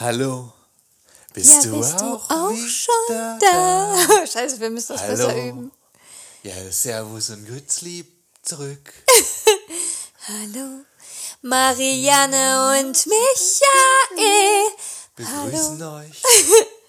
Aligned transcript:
Hallo. 0.00 0.52
Bist 1.34 1.64
ja, 1.64 1.70
du 1.70 1.78
bist 1.80 1.96
auch, 1.96 2.28
du 2.28 2.34
auch 2.34 2.50
wieder 2.52 2.68
schon 2.68 3.40
da? 3.40 3.98
Scheiße, 4.32 4.60
wir 4.60 4.70
müssen 4.70 4.92
das 4.92 5.02
Hallo. 5.02 5.10
besser 5.10 5.36
üben. 5.36 5.72
Ja, 6.44 6.54
Servus 6.70 7.30
und 7.30 7.44
Grüß 7.44 7.80
lieb 7.80 8.06
zurück. 8.42 8.92
Hallo, 10.28 10.84
Marianne 11.42 12.78
und 12.78 13.06
Michael. 13.06 14.70
Begrüßen 15.16 15.82
euch 15.82 16.22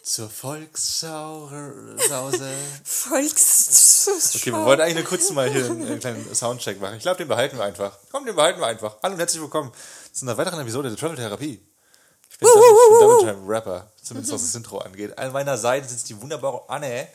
zur 0.03 0.29
Volkssause. 0.41 1.49
Volks. 2.83 4.07
Okay, 4.35 4.51
wir 4.51 4.65
wollten 4.65 4.83
eigentlich 4.83 4.97
nur 4.97 5.05
kurz 5.05 5.31
mal 5.31 5.49
hier 5.49 5.65
einen, 5.65 5.83
einen 5.83 5.99
kleinen 5.99 6.35
Soundcheck 6.35 6.79
machen. 6.79 6.97
Ich 6.97 7.01
glaube, 7.01 7.17
den 7.17 7.27
behalten 7.27 7.57
wir 7.57 7.63
einfach. 7.63 7.97
Komm, 8.11 8.27
den 8.27 8.35
behalten 8.35 8.59
wir 8.59 8.67
einfach. 8.67 8.97
Hallo 9.01 9.13
und 9.15 9.19
herzlich 9.19 9.41
willkommen 9.41 9.71
zu 10.13 10.25
einer 10.25 10.37
weiteren 10.37 10.59
Episode 10.59 10.89
der 10.89 10.97
Travel 10.99 11.15
Therapie. 11.15 11.59
Ich 12.41 12.47
bin 12.47 12.49
Double, 12.53 12.99
Double 12.99 13.33
Time 13.33 13.47
Rapper, 13.47 13.91
zumindest 14.01 14.33
was 14.33 14.41
das 14.43 14.55
Intro 14.55 14.77
angeht. 14.79 15.17
An 15.17 15.31
meiner 15.33 15.57
Seite 15.57 15.87
sitzt 15.89 16.07
die 16.09 16.19
wunderbare 16.21 16.61
Anne. 16.69 17.07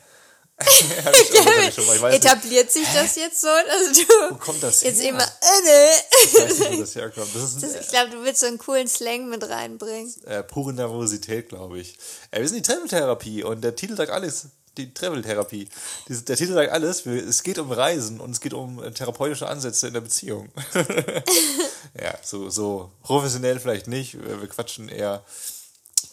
Mal. 0.57 2.01
Weiß 2.01 2.13
nicht, 2.13 2.25
Etabliert 2.25 2.71
sich 2.71 2.87
das 2.93 3.15
jetzt 3.17 3.41
so? 3.41 3.47
Also 3.49 3.91
du 4.01 4.07
wo 4.31 4.35
kommt 4.35 4.63
das 4.63 4.83
jetzt 4.83 5.01
her? 5.01 5.09
immer. 5.09 5.23
Äh, 5.23 5.61
ne. 5.65 5.89
Ich 6.23 6.33
weiß 6.33 6.59
nicht, 6.59 6.71
wo 6.71 6.79
das 6.81 6.95
herkommt. 6.95 7.35
Das 7.35 7.43
ist 7.43 7.61
Das, 7.63 7.73
ein, 7.75 7.81
ich 7.81 7.87
glaube, 7.89 8.09
du 8.11 8.23
willst 8.23 8.39
so 8.39 8.45
einen 8.47 8.57
coolen 8.57 8.87
Slang 8.87 9.27
mit 9.29 9.43
reinbringen. 9.49 10.13
äh, 10.25 10.43
pure 10.43 10.71
Nervosität, 10.73 11.49
glaube 11.49 11.79
ich. 11.79 11.97
Äh, 12.31 12.39
wir 12.39 12.47
sind 12.47 12.57
die 12.65 12.71
Travel-Therapie 12.71 13.43
und 13.43 13.61
der 13.65 13.75
Titel 13.75 13.97
sagt 13.97 14.11
alles. 14.11 14.45
Die 14.77 14.93
Travel-Therapie. 14.93 15.69
Der 16.09 16.35
Titel 16.35 16.53
sagt 16.53 16.71
alles. 16.71 17.05
Es 17.05 17.43
geht 17.43 17.59
um 17.59 17.71
Reisen 17.71 18.19
und 18.19 18.31
es 18.31 18.41
geht 18.41 18.53
um 18.53 18.83
äh, 18.83 18.91
therapeutische 18.91 19.47
Ansätze 19.47 19.87
in 19.87 19.93
der 19.93 20.01
Beziehung. 20.01 20.49
ja, 22.01 22.13
so, 22.21 22.49
so 22.49 22.91
professionell 23.03 23.59
vielleicht 23.59 23.87
nicht. 23.87 24.17
Wir 24.21 24.47
quatschen 24.47 24.89
eher. 24.89 25.23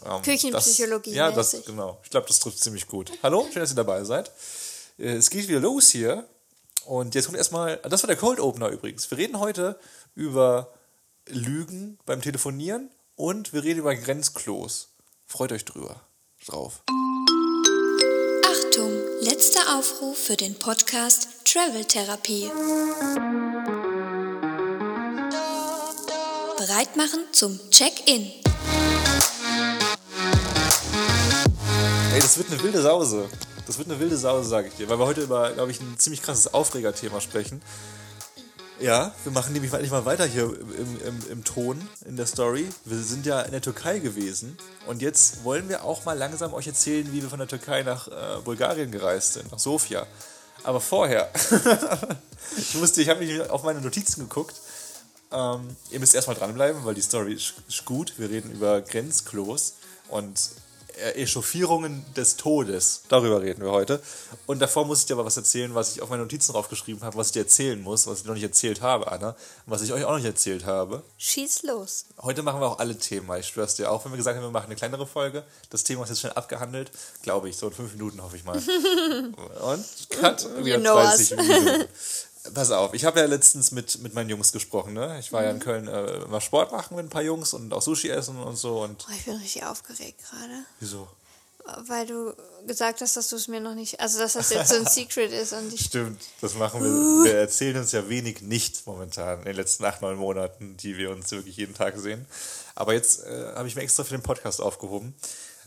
Ähm, 0.05 0.23
Küchenpsychologie 0.23 1.11
Das, 1.11 1.17
ja, 1.17 1.31
das, 1.31 1.65
genau. 1.65 1.99
Ich 2.05 2.11
glaube, 2.11 2.27
das 2.29 2.39
trifft 2.41 2.59
ziemlich 2.59 2.87
gut. 2.87 3.13
Hallo, 3.23 3.47
schön, 3.53 3.61
dass 3.61 3.73
ihr 3.73 3.77
dabei 3.77 4.05
seid. 4.05 4.31
Äh, 4.99 5.15
Es 5.15 5.31
geht 5.31 5.49
wieder 5.49 5.61
los 5.61 5.89
hier. 5.89 6.27
Und 6.87 7.15
jetzt 7.15 7.27
kommt 7.27 7.39
erstmal, 7.39 7.77
das 7.79 8.03
war 8.03 8.09
der 8.09 8.17
Cold 8.17 8.41
Opener 8.41 8.69
übrigens. 8.69 9.11
Wir 9.11 9.19
reden 9.19 9.39
heute 9.39 9.79
über 10.15 10.73
Lügen 11.29 11.99
beim 12.07 12.21
Telefonieren 12.21 12.91
und 13.15 13.53
wir 13.53 13.63
reden 13.63 13.81
über 13.81 13.95
Grenzklos. 13.95 14.89
Freut 15.27 15.53
euch 15.53 15.65
drüber. 15.65 16.01
Drauf. 16.45 16.83
Letzter 19.25 19.79
Aufruf 19.79 20.19
für 20.19 20.37
den 20.37 20.57
Podcast 20.57 21.29
Travel 21.45 21.85
Therapie. 21.85 22.51
Bereit 26.59 26.97
machen 26.97 27.21
zum 27.31 27.61
Check-in. 27.71 28.23
Ey, 32.13 32.21
das 32.21 32.37
wird 32.37 32.51
eine 32.51 32.61
wilde 32.65 32.83
Sause. 32.83 33.29
Das 33.65 33.79
wird 33.79 33.89
eine 33.89 34.01
wilde 34.01 34.17
Sause, 34.17 34.49
sage 34.49 34.67
ich 34.67 34.75
dir. 34.75 34.89
Weil 34.89 34.99
wir 34.99 35.07
heute 35.07 35.21
über, 35.21 35.53
glaube 35.53 35.71
ich, 35.71 35.81
ein 35.81 35.95
ziemlich 35.99 36.21
krasses 36.21 36.53
Aufregerthema 36.53 37.21
sprechen. 37.21 37.63
Ja, 38.83 39.15
wir 39.23 39.31
machen 39.31 39.53
nämlich 39.53 39.73
endlich 39.73 39.93
mal 39.93 40.05
weiter 40.05 40.27
hier 40.27 40.43
im, 40.43 41.01
im, 41.07 41.31
im 41.31 41.45
Ton, 41.45 41.81
in 42.05 42.17
der 42.17 42.27
Story. 42.27 42.69
Wir 42.85 42.99
sind 42.99 43.25
ja 43.27 43.41
in 43.43 43.53
der 43.53 43.61
Türkei 43.61 44.01
gewesen 44.01 44.59
und 44.89 45.03
jetzt 45.03 45.45
wollen 45.45 45.69
wir 45.69 45.85
auch 45.85 46.05
mal 46.05 46.19
langsam 46.19 46.53
euch 46.53 46.67
erzählen, 46.67 47.07
wie 47.13 47.23
wir 47.23 47.31
von 47.31 47.39
der 47.39 47.47
Türkei 47.47 47.85
nach 47.85 48.09
äh, 48.09 48.41
Bulgarien 48.43 48.91
gereist 48.91 49.35
sind, 49.35 49.53
nach 49.53 49.61
Sofia. 49.61 50.05
Aber 50.65 50.81
vorher, 50.81 51.31
ich 52.57 52.75
musste, 52.75 53.03
ich 53.03 53.09
habe 53.09 53.25
mich 53.25 53.49
auf 53.51 53.63
meine 53.63 53.81
Notizen 53.81 54.23
geguckt. 54.23 54.57
Ähm, 55.31 55.77
ihr 55.93 56.01
müsst 56.01 56.17
erstmal 56.17 56.37
dranbleiben, 56.37 56.85
weil 56.85 56.95
die 56.95 57.03
Story 57.03 57.35
ist, 57.35 57.55
ist 57.69 57.85
gut. 57.85 58.15
Wir 58.17 58.31
reden 58.31 58.51
über 58.51 58.81
Grenzklos 58.81 59.75
und 60.09 60.51
Echauffierungen 61.15 62.05
des 62.17 62.37
Todes. 62.37 63.03
Darüber 63.09 63.43
reden 63.43 63.63
wir 63.63 63.71
heute. 63.71 64.01
Und 64.47 64.61
davor 64.61 64.85
muss 64.85 65.01
ich 65.01 65.07
dir 65.07 65.15
aber 65.15 65.25
was 65.25 65.37
erzählen, 65.37 65.75
was 65.75 65.95
ich 65.95 66.03
auf 66.03 66.11
meine 66.11 66.23
Notizen 66.23 66.53
draufgeschrieben 66.53 67.03
habe, 67.03 67.17
was 67.17 67.29
ich 67.29 67.33
dir 67.33 67.41
erzählen 67.41 67.81
muss, 67.81 68.07
was 68.07 68.19
ich 68.19 68.23
dir 68.23 68.29
noch 68.29 68.35
nicht 68.35 68.45
erzählt 68.45 68.81
habe, 68.81 69.11
Anna, 69.11 69.31
und 69.31 69.37
was 69.67 69.83
ich 69.83 69.93
euch 69.93 70.05
auch 70.05 70.11
noch 70.11 70.17
nicht 70.17 70.27
erzählt 70.27 70.65
habe. 70.65 71.03
Schieß 71.19 71.63
los. 71.65 72.07
Heute 72.21 72.43
machen 72.43 72.61
wir 72.61 72.67
auch 72.67 72.79
alle 72.79 72.97
Themen, 72.97 73.29
weil 73.29 73.41
ich 73.41 73.47
schwör's 73.47 73.75
dir, 73.77 73.91
auch 73.91 74.05
wenn 74.05 74.13
wir 74.13 74.17
gesagt 74.17 74.37
haben, 74.37 74.45
wir 74.45 74.51
machen 74.51 74.67
eine 74.67 74.77
kleinere 74.77 75.07
Folge, 75.07 75.45
das 75.71 75.85
Thema 75.85 76.05
ist 76.05 76.11
jetzt 76.11 76.21
schnell 76.21 76.33
abgehandelt, 76.33 76.91
glaube 77.23 77.49
ich, 77.49 77.57
so 77.57 77.69
in 77.69 77.73
fünf 77.73 77.93
Minuten 77.93 78.23
hoffe 78.23 78.37
ich 78.37 78.45
mal. 78.45 78.57
Und 79.63 79.85
cut, 80.11 80.65
wieder 80.65 80.79
know 80.79 80.95
30 80.95 81.37
Minuten. 81.37 81.89
Pass 82.55 82.71
auf, 82.73 82.93
ich 82.93 83.05
habe 83.05 83.21
ja 83.21 83.27
letztens 83.27 83.71
mit, 83.71 84.01
mit 84.03 84.15
meinen 84.15 84.29
Jungs 84.29 84.51
gesprochen, 84.51 84.95
ne? 84.95 85.17
Ich 85.21 85.33
war 85.33 85.45
ja 85.45 85.51
in 85.51 85.61
Köln 85.61 85.87
äh, 85.87 86.19
mal 86.27 86.41
Sport 86.41 86.73
machen 86.73 86.97
mit 86.97 87.07
ein 87.07 87.09
paar 87.09 87.23
Jungs 87.23 87.55
und 87.55 87.73
auch 87.73 87.83
Sushi 87.83 88.09
essen 88.11 88.37
und 88.37 88.57
so 88.57 88.83
und 88.83 89.07
Oh, 89.09 89.13
ich 89.17 89.25
bin 89.25 89.37
richtig 89.37 89.65
aufgeregt 89.65 90.21
gerade. 90.29 90.65
wieso? 90.81 91.07
Weil 91.87 92.07
du 92.07 92.35
gesagt 92.67 93.01
hast, 93.03 93.17
dass 93.17 93.29
du 93.29 93.37
es 93.37 93.47
mir 93.47 93.61
noch 93.61 93.77
nicht. 93.77 94.01
Also, 94.01 94.19
dass 94.19 94.33
das 94.33 94.51
jetzt 94.51 94.71
so 94.71 94.75
ein 94.75 94.87
Secret 94.91 95.31
ist 95.31 95.53
und 95.53 95.73
ich. 95.73 95.85
Stimmt, 95.85 96.21
das 96.41 96.55
machen 96.57 96.83
wir. 96.83 97.31
Wir 97.31 97.39
erzählen 97.39 97.77
uns 97.77 97.93
ja 97.93 98.09
wenig 98.09 98.43
nicht 98.43 98.85
momentan 98.89 99.39
in 99.39 99.45
den 99.45 99.55
letzten 99.55 99.85
acht, 99.85 100.03
neun 100.03 100.17
Monaten, 100.17 100.77
die 100.79 100.97
wir 100.97 101.11
uns 101.13 101.31
wirklich 101.31 101.57
jeden 101.57 101.75
Tag 101.75 101.97
sehen. 101.99 102.27
Aber 102.75 102.95
jetzt 102.95 103.23
äh, 103.25 103.53
habe 103.55 103.69
ich 103.69 103.77
mir 103.77 103.83
extra 103.83 104.03
für 104.03 104.15
den 104.17 104.25
Podcast 104.25 104.61
aufgehoben. 104.61 105.15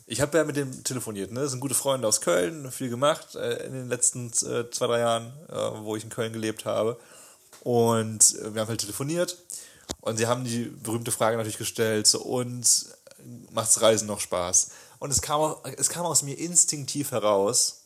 Ich 0.07 0.21
habe 0.21 0.37
ja 0.37 0.43
mit 0.43 0.55
dem 0.55 0.83
telefoniert, 0.83 1.31
ne? 1.31 1.41
Das 1.41 1.51
sind 1.51 1.61
gute 1.61 1.73
Freunde 1.73 2.07
aus 2.07 2.21
Köln, 2.21 2.71
viel 2.71 2.89
gemacht 2.89 3.35
äh, 3.35 3.65
in 3.65 3.73
den 3.73 3.89
letzten 3.89 4.27
äh, 4.27 4.69
zwei, 4.69 4.87
drei 4.87 4.99
Jahren, 4.99 5.33
äh, 5.49 5.55
wo 5.81 5.95
ich 5.95 6.03
in 6.03 6.11
Köln 6.11 6.31
gelebt 6.31 6.65
habe. 6.65 6.99
Und 7.61 8.35
äh, 8.35 8.53
wir 8.53 8.61
haben 8.61 8.67
halt 8.67 8.81
telefoniert 8.81 9.37
und 10.01 10.17
sie 10.17 10.27
haben 10.27 10.43
die 10.43 10.65
berühmte 10.65 11.11
Frage 11.11 11.37
natürlich 11.37 11.57
gestellt, 11.57 12.05
so, 12.05 12.21
und 12.21 12.85
macht's 13.51 13.81
Reisen 13.81 14.07
noch 14.07 14.19
Spaß? 14.19 14.69
Und 14.99 15.09
es 15.09 15.21
kam, 15.21 15.55
es 15.77 15.89
kam 15.89 16.05
aus 16.05 16.21
mir 16.21 16.37
instinktiv 16.37 17.11
heraus, 17.11 17.81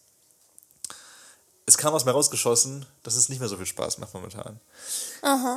es 1.65 1.77
kam 1.77 1.93
aus 1.93 2.03
mir 2.03 2.11
rausgeschossen, 2.11 2.85
dass 3.03 3.15
es 3.15 3.29
nicht 3.29 3.39
mehr 3.39 3.47
so 3.47 3.55
viel 3.55 3.65
Spaß 3.65 3.97
macht 3.99 4.13
momentan. 4.13 4.59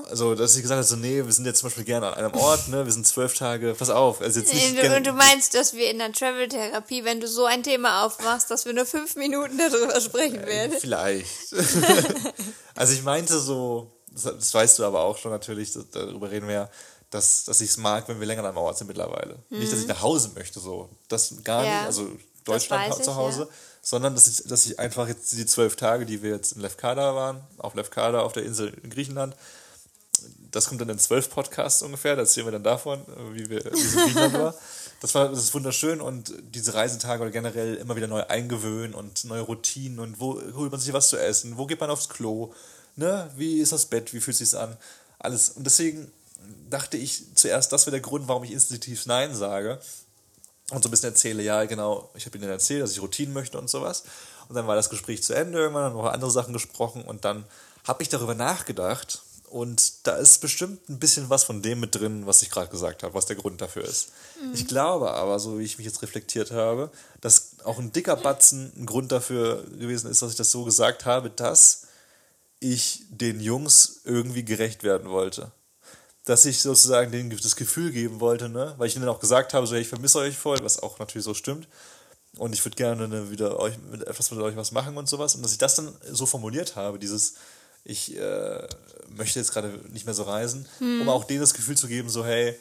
Also, 0.08 0.34
dass 0.34 0.56
ich 0.56 0.62
gesagt 0.62 0.78
habe, 0.78 0.86
so, 0.86 0.96
nee, 0.96 1.24
wir 1.24 1.32
sind 1.32 1.44
jetzt 1.44 1.60
zum 1.60 1.68
Beispiel 1.68 1.84
gerne 1.84 2.08
an 2.08 2.14
einem 2.14 2.34
Ort, 2.34 2.68
ne, 2.68 2.84
wir 2.84 2.92
sind 2.92 3.06
zwölf 3.06 3.34
Tage, 3.34 3.74
pass 3.78 3.90
auf, 3.90 4.20
also 4.20 4.40
jetzt 4.40 4.52
nicht 4.52 4.82
du, 4.82 4.96
und 4.96 5.06
du 5.06 5.12
meinst, 5.12 5.54
dass 5.54 5.74
wir 5.74 5.90
in 5.90 5.98
der 5.98 6.12
Travel-Therapie, 6.12 7.04
wenn 7.04 7.20
du 7.20 7.28
so 7.28 7.44
ein 7.44 7.62
Thema 7.62 8.04
aufmachst, 8.04 8.50
dass 8.50 8.64
wir 8.64 8.72
nur 8.72 8.86
fünf 8.86 9.16
Minuten 9.16 9.58
darüber 9.58 10.00
sprechen 10.00 10.44
werden? 10.46 10.76
Vielleicht. 10.80 11.52
also 12.74 12.92
ich 12.92 13.02
meinte 13.02 13.38
so, 13.38 13.90
das, 14.10 14.24
das 14.24 14.54
weißt 14.54 14.78
du 14.78 14.84
aber 14.84 15.00
auch 15.00 15.18
schon 15.18 15.30
natürlich, 15.30 15.72
das, 15.72 15.84
darüber 15.90 16.30
reden 16.30 16.48
wir 16.48 16.54
ja, 16.54 16.70
dass, 17.10 17.44
dass 17.44 17.60
ich 17.60 17.70
es 17.70 17.76
mag, 17.76 18.08
wenn 18.08 18.20
wir 18.20 18.26
länger 18.26 18.40
an 18.40 18.48
einem 18.48 18.56
Ort 18.56 18.78
sind 18.78 18.86
mittlerweile. 18.86 19.36
Nicht, 19.50 19.72
dass 19.72 19.80
ich 19.80 19.86
nach 19.86 20.00
Hause 20.00 20.30
möchte, 20.34 20.60
so. 20.60 20.88
Das 21.08 21.34
gar 21.44 21.60
Mhm. 21.62 21.68
Ja, 21.68 21.76
nicht, 21.78 21.86
also 21.86 22.08
Deutschland 22.44 22.94
ich, 22.96 23.02
zu 23.02 23.14
Hause, 23.14 23.42
ja. 23.42 23.48
Sondern 23.82 24.14
dass 24.14 24.28
ich, 24.28 24.44
dass 24.48 24.64
ich 24.64 24.78
einfach 24.78 25.08
jetzt 25.08 25.32
die 25.32 25.44
zwölf 25.44 25.76
Tage, 25.76 26.06
die 26.06 26.22
wir 26.22 26.30
jetzt 26.30 26.52
in 26.52 26.62
Lefkada 26.62 27.14
waren, 27.14 27.40
auf 27.58 27.74
Lefkada, 27.74 28.20
auf 28.20 28.32
der 28.32 28.44
Insel 28.44 28.72
in 28.82 28.90
Griechenland, 28.90 29.34
das 30.52 30.68
kommt 30.68 30.80
dann 30.80 30.88
in 30.88 30.98
zwölf 30.98 31.30
Podcasts 31.30 31.82
ungefähr, 31.82 32.14
da 32.14 32.22
erzählen 32.22 32.46
wir 32.46 32.52
dann 32.52 32.62
davon, 32.62 33.02
wie, 33.32 33.50
wir, 33.50 33.64
wie 33.64 33.70
Griechenland 33.70 34.34
war. 34.34 34.54
Das 35.00 35.16
war 35.16 35.30
das 35.30 35.40
ist 35.40 35.54
wunderschön 35.54 36.00
und 36.00 36.32
diese 36.54 36.74
Reisetage 36.74 37.22
oder 37.22 37.32
generell 37.32 37.74
immer 37.74 37.96
wieder 37.96 38.06
neu 38.06 38.22
eingewöhnen 38.22 38.94
und 38.94 39.24
neue 39.24 39.40
Routinen 39.40 39.98
und 39.98 40.20
wo 40.20 40.40
holt 40.54 40.70
man 40.70 40.80
sich 40.80 40.92
was 40.92 41.08
zu 41.08 41.16
essen, 41.16 41.58
wo 41.58 41.66
geht 41.66 41.80
man 41.80 41.90
aufs 41.90 42.08
Klo, 42.08 42.54
ne? 42.94 43.28
wie 43.36 43.58
ist 43.58 43.72
das 43.72 43.86
Bett, 43.86 44.14
wie 44.14 44.20
fühlt 44.20 44.36
sich 44.36 44.56
an, 44.56 44.76
alles. 45.18 45.50
Und 45.50 45.64
deswegen 45.64 46.12
dachte 46.70 46.98
ich 46.98 47.24
zuerst, 47.34 47.72
das 47.72 47.86
wäre 47.86 47.96
der 47.96 48.00
Grund, 48.00 48.28
warum 48.28 48.44
ich 48.44 48.52
instinktiv 48.52 49.06
Nein 49.06 49.34
sage 49.34 49.80
und 50.72 50.82
so 50.82 50.88
ein 50.88 50.90
bisschen 50.90 51.10
erzähle, 51.10 51.42
ja, 51.42 51.64
genau, 51.64 52.10
ich 52.14 52.26
habe 52.26 52.38
ihnen 52.38 52.50
erzählt, 52.50 52.82
dass 52.82 52.92
ich 52.92 53.02
Routinen 53.02 53.34
möchte 53.34 53.58
und 53.58 53.68
sowas. 53.68 54.04
Und 54.48 54.54
dann 54.54 54.66
war 54.66 54.74
das 54.74 54.90
Gespräch 54.90 55.22
zu 55.22 55.34
Ende, 55.34 55.58
irgendwann 55.58 55.84
haben 55.84 55.94
wir 55.96 56.00
über 56.00 56.12
andere 56.12 56.30
Sachen 56.30 56.52
gesprochen 56.52 57.02
und 57.02 57.24
dann 57.24 57.44
habe 57.86 58.02
ich 58.02 58.08
darüber 58.08 58.34
nachgedacht 58.34 59.22
und 59.50 60.06
da 60.06 60.16
ist 60.16 60.40
bestimmt 60.40 60.88
ein 60.88 60.98
bisschen 60.98 61.28
was 61.28 61.44
von 61.44 61.60
dem 61.60 61.80
mit 61.80 61.94
drin, 61.94 62.26
was 62.26 62.42
ich 62.42 62.50
gerade 62.50 62.70
gesagt 62.70 63.02
habe, 63.02 63.12
was 63.14 63.26
der 63.26 63.36
Grund 63.36 63.60
dafür 63.60 63.84
ist. 63.84 64.10
Ich 64.54 64.66
glaube 64.66 65.12
aber, 65.12 65.38
so 65.38 65.58
wie 65.58 65.64
ich 65.64 65.76
mich 65.76 65.86
jetzt 65.86 66.00
reflektiert 66.00 66.52
habe, 66.52 66.90
dass 67.20 67.56
auch 67.64 67.78
ein 67.78 67.92
dicker 67.92 68.16
Batzen 68.16 68.72
ein 68.76 68.86
Grund 68.86 69.12
dafür 69.12 69.64
gewesen 69.78 70.10
ist, 70.10 70.22
dass 70.22 70.30
ich 70.30 70.36
das 70.36 70.50
so 70.50 70.64
gesagt 70.64 71.04
habe, 71.04 71.28
dass 71.28 71.86
ich 72.60 73.02
den 73.10 73.40
Jungs 73.40 74.00
irgendwie 74.04 74.44
gerecht 74.44 74.84
werden 74.84 75.10
wollte 75.10 75.52
dass 76.24 76.44
ich 76.44 76.62
sozusagen 76.62 77.10
denen 77.10 77.30
das 77.30 77.56
Gefühl 77.56 77.90
geben 77.90 78.20
wollte, 78.20 78.48
ne? 78.48 78.74
weil 78.78 78.86
ich 78.86 78.96
ihnen 78.96 79.08
auch 79.08 79.20
gesagt 79.20 79.54
habe, 79.54 79.66
so, 79.66 79.74
hey, 79.74 79.82
ich 79.82 79.88
vermisse 79.88 80.18
euch 80.18 80.36
voll, 80.36 80.58
was 80.62 80.82
auch 80.82 80.98
natürlich 80.98 81.24
so 81.24 81.34
stimmt. 81.34 81.66
Und 82.38 82.54
ich 82.54 82.64
würde 82.64 82.76
gerne 82.76 83.08
ne, 83.08 83.30
wieder 83.30 83.58
euch 83.58 83.74
mit 83.90 84.06
etwas 84.06 84.30
mit 84.30 84.40
euch 84.40 84.56
was 84.56 84.72
machen 84.72 84.96
und 84.96 85.08
sowas. 85.08 85.34
Und 85.34 85.42
dass 85.42 85.52
ich 85.52 85.58
das 85.58 85.74
dann 85.74 85.94
so 86.10 86.24
formuliert 86.24 86.76
habe, 86.76 86.98
dieses, 86.98 87.34
ich 87.84 88.16
äh, 88.16 88.66
möchte 89.08 89.38
jetzt 89.38 89.52
gerade 89.52 89.68
nicht 89.90 90.06
mehr 90.06 90.14
so 90.14 90.22
reisen, 90.22 90.66
um 90.80 91.08
auch 91.08 91.24
denen 91.24 91.40
das 91.40 91.52
Gefühl 91.52 91.76
zu 91.76 91.88
geben, 91.88 92.08
so, 92.08 92.24
hey, 92.24 92.58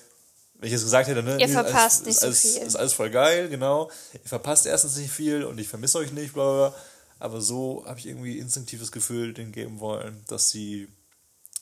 wenn 0.56 0.68
ich 0.68 0.74
jetzt 0.74 0.84
gesagt 0.84 1.08
hätte, 1.08 1.24
ne, 1.24 1.40
Ihr 1.40 1.48
nee, 1.48 1.54
verpasst 1.54 2.04
alles, 2.04 2.06
nicht 2.06 2.20
so 2.20 2.26
alles, 2.26 2.42
viel. 2.42 2.62
Ist 2.62 2.76
alles 2.76 2.94
voll 2.94 3.10
geil, 3.10 3.48
genau. 3.50 3.90
Ihr 4.14 4.20
verpasst 4.26 4.66
erstens 4.66 4.98
nicht 4.98 5.12
viel 5.12 5.44
und 5.44 5.58
ich 5.60 5.68
vermisse 5.68 6.00
euch 6.00 6.12
nicht, 6.12 6.34
bla 6.34 6.44
bla. 6.44 6.70
bla. 6.70 6.80
Aber 7.20 7.40
so 7.40 7.84
habe 7.86 8.00
ich 8.00 8.08
irgendwie 8.08 8.40
instinktives 8.40 8.92
Gefühl 8.92 9.34
denen 9.34 9.52
geben 9.52 9.80
wollen, 9.80 10.24
dass 10.28 10.50
sie 10.50 10.88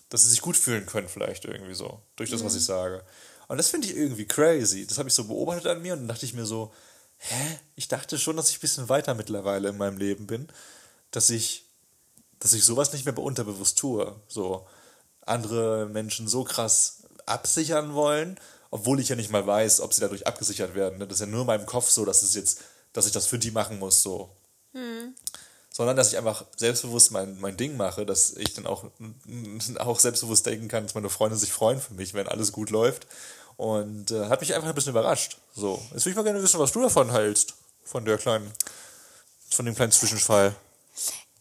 dass 0.10 0.24
sie 0.24 0.30
sich 0.30 0.42
gut 0.42 0.58
fühlen 0.58 0.86
können, 0.86 1.08
vielleicht 1.08 1.46
irgendwie 1.46 1.76
so, 1.76 2.02
durch 2.16 2.30
das, 2.30 2.44
was 2.44 2.56
ich 2.56 2.66
sage. 2.66 3.04
Und 3.48 3.58
das 3.58 3.70
finde 3.70 3.88
ich 3.88 3.96
irgendwie 3.96 4.26
crazy. 4.26 4.86
Das 4.86 4.98
habe 4.98 5.10
ich 5.10 5.16
so 5.16 5.24
beobachtet 5.24 5.68
an 5.68 5.82
mir 5.82 5.94
und 5.94 6.00
dann 6.00 6.08
dachte 6.08 6.26
ich 6.26 6.34
mir 6.34 6.46
so, 6.46 6.72
hä? 7.18 7.60
Ich 7.76 7.88
dachte 7.88 8.18
schon, 8.18 8.38
dass 8.38 8.50
ich 8.50 8.58
ein 8.58 8.62
bisschen 8.62 8.90
weiter 8.90 9.14
mittlerweile 9.14 9.70
in 9.70 9.78
meinem 9.78 9.98
Leben 9.98 10.28
bin, 10.28 10.48
dass 11.12 11.30
ich, 11.30 11.66
dass 12.40 12.54
ich 12.54 12.64
sowas 12.64 12.94
nicht 12.94 13.06
mehr 13.06 13.18
unterbewusst 13.18 13.78
tue. 13.78 14.16
So 14.28 14.68
andere 15.22 15.88
Menschen 15.88 16.28
so 16.28 16.44
krass 16.44 17.04
absichern 17.26 17.94
wollen, 17.94 18.40
obwohl 18.72 19.00
ich 19.00 19.10
ja 19.10 19.16
nicht 19.16 19.32
mal 19.32 19.46
weiß, 19.46 19.82
ob 19.82 19.94
sie 19.94 20.02
dadurch 20.02 20.28
abgesichert 20.28 20.76
werden. 20.76 21.00
Das 21.00 21.10
ist 21.10 21.20
ja 21.20 21.26
nur 21.26 21.42
in 21.42 21.48
meinem 21.48 21.66
Kopf 21.66 21.90
so, 21.90 22.06
dass 22.06 22.24
es 22.24 22.36
jetzt, 22.36 22.62
dass 22.94 23.06
ich 23.06 23.12
das 23.12 23.28
für 23.28 23.40
die 23.40 23.52
machen 23.52 23.80
muss, 23.80 24.02
so. 24.02 24.30
Hm. 24.74 25.16
Sondern 25.72 25.96
dass 25.96 26.12
ich 26.12 26.18
einfach 26.18 26.46
selbstbewusst 26.58 27.12
mein, 27.12 27.40
mein 27.40 27.56
Ding 27.56 27.78
mache, 27.78 28.06
dass 28.06 28.32
ich 28.32 28.54
dann 28.54 28.66
auch, 28.66 28.86
auch 29.80 30.00
selbstbewusst 30.00 30.46
denken 30.46 30.68
kann, 30.68 30.84
dass 30.84 30.96
meine 30.96 31.10
Freunde 31.10 31.38
sich 31.38 31.52
freuen 31.52 31.80
für 31.80 31.94
mich, 31.94 32.14
wenn 32.14 32.28
alles 32.28 32.52
gut 32.52 32.70
läuft. 32.70 33.08
Und 33.56 34.12
äh, 34.12 34.28
hat 34.30 34.42
mich 34.42 34.54
einfach 34.54 34.70
ein 34.70 34.76
bisschen 34.76 34.92
überrascht. 34.92 35.38
So. 35.54 35.82
Jetzt 35.94 36.06
würde 36.06 36.12
ich 36.12 36.16
mal 36.16 36.24
gerne 36.24 36.42
wissen, 36.42 36.60
was 36.60 36.72
du 36.72 36.82
davon 36.82 37.12
hältst. 37.12 37.56
Von 37.84 38.06
der 38.06 38.18
kleinen, 38.18 38.52
von 39.50 39.66
dem 39.66 39.76
kleinen 39.76 39.92
Zwischenfall. 39.92 40.56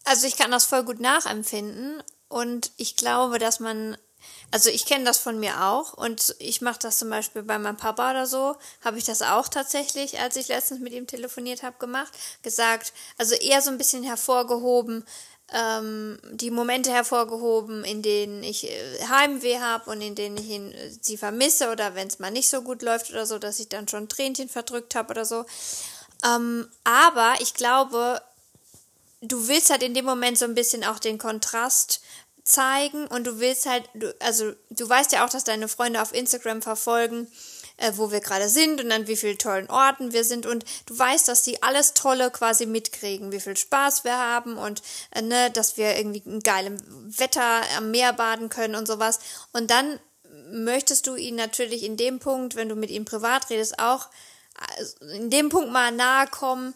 Also 0.05 0.27
ich 0.27 0.37
kann 0.37 0.51
das 0.51 0.65
voll 0.65 0.85
gut 0.85 1.01
nachempfinden 1.01 2.03
und 2.29 2.73
ich 2.77 2.97
glaube, 2.97 3.39
dass 3.39 3.61
man, 3.61 3.97
also 4.51 4.71
ich 4.71 4.87
kenne 4.87 5.05
das 5.05 5.19
von 5.19 5.39
mir 5.39 5.65
auch 5.65 5.93
und 5.93 6.35
ich 6.39 6.63
mache 6.63 6.79
das 6.81 6.99
zum 6.99 7.11
Beispiel 7.11 7.43
bei 7.43 7.59
meinem 7.59 7.77
Papa 7.77 8.11
oder 8.13 8.27
so, 8.27 8.57
habe 8.83 8.99
ich 8.99 9.05
das 9.05 9.23
auch 9.23 9.49
tatsächlich, 9.49 10.21
als 10.21 10.37
ich 10.37 10.49
letztens 10.49 10.81
mit 10.81 10.93
ihm 10.93 11.07
telefoniert 11.07 11.63
habe, 11.63 11.77
gemacht, 11.79 12.13
gesagt, 12.43 12.93
also 13.19 13.35
eher 13.35 13.61
so 13.61 13.71
ein 13.71 13.79
bisschen 13.79 14.03
hervorgehoben, 14.03 15.05
ähm, 15.53 16.19
die 16.31 16.51
Momente 16.51 16.91
hervorgehoben, 16.93 17.85
in 17.85 18.03
denen 18.03 18.43
ich 18.43 18.71
äh, 18.71 19.07
Heimweh 19.09 19.59
habe 19.59 19.91
und 19.91 20.01
in 20.03 20.15
denen 20.15 20.37
ich 20.37 20.49
ihn, 20.49 20.73
äh, 20.73 20.91
sie 21.01 21.17
vermisse 21.17 21.71
oder 21.71 21.95
wenn 21.95 22.09
es 22.09 22.19
mal 22.19 22.31
nicht 22.31 22.49
so 22.49 22.63
gut 22.63 22.83
läuft 22.83 23.11
oder 23.11 23.25
so, 23.25 23.39
dass 23.39 23.59
ich 23.59 23.69
dann 23.69 23.89
schon 23.89 24.09
Tränchen 24.09 24.49
verdrückt 24.49 24.95
habe 24.95 25.11
oder 25.11 25.25
so. 25.25 25.47
Ähm, 26.25 26.69
aber 26.85 27.35
ich 27.41 27.55
glaube, 27.55 28.21
du 29.23 29.49
willst 29.49 29.71
halt 29.71 29.83
in 29.83 29.95
dem 29.95 30.05
Moment 30.05 30.39
so 30.39 30.45
ein 30.45 30.55
bisschen 30.55 30.85
auch 30.85 30.99
den 30.99 31.17
Kontrast 31.19 32.03
zeigen 32.49 33.06
und 33.06 33.27
du 33.27 33.41
willst 33.41 33.67
halt, 33.67 33.89
du, 33.95 34.15
also 34.21 34.53
du 34.71 34.89
weißt 34.89 35.12
ja 35.12 35.25
auch, 35.25 35.31
dass 35.31 35.45
deine 35.45 35.69
Freunde 35.69 36.00
auf 36.00 36.15
Instagram 36.15 36.62
verfolgen, 36.62 37.29
äh, 37.77 37.93
wo 37.97 38.11
wir 38.11 38.21
gerade 38.21 38.49
sind 38.49 38.83
und 38.83 38.91
an 38.91 39.06
wie 39.06 39.17
vielen 39.17 39.39
tollen 39.39 39.69
Orten 39.69 40.12
wir 40.12 40.25
sind 40.25 40.47
und 40.47 40.65
du 40.87 40.99
weißt, 40.99 41.29
dass 41.29 41.45
sie 41.45 41.62
alles 41.62 41.93
Tolle 41.95 42.31
quasi 42.31 42.65
mitkriegen, 42.65 43.33
wie 43.33 43.41
viel 43.41 43.56
Spaß 43.56 44.05
wir 44.05 44.17
haben 44.17 44.56
und 44.56 44.83
äh, 45.11 45.21
ne, 45.21 45.50
dass 45.50 45.77
wir 45.77 45.97
irgendwie 45.97 46.23
in 46.25 46.41
geilem 46.41 46.79
Wetter 47.19 47.62
am 47.77 47.91
Meer 47.91 48.15
baden 48.15 48.49
können 48.49 48.75
und 48.75 48.87
sowas. 48.87 49.21
Und 49.53 49.71
dann 49.71 50.01
möchtest 50.51 51.06
du 51.06 51.17
ihn 51.17 51.37
natürlich 51.37 51.83
in 51.83 51.99
dem 51.99 52.19
Punkt, 52.19 52.56
wenn 52.56 52.69
du 52.69 52.77
mit 52.77 52.91
ihm 52.91 53.05
privat 53.05 53.51
redest, 53.51 53.79
auch 53.79 54.09
äh, 55.03 55.17
in 55.17 55.29
dem 55.29 55.51
Punkt 55.51 55.71
mal 55.71 55.93
nahe 55.93 56.27
kommen, 56.29 56.75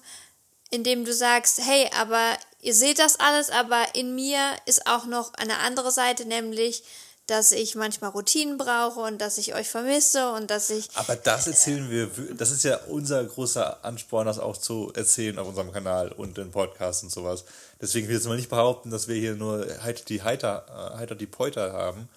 indem 0.70 1.04
du 1.04 1.12
sagst, 1.12 1.60
hey, 1.64 1.90
aber 1.98 2.36
ihr 2.62 2.74
seht 2.74 2.98
das 2.98 3.20
alles, 3.20 3.50
aber 3.50 3.94
in 3.94 4.14
mir 4.14 4.40
ist 4.64 4.86
auch 4.86 5.04
noch 5.04 5.34
eine 5.34 5.58
andere 5.58 5.90
Seite, 5.90 6.24
nämlich 6.24 6.82
dass 7.26 7.52
ich 7.52 7.76
manchmal 7.76 8.10
Routinen 8.10 8.58
brauche 8.58 9.00
und 9.00 9.18
dass 9.18 9.38
ich 9.38 9.54
euch 9.54 9.68
vermisse 9.68 10.32
und 10.32 10.50
dass 10.50 10.70
ich. 10.70 10.88
Aber 10.94 11.14
das 11.14 11.46
erzählen 11.46 11.88
wir, 11.88 12.10
das 12.34 12.50
ist 12.50 12.64
ja 12.64 12.76
unser 12.88 13.24
großer 13.24 13.84
Ansporn, 13.84 14.26
das 14.26 14.38
auch 14.38 14.56
zu 14.56 14.92
erzählen 14.94 15.38
auf 15.38 15.48
unserem 15.48 15.72
Kanal 15.72 16.10
und 16.10 16.36
in 16.38 16.50
Podcasts 16.50 17.02
und 17.02 17.10
sowas. 17.10 17.44
Deswegen 17.80 18.08
will 18.08 18.16
ich 18.16 18.20
jetzt 18.20 18.28
mal 18.28 18.36
nicht 18.36 18.50
behaupten, 18.50 18.90
dass 18.90 19.06
wir 19.08 19.14
hier 19.14 19.34
nur 19.34 19.66
die 20.08 20.22
Heiter, 20.22 20.94
Heiter 20.96 21.14
die 21.14 21.26
Peuter 21.26 21.72
haben. 21.72 22.08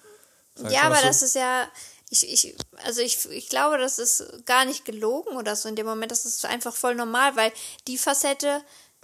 ja, 0.68 0.82
aber 0.82 0.96
so? 0.96 1.06
das 1.06 1.22
ist 1.22 1.36
ja, 1.36 1.68
ich, 2.10 2.28
ich, 2.28 2.56
also 2.84 3.00
ich, 3.00 3.30
ich 3.30 3.48
glaube, 3.48 3.78
das 3.78 3.98
ist 3.98 4.44
gar 4.44 4.64
nicht 4.64 4.84
gelogen 4.84 5.36
oder 5.36 5.54
so 5.54 5.68
in 5.68 5.76
dem 5.76 5.86
Moment. 5.86 6.10
Das 6.10 6.24
ist 6.24 6.44
einfach 6.44 6.74
voll 6.74 6.94
normal, 6.94 7.36
weil 7.36 7.52
die 7.86 7.98
Facette, 7.98 8.60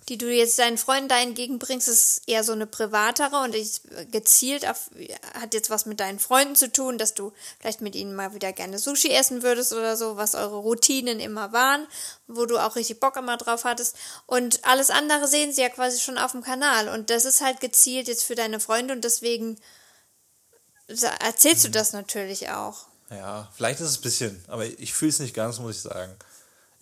die 0.08 0.18
du 0.18 0.28
jetzt 0.32 0.58
deinen 0.58 0.78
Freunden 0.78 1.08
da 1.08 1.20
entgegenbringst, 1.20 1.86
ist 1.86 2.22
eher 2.26 2.42
so 2.42 2.52
eine 2.52 2.66
privatere 2.66 3.36
und 3.36 3.54
gezielt 4.10 4.68
auf, 4.68 4.90
hat 5.34 5.54
jetzt 5.54 5.70
was 5.70 5.86
mit 5.86 6.00
deinen 6.00 6.18
Freunden 6.18 6.56
zu 6.56 6.72
tun, 6.72 6.98
dass 6.98 7.14
du 7.14 7.32
vielleicht 7.60 7.80
mit 7.80 7.94
ihnen 7.94 8.14
mal 8.14 8.34
wieder 8.34 8.52
gerne 8.52 8.78
Sushi 8.78 9.10
essen 9.10 9.42
würdest 9.42 9.72
oder 9.72 9.96
so, 9.96 10.16
was 10.16 10.34
eure 10.34 10.56
Routinen 10.56 11.20
immer 11.20 11.52
waren, 11.52 11.86
wo 12.26 12.46
du 12.46 12.58
auch 12.58 12.74
richtig 12.74 12.98
Bock 12.98 13.16
immer 13.16 13.36
drauf 13.36 13.64
hattest. 13.64 13.96
Und 14.26 14.64
alles 14.64 14.90
andere 14.90 15.28
sehen 15.28 15.52
sie 15.52 15.62
ja 15.62 15.68
quasi 15.68 16.00
schon 16.00 16.18
auf 16.18 16.32
dem 16.32 16.42
Kanal. 16.42 16.88
Und 16.88 17.10
das 17.10 17.24
ist 17.24 17.40
halt 17.40 17.60
gezielt 17.60 18.08
jetzt 18.08 18.24
für 18.24 18.34
deine 18.34 18.58
Freunde 18.58 18.94
und 18.94 19.04
deswegen 19.04 19.58
erzählst 21.20 21.64
du 21.64 21.70
das 21.70 21.92
natürlich 21.92 22.50
auch. 22.50 22.86
Ja, 23.08 23.50
vielleicht 23.54 23.80
ist 23.80 23.88
es 23.88 23.98
ein 23.98 24.02
bisschen, 24.02 24.44
aber 24.48 24.64
ich 24.64 24.94
fühle 24.94 25.10
es 25.10 25.20
nicht 25.20 25.34
ganz, 25.34 25.58
muss 25.58 25.76
ich 25.76 25.82
sagen. 25.82 26.16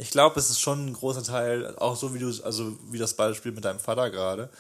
Ich 0.00 0.11
glaube, 0.11 0.41
es 0.41 0.49
ist 0.49 0.61
schon 0.61 0.87
ein 0.87 0.93
großer 0.94 1.23
Teil, 1.23 1.76
auch 1.76 1.94
so 1.94 2.14
wie 2.14 2.19
du, 2.19 2.32
also 2.43 2.76
wie 2.91 2.99
das 2.99 3.14
Beispiel 3.14 3.52
mit 3.52 3.64
deinem 3.64 3.81
Vater 3.81 4.11
gerade, 4.11 4.50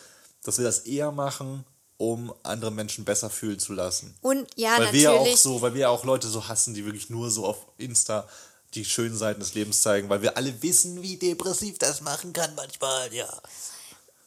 dass 0.42 0.58
wir 0.58 0.64
das 0.64 0.80
eher 0.80 1.12
machen, 1.12 1.64
um 1.96 2.34
andere 2.42 2.70
Menschen 2.70 3.04
besser 3.04 3.30
fühlen 3.30 3.58
zu 3.58 3.72
lassen. 3.72 4.14
Und 4.20 4.46
ja, 4.56 4.72
weil 4.72 4.86
natürlich. 4.86 5.02
Wir 5.02 5.12
auch 5.12 5.36
so, 5.36 5.62
weil 5.62 5.74
wir 5.74 5.90
auch 5.90 6.04
Leute 6.04 6.28
so 6.28 6.46
hassen, 6.46 6.74
die 6.74 6.84
wirklich 6.84 7.08
nur 7.08 7.30
so 7.30 7.46
auf 7.46 7.56
Insta 7.78 8.28
die 8.74 8.84
schönen 8.84 9.16
Seiten 9.16 9.40
des 9.40 9.54
Lebens 9.54 9.82
zeigen, 9.82 10.08
weil 10.08 10.22
wir 10.22 10.36
alle 10.36 10.62
wissen, 10.62 11.02
wie 11.02 11.16
depressiv 11.16 11.78
das 11.78 12.02
machen 12.02 12.32
kann 12.32 12.54
manchmal, 12.54 13.12
ja. 13.12 13.28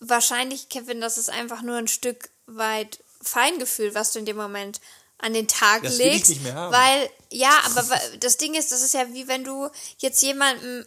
Wahrscheinlich, 0.02 0.68
Kevin, 0.68 1.00
das 1.00 1.18
ist 1.18 1.30
einfach 1.30 1.62
nur 1.62 1.78
ein 1.78 1.88
Stück 1.88 2.30
weit 2.48 3.00
Feingefühl, 3.22 3.96
was 3.96 4.12
du 4.12 4.20
in 4.20 4.26
dem 4.26 4.36
Moment 4.36 4.82
an 5.18 5.34
den 5.34 5.48
Tag 5.48 5.84
das 5.84 5.98
legst. 5.98 6.30
Will 6.30 6.36
ich 6.36 6.42
nicht 6.42 6.44
mehr 6.44 6.56
haben. 6.56 6.74
Weil, 6.74 7.10
ja, 7.32 7.58
aber 7.66 7.84
das 8.20 8.36
Ding 8.38 8.56
ist, 8.56 8.74
das 8.74 8.82
ist 8.82 8.94
ja 8.94 9.06
wie 9.14 9.28
wenn 9.30 9.46
du 9.46 9.70
jetzt 10.00 10.22
jemandem 10.22 10.86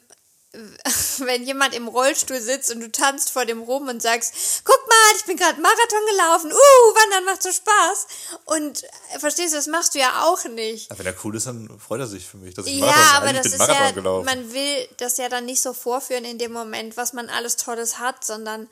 wenn 1.18 1.44
jemand 1.44 1.74
im 1.74 1.88
Rollstuhl 1.88 2.40
sitzt 2.40 2.70
und 2.72 2.80
du 2.80 2.90
tanzt 2.90 3.30
vor 3.30 3.44
dem 3.44 3.62
rum 3.62 3.88
und 3.88 4.02
sagst, 4.02 4.62
guck 4.64 4.78
mal, 4.88 5.16
ich 5.18 5.24
bin 5.24 5.36
gerade 5.36 5.60
Marathon 5.60 6.06
gelaufen, 6.10 6.52
uh, 6.52 6.56
Wandern 6.56 7.24
macht 7.24 7.42
so 7.42 7.50
Spaß. 7.50 8.06
Und 8.44 8.84
äh, 8.84 9.18
verstehst 9.18 9.52
du, 9.52 9.56
das 9.56 9.66
machst 9.66 9.94
du 9.94 9.98
ja 9.98 10.24
auch 10.24 10.44
nicht. 10.44 10.90
Aber 10.90 11.00
wenn 11.00 11.06
er 11.06 11.14
cool 11.24 11.36
ist, 11.36 11.46
dann 11.46 11.68
freut 11.78 12.00
er 12.00 12.06
sich 12.06 12.26
für 12.26 12.36
mich, 12.38 12.54
dass 12.54 12.66
ich 12.66 12.74
ja, 12.74 12.86
Marathon, 12.86 13.16
aber 13.16 13.32
das 13.32 13.46
ist 13.46 13.58
Marathon 13.58 13.84
ja, 13.84 13.90
gelaufen. 13.92 14.24
man 14.24 14.52
will 14.52 14.88
das 14.96 15.16
ja 15.18 15.28
dann 15.28 15.44
nicht 15.46 15.60
so 15.60 15.72
vorführen 15.72 16.24
in 16.24 16.38
dem 16.38 16.52
Moment, 16.52 16.96
was 16.96 17.12
man 17.12 17.28
alles 17.28 17.56
Tolles 17.56 17.98
hat, 17.98 18.24
sondern 18.24 18.68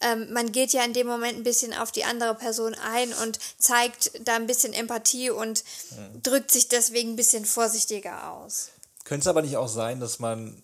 ähm, 0.00 0.32
man 0.32 0.52
geht 0.52 0.72
ja 0.72 0.84
in 0.84 0.92
dem 0.92 1.06
Moment 1.06 1.38
ein 1.38 1.42
bisschen 1.42 1.74
auf 1.74 1.90
die 1.90 2.04
andere 2.04 2.34
Person 2.34 2.74
ein 2.74 3.12
und 3.14 3.38
zeigt 3.58 4.12
da 4.26 4.36
ein 4.36 4.46
bisschen 4.46 4.72
Empathie 4.72 5.30
und 5.30 5.64
mhm. 5.90 6.22
drückt 6.22 6.50
sich 6.52 6.68
deswegen 6.68 7.12
ein 7.12 7.16
bisschen 7.16 7.44
vorsichtiger 7.44 8.30
aus. 8.32 8.70
Könnte 9.04 9.22
es 9.22 9.26
aber 9.26 9.42
nicht 9.42 9.56
auch 9.56 9.68
sein, 9.68 10.00
dass 10.00 10.18
man, 10.18 10.62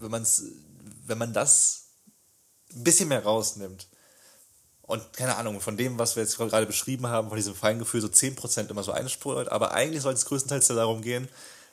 wenn, 0.00 0.10
man's, 0.10 0.44
wenn 1.06 1.18
man 1.18 1.32
das 1.32 1.88
ein 2.74 2.84
bisschen 2.84 3.08
mehr 3.08 3.22
rausnimmt 3.22 3.88
und 4.82 5.12
keine 5.12 5.36
Ahnung, 5.36 5.60
von 5.60 5.76
dem, 5.76 5.98
was 5.98 6.16
wir 6.16 6.22
jetzt 6.22 6.36
gerade 6.36 6.66
beschrieben 6.66 7.06
haben, 7.06 7.28
von 7.28 7.36
diesem 7.36 7.54
Feingefühl, 7.54 8.00
so 8.00 8.08
10% 8.08 8.70
immer 8.70 8.82
so 8.82 8.92
einspurt, 8.92 9.48
aber 9.48 9.72
eigentlich 9.72 10.02
soll 10.02 10.14
es 10.14 10.26
größtenteils 10.26 10.68
darum 10.68 11.02
gehen, 11.02 11.28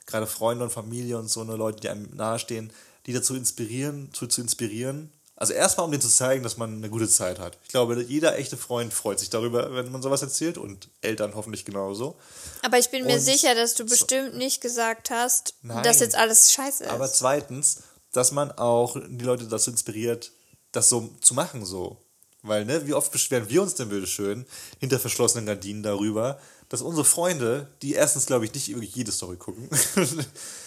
gerade 0.06 0.28
Freunde 0.28 0.64
und 0.66 0.72
Familie 0.72 1.18
und 1.18 1.30
so 1.30 1.42
eine 1.42 1.56
Leute, 1.56 1.80
die 1.82 1.90
einem 1.90 2.10
nahestehen, 2.16 2.72
die 3.06 3.14
dazu 3.14 3.36
inspirieren, 3.36 4.14
zu, 4.14 4.28
zu 4.28 4.42
inspirieren, 4.42 5.12
also 5.36 5.54
erstmal, 5.54 5.86
um 5.86 5.92
dir 5.92 6.00
zu 6.00 6.10
zeigen, 6.10 6.44
dass 6.44 6.58
man 6.58 6.78
eine 6.78 6.90
gute 6.90 7.10
Zeit 7.10 7.40
hat. 7.40 7.58
Ich 7.64 7.70
glaube, 7.70 8.02
jeder 8.02 8.38
echte 8.38 8.56
Freund 8.56 8.94
freut 8.94 9.20
sich 9.20 9.30
darüber, 9.30 9.74
wenn 9.74 9.92
man 9.92 10.02
sowas 10.02 10.22
erzählt 10.22 10.58
und 10.58 10.90
Eltern 11.02 11.34
hoffentlich 11.36 11.66
genauso. 11.66 12.16
Aber 12.62 12.78
ich 12.78 12.92
bin 12.92 13.06
mir 13.06 13.16
und 13.16 13.20
sicher, 13.20 13.56
dass 13.56 13.74
du 13.74 13.84
bestimmt 13.84 14.38
nicht 14.38 14.62
gesagt 14.62 15.10
hast, 15.10 15.56
nein, 15.64 15.84
dass 15.84 16.02
jetzt 16.02 16.16
alles 16.16 16.54
scheiße 16.54 16.86
ist. 16.86 16.90
Aber 16.90 17.12
zweitens, 17.12 17.80
dass 18.14 18.32
man 18.32 18.52
auch 18.54 18.96
die 19.10 19.26
Leute 19.26 19.46
dazu 19.46 19.72
inspiriert, 19.72 20.32
das 20.72 20.88
so 20.90 21.10
zu 21.20 21.34
machen 21.34 21.66
so. 21.66 21.98
Weil, 22.46 22.66
ne, 22.66 22.86
wie 22.86 22.94
oft 22.94 23.12
beschweren 23.12 23.50
wir 23.50 23.62
uns 23.62 23.76
denn 23.76 23.88
bitte 23.88 24.06
schön 24.06 24.46
hinter 24.80 25.00
verschlossenen 25.00 25.46
Gardinen 25.46 25.82
darüber, 25.82 26.40
dass 26.68 26.82
unsere 26.82 27.06
Freunde, 27.06 27.68
die 27.82 27.94
erstens, 27.94 28.26
glaube 28.26 28.44
ich, 28.44 28.54
nicht 28.54 28.68
wirklich 28.70 28.96
jede 28.96 29.14
Story 29.14 29.38
gucken. 29.38 29.70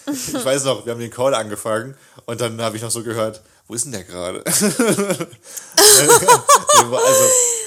ich 0.07 0.33
weiß 0.45 0.63
noch, 0.63 0.85
wir 0.85 0.93
haben 0.93 0.99
den 0.99 1.11
Call 1.11 1.35
angefangen 1.35 1.95
und 2.25 2.41
dann 2.41 2.59
habe 2.61 2.77
ich 2.77 2.81
noch 2.81 2.89
so 2.89 3.03
gehört, 3.03 3.43
wo 3.67 3.75
ist 3.75 3.85
denn 3.85 3.91
der 3.91 4.05
gerade? 4.05 4.43
also, 4.45 4.67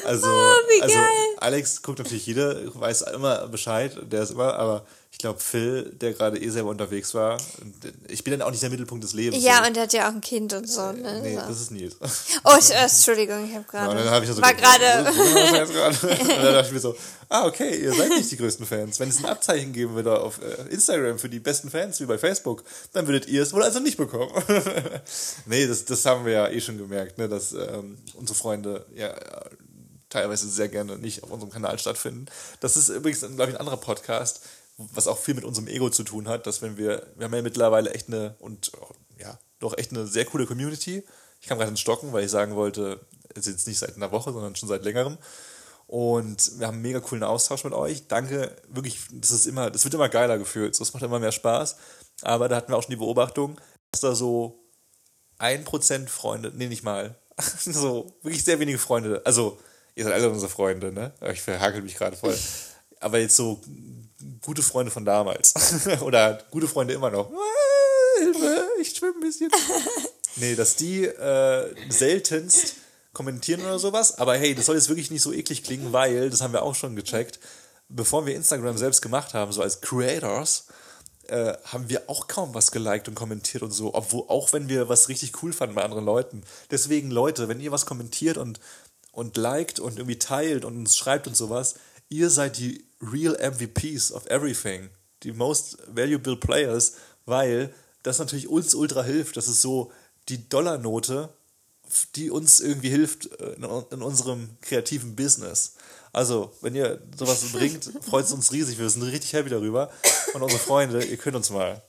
also, 0.04 0.26
oh, 0.26 0.54
also 0.80 0.98
Alex 1.36 1.82
guckt 1.82 1.98
natürlich 1.98 2.26
jeder, 2.26 2.56
weiß 2.74 3.02
immer 3.02 3.46
Bescheid, 3.46 3.96
der 4.10 4.22
ist 4.22 4.30
immer, 4.30 4.54
aber 4.54 4.86
ich 5.12 5.18
glaube, 5.18 5.40
Phil, 5.40 5.90
der 6.00 6.12
gerade 6.12 6.40
eh 6.40 6.48
selber 6.50 6.70
unterwegs 6.70 7.14
war, 7.14 7.36
ich 8.08 8.22
bin 8.22 8.30
dann 8.32 8.42
auch 8.42 8.50
nicht 8.50 8.62
der 8.62 8.70
Mittelpunkt 8.70 9.02
des 9.02 9.12
Lebens. 9.12 9.42
Ja, 9.42 9.58
so. 9.58 9.66
und 9.66 9.76
der 9.76 9.82
hat 9.82 9.92
ja 9.92 10.08
auch 10.08 10.12
ein 10.12 10.20
Kind 10.20 10.52
und 10.52 10.70
so. 10.70 10.92
Ne? 10.92 11.20
Nee, 11.22 11.34
das 11.34 11.60
ist 11.60 11.70
Nils. 11.72 11.96
Oh, 12.44 12.54
ich, 12.58 12.70
äh, 12.70 12.84
Entschuldigung, 12.84 13.44
ich 13.48 13.54
habe 13.54 13.64
gerade. 13.64 13.96
Ja, 13.96 14.04
dann 14.04 14.12
habe 14.14 14.24
ich 14.24 14.30
so 14.30 14.40
war 14.40 14.54
gerade. 14.54 15.10
und 15.10 16.28
dann 16.28 16.54
dachte 16.54 16.68
ich 16.68 16.72
mir 16.72 16.80
so, 16.80 16.96
ah, 17.28 17.46
okay, 17.46 17.82
ihr 17.82 17.92
seid 17.92 18.10
nicht 18.10 18.30
die 18.30 18.36
größten 18.36 18.64
Fans. 18.64 19.00
Wenn 19.00 19.08
es 19.08 19.18
ein 19.18 19.26
Abzeichen 19.26 19.72
geben 19.72 19.94
würde 19.94 20.18
auf 20.18 20.40
äh, 20.42 20.72
Instagram 20.72 21.18
für 21.18 21.28
die 21.28 21.40
besten 21.40 21.70
Fans, 21.70 22.00
wie 22.00 22.06
bei 22.06 22.16
Facebook, 22.16 22.62
dann 22.92 23.06
würdet 23.06 23.28
ihr 23.28 23.42
es 23.42 23.52
wohl 23.52 23.64
also 23.64 23.80
nicht 23.80 23.96
bekommen. 23.96 24.30
nee, 25.46 25.66
das, 25.66 25.84
das 25.84 26.06
haben 26.06 26.24
wir 26.24 26.32
ja 26.32 26.48
eh 26.48 26.60
schon 26.60 26.78
gemerkt, 26.78 27.18
ne, 27.18 27.28
dass 27.28 27.52
ähm, 27.52 27.98
unsere 28.14 28.38
Freunde 28.38 28.86
ja 28.94 29.14
teilweise 30.08 30.48
sehr 30.48 30.68
gerne 30.68 30.98
nicht 30.98 31.22
auf 31.22 31.30
unserem 31.30 31.52
Kanal 31.52 31.78
stattfinden. 31.78 32.26
Das 32.60 32.76
ist 32.76 32.88
übrigens, 32.88 33.20
glaube 33.20 33.44
ich, 33.44 33.50
ein 33.50 33.56
anderer 33.56 33.76
Podcast, 33.76 34.40
was 34.92 35.06
auch 35.06 35.18
viel 35.18 35.34
mit 35.34 35.44
unserem 35.44 35.68
Ego 35.68 35.90
zu 35.90 36.04
tun 36.04 36.28
hat, 36.28 36.46
dass 36.46 36.62
wenn 36.62 36.76
wir, 36.76 37.06
wir 37.16 37.26
haben 37.26 37.34
ja 37.34 37.42
mittlerweile 37.42 37.90
echt 37.92 38.08
eine, 38.08 38.34
und 38.38 38.72
ja, 39.18 39.38
doch 39.58 39.76
echt 39.76 39.92
eine 39.92 40.06
sehr 40.06 40.24
coole 40.24 40.46
Community. 40.46 41.04
Ich 41.40 41.48
kam 41.48 41.58
gerade 41.58 41.70
ins 41.70 41.80
Stocken, 41.80 42.12
weil 42.12 42.24
ich 42.24 42.30
sagen 42.30 42.54
wollte, 42.54 43.00
jetzt 43.34 43.66
nicht 43.66 43.78
seit 43.78 43.96
einer 43.96 44.12
Woche, 44.12 44.32
sondern 44.32 44.56
schon 44.56 44.68
seit 44.68 44.84
längerem. 44.84 45.18
Und 45.86 46.58
wir 46.58 46.66
haben 46.66 46.74
einen 46.74 46.82
mega 46.82 47.00
coolen 47.00 47.24
Austausch 47.24 47.64
mit 47.64 47.72
euch. 47.72 48.06
Danke, 48.06 48.54
wirklich, 48.68 49.00
das 49.12 49.32
ist 49.32 49.46
immer, 49.46 49.70
das 49.70 49.84
wird 49.84 49.94
immer 49.94 50.08
geiler 50.08 50.38
gefühlt. 50.38 50.78
Das 50.80 50.92
macht 50.92 51.02
immer 51.02 51.18
mehr 51.18 51.32
Spaß. 51.32 51.76
Aber 52.22 52.48
da 52.48 52.56
hatten 52.56 52.72
wir 52.72 52.76
auch 52.76 52.82
schon 52.82 52.90
die 52.90 52.96
Beobachtung, 52.96 53.60
dass 53.90 54.00
da 54.00 54.14
so 54.14 54.62
ein 55.38 55.64
Prozent 55.64 56.10
Freunde, 56.10 56.52
nee, 56.54 56.68
nicht 56.68 56.84
mal, 56.84 57.18
so 57.58 58.18
wirklich 58.22 58.44
sehr 58.44 58.60
wenige 58.60 58.78
Freunde, 58.78 59.22
also 59.24 59.58
ihr 59.94 60.04
seid 60.04 60.12
alle 60.12 60.30
unsere 60.30 60.50
Freunde, 60.50 60.92
ne? 60.92 61.12
Ich 61.32 61.40
verhakel 61.42 61.82
mich 61.82 61.96
gerade 61.96 62.16
voll. 62.16 62.38
Aber 63.00 63.18
jetzt 63.18 63.36
so 63.36 63.60
gute 64.42 64.62
Freunde 64.62 64.90
von 64.90 65.04
damals. 65.04 65.54
Oder 66.02 66.38
gute 66.50 66.68
Freunde 66.68 66.94
immer 66.94 67.10
noch. 67.10 67.30
Ah, 67.30 68.18
Hilfe, 68.18 68.68
ich 68.80 68.94
schwimme 68.94 69.14
ein 69.16 69.20
bisschen. 69.20 69.50
Nee, 70.36 70.54
dass 70.54 70.76
die 70.76 71.04
äh, 71.04 71.74
seltenst 71.88 72.76
kommentieren 73.12 73.62
oder 73.62 73.80
sowas. 73.80 74.16
Aber 74.18 74.36
hey, 74.36 74.54
das 74.54 74.66
soll 74.66 74.76
jetzt 74.76 74.88
wirklich 74.88 75.10
nicht 75.10 75.22
so 75.22 75.32
eklig 75.32 75.64
klingen, 75.64 75.92
weil, 75.92 76.30
das 76.30 76.40
haben 76.40 76.52
wir 76.52 76.62
auch 76.62 76.76
schon 76.76 76.94
gecheckt, 76.94 77.40
bevor 77.88 78.26
wir 78.26 78.36
Instagram 78.36 78.78
selbst 78.78 79.02
gemacht 79.02 79.34
haben, 79.34 79.50
so 79.50 79.60
als 79.60 79.80
Creators, 79.80 80.66
äh, 81.26 81.54
haben 81.64 81.88
wir 81.88 82.08
auch 82.08 82.28
kaum 82.28 82.54
was 82.54 82.70
geliked 82.70 83.08
und 83.08 83.16
kommentiert 83.16 83.64
und 83.64 83.72
so, 83.72 83.92
obwohl 83.92 84.24
auch 84.28 84.52
wenn 84.52 84.68
wir 84.68 84.88
was 84.88 85.08
richtig 85.08 85.42
cool 85.42 85.52
fanden 85.52 85.74
bei 85.74 85.82
anderen 85.82 86.04
Leuten. 86.04 86.42
Deswegen 86.70 87.10
Leute, 87.10 87.48
wenn 87.48 87.60
ihr 87.60 87.72
was 87.72 87.86
kommentiert 87.86 88.36
und 88.36 88.60
und 89.12 89.36
liked 89.36 89.80
und 89.80 89.98
irgendwie 89.98 90.18
teilt 90.18 90.64
und 90.64 90.76
uns 90.76 90.96
schreibt 90.96 91.26
und 91.26 91.36
sowas, 91.36 91.74
ihr 92.08 92.30
seid 92.30 92.58
die 92.58 92.84
real 93.00 93.36
MVPs 93.40 94.12
of 94.12 94.26
everything, 94.26 94.90
die 95.22 95.32
most 95.32 95.78
valuable 95.86 96.36
players, 96.36 96.94
weil 97.26 97.72
das 98.02 98.18
natürlich 98.18 98.48
uns 98.48 98.74
ultra 98.74 99.02
hilft. 99.02 99.36
Das 99.36 99.48
ist 99.48 99.62
so 99.62 99.92
die 100.28 100.48
Dollarnote, 100.48 101.30
die 102.14 102.30
uns 102.30 102.60
irgendwie 102.60 102.90
hilft 102.90 103.26
äh, 103.40 103.54
in, 103.54 103.64
in 103.64 104.02
unserem 104.02 104.50
kreativen 104.60 105.16
Business. 105.16 105.74
Also, 106.12 106.52
wenn 106.60 106.74
ihr 106.74 107.00
sowas 107.16 107.44
bringt, 107.52 107.90
freut 108.02 108.24
es 108.24 108.32
uns 108.32 108.52
riesig. 108.52 108.78
Wir 108.78 108.88
sind 108.88 109.02
richtig 109.02 109.32
happy 109.32 109.50
darüber. 109.50 109.90
Und 110.34 110.42
unsere 110.42 110.60
Freunde, 110.60 111.04
ihr 111.04 111.16
könnt 111.16 111.36
uns 111.36 111.50
mal. 111.50 111.82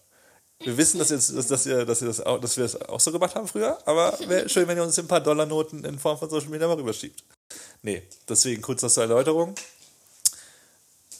Wir 0.63 0.77
wissen, 0.77 0.99
dass, 0.99 1.09
jetzt, 1.09 1.35
dass, 1.35 1.47
dass, 1.47 1.65
ihr, 1.65 1.85
dass, 1.85 2.01
ihr 2.01 2.07
das 2.07 2.21
auch, 2.21 2.39
dass 2.39 2.55
wir 2.55 2.63
das 2.63 2.79
auch 2.81 2.99
so 2.99 3.11
gemacht 3.11 3.33
haben 3.33 3.47
früher, 3.47 3.79
aber 3.87 4.15
wäre 4.27 4.47
schön, 4.47 4.67
wenn 4.67 4.77
ihr 4.77 4.83
uns 4.83 4.99
ein 4.99 5.07
paar 5.07 5.21
Dollarnoten 5.21 5.83
in 5.85 5.97
Form 5.97 6.19
von 6.19 6.29
Social 6.29 6.49
Media 6.49 6.67
mal 6.67 6.75
rüberschiebt. 6.75 7.23
Nee, 7.81 8.03
deswegen 8.29 8.61
kurz 8.61 8.81
das 8.81 8.93
zur 8.93 9.03
Erläuterung. 9.03 9.55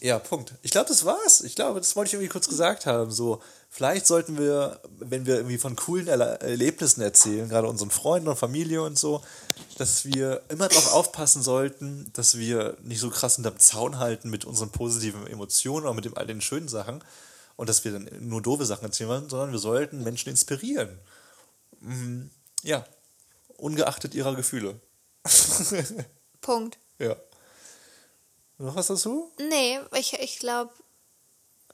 Ja, 0.02 0.18
Punkt. 0.18 0.56
Ich 0.64 0.72
glaube, 0.72 0.90
das 0.90 1.06
war's. 1.06 1.42
Ich 1.42 1.56
glaube, 1.56 1.80
das 1.80 1.96
wollte 1.96 2.10
ich 2.10 2.14
irgendwie 2.16 2.32
kurz 2.32 2.50
gesagt 2.50 2.88
haben. 2.88 3.12
So, 3.12 3.40
vielleicht 3.70 4.08
sollten 4.08 4.36
wir, 4.40 4.82
wenn 4.98 5.28
wir 5.28 5.36
irgendwie 5.36 5.60
von 5.60 5.76
coolen 5.76 6.08
Erle 6.08 6.40
Erlebnissen 6.40 7.02
erzählen, 7.02 7.48
gerade 7.48 7.68
unseren 7.68 7.92
Freunden 7.92 8.28
und 8.28 8.36
Familie 8.36 8.82
und 8.82 8.98
so, 8.98 9.22
dass 9.78 10.04
wir 10.06 10.42
immer 10.50 10.70
darauf 10.70 10.92
aufpassen 10.94 11.44
sollten, 11.44 12.10
dass 12.14 12.36
wir 12.36 12.78
nicht 12.82 13.00
so 13.00 13.12
krass 13.12 13.36
hinterm 13.36 13.60
Zaun 13.60 14.00
halten 14.00 14.32
mit 14.32 14.44
unseren 14.44 14.72
positiven 14.72 15.28
Emotionen 15.28 15.86
oder 15.86 15.94
mit 15.94 16.06
dem, 16.06 16.18
all 16.18 16.26
den 16.26 16.42
schönen 16.42 16.68
Sachen 16.68 17.04
und 17.56 17.70
dass 17.70 17.86
wir 17.86 17.92
dann 17.92 18.10
nur 18.22 18.42
doofe 18.42 18.66
Sachen 18.66 18.86
erzählen 18.86 19.10
wollen, 19.10 19.30
sondern 19.30 19.52
wir 19.52 19.60
sollten 19.60 20.04
Menschen 20.04 20.30
inspirieren. 20.30 20.98
Mhm. 21.80 22.32
Ja, 22.64 22.86
ungeachtet 23.56 24.16
ihrer 24.16 24.36
Gefühle. 24.36 24.80
Punkt. 26.42 26.80
Ja. 26.98 27.16
Noch 28.62 28.76
was 28.76 28.88
dazu? 28.88 29.32
Nee, 29.40 29.80
ich, 29.96 30.14
ich 30.14 30.38
glaube, 30.40 30.72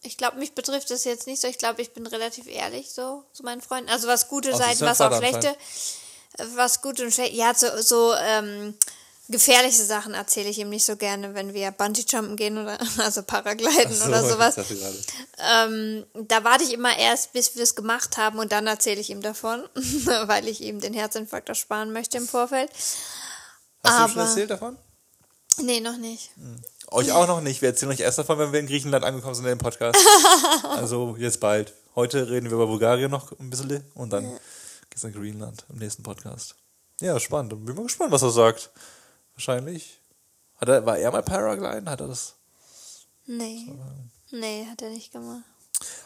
ich 0.04 0.18
glaube, 0.18 0.38
mich 0.38 0.54
betrifft 0.54 0.90
das 0.90 1.04
jetzt 1.04 1.28
nicht 1.28 1.42
so. 1.42 1.48
Ich 1.48 1.58
glaube, 1.58 1.82
ich 1.82 1.92
bin 1.92 2.08
relativ 2.08 2.48
ehrlich 2.48 2.92
so 2.92 3.26
zu 3.34 3.44
meinen 3.44 3.62
Freunden. 3.62 3.90
Also 3.90 4.08
was 4.08 4.30
gute 4.30 4.52
das 4.52 4.60
ist 4.60 4.66
Seiten, 4.66 4.82
was 4.82 5.02
auch 5.02 5.18
schlechte. 5.18 5.56
Was 6.56 6.82
gute 6.82 7.04
und 7.04 7.14
schlechte. 7.14 7.36
Ja, 7.36 7.54
so, 7.54 7.68
so 7.82 8.14
ähm, 8.14 8.76
gefährliche 9.28 9.84
Sachen 9.84 10.14
erzähle 10.14 10.50
ich 10.50 10.60
ihm 10.60 10.70
nicht 10.70 10.86
so 10.86 10.96
gerne, 10.96 11.34
wenn 11.34 11.54
wir 11.54 11.72
Bungee-Jumpen 11.72 12.38
gehen 12.38 12.58
oder 12.58 12.78
also 13.00 13.24
Paragliden 13.24 13.94
so, 13.94 14.06
oder 14.06 14.24
sowas. 14.24 14.56
Ähm, 15.40 16.06
da 16.14 16.44
warte 16.46 16.64
ich 16.64 16.72
immer 16.72 16.98
erst, 16.98 17.34
bis 17.34 17.56
wir 17.56 17.64
es 17.64 17.76
gemacht 17.76 18.16
haben 18.16 18.40
und 18.40 18.52
dann 18.54 18.66
erzähle 18.68 19.02
ich 19.02 19.10
ihm 19.10 19.22
davon, 19.22 19.68
weil 20.24 20.48
ich 20.48 20.62
ihm 20.62 20.80
den 20.80 20.94
Herzinfarkt 20.94 21.50
ersparen 21.50 21.92
möchte 21.92 22.18
im 22.18 22.28
Vorfeld. 22.28 22.72
Hast 23.84 24.00
du 24.00 24.14
schon 24.14 24.22
Aber- 24.22 24.30
erzählt 24.30 24.52
davon? 24.52 24.78
Nee, 25.60 25.80
noch 25.80 25.98
nicht. 25.98 26.30
Euch 26.90 27.12
auch 27.12 27.28
noch 27.28 27.42
nicht. 27.42 27.62
Wir 27.62 27.70
erzählen 27.70 27.92
euch 27.92 28.00
erst 28.00 28.18
davon, 28.18 28.40
wenn 28.40 28.54
wir 28.54 28.60
in 28.60 28.68
Griechenland 28.68 29.04
angekommen 29.04 29.36
sind 29.36 29.46
in 29.46 29.50
dem 29.50 29.58
Podcast. 29.58 30.00
also 30.64 31.16
jetzt 31.20 31.40
bald. 31.40 31.74
Heute 31.96 32.30
reden 32.30 32.46
wir 32.46 32.54
über 32.54 32.68
Bulgarien 32.68 33.12
noch 33.12 33.38
ein 33.40 33.50
bisschen 33.50 33.84
und 33.94 34.14
dann 34.14 34.24
geht's 34.90 35.04
nach 35.04 35.12
Greenland 35.12 35.66
im 35.70 35.80
nächsten 35.80 36.04
Podcast. 36.04 36.56
Ja, 37.02 37.20
spannend. 37.20 37.66
Bin 37.66 37.76
mal 37.76 37.84
gespannt, 37.84 38.12
was 38.12 38.22
er 38.22 38.32
sagt. 38.32 38.70
Wahrscheinlich. 39.36 40.00
Hat 40.56 40.70
er, 40.70 40.86
war 40.86 40.98
er 40.98 41.12
mal 41.12 41.24
Paragliden? 41.24 41.90
Hat 41.90 42.02
er 42.02 42.08
das? 42.08 42.36
Nee. 43.26 43.68
Nee, 44.32 44.66
hat 44.70 44.82
er 44.82 44.90
nicht 44.90 45.12
gemacht. 45.12 45.44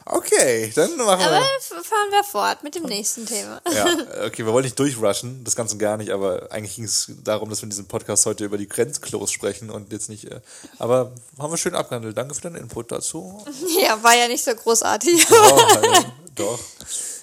Okay, 0.05 0.71
dann 0.75 0.97
machen 0.97 1.21
Aber 1.21 1.37
wir. 1.39 1.57
f- 1.57 1.85
fahren 1.85 2.09
wir 2.11 2.23
fort 2.23 2.63
mit 2.63 2.73
dem 2.75 2.83
nächsten 2.83 3.25
Thema. 3.25 3.61
Ja, 3.71 3.85
okay, 4.25 4.45
wir 4.45 4.51
wollen 4.53 4.63
nicht 4.65 4.77
durchrushen, 4.79 5.43
das 5.43 5.55
Ganze 5.55 5.77
gar 5.77 5.97
nicht, 5.97 6.09
aber 6.11 6.47
eigentlich 6.51 6.75
ging 6.75 6.85
es 6.85 7.11
darum, 7.23 7.49
dass 7.49 7.59
wir 7.59 7.65
in 7.65 7.69
diesem 7.69 7.85
Podcast 7.85 8.25
heute 8.25 8.43
über 8.45 8.57
die 8.57 8.67
Grenzklos 8.67 9.31
sprechen 9.31 9.69
und 9.69 9.91
jetzt 9.91 10.09
nicht. 10.09 10.25
Äh, 10.25 10.41
aber 10.79 11.11
haben 11.37 11.51
wir 11.53 11.57
schön 11.57 11.75
abgehandelt. 11.75 12.17
Danke 12.17 12.33
für 12.33 12.41
deinen 12.41 12.55
Input 12.57 12.91
dazu. 12.91 13.45
Ja, 13.81 14.01
war 14.03 14.15
ja 14.15 14.27
nicht 14.27 14.43
so 14.43 14.53
großartig. 14.55 15.25
Doch, 15.27 15.75
also, 15.75 16.05
doch. 16.35 16.59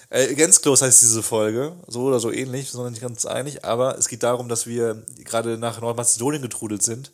Äh, 0.09 0.33
Grenzklos 0.33 0.81
heißt 0.81 1.01
diese 1.01 1.21
Folge, 1.21 1.73
so 1.87 2.03
oder 2.03 2.19
so 2.19 2.31
ähnlich, 2.31 2.65
wir 2.65 2.71
sind 2.71 2.81
uns 2.81 2.91
nicht 2.91 3.01
ganz 3.01 3.25
einig, 3.25 3.63
aber 3.65 3.97
es 3.97 4.07
geht 4.07 4.23
darum, 4.23 4.49
dass 4.49 4.65
wir 4.65 5.03
gerade 5.23 5.57
nach 5.57 5.79
Nordmazedonien 5.81 6.41
getrudelt 6.41 6.81
sind. 6.81 7.11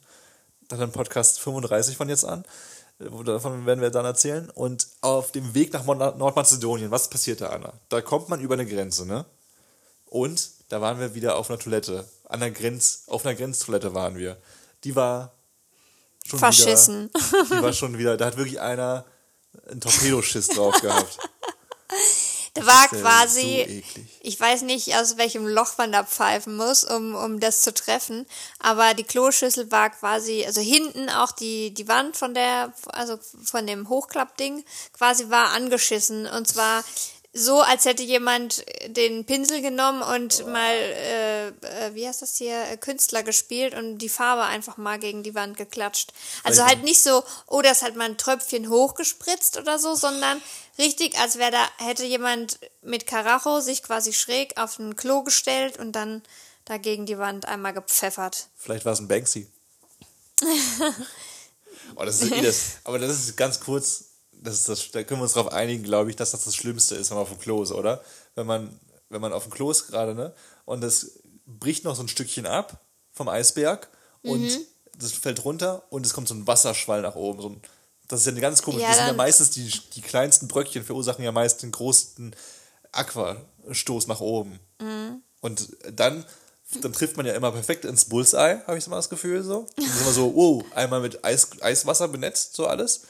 Dann 0.70 0.92
Podcast 0.92 1.40
35 1.42 1.98
von 1.98 2.08
jetzt 2.10 2.24
an. 2.26 2.44
Davon 2.98 3.66
werden 3.66 3.82
wir 3.82 3.90
dann 3.90 4.06
erzählen. 4.06 4.50
Und 4.52 4.88
auf 5.02 5.32
dem 5.32 5.54
Weg 5.54 5.74
nach 5.74 5.86
Nordmazedonien, 5.86 6.92
was 6.92 7.10
passiert 7.10 7.42
da, 7.42 7.50
Anna? 7.50 7.74
Da 7.90 8.02
kommt 8.02 8.30
man 8.30 8.40
über 8.40 8.54
eine 8.54 8.66
Grenze, 8.66 9.06
ne? 9.06 9.26
Und 10.06 10.50
da 10.70 10.82
waren 10.82 11.00
wir 11.00 11.14
wieder 11.14 11.36
auf 11.36 11.50
einer 11.50 11.60
Toilette. 11.60 12.08
An 12.30 12.40
der 12.40 12.52
Grenz, 12.52 13.04
auf 13.08 13.26
einer 13.26 13.36
Grenztoilette 13.36 13.94
waren 13.94 14.18
wir. 14.18 14.38
Die 14.84 14.96
war 14.96 15.34
schon 16.26 16.40
Verschissen. 16.40 17.10
wieder. 17.14 17.58
Die 17.58 17.64
war 17.64 17.74
schon 17.74 17.98
wieder, 17.98 18.18
da 18.18 18.26
hat 18.26 18.38
wirklich 18.38 18.62
einer 18.62 19.06
einen 19.68 19.82
Torpedoschiss 19.82 20.50
drauf 20.50 20.80
gehabt. 20.82 21.18
Da 22.56 22.66
war 22.66 22.84
ja 22.84 22.88
quasi, 22.88 23.84
so 23.94 24.02
ich 24.22 24.40
weiß 24.40 24.64
nicht, 24.64 24.96
aus 24.96 25.18
welchem 25.18 25.46
Loch 25.46 25.78
man 25.78 25.92
da 25.92 26.04
pfeifen 26.04 26.56
muss, 26.56 26.84
um, 26.84 27.14
um 27.14 27.40
das 27.40 27.62
zu 27.62 27.74
treffen, 27.74 28.26
aber 28.60 28.94
die 28.94 29.04
Kloschüssel 29.04 29.72
war 29.72 29.90
quasi, 29.90 30.44
also 30.46 30.62
hinten 30.62 31.10
auch 31.10 31.32
die, 31.32 31.74
die 31.74 31.88
Wand 31.88 32.16
von 32.18 32.34
der, 32.34 32.74
also 32.88 33.20
von 33.44 33.68
dem 33.68 33.90
Hochklappding 33.90 34.64
quasi 34.98 35.30
war 35.30 35.50
angeschissen 35.50 36.28
und 36.28 36.48
zwar 36.48 36.84
so, 37.38 37.60
als 37.60 37.84
hätte 37.84 38.02
jemand 38.02 38.64
den 38.88 39.26
Pinsel 39.26 39.62
genommen 39.62 40.02
und 40.02 40.48
mal, 40.48 40.74
äh, 40.74 41.48
äh, 41.48 41.94
wie 41.94 42.08
heißt 42.08 42.22
das 42.22 42.38
hier, 42.38 42.58
äh, 42.72 42.78
Künstler 42.78 43.24
gespielt 43.24 43.76
und 43.76 43.98
die 43.98 44.08
Farbe 44.08 44.44
einfach 44.44 44.78
mal 44.78 44.98
gegen 45.00 45.22
die 45.22 45.36
Wand 45.36 45.58
geklatscht. 45.58 46.14
Also 46.46 46.62
Richtig. 46.62 46.78
halt 46.78 46.86
nicht 46.86 47.04
so, 47.04 47.26
oh, 47.48 47.62
das 47.62 47.82
hat 47.82 47.98
mal 47.98 48.06
ein 48.06 48.18
Tröpfchen 48.18 48.70
hochgespritzt 48.70 49.58
oder 49.58 49.80
so, 49.80 49.96
sondern 49.96 50.42
richtig, 50.78 51.18
als 51.18 51.38
wäre 51.38 51.52
da, 51.52 51.68
hätte 51.78 52.06
jemand 52.06 52.60
mit 52.82 53.08
Karacho 53.08 53.60
sich 53.62 53.84
quasi 53.84 54.14
schräg 54.14 54.58
auf 54.58 54.80
ein 54.80 54.96
Klo 54.96 55.24
gestellt 55.24 55.78
und 55.78 55.94
dann 55.94 56.22
da 56.66 56.78
gegen 56.78 57.06
die 57.06 57.18
Wand 57.18 57.46
einmal 57.48 57.74
gepfeffert. 57.74 58.48
Vielleicht 58.56 58.86
war 58.86 58.94
es 58.94 59.00
ein 59.00 59.08
Banksy. 59.08 59.48
oh, 61.96 62.04
das 62.04 62.22
ist 62.22 62.32
das, 62.44 62.62
aber 62.84 63.00
das 63.00 63.12
ist 63.12 63.38
ganz 63.38 63.60
kurz, 63.60 64.06
das 64.32 64.56
ist 64.56 64.70
das, 64.70 64.92
da 64.92 65.04
können 65.04 65.20
wir 65.20 65.24
uns 65.24 65.34
darauf 65.34 65.52
einigen, 65.54 65.84
glaube 65.84 66.10
ich, 66.10 66.16
dass 66.16 66.32
das 66.32 66.44
das 66.44 66.56
Schlimmste 66.56 66.96
ist, 66.96 67.10
wenn 67.10 67.18
man 67.18 67.24
auf 67.24 67.30
dem 67.30 67.40
Klo 67.40 67.64
ist, 67.64 67.72
oder? 67.72 68.04
Wenn 68.36 68.48
man, 68.48 68.80
wenn 69.10 69.22
man 69.22 69.34
auf 69.34 69.44
dem 69.44 69.52
Klo 69.52 69.72
ist 69.72 69.88
gerade, 69.88 70.14
ne? 70.16 70.34
Und 70.66 70.84
es 70.84 71.20
bricht 71.46 71.84
noch 71.84 71.96
so 71.96 72.04
ein 72.04 72.08
Stückchen 72.08 72.46
ab 72.46 72.82
vom 73.14 73.30
Eisberg 73.30 73.88
und 74.24 74.42
Mhm. 74.42 74.66
das 74.98 75.14
fällt 75.14 75.46
runter 75.46 75.84
und 75.90 76.06
es 76.06 76.14
kommt 76.14 76.28
so 76.28 76.34
ein 76.34 76.48
Wasserschwall 76.48 77.02
nach 77.02 77.16
oben. 77.16 77.42
So 77.42 77.50
ein, 77.50 77.62
das 78.08 78.22
ist 78.22 78.26
ja 78.28 78.32
eine 78.32 78.42
ganz 78.42 78.62
komische. 78.62 78.84
Ja, 78.84 78.90
die 78.92 78.96
sind 78.98 79.08
ja 79.08 79.14
meistens 79.14 79.50
die, 79.52 79.72
die 79.96 80.02
kleinsten 80.02 80.48
Bröckchen 80.48 80.84
verursachen 80.84 81.24
ja 81.24 81.32
meist 81.32 81.64
den 81.64 81.72
größten 81.72 82.36
Aquastoß 82.92 84.08
nach 84.08 84.20
oben. 84.20 84.60
Mhm. 84.80 85.22
Und 85.42 85.70
dann, 85.94 86.26
dann 86.82 86.94
trifft 86.94 87.18
man 87.18 87.26
ja 87.26 87.34
immer 87.34 87.52
perfekt 87.52 87.86
ins 87.86 88.06
Bullseye, 88.06 88.62
habe 88.66 88.78
ich 88.78 88.84
so 88.84 88.90
mal 88.90 88.98
das 88.98 89.10
Gefühl 89.10 89.44
so. 89.44 89.68
Und 89.78 89.86
ist 89.86 90.02
immer 90.02 90.12
so, 90.14 90.34
wow, 90.36 90.64
einmal 90.74 91.02
mit 91.02 91.24
Eis, 91.24 91.50
Eiswasser 91.62 92.08
benetzt, 92.08 92.56
so 92.56 92.68
alles. 92.68 93.02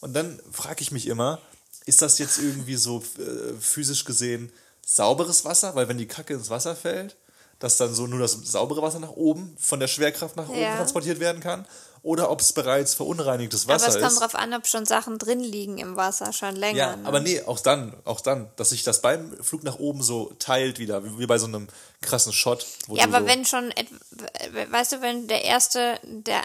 Und 0.00 0.14
dann 0.14 0.40
frage 0.50 0.82
ich 0.82 0.92
mich 0.92 1.06
immer, 1.06 1.40
ist 1.86 2.02
das 2.02 2.18
jetzt 2.18 2.38
irgendwie 2.38 2.76
so 2.76 3.02
äh, 3.18 3.54
physisch 3.60 4.04
gesehen 4.04 4.52
sauberes 4.84 5.44
Wasser? 5.44 5.74
Weil 5.74 5.88
wenn 5.88 5.98
die 5.98 6.06
Kacke 6.06 6.34
ins 6.34 6.50
Wasser 6.50 6.76
fällt, 6.76 7.16
dass 7.58 7.76
dann 7.76 7.94
so 7.94 8.06
nur 8.08 8.18
das 8.18 8.32
saubere 8.44 8.82
Wasser 8.82 8.98
nach 8.98 9.10
oben 9.12 9.56
von 9.58 9.78
der 9.80 9.86
Schwerkraft 9.88 10.36
nach 10.36 10.48
oben 10.48 10.60
Ja. 10.60 10.76
transportiert 10.76 11.20
werden 11.20 11.40
kann? 11.40 11.64
Oder 12.02 12.30
ob 12.30 12.40
es 12.40 12.52
bereits 12.52 12.94
verunreinigtes 12.94 13.68
Wasser 13.68 13.86
Aber 13.86 13.94
es 13.94 14.00
kommt 14.00 14.12
ist. 14.12 14.20
drauf 14.20 14.34
an, 14.34 14.54
ob 14.54 14.66
schon 14.66 14.86
Sachen 14.86 15.18
drin 15.18 15.40
liegen 15.40 15.78
im 15.78 15.96
Wasser, 15.96 16.32
schon 16.32 16.56
länger. 16.56 16.76
Ja, 16.78 16.96
ne? 16.96 17.06
aber 17.06 17.20
nee, 17.20 17.40
auch 17.42 17.60
dann, 17.60 17.94
auch 18.04 18.20
dann, 18.20 18.50
dass 18.56 18.70
sich 18.70 18.82
das 18.82 19.00
beim 19.02 19.32
Flug 19.42 19.62
nach 19.62 19.78
oben 19.78 20.02
so 20.02 20.32
teilt 20.38 20.78
wieder, 20.80 21.04
wie, 21.04 21.18
wie 21.20 21.26
bei 21.26 21.38
so 21.38 21.46
einem 21.46 21.68
krassen 22.00 22.32
Shot. 22.32 22.66
Ja, 22.88 23.04
aber 23.04 23.20
so, 23.20 23.26
wenn 23.26 23.44
schon, 23.44 23.72
weißt 24.70 24.92
du, 24.92 25.00
wenn 25.00 25.28
der 25.28 25.44
erste, 25.44 25.98
der, 26.02 26.42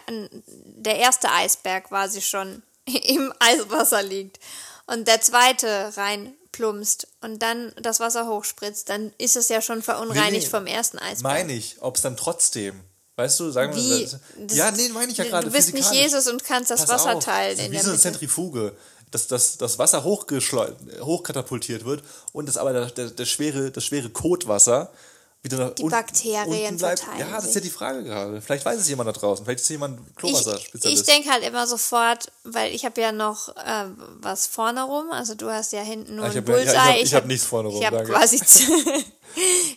der 0.54 0.98
erste 0.98 1.32
Eisberg 1.32 1.86
quasi 1.86 2.22
schon 2.22 2.62
im 2.86 3.34
Eiswasser 3.40 4.04
liegt 4.04 4.40
und 4.86 5.08
der 5.08 5.22
zweite 5.22 5.92
rein 5.98 6.34
plumpst 6.52 7.08
und 7.22 7.42
dann 7.42 7.72
das 7.82 8.00
Wasser 8.00 8.28
hochspritzt, 8.28 8.90
dann 8.90 9.12
ist 9.18 9.36
es 9.36 9.50
ja 9.50 9.62
schon 9.62 9.82
verunreinigt 9.84 10.32
Nee, 10.32 10.40
nee. 10.40 10.46
vom 10.46 10.66
ersten 10.66 10.98
Eisberg. 10.98 11.34
meine 11.34 11.54
ich, 11.54 11.78
ob 11.82 11.96
es 11.98 12.02
dann 12.02 12.18
trotzdem, 12.18 12.80
weißt 13.18 13.40
du, 13.42 13.52
sagen 13.52 13.76
wir 13.76 14.00
das- 14.00 14.18
Das- 14.48 14.56
Ja, 14.58 14.72
nee, 14.72 14.88
meine 14.90 15.12
ich 15.12 15.18
ja 15.18 15.26
du- 15.26 15.30
gerade. 15.32 15.48
Du 15.48 15.52
bist 15.54 15.74
nicht. 15.74 15.92
Jesus 15.92 16.28
und 16.28 16.44
kannst 16.46 16.72
das 16.72 16.82
Pass 16.86 16.90
Wasser 16.90 17.16
auf, 17.16 17.24
teilen 17.26 17.58
das 17.58 17.60
ist 17.60 17.66
in 17.66 17.72
wie 17.72 17.76
der 17.76 17.84
so 17.84 17.90
eine. 17.92 18.00
Zentrifuge, 18.00 18.74
dass 19.12 19.28
das, 19.28 19.58
das 19.58 19.78
Wasser 19.80 20.04
hochkatapultiert 20.04 21.86
wird 21.86 22.04
und 22.34 22.48
das 22.48 22.58
aber 22.58 22.74
der, 22.74 22.86
der, 22.92 23.10
der 23.12 23.26
schwere, 23.26 23.72
das 23.72 23.84
schwere 23.86 24.10
Kotwasser 24.10 24.90
wieder 25.52 25.58
nach 25.66 25.76
Die 25.76 25.84
unten- 25.84 25.96
Bakterien 25.96 26.46
unten 26.48 26.78
bleibt. 26.78 27.00
verteilen 27.00 27.30
Ja, 27.30 27.36
das 27.38 27.46
ist 27.46 27.56
ja 27.56 27.62
die 27.62 27.70
Frage 27.70 28.04
gerade. 28.04 28.42
Vielleicht 28.42 28.64
weiß 28.66 28.80
es 28.80 28.88
jemand 28.88 29.08
da 29.08 29.14
draußen. 29.14 29.44
Vielleicht 29.46 29.62
ist 29.62 29.70
jemand 29.70 30.00
Ich, 30.10 30.16
Klowasser-Spezialist. 30.16 31.02
ich 31.02 31.06
denke 31.08 31.30
halt 31.32 31.44
immer 31.44 31.66
sofort, 31.68 32.32
weil 32.44 32.74
ich 32.74 32.86
habe 32.86 33.00
ja 33.02 33.12
noch 33.12 33.50
äh, 33.58 33.86
was 34.22 34.48
vorne 34.48 34.84
rum, 34.84 35.12
also 35.12 35.34
du 35.36 35.50
hast 35.50 35.72
ja 35.74 35.82
hinten 35.82 36.16
nur 36.18 36.26
Ah, 36.26 36.30
ich 36.30 36.38
ein 36.38 36.42
hab 36.44 36.50
ja, 36.50 36.58
ich 36.58 36.64
Bullseye. 36.66 36.80
hab- 36.80 36.96
ich 37.04 37.14
hab 37.16 37.26
nichts 37.26 37.46
vorne 37.46 37.70
rum, 37.70 37.82
Ich 37.82 37.86
habe 37.88 38.04
quasi 38.04 38.40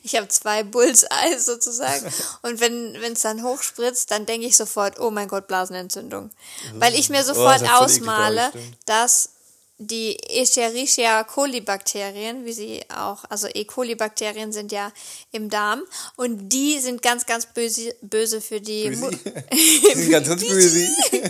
ich 0.03 0.17
habe 0.17 0.29
zwei 0.29 0.63
Bullseyes 0.63 1.45
sozusagen 1.47 2.07
und 2.43 2.61
wenn 2.61 2.95
es 3.13 3.21
dann 3.23 3.43
hochspritzt, 3.43 4.11
dann 4.11 4.27
denke 4.27 4.47
ich 4.47 4.57
sofort, 4.57 4.99
oh 5.01 5.11
mein 5.11 5.29
Gott, 5.29 5.47
Blasenentzündung, 5.49 6.31
weil 6.75 6.95
ich 6.95 7.11
mir 7.11 7.21
Oh, 7.21 7.25
sofort 7.35 7.61
das 7.61 7.69
bei 7.69 7.75
euch, 7.75 7.81
ausmale, 7.83 8.53
dass 8.87 9.31
die 9.83 10.19
Escherichia 10.29 11.25
coli 11.25 11.63
Bakterien, 11.63 12.45
wie 12.45 12.53
sie 12.53 12.81
auch, 12.95 13.25
also 13.31 13.49
E. 13.55 13.65
coli 13.65 13.95
Bakterien 13.95 14.53
sind 14.53 14.73
ja 14.73 14.93
im 15.33 15.49
Darm 15.49 15.83
und 16.17 16.51
die 16.51 16.79
sind 16.81 17.01
ganz, 17.01 17.25
ganz 17.25 17.47
böse, 17.47 17.95
böse 18.03 18.43
für 18.43 18.61
die 18.61 18.91
Mu- 18.91 19.09
Bösi. 19.95 20.11
ganz, 20.11 20.29
ganz 20.29 20.47
böse. 20.47 20.87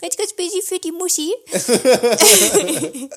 Ganz, 0.00 0.16
ganz 0.16 0.32
busy 0.34 0.62
für 0.62 0.78
die 0.78 0.92
Muschi. 0.92 1.32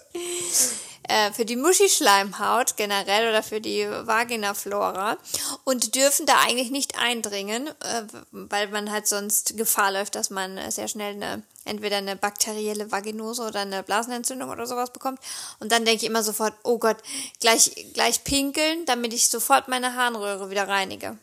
äh, 1.08 1.32
für 1.32 1.46
die 1.46 1.56
Muschischleimhaut 1.56 2.78
generell 2.78 3.30
oder 3.30 3.44
für 3.44 3.62
die 3.62 3.88
Vaginaflora 3.88 5.18
und 5.64 5.96
dürfen 5.96 6.26
da 6.26 6.36
eigentlich 6.46 6.72
nicht 6.72 6.98
eindringen, 7.00 7.68
äh, 7.68 8.04
weil 8.32 8.68
man 8.70 8.92
halt 8.92 9.08
sonst 9.08 9.58
Gefahr 9.58 9.92
läuft, 9.92 10.16
dass 10.16 10.30
man 10.30 10.58
äh, 10.58 10.72
sehr 10.72 10.88
schnell 10.88 11.16
eine 11.16 11.44
entweder 11.64 11.98
eine 11.98 12.16
bakterielle 12.16 12.92
Vaginose 12.92 13.44
oder 13.44 13.60
eine 13.60 13.84
Blasenentzündung 13.84 14.50
oder 14.50 14.66
sowas 14.66 14.92
bekommt. 14.92 15.20
Und 15.60 15.72
dann 15.72 15.86
denke 15.86 16.04
ich 16.04 16.10
immer 16.10 16.24
sofort, 16.24 16.56
oh 16.64 16.80
Gott, 16.80 16.98
gleich, 17.40 17.88
gleich 17.94 18.24
pinkeln, 18.24 18.86
damit 18.86 19.14
ich 19.14 19.30
sofort 19.30 19.68
meine 19.68 19.94
Harnröhre 19.96 20.50
wieder 20.50 20.68
reinige. 20.68 21.20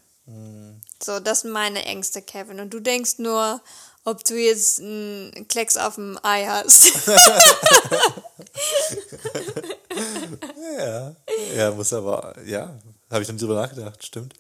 So, 1.02 1.20
das 1.20 1.40
sind 1.40 1.52
meine 1.52 1.85
Ängste, 1.85 2.23
Kevin. 2.23 2.61
Und 2.61 2.75
du 2.75 2.80
denkst 2.80 3.18
nur, 3.18 3.61
ob 4.09 4.25
du 4.25 4.35
jetzt 4.35 4.81
einen 4.81 5.47
Klecks 5.49 5.77
auf 5.77 5.97
dem 5.97 6.19
Ei 6.23 6.47
hast. 6.47 6.93
Ja, 10.79 11.15
ja, 11.57 11.71
muss 11.73 11.93
aber, 11.93 12.35
ja, 12.47 12.79
habe 13.11 13.23
ich 13.23 13.27
dann 13.27 13.38
drüber 13.38 13.55
nachgedacht, 13.55 14.05
stimmt. 14.05 14.35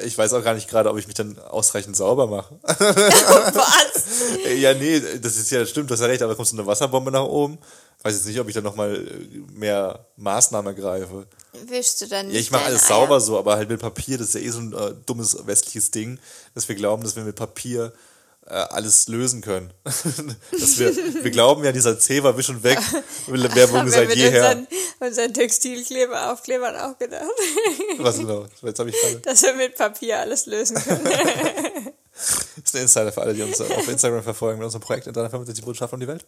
Ich 0.00 0.18
weiß 0.18 0.32
auch 0.32 0.42
gar 0.42 0.54
nicht 0.54 0.68
gerade, 0.68 0.90
ob 0.90 0.98
ich 0.98 1.06
mich 1.06 1.14
dann 1.14 1.38
ausreichend 1.38 1.96
sauber 1.96 2.26
mache. 2.26 2.58
Was? 2.62 4.04
ja, 4.56 4.74
nee, 4.74 5.00
das 5.20 5.36
ist 5.36 5.50
ja, 5.50 5.64
stimmt, 5.64 5.90
du 5.90 5.94
hast 5.94 6.00
ja 6.00 6.06
recht, 6.06 6.22
aber 6.22 6.34
kommt 6.34 6.48
so 6.48 6.56
eine 6.56 6.66
Wasserbombe 6.66 7.10
nach 7.12 7.24
oben. 7.24 7.58
Weiß 8.02 8.14
jetzt 8.14 8.26
nicht, 8.26 8.38
ob 8.40 8.48
ich 8.48 8.54
dann 8.54 8.64
nochmal 8.64 9.04
mehr 9.52 10.06
Maßnahmen 10.16 10.74
ergreife. 10.74 11.26
Wischst 11.66 12.00
du 12.00 12.06
dann 12.06 12.26
nicht 12.26 12.34
Ja, 12.34 12.40
ich 12.40 12.50
mache 12.50 12.64
alles 12.64 12.82
Eier? 12.82 12.88
sauber 12.88 13.20
so, 13.20 13.38
aber 13.38 13.56
halt 13.56 13.68
mit 13.68 13.80
Papier, 13.80 14.18
das 14.18 14.28
ist 14.28 14.34
ja 14.34 14.40
eh 14.40 14.50
so 14.50 14.60
ein 14.60 14.72
äh, 14.72 14.94
dummes 15.06 15.46
westliches 15.46 15.90
Ding, 15.90 16.18
dass 16.54 16.68
wir 16.68 16.76
glauben, 16.76 17.02
dass 17.02 17.16
wir 17.16 17.24
mit 17.24 17.36
Papier 17.36 17.92
äh, 18.48 18.54
alles 18.54 19.08
lösen 19.08 19.40
können. 19.40 19.72
dass 19.84 20.78
wir, 20.78 20.94
wir 20.96 21.30
glauben 21.30 21.64
ja, 21.64 21.72
dieser 21.72 21.98
Zewa 21.98 22.36
wisch 22.36 22.48
und 22.48 22.62
weg 22.62 22.78
Werbung 23.54 23.88
seit 23.88 24.14
jeher. 24.14 24.28
unseren, 24.28 24.66
unseren 25.00 25.34
Textilkleber, 25.34 26.32
Aufklebern 26.32 26.76
auch 26.76 26.98
gedacht, 26.98 27.24
Was 27.98 28.18
genau? 28.18 28.46
Jetzt 28.62 28.78
habe 28.78 28.90
ich 28.90 29.00
gerade. 29.00 29.20
dass 29.20 29.42
wir 29.42 29.54
mit 29.54 29.76
Papier 29.76 30.20
alles 30.20 30.46
lösen 30.46 30.76
können. 30.76 31.04
Das 32.14 32.56
ist 32.64 32.76
ein 32.76 32.82
Insider 32.82 33.12
für 33.12 33.22
alle, 33.22 33.34
die 33.34 33.42
uns 33.42 33.60
auf 33.60 33.88
Instagram 33.88 34.22
verfolgen 34.22 34.58
mit 34.58 34.64
unserem 34.64 34.82
Projekt 34.82 35.06
in 35.06 35.12
deiner 35.12 35.30
65 35.30 35.64
Botschaft 35.64 35.92
um 35.92 36.00
die 36.00 36.08
Welt. 36.08 36.24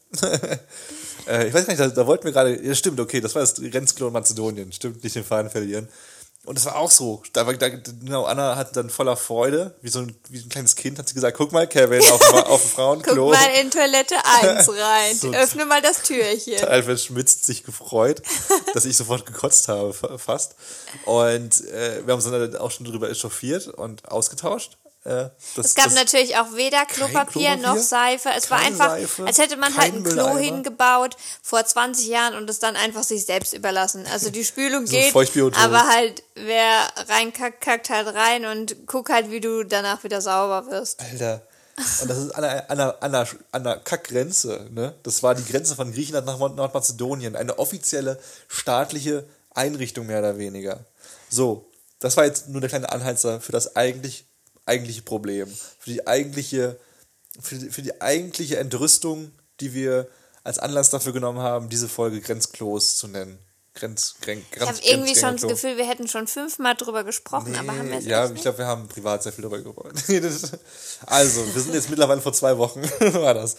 äh, 1.27 1.49
ich 1.49 1.55
weiß 1.55 1.67
gar 1.67 1.73
nicht, 1.73 1.81
da, 1.81 1.89
da 1.89 2.07
wollten 2.07 2.25
wir 2.25 2.33
gerade, 2.33 2.63
ja 2.63 2.75
stimmt, 2.75 3.01
okay, 3.01 3.21
das 3.21 3.35
war 3.35 3.41
das 3.41 3.55
Grenzklo 3.55 4.09
in 4.09 4.13
Mazedonien, 4.13 4.73
stimmt, 4.73 5.03
nicht 5.03 5.17
den 5.17 5.25
Faden 5.25 5.51
verlieren. 5.51 5.89
Und 6.47 6.57
das 6.57 6.65
war 6.65 6.77
auch 6.77 6.91
so. 6.91 7.23
Da 7.35 7.47
war, 7.47 7.53
da, 7.53 7.69
genau, 7.69 8.25
Anna 8.25 8.57
hat 8.57 8.75
dann 8.75 8.89
voller 8.89 9.17
Freude, 9.17 9.75
wie 9.83 9.91
so 9.91 9.99
ein, 10.01 10.17
wie 10.31 10.39
ein 10.39 10.49
kleines 10.49 10.75
Kind, 10.75 10.99
hat 10.99 11.07
sie 11.07 11.15
gesagt, 11.15 11.37
guck 11.37 11.53
mal, 11.53 11.67
Kevin, 11.67 12.01
auf, 12.11 12.19
dem- 12.19 12.35
auf 12.39 12.61
dem 12.63 12.67
Guck 12.67 12.75
Frauenklo. 12.77 13.31
mal 13.31 13.47
in 13.61 13.71
Toilette 13.71 14.15
1 14.43 14.69
rein. 14.71 15.17
So. 15.17 15.33
Öffne 15.33 15.67
mal 15.67 15.83
das 15.83 16.03
Türchen. 16.03 16.65
Alfred 16.67 16.99
Schmitz 16.99 17.45
sich 17.45 17.63
gefreut, 17.63 18.23
dass 18.75 18.87
ich 18.87 18.97
sofort 18.97 19.27
gekotzt 19.27 19.69
habe, 19.69 19.93
fa- 19.93 20.17
fast. 20.17 20.55
Und 21.05 21.61
äh, 21.69 22.07
wir 22.07 22.13
haben 22.13 22.21
uns 22.21 22.25
dann 22.25 22.57
auch 22.57 22.71
schon 22.71 22.87
drüber 22.87 23.11
echauffiert 23.11 23.69
und 23.69 24.11
ausgetauscht. 24.11 24.79
Äh, 25.05 25.31
das, 25.57 25.67
Es 25.67 25.75
gab 25.75 25.87
das, 25.87 25.95
natürlich 25.95 26.37
auch 26.37 26.55
weder 26.55 26.85
Klopapier, 26.85 27.57
Klopapier, 27.57 27.57
noch 27.57 27.77
Seife. 27.77 28.29
Es 28.37 28.51
war 28.51 28.59
einfach, 28.59 28.91
Seife, 28.91 29.27
als 29.27 29.39
hätte 29.39 29.57
man 29.57 29.75
halt 29.77 29.95
ein 29.95 30.03
Klo 30.05 30.13
Mülleimer. 30.15 30.39
hingebaut 30.41 31.17
vor 31.43 31.65
20 31.65 32.07
Jahren 32.07 32.35
und 32.35 32.51
es 32.51 32.59
dann 32.59 32.77
einfach 32.77 33.03
sich 33.03 33.25
selbst 33.25 33.55
überlassen. 33.55 34.07
Also 34.13 34.29
die 34.31 34.45
Spülung 34.45 34.87
So 34.87 34.93
geht, 34.97 35.15
aber 35.57 35.87
halt 35.89 36.23
wer 36.35 36.87
reinkackt, 37.09 37.63
kackt 37.63 37.89
halt 37.89 38.09
rein 38.15 38.45
und 38.45 38.77
guck 38.87 39.09
halt, 39.11 39.31
wie 39.31 39.41
du 39.41 39.65
danach 39.65 40.05
wieder 40.05 40.21
sauber 40.21 40.71
wirst. 40.71 41.01
Alter. 41.01 41.43
Und 42.03 42.09
das 42.11 42.19
ist 42.19 42.33
an 42.33 42.43
der, 42.43 42.71
an 42.71 42.77
der, 42.77 43.03
an 43.03 43.13
der, 43.13 43.29
an 43.53 43.65
der 43.65 43.77
Kackgrenze, 43.79 44.67
ne? 44.71 44.95
Das 45.03 45.23
war 45.23 45.35
die 45.35 45.51
Grenze 45.51 45.75
von 45.77 45.93
Griechenland 45.95 46.27
nach 46.27 46.39
Nord- 46.39 46.57
Nordmazedonien. 46.57 47.37
Eine 47.37 47.59
offizielle 47.59 48.21
staatliche 48.49 49.25
Einrichtung 49.55 50.07
mehr 50.07 50.19
oder 50.19 50.37
weniger. 50.37 50.81
So, 51.31 51.65
das 52.01 52.19
war 52.19 52.27
jetzt 52.27 52.49
nur 52.49 52.61
der 52.61 52.69
kleine 52.69 52.93
Anheizer 52.93 53.41
für 53.41 53.53
das 53.53 53.77
eigentlich, 53.77 54.27
eigentliche 54.71 55.03
Problem. 55.03 55.49
Für 55.79 55.91
die 55.91 56.07
eigentliche, 56.07 56.79
für 57.41 57.57
die, 57.57 57.71
für 57.71 57.83
die 57.83 58.01
eigentliche 58.01 58.57
Entrüstung, 58.59 59.33
die 59.61 59.75
wir 59.75 60.09
als 60.45 60.59
Anlass 60.59 60.91
dafür 60.91 61.13
genommen 61.13 61.41
haben, 61.41 61.69
diese 61.69 61.89
Folge 61.89 62.21
Grenzklos 62.21 62.97
zu 62.97 63.09
nennen. 63.09 63.39
Grenz, 63.75 64.17
Gren, 64.21 64.45
Ich 64.55 64.61
habe 64.61 64.79
irgendwie 64.83 65.15
schon 65.15 65.37
das 65.37 65.47
Gefühl, 65.49 65.77
wir 65.77 65.87
hätten 65.87 66.09
schon 66.09 66.27
fünfmal 66.27 66.75
drüber 66.75 67.05
gesprochen, 67.05 67.55
aber 67.55 67.77
haben 67.77 67.89
wir 67.91 67.99
es 67.99 68.05
ja, 68.05 68.25
ich 68.27 68.33
nicht. 68.33 68.43
glaube, 68.43 68.59
wir 68.59 68.67
haben 68.67 68.89
privat 68.89 69.23
sehr 69.23 69.33
viel 69.33 69.43
darüber. 69.43 69.91
Das- 70.09 70.53
also, 71.07 71.55
wir 71.55 71.63
sind 71.63 71.75
jetzt 71.75 71.89
mittlerweile 71.89 72.21
vor 72.21 72.33
zwei 72.33 72.59
Wochen, 72.59 72.83
war 73.15 73.35
das. 73.35 73.57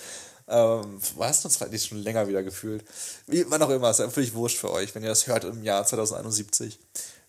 Ähm, 0.48 1.00
war 1.16 1.30
es 1.30 1.42
zwei, 1.42 1.68
nee, 1.68 1.78
schon 1.80 2.00
länger 2.00 2.28
wieder 2.28 2.44
gefühlt. 2.44 2.84
Wie 3.28 3.46
man 3.46 3.62
auch 3.62 3.70
immer, 3.70 3.90
ist 3.90 4.00
ja 4.00 4.10
völlig 4.10 4.34
wurscht 4.34 4.58
für 4.58 4.72
euch, 4.72 4.94
wenn 4.94 5.04
ihr 5.04 5.10
das 5.10 5.28
hört 5.28 5.46
im 5.46 5.64
Jahr 5.64 5.86
2071. 5.86 6.78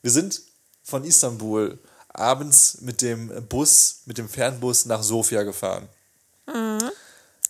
Wir 0.03 0.11
sind 0.11 0.43
von 0.83 1.05
Istanbul 1.05 1.79
abends 2.13 2.79
mit 2.81 3.01
dem 3.03 3.47
Bus, 3.49 4.01
mit 4.07 4.19
dem 4.19 4.29
Fernbus 4.29 4.87
nach 4.87 5.03
Sofia 5.03 5.43
gefahren. 5.43 5.89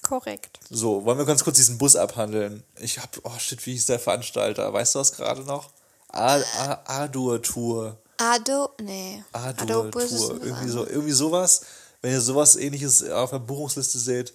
Korrekt. 0.03 0.59
So, 0.68 1.05
wollen 1.05 1.18
wir 1.18 1.25
ganz 1.25 1.44
kurz 1.44 1.57
diesen 1.57 1.79
Bus 1.79 1.94
abhandeln? 1.96 2.62
Ich 2.81 2.98
hab, 2.98 3.18
oh 3.22 3.38
shit, 3.38 3.64
wie 3.66 3.72
hieß 3.72 3.87
der 3.87 3.98
Veranstalter? 4.01 4.72
Weißt 4.72 4.94
du 4.94 4.98
das 4.98 5.12
gerade 5.12 5.42
noch? 5.42 5.70
A- 6.09 6.40
A- 6.59 6.83
Adur 7.05 7.40
Tour. 7.40 7.98
Ado, 8.18 8.70
nee. 8.81 9.22
Adur 9.33 9.90
Bus 9.90 10.05
ist 10.12 10.18
Tour. 10.29 10.40
was 10.40 10.46
Irgendwie, 10.46 10.68
so, 10.68 10.87
irgendwie 10.87 11.12
sowas. 11.12 11.62
Wenn 12.03 12.12
ihr 12.12 12.20
sowas 12.20 12.57
ähnliches 12.57 13.09
auf 13.11 13.31
der 13.31 13.38
Buchungsliste 13.38 13.98
seht, 13.98 14.35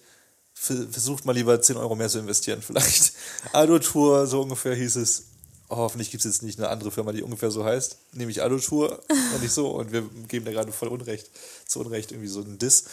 ver- 0.54 0.88
versucht 0.90 1.24
mal 1.26 1.32
lieber 1.32 1.60
10 1.60 1.76
Euro 1.76 1.94
mehr 1.94 2.08
zu 2.08 2.18
investieren, 2.18 2.62
vielleicht. 2.62 3.12
Adur 3.52 3.80
Tour, 3.80 4.26
so 4.26 4.40
ungefähr 4.42 4.74
hieß 4.74 4.96
es. 4.96 5.24
Oh, 5.70 5.76
hoffentlich 5.76 6.10
gibt 6.10 6.24
es 6.24 6.32
jetzt 6.32 6.42
nicht 6.42 6.58
eine 6.58 6.70
andere 6.70 6.90
Firma, 6.90 7.12
die 7.12 7.22
ungefähr 7.22 7.50
so 7.50 7.64
heißt. 7.64 7.98
Nämlich 8.12 8.42
Adur 8.42 8.60
Tour 8.60 9.00
und 9.34 9.42
nicht 9.42 9.52
so. 9.52 9.70
Und 9.70 9.92
wir 9.92 10.02
geben 10.28 10.46
da 10.46 10.52
gerade 10.52 10.72
voll 10.72 10.88
Unrecht, 10.88 11.30
zu 11.66 11.80
Unrecht 11.80 12.10
irgendwie 12.10 12.28
so 12.28 12.40
einen 12.40 12.58
Diss. 12.58 12.84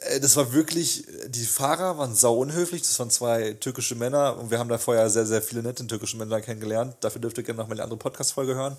Äh, 0.00 0.20
Das 0.20 0.36
war 0.36 0.52
wirklich, 0.52 1.06
die 1.28 1.44
Fahrer 1.44 1.98
waren 1.98 2.14
sau 2.14 2.38
unhöflich, 2.38 2.82
das 2.82 2.98
waren 2.98 3.10
zwei 3.10 3.52
türkische 3.54 3.94
Männer 3.94 4.36
und 4.36 4.50
wir 4.50 4.58
haben 4.58 4.68
da 4.68 4.78
vorher 4.78 5.08
sehr, 5.10 5.26
sehr 5.26 5.42
viele 5.42 5.62
nette 5.62 5.86
türkische 5.86 6.16
Männer 6.16 6.40
kennengelernt. 6.40 6.96
Dafür 7.00 7.20
dürft 7.20 7.38
ihr 7.38 7.44
gerne 7.44 7.58
noch 7.58 7.68
mal 7.68 7.74
eine 7.74 7.84
andere 7.84 7.98
Podcast-Folge 7.98 8.54
hören 8.54 8.76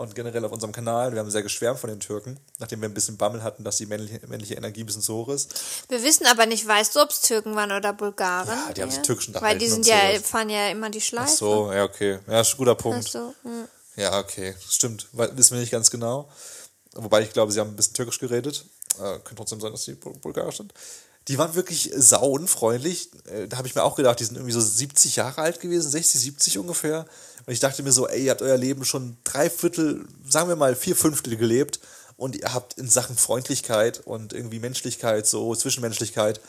und 0.00 0.14
generell 0.14 0.44
auf 0.44 0.52
unserem 0.52 0.72
Kanal. 0.72 1.12
Wir 1.12 1.20
haben 1.20 1.30
sehr 1.30 1.42
geschwärmt 1.42 1.78
von 1.78 1.90
den 1.90 2.00
Türken, 2.00 2.40
nachdem 2.58 2.80
wir 2.80 2.88
ein 2.88 2.94
bisschen 2.94 3.16
Bammel 3.16 3.42
hatten, 3.42 3.64
dass 3.64 3.76
die 3.76 3.86
männliche, 3.86 4.20
männliche 4.26 4.54
Energie 4.54 4.82
ein 4.82 4.86
bisschen 4.86 5.02
zu 5.02 5.14
hoch 5.14 5.28
ist. 5.28 5.54
Wir 5.88 6.02
wissen 6.02 6.26
aber 6.26 6.46
nicht, 6.46 6.66
weißt 6.66 6.96
du, 6.96 7.00
ob 7.00 7.10
es 7.10 7.20
Türken 7.20 7.54
waren 7.54 7.70
oder 7.72 7.92
Bulgaren? 7.92 8.48
Ja, 8.48 8.72
die 8.72 8.82
haben 8.82 8.90
so 8.90 9.02
türkischen 9.02 9.34
Weil 9.40 9.58
die 9.58 9.68
sind 9.68 9.86
ja, 9.86 10.10
sowas. 10.12 10.28
fahren 10.28 10.48
ja 10.50 10.68
immer 10.70 10.90
die 10.90 11.00
Schleife. 11.00 11.28
Ach 11.32 11.36
so, 11.36 11.72
ja, 11.72 11.84
okay. 11.84 12.18
Ja, 12.26 12.40
ist 12.40 12.54
ein 12.54 12.56
guter 12.56 12.74
Punkt. 12.74 13.04
Weißt 13.04 13.14
du? 13.14 13.34
hm. 13.42 13.68
Ja, 13.96 14.18
okay, 14.18 14.54
stimmt. 14.68 15.08
Wissen 15.12 15.54
wir 15.54 15.60
nicht 15.60 15.72
ganz 15.72 15.90
genau. 15.90 16.28
Wobei 16.94 17.22
ich 17.22 17.32
glaube, 17.32 17.52
sie 17.52 17.60
haben 17.60 17.70
ein 17.70 17.76
bisschen 17.76 17.94
türkisch 17.94 18.18
geredet. 18.18 18.64
Äh, 18.98 19.02
könnte 19.18 19.34
trotzdem 19.36 19.60
sein, 19.60 19.70
dass 19.72 19.84
sie 19.84 19.94
Bul- 19.94 20.16
bulgarisch 20.18 20.56
sind. 20.56 20.72
die 21.28 21.38
waren 21.38 21.54
wirklich 21.54 21.90
sau 21.94 22.30
unfreundlich. 22.30 23.10
Äh, 23.26 23.46
Da 23.48 23.58
habe 23.58 23.68
ich 23.68 23.74
mir 23.74 23.82
auch 23.84 23.94
gedacht, 23.96 24.18
die 24.18 24.24
sind 24.24 24.36
irgendwie 24.36 24.52
so 24.54 24.60
70 24.60 25.16
Jahre 25.16 25.42
alt 25.42 25.60
gewesen, 25.60 25.90
60, 25.90 26.20
70 26.20 26.58
ungefähr. 26.58 27.06
Und 27.46 27.52
ich 27.52 27.60
dachte 27.60 27.82
mir 27.82 27.92
so, 27.92 28.06
ey, 28.06 28.24
ihr 28.24 28.30
habt 28.30 28.42
euer 28.42 28.56
Leben 28.56 28.84
schon 28.84 29.16
drei 29.24 29.50
Viertel, 29.50 30.04
sagen 30.28 30.48
wir 30.48 30.56
mal 30.56 30.76
vier 30.76 30.96
Fünftel 30.96 31.36
gelebt 31.36 31.80
und 32.16 32.36
ihr 32.36 32.52
habt 32.52 32.74
in 32.74 32.88
Sachen 32.88 33.16
Freundlichkeit 33.16 34.00
und 34.04 34.32
irgendwie 34.32 34.58
Menschlichkeit, 34.58 35.26
so 35.26 35.54
Zwischenmenschlichkeit, 35.54 36.40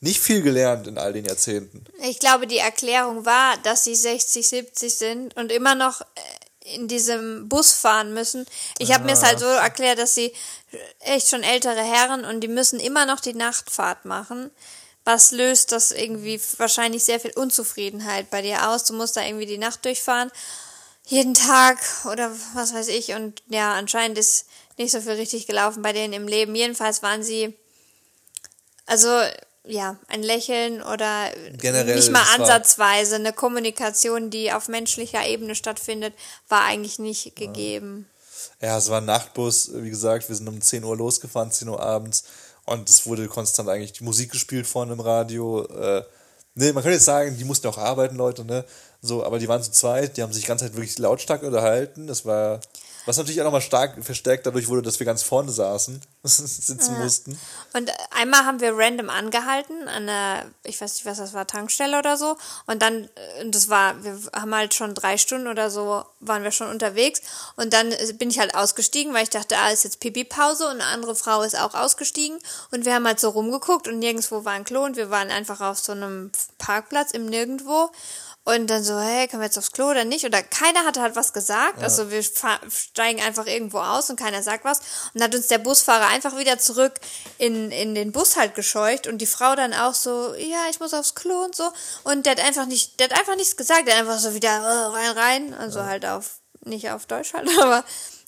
nicht 0.00 0.20
viel 0.20 0.42
gelernt 0.42 0.86
in 0.86 0.98
all 0.98 1.12
den 1.12 1.24
Jahrzehnten. 1.24 1.84
Ich 2.02 2.18
glaube, 2.18 2.46
die 2.46 2.58
Erklärung 2.58 3.26
war, 3.26 3.56
dass 3.58 3.84
sie 3.84 3.94
60, 3.94 4.48
70 4.48 4.94
sind 4.94 5.36
und 5.36 5.52
immer 5.52 5.74
noch 5.74 6.00
äh, 6.00 6.74
in 6.74 6.88
diesem 6.88 7.48
Bus 7.48 7.72
fahren 7.72 8.14
müssen. 8.14 8.46
Ich 8.78 8.92
habe 8.92 9.04
mir 9.04 9.12
es 9.12 9.22
halt 9.22 9.38
so 9.38 9.46
erklärt, 9.46 9.98
dass 9.98 10.14
sie 10.14 10.32
echt 11.00 11.28
schon 11.28 11.42
ältere 11.42 11.82
Herren 11.82 12.24
und 12.24 12.40
die 12.40 12.48
müssen 12.48 12.80
immer 12.80 13.06
noch 13.06 13.20
die 13.20 13.34
Nachtfahrt 13.34 14.04
machen. 14.04 14.50
Was 15.12 15.32
löst 15.32 15.72
das 15.72 15.90
irgendwie 15.90 16.40
wahrscheinlich 16.58 17.02
sehr 17.02 17.18
viel 17.18 17.32
Unzufriedenheit 17.32 18.30
bei 18.30 18.42
dir 18.42 18.68
aus? 18.68 18.84
Du 18.84 18.94
musst 18.94 19.16
da 19.16 19.24
irgendwie 19.24 19.46
die 19.46 19.58
Nacht 19.58 19.84
durchfahren. 19.84 20.30
Jeden 21.04 21.34
Tag 21.34 21.78
oder 22.04 22.30
was 22.54 22.72
weiß 22.72 22.86
ich. 22.86 23.12
Und 23.14 23.42
ja, 23.48 23.74
anscheinend 23.74 24.18
ist 24.18 24.46
nicht 24.78 24.92
so 24.92 25.00
viel 25.00 25.14
richtig 25.14 25.48
gelaufen 25.48 25.82
bei 25.82 25.92
denen 25.92 26.12
im 26.12 26.28
Leben. 26.28 26.54
Jedenfalls 26.54 27.02
waren 27.02 27.24
sie, 27.24 27.58
also 28.86 29.08
ja, 29.64 29.96
ein 30.06 30.22
Lächeln 30.22 30.80
oder 30.80 31.32
Generell, 31.54 31.96
nicht 31.96 32.12
mal 32.12 32.24
ansatzweise 32.36 33.16
eine 33.16 33.32
Kommunikation, 33.32 34.30
die 34.30 34.52
auf 34.52 34.68
menschlicher 34.68 35.26
Ebene 35.26 35.56
stattfindet, 35.56 36.14
war 36.48 36.62
eigentlich 36.62 37.00
nicht 37.00 37.34
gegeben. 37.34 38.08
Ja, 38.60 38.78
es 38.78 38.88
war 38.90 39.00
ein 39.00 39.06
Nachtbus, 39.06 39.70
wie 39.74 39.90
gesagt, 39.90 40.28
wir 40.28 40.36
sind 40.36 40.48
um 40.48 40.60
10 40.60 40.84
Uhr 40.84 40.96
losgefahren, 40.96 41.50
10 41.50 41.68
Uhr 41.68 41.82
abends. 41.82 42.22
Und 42.70 42.88
es 42.88 43.04
wurde 43.04 43.26
konstant 43.26 43.68
eigentlich 43.68 43.94
die 43.94 44.04
Musik 44.04 44.30
gespielt 44.30 44.64
vorne 44.64 44.92
im 44.92 45.00
Radio. 45.00 45.64
Äh, 45.64 46.04
ne, 46.54 46.72
man 46.72 46.84
könnte 46.84 46.94
jetzt 46.94 47.04
sagen, 47.04 47.36
die 47.36 47.44
mussten 47.44 47.66
auch 47.66 47.78
arbeiten, 47.78 48.14
Leute, 48.14 48.44
ne? 48.44 48.64
So, 49.02 49.24
aber 49.24 49.40
die 49.40 49.48
waren 49.48 49.60
zu 49.60 49.72
zweit, 49.72 50.16
die 50.16 50.22
haben 50.22 50.32
sich 50.32 50.42
die 50.42 50.48
ganze 50.48 50.66
Zeit 50.66 50.74
wirklich 50.74 50.96
lautstark 50.96 51.42
unterhalten. 51.42 52.06
Das 52.06 52.24
war, 52.26 52.60
was 53.06 53.16
natürlich 53.16 53.40
auch 53.40 53.44
nochmal 53.44 53.60
stark 53.60 54.02
verstärkt 54.04 54.46
dadurch 54.46 54.68
wurde, 54.68 54.82
dass 54.82 55.00
wir 55.00 55.06
ganz 55.06 55.22
vorne 55.22 55.50
saßen, 55.50 56.00
sitzen 56.22 56.98
mussten. 56.98 57.38
Und 57.72 57.90
einmal 58.10 58.44
haben 58.44 58.60
wir 58.60 58.76
random 58.76 59.10
angehalten 59.10 59.88
an 59.88 60.08
einer, 60.08 60.44
ich 60.64 60.80
weiß 60.80 60.94
nicht, 60.94 61.06
was 61.06 61.18
das 61.18 61.32
war, 61.32 61.46
Tankstelle 61.46 61.98
oder 61.98 62.16
so. 62.16 62.36
Und 62.66 62.82
dann, 62.82 63.04
äh, 63.04 63.44
und 63.44 63.54
das 63.54 63.68
war, 63.68 64.02
wir 64.04 64.18
haben 64.34 64.54
halt 64.54 64.74
schon 64.74 64.94
drei 64.94 65.16
Stunden 65.16 65.48
oder 65.48 65.70
so, 65.70 66.04
waren 66.20 66.42
wir 66.42 66.50
schon 66.50 66.68
unterwegs. 66.68 67.20
Und 67.56 67.72
dann 67.72 67.94
bin 68.14 68.30
ich 68.30 68.38
halt 68.38 68.54
ausgestiegen, 68.54 69.14
weil 69.14 69.24
ich 69.24 69.30
dachte, 69.30 69.56
ah, 69.56 69.70
ist 69.70 69.84
jetzt 69.84 70.00
Pipi-Pause 70.00 70.66
und 70.66 70.80
eine 70.80 70.86
andere 70.86 71.14
Frau 71.14 71.42
ist 71.42 71.58
auch 71.58 71.74
ausgestiegen. 71.74 72.38
Und 72.70 72.84
wir 72.84 72.94
haben 72.94 73.06
halt 73.06 73.20
so 73.20 73.30
rumgeguckt 73.30 73.88
und 73.88 73.98
nirgendwo 73.98 74.44
war 74.44 74.52
ein 74.52 74.64
Klo 74.64 74.84
und 74.84 74.96
wir 74.96 75.10
waren 75.10 75.30
einfach 75.30 75.60
auf 75.60 75.78
so 75.78 75.92
einem 75.92 76.30
Parkplatz 76.58 77.12
im 77.12 77.26
Nirgendwo. 77.26 77.90
Und 78.54 78.66
dann 78.66 78.82
so, 78.82 78.98
hey, 78.98 79.28
können 79.28 79.42
wir 79.42 79.46
jetzt 79.46 79.58
aufs 79.58 79.70
Klo 79.70 79.90
oder 79.90 80.04
nicht? 80.04 80.24
Oder 80.24 80.42
keiner 80.42 80.84
hatte 80.84 81.00
halt 81.00 81.14
was 81.14 81.32
gesagt. 81.32 81.80
Also 81.84 82.10
wir 82.10 82.20
steigen 82.22 83.20
einfach 83.20 83.46
irgendwo 83.46 83.78
aus 83.78 84.10
und 84.10 84.18
keiner 84.18 84.42
sagt 84.42 84.64
was. 84.64 84.80
Und 84.80 85.20
dann 85.20 85.24
hat 85.24 85.34
uns 85.36 85.46
der 85.46 85.58
Busfahrer 85.58 86.08
einfach 86.08 86.36
wieder 86.36 86.58
zurück 86.58 86.94
in, 87.38 87.70
in 87.70 87.94
den 87.94 88.10
Bus 88.10 88.36
halt 88.36 88.56
gescheucht 88.56 89.06
und 89.06 89.18
die 89.18 89.26
Frau 89.26 89.54
dann 89.54 89.72
auch 89.72 89.94
so, 89.94 90.34
ja, 90.34 90.66
ich 90.68 90.80
muss 90.80 90.94
aufs 90.94 91.14
Klo 91.14 91.44
und 91.44 91.54
so. 91.54 91.70
Und 92.02 92.26
der 92.26 92.32
hat 92.32 92.44
einfach 92.44 92.66
nicht, 92.66 92.98
der 92.98 93.08
hat 93.08 93.18
einfach 93.20 93.36
nichts 93.36 93.56
gesagt. 93.56 93.86
Der 93.86 93.94
hat 93.94 94.00
einfach 94.00 94.18
so 94.18 94.34
wieder 94.34 94.48
äh, 94.48 94.86
rein, 94.96 95.10
rein. 95.16 95.54
Also 95.54 95.84
halt 95.84 96.04
auf, 96.04 96.40
nicht 96.64 96.90
auf 96.90 97.06
Deutsch 97.06 97.34
halt, 97.34 97.48
aber 97.60 97.84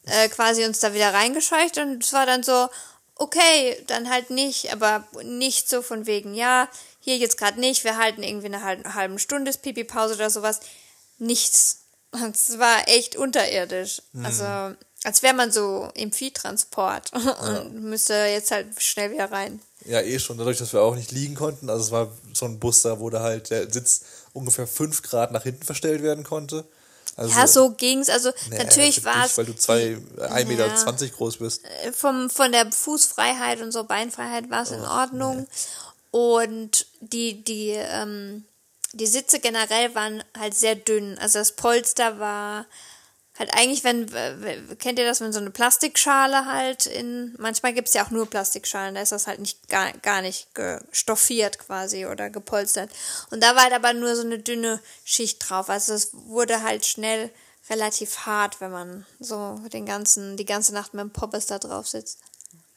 äh, 0.06 0.28
quasi 0.28 0.64
uns 0.64 0.78
da 0.78 0.94
wieder 0.94 1.12
reingescheucht. 1.12 1.78
Und 1.78 2.04
es 2.04 2.12
war 2.12 2.26
dann 2.26 2.44
so, 2.44 2.68
okay, 3.16 3.82
dann 3.88 4.08
halt 4.08 4.30
nicht, 4.30 4.72
aber 4.72 5.04
nicht 5.24 5.68
so 5.68 5.82
von 5.82 6.06
wegen, 6.06 6.34
ja, 6.34 6.68
hier 7.02 7.16
jetzt 7.18 7.36
gerade 7.36 7.58
nicht, 7.60 7.84
wir 7.84 7.98
halten 7.98 8.22
irgendwie 8.22 8.46
eine 8.46 8.62
halbe, 8.62 8.94
halben 8.94 9.18
Stunde 9.18 9.50
Pipi-Pause 9.52 10.14
oder 10.14 10.30
sowas. 10.30 10.60
Nichts. 11.18 11.78
Es 12.34 12.58
war 12.58 12.88
echt 12.88 13.16
unterirdisch. 13.16 14.02
Also, 14.22 14.44
als 15.02 15.22
wäre 15.22 15.32
man 15.32 15.50
so 15.50 15.90
im 15.94 16.12
Viehtransport 16.12 17.10
und 17.40 17.82
müsste 17.84 18.12
jetzt 18.12 18.50
halt 18.50 18.66
schnell 18.82 19.12
wieder 19.12 19.32
rein. 19.32 19.60
Ja, 19.86 20.00
eh 20.02 20.18
schon, 20.18 20.36
dadurch, 20.36 20.58
dass 20.58 20.74
wir 20.74 20.82
auch 20.82 20.94
nicht 20.94 21.10
liegen 21.10 21.34
konnten. 21.34 21.70
Also 21.70 21.84
es 21.84 21.90
war 21.90 22.12
so 22.34 22.44
ein 22.44 22.58
Bus, 22.60 22.82
da 22.82 23.00
wo 23.00 23.08
da 23.08 23.20
halt 23.20 23.50
der 23.50 23.72
Sitz 23.72 24.02
ungefähr 24.34 24.66
5 24.66 25.00
Grad 25.02 25.32
nach 25.32 25.42
hinten 25.42 25.64
verstellt 25.64 26.02
werden 26.02 26.22
konnte. 26.22 26.64
Also, 27.16 27.34
Ja, 27.38 27.46
so 27.46 27.70
ging's. 27.70 28.08
Also, 28.08 28.30
naja, 28.50 28.64
natürlich 28.64 29.04
war 29.04 29.26
es 29.26 29.36
Weil 29.36 29.46
du 29.46 29.56
zwei, 29.56 29.98
1,20 30.18 30.44
Meter 30.46 30.66
Ja. 30.66 31.08
groß 31.16 31.38
bist. 31.38 31.62
vom, 31.92 32.30
von 32.30 32.52
der 32.52 32.70
Fußfreiheit 32.70 33.60
und 33.60 33.72
so 33.72 33.84
Beinfreiheit 33.84 34.50
war 34.50 34.62
es 34.62 34.70
in 34.70 34.82
Ordnung. 34.82 35.46
Und 36.12 36.86
die, 37.00 37.42
die, 37.42 37.70
ähm, 37.70 38.44
die 38.92 39.06
Sitze 39.06 39.40
generell 39.40 39.94
waren 39.94 40.22
halt 40.38 40.54
sehr 40.54 40.76
dünn. 40.76 41.18
Also 41.18 41.38
das 41.38 41.52
Polster 41.52 42.20
war 42.20 42.66
halt 43.38 43.54
eigentlich, 43.54 43.82
wenn, 43.82 44.06
kennt 44.78 44.98
ihr 44.98 45.06
das, 45.06 45.22
wenn 45.22 45.32
so 45.32 45.40
eine 45.40 45.50
Plastikschale 45.50 46.44
halt 46.44 46.84
in, 46.84 47.34
manchmal 47.38 47.72
gibt's 47.72 47.94
ja 47.94 48.04
auch 48.04 48.10
nur 48.10 48.28
Plastikschalen, 48.28 48.94
da 48.94 49.00
ist 49.00 49.12
das 49.12 49.26
halt 49.26 49.40
nicht 49.40 49.68
gar, 49.68 49.90
gar 49.92 50.20
nicht 50.20 50.48
gestoffiert 50.54 51.58
quasi 51.58 52.04
oder 52.04 52.28
gepolstert. 52.28 52.90
Und 53.30 53.42
da 53.42 53.56
war 53.56 53.64
halt 53.64 53.72
aber 53.72 53.94
nur 53.94 54.14
so 54.14 54.22
eine 54.22 54.38
dünne 54.38 54.80
Schicht 55.04 55.48
drauf. 55.48 55.70
Also 55.70 55.94
es 55.94 56.10
wurde 56.12 56.62
halt 56.62 56.84
schnell 56.84 57.30
relativ 57.70 58.18
hart, 58.26 58.60
wenn 58.60 58.70
man 58.70 59.06
so 59.18 59.58
den 59.72 59.86
ganzen, 59.86 60.36
die 60.36 60.44
ganze 60.44 60.74
Nacht 60.74 60.92
mit 60.92 61.00
dem 61.00 61.10
Poppes 61.10 61.46
da 61.46 61.58
drauf 61.58 61.88
sitzt. 61.88 62.18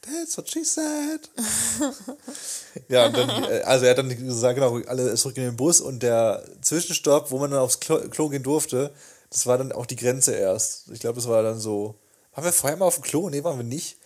That's 0.05 0.37
what 0.37 0.49
she 0.49 0.63
said. 0.63 1.29
ja, 2.89 3.07
und 3.07 3.17
dann, 3.17 3.43
äh, 3.45 3.61
also 3.61 3.85
er 3.85 3.91
hat 3.91 3.97
dann 3.97 4.09
gesagt, 4.09 4.55
genau, 4.55 4.77
alle 4.87 5.15
zurück 5.15 5.37
in 5.37 5.43
den 5.43 5.55
Bus 5.55 5.81
und 5.81 6.03
der 6.03 6.43
Zwischenstopp, 6.61 7.31
wo 7.31 7.39
man 7.39 7.51
dann 7.51 7.59
aufs 7.59 7.79
Klo, 7.79 7.99
Klo 8.09 8.29
gehen 8.29 8.43
durfte, 8.43 8.93
das 9.29 9.47
war 9.47 9.57
dann 9.57 9.71
auch 9.71 9.85
die 9.85 9.95
Grenze 9.95 10.33
erst. 10.35 10.89
Ich 10.91 10.99
glaube, 10.99 11.15
das 11.15 11.27
war 11.27 11.41
dann 11.41 11.59
so. 11.59 11.99
Waren 12.33 12.45
wir 12.45 12.53
vorher 12.53 12.77
mal 12.77 12.85
auf 12.85 12.95
dem 12.95 13.03
Klo? 13.03 13.29
Nee, 13.29 13.43
waren 13.43 13.57
wir 13.57 13.63
nicht. 13.63 13.97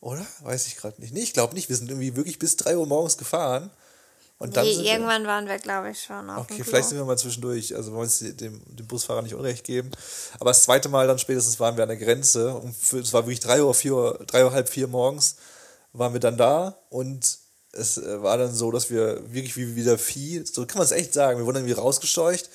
Oder? 0.00 0.26
Weiß 0.42 0.66
ich 0.66 0.76
gerade 0.76 1.00
nicht. 1.00 1.14
Nee, 1.14 1.20
ich 1.20 1.32
glaube 1.32 1.54
nicht. 1.54 1.68
Wir 1.68 1.76
sind 1.76 1.90
irgendwie 1.90 2.16
wirklich 2.16 2.38
bis 2.38 2.56
3 2.56 2.76
Uhr 2.76 2.86
morgens 2.86 3.16
gefahren. 3.16 3.70
Und 4.40 4.56
dann 4.56 4.64
Nee, 4.64 4.72
sind 4.72 4.84
wir, 4.84 4.92
irgendwann 4.92 5.26
waren 5.26 5.46
wir, 5.46 5.58
glaube 5.58 5.90
ich, 5.90 6.02
schon 6.02 6.30
auf 6.30 6.50
Okay, 6.50 6.64
vielleicht 6.64 6.88
sind 6.88 6.96
wir 6.96 7.04
mal 7.04 7.18
zwischendurch. 7.18 7.76
Also 7.76 7.92
wollen 7.92 8.08
wir 8.20 8.32
dem, 8.32 8.62
dem 8.74 8.86
Busfahrer 8.86 9.20
nicht 9.20 9.34
Unrecht 9.34 9.64
geben. 9.64 9.90
Aber 10.38 10.48
das 10.48 10.62
zweite 10.62 10.88
Mal 10.88 11.06
dann 11.06 11.18
spätestens 11.18 11.60
waren 11.60 11.76
wir 11.76 11.82
an 11.82 11.90
der 11.90 11.98
Grenze. 11.98 12.54
Und 12.54 12.74
für, 12.74 13.00
es 13.00 13.12
war 13.12 13.26
wirklich 13.26 13.40
drei 13.40 13.62
Uhr, 13.62 13.74
vier 13.74 13.94
Uhr, 13.94 14.24
drei 14.26 14.42
Uhr, 14.42 14.52
halb 14.52 14.70
vier 14.70 14.88
morgens 14.88 15.36
waren 15.92 16.14
wir 16.14 16.20
dann 16.20 16.38
da. 16.38 16.78
Und 16.88 17.38
es 17.72 17.98
äh, 17.98 18.22
war 18.22 18.38
dann 18.38 18.54
so, 18.54 18.70
dass 18.70 18.88
wir 18.88 19.22
wirklich 19.30 19.58
wie 19.58 19.76
wieder 19.76 19.98
Vieh, 19.98 20.42
so 20.46 20.64
kann 20.64 20.78
man 20.78 20.86
es 20.86 20.92
echt 20.92 21.12
sagen, 21.12 21.38
wir 21.38 21.44
wurden 21.44 21.58
irgendwie 21.58 21.74
rausgescheucht. 21.74 22.48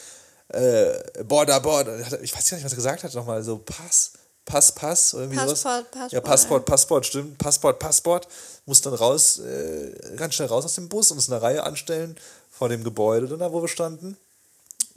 Äh, 0.47 1.23
Border, 1.23 1.59
Border. 1.59 1.99
Ich 2.23 2.35
weiß 2.35 2.49
gar 2.49 2.57
nicht, 2.57 2.65
was 2.65 2.73
er 2.73 2.77
gesagt 2.77 3.03
hat 3.03 3.13
nochmal. 3.13 3.43
So 3.43 3.59
Pass, 3.59 4.13
Pass, 4.45 4.71
Pass. 4.71 5.13
Irgendwie 5.13 5.37
sowas. 5.37 5.63
Passport, 5.63 5.91
Passport, 5.91 6.11
Ja, 6.11 6.21
Passport, 6.21 6.65
Passport, 6.65 7.05
stimmt. 7.05 7.37
Passport, 7.37 7.79
Passport. 7.79 8.27
Muss 8.65 8.81
dann 8.81 8.93
raus, 8.93 9.39
äh, 9.39 10.15
ganz 10.15 10.35
schnell 10.35 10.47
raus 10.47 10.65
aus 10.65 10.75
dem 10.75 10.87
Bus 10.87 11.11
und 11.11 11.17
uns 11.17 11.29
eine 11.29 11.41
Reihe 11.41 11.63
anstellen 11.63 12.15
vor 12.51 12.69
dem 12.69 12.83
Gebäude, 12.83 13.27
dann 13.27 13.39
da, 13.39 13.51
wo 13.51 13.61
wir 13.61 13.67
standen. 13.67 14.17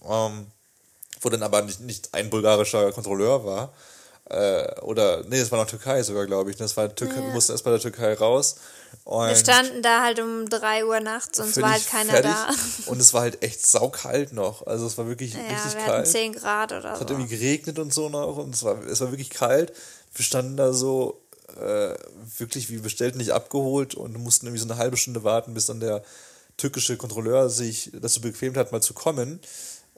Ähm, 0.07 0.47
wo 1.21 1.29
dann 1.29 1.43
aber 1.43 1.63
nicht, 1.63 1.81
nicht 1.81 2.15
ein 2.15 2.31
bulgarischer 2.31 2.93
Kontrolleur 2.93 3.45
war. 3.45 3.73
Äh, 4.31 4.81
oder, 4.83 5.23
nee, 5.29 5.38
das 5.41 5.51
war 5.51 5.59
noch 5.59 5.69
Türkei 5.69 6.03
sogar, 6.03 6.27
glaube 6.27 6.51
ich. 6.51 6.57
Das 6.57 6.77
war 6.77 6.95
Türkei, 6.95 7.17
wir 7.23 7.33
mussten 7.33 7.53
erst 7.53 7.64
bei 7.64 7.71
der 7.71 7.81
Türkei 7.81 8.12
raus. 8.14 8.57
Und 9.05 9.29
Wir 9.29 9.37
standen 9.37 9.83
da 9.83 10.03
halt 10.03 10.21
um 10.21 10.49
3 10.49 10.85
Uhr 10.85 11.01
nachts 11.01 11.38
und 11.41 11.49
es 11.49 11.61
war 11.61 11.73
halt 11.73 11.87
keiner 11.88 12.11
fertig. 12.12 12.31
da. 12.31 12.51
Und 12.91 13.01
es 13.01 13.12
war 13.14 13.23
halt 13.23 13.43
echt 13.43 13.67
saukalt 13.67 14.33
noch. 14.33 14.67
Also 14.67 14.87
es 14.87 14.97
war 14.99 15.07
wirklich 15.07 15.35
Ja, 15.35 15.41
richtig 15.41 15.75
wir 15.79 15.85
kalt. 15.87 16.07
10 16.07 16.33
Grad 16.35 16.73
oder 16.73 16.95
Es 16.95 17.01
hat 17.01 17.09
so. 17.09 17.14
irgendwie 17.14 17.37
geregnet 17.37 17.79
und 17.79 17.93
so 17.93 18.09
noch 18.09 18.37
und 18.38 18.55
es 18.55 18.62
war, 18.64 18.83
es 18.87 19.01
war 19.01 19.11
wirklich 19.11 19.31
kalt. 19.31 19.73
Wir 20.14 20.25
standen 20.25 20.57
da 20.57 20.73
so 20.73 21.21
äh, 21.61 21.95
wirklich 22.38 22.71
wie 22.71 22.79
bestellt, 22.79 23.17
nicht 23.17 23.33
abgeholt 23.33 23.95
und 23.95 24.19
mussten 24.19 24.47
irgendwie 24.47 24.62
so 24.62 24.69
eine 24.71 24.79
halbe 24.79 24.97
Stunde 24.97 25.23
warten, 25.25 25.55
bis 25.55 25.67
dann 25.67 25.81
der 25.81 26.03
türkische 26.57 26.97
Kontrolleur 26.97 27.49
sich 27.51 27.91
dazu 27.95 28.21
bequemt 28.21 28.57
hat, 28.57 28.73
mal 28.73 28.83
zu 28.83 28.93
kommen. 28.95 29.41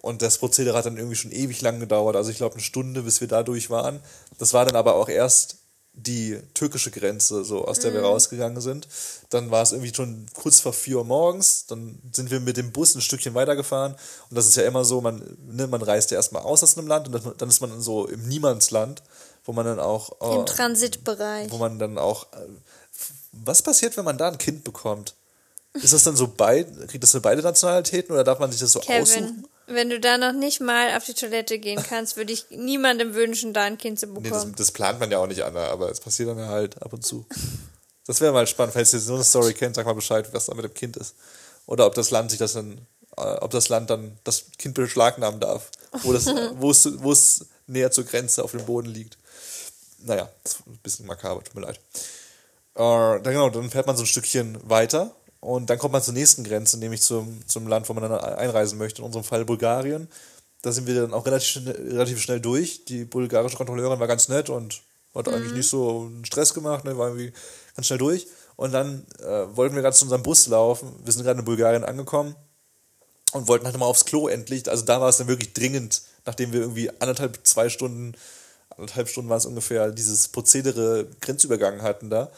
Und 0.02 0.22
das 0.22 0.38
Prozedere 0.38 0.76
hat 0.76 0.86
dann 0.86 0.96
irgendwie 0.96 1.16
schon 1.16 1.30
ewig 1.32 1.60
lang 1.60 1.78
gedauert. 1.80 2.16
Also 2.16 2.30
ich 2.30 2.36
glaube 2.38 2.54
eine 2.54 2.62
Stunde, 2.62 3.02
bis 3.02 3.20
wir 3.20 3.28
da 3.28 3.42
durch 3.42 3.68
waren. 3.70 4.00
Das 4.38 4.54
war 4.54 4.64
dann 4.64 4.76
aber 4.76 4.94
auch 4.94 5.08
erst 5.08 5.56
die 5.92 6.38
türkische 6.54 6.90
Grenze, 6.90 7.44
so 7.44 7.66
aus 7.66 7.80
der 7.80 7.92
wir 7.92 8.00
rausgegangen 8.02 8.60
sind. 8.62 8.88
Dann 9.28 9.50
war 9.50 9.62
es 9.62 9.72
irgendwie 9.72 9.92
schon 9.94 10.26
kurz 10.34 10.60
vor 10.60 10.72
4 10.72 10.98
Uhr 10.98 11.04
morgens. 11.04 11.66
Dann 11.66 11.98
sind 12.12 12.30
wir 12.30 12.40
mit 12.40 12.56
dem 12.56 12.72
Bus 12.72 12.94
ein 12.94 13.02
Stückchen 13.02 13.34
weitergefahren. 13.34 13.92
Und 14.30 14.36
das 14.36 14.46
ist 14.46 14.56
ja 14.56 14.62
immer 14.62 14.84
so, 14.84 15.00
man, 15.00 15.36
ne, 15.50 15.66
man 15.66 15.82
reist 15.82 16.10
ja 16.12 16.16
erstmal 16.16 16.42
aus 16.42 16.62
aus 16.62 16.78
einem 16.78 16.86
Land 16.86 17.08
und 17.08 17.40
dann- 17.40 17.48
ist 17.48 17.60
man 17.60 17.80
so 17.82 18.06
im 18.06 18.26
Niemandsland, 18.28 19.02
wo 19.44 19.52
man 19.52 19.66
dann 19.66 19.80
auch. 19.80 20.12
Im 20.36 20.42
äh, 20.42 20.44
Transitbereich. 20.46 21.50
wo 21.50 21.58
man 21.58 21.78
dann 21.78 21.98
auch. 21.98 22.32
äh, 22.32 22.36
Was 23.32 23.60
passiert, 23.60 23.96
wenn 23.96 24.04
man 24.04 24.16
da 24.16 24.28
ein 24.28 24.38
Kind 24.38 24.64
bekommt? 24.64 25.14
Ist 25.74 25.92
das 25.92 26.04
dann 26.04 26.16
so 26.16 26.26
beide, 26.28 26.86
kriegt 26.86 27.02
das 27.02 27.12
so 27.12 27.20
beide 27.20 27.42
Nationalitäten 27.42 28.12
oder 28.12 28.24
darf 28.24 28.38
man 28.38 28.50
sich 28.50 28.60
das 28.60 28.72
so 28.72 28.80
Kevin, 28.80 29.02
aussuchen? 29.02 29.46
Wenn 29.70 29.90
du 29.90 30.00
da 30.00 30.18
noch 30.18 30.32
nicht 30.32 30.60
mal 30.60 30.96
auf 30.96 31.04
die 31.04 31.14
Toilette 31.14 31.58
gehen 31.58 31.82
kannst, 31.82 32.16
würde 32.16 32.32
ich 32.32 32.46
niemandem 32.50 33.14
wünschen, 33.14 33.52
da 33.54 33.62
ein 33.62 33.78
Kind 33.78 33.98
zu 33.98 34.06
Nee, 34.06 34.20
das, 34.22 34.30
bekommen. 34.30 34.54
das 34.56 34.72
plant 34.72 35.00
man 35.00 35.10
ja 35.10 35.18
auch 35.18 35.26
nicht, 35.26 35.42
Anna, 35.42 35.68
aber 35.68 35.90
es 35.90 36.00
passiert 36.00 36.28
dann 36.28 36.48
halt 36.48 36.80
ab 36.82 36.92
und 36.92 37.04
zu. 37.04 37.26
Das 38.06 38.20
wäre 38.20 38.32
mal 38.32 38.46
spannend, 38.46 38.74
falls 38.74 38.92
ihr 38.92 39.00
so 39.00 39.14
eine 39.14 39.24
Story 39.24 39.54
kennt, 39.54 39.76
sag 39.76 39.86
mal 39.86 39.94
Bescheid, 39.94 40.28
was 40.32 40.46
da 40.46 40.54
mit 40.54 40.64
dem 40.64 40.74
Kind 40.74 40.96
ist. 40.96 41.14
Oder 41.66 41.86
ob 41.86 41.94
das 41.94 42.10
Land 42.10 42.30
sich 42.30 42.38
das 42.38 42.54
dann, 42.54 42.78
äh, 43.16 43.22
ob 43.40 43.50
das 43.52 43.68
Land 43.68 43.90
dann 43.90 44.18
das 44.24 44.46
Kind 44.58 44.74
beschlagnahmen 44.74 45.38
darf. 45.40 45.70
Wo, 46.02 46.12
es, 46.14 46.26
wo 46.26 47.12
es 47.12 47.46
näher 47.66 47.90
zur 47.92 48.04
Grenze 48.04 48.42
auf 48.42 48.50
dem 48.50 48.64
Boden 48.66 48.88
liegt. 48.88 49.16
Naja, 49.98 50.28
das 50.42 50.54
ist 50.54 50.66
ein 50.66 50.78
bisschen 50.82 51.06
makaber, 51.06 51.44
tut 51.44 51.54
mir 51.54 51.60
leid. 51.62 51.78
Äh, 52.74 53.22
dann, 53.22 53.22
genau, 53.22 53.50
dann 53.50 53.70
fährt 53.70 53.86
man 53.86 53.96
so 53.96 54.02
ein 54.02 54.06
Stückchen 54.06 54.58
weiter 54.68 55.14
und 55.40 55.70
dann 55.70 55.78
kommt 55.78 55.92
man 55.92 56.02
zur 56.02 56.14
nächsten 56.14 56.44
Grenze, 56.44 56.78
nämlich 56.78 57.00
zum, 57.00 57.46
zum 57.46 57.66
Land, 57.66 57.88
wo 57.88 57.94
man 57.94 58.08
dann 58.08 58.20
einreisen 58.20 58.78
möchte, 58.78 59.00
in 59.00 59.06
unserem 59.06 59.24
Fall 59.24 59.46
Bulgarien. 59.46 60.08
Da 60.62 60.70
sind 60.70 60.86
wir 60.86 60.94
dann 60.94 61.14
auch 61.14 61.24
relativ, 61.24 61.48
schnell, 61.48 61.74
relativ 61.74 62.20
schnell 62.20 62.40
durch. 62.40 62.84
Die 62.84 63.06
bulgarische 63.06 63.56
Kontrolleurin 63.56 63.98
war 63.98 64.06
ganz 64.06 64.28
nett 64.28 64.50
und 64.50 64.82
hat 65.14 65.26
mhm. 65.26 65.34
eigentlich 65.34 65.52
nicht 65.54 65.68
so 65.68 66.02
einen 66.02 66.26
Stress 66.26 66.52
gemacht, 66.52 66.84
ne, 66.84 66.96
war 66.98 67.08
irgendwie 67.08 67.32
ganz 67.74 67.86
schnell 67.86 67.98
durch. 67.98 68.26
Und 68.56 68.72
dann 68.72 69.06
äh, 69.20 69.56
wollten 69.56 69.74
wir 69.74 69.80
gerade 69.80 69.96
zu 69.96 70.04
unserem 70.04 70.22
Bus 70.22 70.46
laufen. 70.46 70.92
Wir 71.02 71.12
sind 71.14 71.22
gerade 71.24 71.38
in 71.38 71.46
Bulgarien 71.46 71.84
angekommen 71.84 72.36
und 73.32 73.48
wollten 73.48 73.64
halt 73.64 73.78
mal 73.78 73.86
aufs 73.86 74.04
Klo 74.04 74.28
endlich. 74.28 74.68
Also 74.68 74.84
da 74.84 75.00
war 75.00 75.08
es 75.08 75.16
dann 75.16 75.28
wirklich 75.28 75.54
dringend, 75.54 76.02
nachdem 76.26 76.52
wir 76.52 76.60
irgendwie 76.60 76.90
anderthalb, 77.00 77.38
zwei 77.44 77.70
Stunden, 77.70 78.12
anderthalb 78.68 79.08
Stunden 79.08 79.30
war 79.30 79.38
es 79.38 79.46
ungefähr, 79.46 79.90
dieses 79.90 80.28
Prozedere 80.28 81.06
Grenzübergang 81.22 81.80
hatten 81.80 82.10
da 82.10 82.30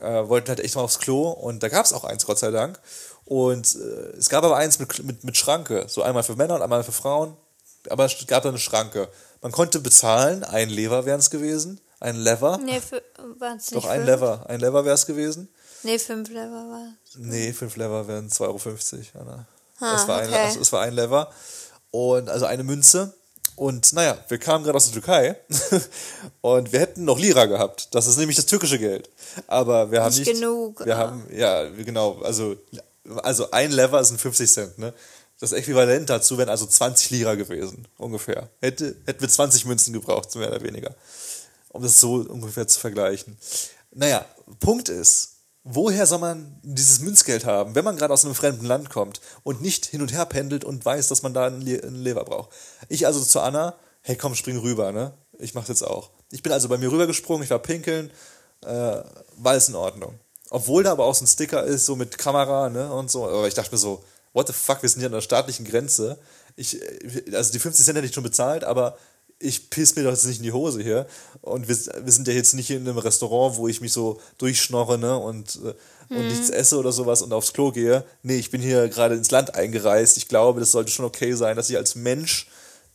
äh, 0.00 0.28
wollten 0.28 0.48
halt 0.48 0.60
echt 0.60 0.76
mal 0.76 0.82
aufs 0.82 0.98
Klo 0.98 1.30
und 1.30 1.62
da 1.62 1.68
gab 1.68 1.84
es 1.84 1.92
auch 1.92 2.04
eins, 2.04 2.26
Gott 2.26 2.38
sei 2.38 2.50
Dank. 2.50 2.80
Und 3.24 3.76
äh, 3.76 4.16
es 4.18 4.28
gab 4.28 4.44
aber 4.44 4.56
eins 4.56 4.78
mit, 4.78 5.04
mit, 5.04 5.24
mit 5.24 5.36
Schranke, 5.36 5.84
so 5.88 6.02
einmal 6.02 6.22
für 6.22 6.36
Männer 6.36 6.56
und 6.56 6.62
einmal 6.62 6.82
für 6.82 6.92
Frauen, 6.92 7.36
aber 7.88 8.04
es 8.06 8.16
gab 8.26 8.42
da 8.42 8.48
eine 8.48 8.58
Schranke. 8.58 9.08
Man 9.40 9.52
konnte 9.52 9.80
bezahlen, 9.80 10.44
ein 10.44 10.68
Lever 10.68 11.06
wären 11.06 11.20
es 11.20 11.30
gewesen, 11.30 11.80
ein 12.00 12.16
Lever. 12.16 12.58
Nee, 12.64 12.80
für, 12.80 13.02
waren's 13.38 13.70
nicht 13.70 13.82
Doch, 13.82 13.88
ein 13.88 14.00
fünf? 14.00 14.10
Lever, 14.10 14.44
ein 14.48 14.60
Lever 14.60 14.84
wäre 14.84 14.94
es 14.94 15.06
gewesen. 15.06 15.48
Nee, 15.82 15.98
fünf 15.98 16.28
Lever 16.28 16.68
war 16.68 16.94
es. 17.04 17.16
Nee, 17.16 17.52
fünf 17.52 17.76
Lever 17.76 18.06
wären 18.06 18.28
2,50 18.28 19.14
Euro, 19.14 19.20
Anna. 19.20 19.46
Ah, 19.80 19.96
es, 19.96 20.08
war 20.08 20.18
okay. 20.18 20.34
ein, 20.34 20.46
also, 20.46 20.60
es 20.60 20.72
war 20.72 20.82
ein 20.82 20.92
Lever 20.92 21.30
und 21.90 22.28
also 22.28 22.44
eine 22.46 22.64
Münze 22.64 23.14
und 23.56 23.92
naja, 23.92 24.18
wir 24.28 24.38
kamen 24.38 24.64
gerade 24.64 24.76
aus 24.76 24.90
der 24.90 24.94
Türkei 24.94 25.36
und 26.40 26.72
wir 26.72 26.80
hätten 26.80 27.04
noch 27.04 27.18
Lira 27.18 27.46
gehabt. 27.46 27.94
Das 27.94 28.06
ist 28.06 28.18
nämlich 28.18 28.36
das 28.36 28.46
türkische 28.46 28.78
Geld. 28.78 29.10
Aber 29.46 29.90
wir 29.90 30.02
haben 30.02 30.14
nicht, 30.14 30.26
nicht 30.26 30.40
genug. 30.40 30.84
Wir 30.84 30.96
haben, 30.96 31.26
ja, 31.32 31.68
genau, 31.68 32.20
also, 32.22 32.56
also 33.22 33.50
ein 33.50 33.70
Lever 33.70 34.02
sind 34.04 34.20
50 34.20 34.50
Cent, 34.50 34.78
ne? 34.78 34.92
Das 35.40 35.52
Äquivalent 35.52 36.10
dazu 36.10 36.36
wären 36.36 36.50
also 36.50 36.66
20 36.66 37.10
Lira 37.10 37.34
gewesen, 37.34 37.88
ungefähr. 37.96 38.50
Hätte, 38.60 38.94
hätten 39.06 39.22
wir 39.22 39.28
20 39.28 39.64
Münzen 39.64 39.94
gebraucht, 39.94 40.34
mehr 40.36 40.50
oder 40.50 40.62
weniger. 40.62 40.94
Um 41.70 41.82
das 41.82 41.98
so 41.98 42.16
ungefähr 42.16 42.68
zu 42.68 42.78
vergleichen. 42.78 43.38
Naja, 43.92 44.26
Punkt 44.58 44.90
ist, 44.90 45.29
woher 45.64 46.06
soll 46.06 46.18
man 46.18 46.58
dieses 46.62 47.00
Münzgeld 47.00 47.44
haben, 47.44 47.74
wenn 47.74 47.84
man 47.84 47.96
gerade 47.96 48.12
aus 48.12 48.24
einem 48.24 48.34
fremden 48.34 48.66
Land 48.66 48.90
kommt 48.90 49.20
und 49.42 49.60
nicht 49.60 49.86
hin 49.86 50.00
und 50.02 50.12
her 50.12 50.26
pendelt 50.26 50.64
und 50.64 50.84
weiß, 50.84 51.08
dass 51.08 51.22
man 51.22 51.34
da 51.34 51.46
einen, 51.46 51.60
Le 51.60 51.82
einen 51.82 52.02
Lever 52.02 52.24
braucht? 52.24 52.50
Ich 52.88 53.06
also 53.06 53.20
zu 53.22 53.40
Anna, 53.40 53.74
hey 54.02 54.16
komm, 54.16 54.34
spring 54.34 54.58
rüber, 54.58 54.92
ne? 54.92 55.12
Ich 55.38 55.54
mach's 55.54 55.68
jetzt 55.68 55.82
auch. 55.82 56.10
Ich 56.30 56.42
bin 56.42 56.52
also 56.52 56.68
bei 56.68 56.78
mir 56.78 56.90
rübergesprungen, 56.90 57.44
ich 57.44 57.50
war 57.50 57.58
pinkeln, 57.58 58.10
äh, 58.62 58.68
war 58.68 59.52
alles 59.52 59.68
in 59.68 59.74
Ordnung. 59.74 60.18
Obwohl 60.50 60.82
da 60.82 60.92
aber 60.92 61.04
auch 61.04 61.14
so 61.14 61.24
ein 61.24 61.28
Sticker 61.28 61.64
ist, 61.64 61.86
so 61.86 61.96
mit 61.96 62.18
Kamera, 62.18 62.68
ne, 62.68 62.92
und 62.92 63.10
so. 63.10 63.26
Aber 63.26 63.46
ich 63.46 63.54
dachte 63.54 63.70
mir 63.72 63.78
so, 63.78 64.02
what 64.32 64.46
the 64.46 64.52
fuck, 64.52 64.82
wir 64.82 64.88
sind 64.88 65.00
hier 65.00 65.06
an 65.06 65.12
der 65.12 65.20
staatlichen 65.20 65.64
Grenze. 65.64 66.18
Ich, 66.56 66.80
also 67.32 67.52
die 67.52 67.58
50 67.58 67.84
Cent 67.84 67.96
hätte 67.96 68.06
ich 68.06 68.14
schon 68.14 68.24
bezahlt, 68.24 68.64
aber 68.64 68.98
ich 69.40 69.70
piss 69.70 69.96
mir 69.96 70.04
doch 70.04 70.10
jetzt 70.10 70.26
nicht 70.26 70.38
in 70.38 70.44
die 70.44 70.52
Hose 70.52 70.82
hier. 70.82 71.06
Und 71.40 71.66
wir, 71.66 71.76
wir 71.76 72.12
sind 72.12 72.28
ja 72.28 72.34
jetzt 72.34 72.54
nicht 72.54 72.70
in 72.70 72.86
einem 72.86 72.98
Restaurant, 72.98 73.56
wo 73.56 73.66
ich 73.66 73.80
mich 73.80 73.92
so 73.92 74.20
durchschnorre 74.38 74.98
ne, 74.98 75.16
und, 75.16 75.58
äh, 75.64 76.14
und 76.14 76.22
mhm. 76.22 76.28
nichts 76.28 76.50
esse 76.50 76.78
oder 76.78 76.92
sowas 76.92 77.22
und 77.22 77.32
aufs 77.32 77.54
Klo 77.54 77.72
gehe. 77.72 78.04
Nee, 78.22 78.36
ich 78.36 78.50
bin 78.50 78.60
hier 78.60 78.88
gerade 78.88 79.14
ins 79.14 79.30
Land 79.30 79.54
eingereist. 79.54 80.18
Ich 80.18 80.28
glaube, 80.28 80.60
das 80.60 80.72
sollte 80.72 80.92
schon 80.92 81.06
okay 81.06 81.32
sein, 81.32 81.56
dass 81.56 81.70
ich 81.70 81.76
als 81.76 81.94
Mensch, 81.94 82.48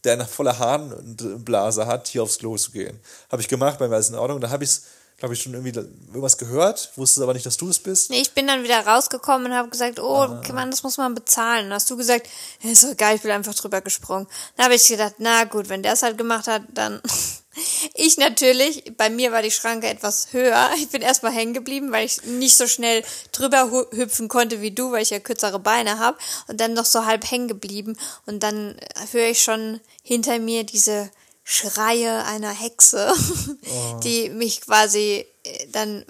der 0.03 0.13
eine 0.13 0.25
volle 0.25 0.59
Harnblase 0.59 1.87
hat, 1.87 2.07
hier 2.07 2.21
aufs 2.21 2.37
Klo 2.37 2.55
zu 2.57 2.71
gehen. 2.71 2.99
Habe 3.31 3.41
ich 3.41 3.47
gemacht, 3.47 3.79
bei 3.79 3.87
mir 3.87 3.95
alles 3.95 4.09
in 4.09 4.15
Ordnung. 4.15 4.39
Da 4.39 4.51
habe 4.51 4.63
ich 4.63 4.69
es 4.69 4.83
glaube 5.17 5.33
ich, 5.33 5.41
schon 5.41 5.53
irgendwie 5.53 5.77
irgendwas 6.07 6.37
gehört, 6.37 6.91
wusste 6.95 7.23
aber 7.23 7.33
nicht, 7.33 7.45
dass 7.45 7.57
du 7.57 7.69
es 7.69 7.79
bist. 7.79 8.09
Nee, 8.09 8.21
ich 8.21 8.33
bin 8.33 8.47
dann 8.47 8.63
wieder 8.63 8.85
rausgekommen 8.85 9.47
und 9.47 9.57
habe 9.57 9.69
gesagt, 9.69 9.99
oh, 9.99 10.23
ah. 10.23 10.41
Mann, 10.53 10.71
das 10.71 10.83
muss 10.83 10.97
man 10.97 11.15
bezahlen. 11.15 11.67
Und 11.67 11.73
hast 11.73 11.89
du 11.89 11.95
gesagt, 11.95 12.27
ja, 12.61 12.71
ist 12.71 12.83
doch 12.83 12.91
egal, 12.91 13.15
ich 13.15 13.21
bin 13.21 13.31
einfach 13.31 13.55
drüber 13.55 13.81
gesprungen. 13.81 14.27
Dann 14.57 14.65
habe 14.65 14.75
ich 14.75 14.87
gedacht, 14.87 15.15
na 15.19 15.45
gut, 15.45 15.69
wenn 15.69 15.83
der 15.83 15.93
es 15.93 16.03
halt 16.03 16.17
gemacht 16.17 16.47
hat, 16.47 16.63
dann 16.73 17.01
ich 17.93 18.17
natürlich, 18.17 18.91
bei 18.97 19.09
mir 19.09 19.31
war 19.31 19.41
die 19.41 19.51
Schranke 19.51 19.87
etwas 19.87 20.33
höher. 20.33 20.69
Ich 20.77 20.89
bin 20.89 21.01
erstmal 21.01 21.31
hängen 21.31 21.53
geblieben, 21.53 21.93
weil 21.93 22.05
ich 22.05 22.23
nicht 22.23 22.57
so 22.57 22.67
schnell 22.67 23.01
drüber 23.31 23.71
hüpfen 23.91 24.27
konnte 24.27 24.59
wie 24.59 24.71
du, 24.71 24.91
weil 24.91 25.03
ich 25.03 25.11
ja 25.11 25.19
kürzere 25.19 25.59
Beine 25.59 25.97
habe. 25.97 26.17
Und 26.47 26.59
dann 26.59 26.73
noch 26.73 26.85
so 26.85 27.05
halb 27.05 27.29
hängen 27.31 27.47
geblieben. 27.47 27.97
Und 28.25 28.43
dann 28.43 28.75
höre 29.11 29.29
ich 29.29 29.41
schon 29.41 29.79
hinter 30.03 30.39
mir 30.39 30.65
diese 30.65 31.09
Schreie 31.47 32.25
einer 32.25 32.49
Hexe, 32.49 33.13
oh. 33.69 33.99
die 33.99 34.29
mich 34.29 34.61
quasi 34.61 35.27
äh, 35.43 35.67
dann 35.67 36.03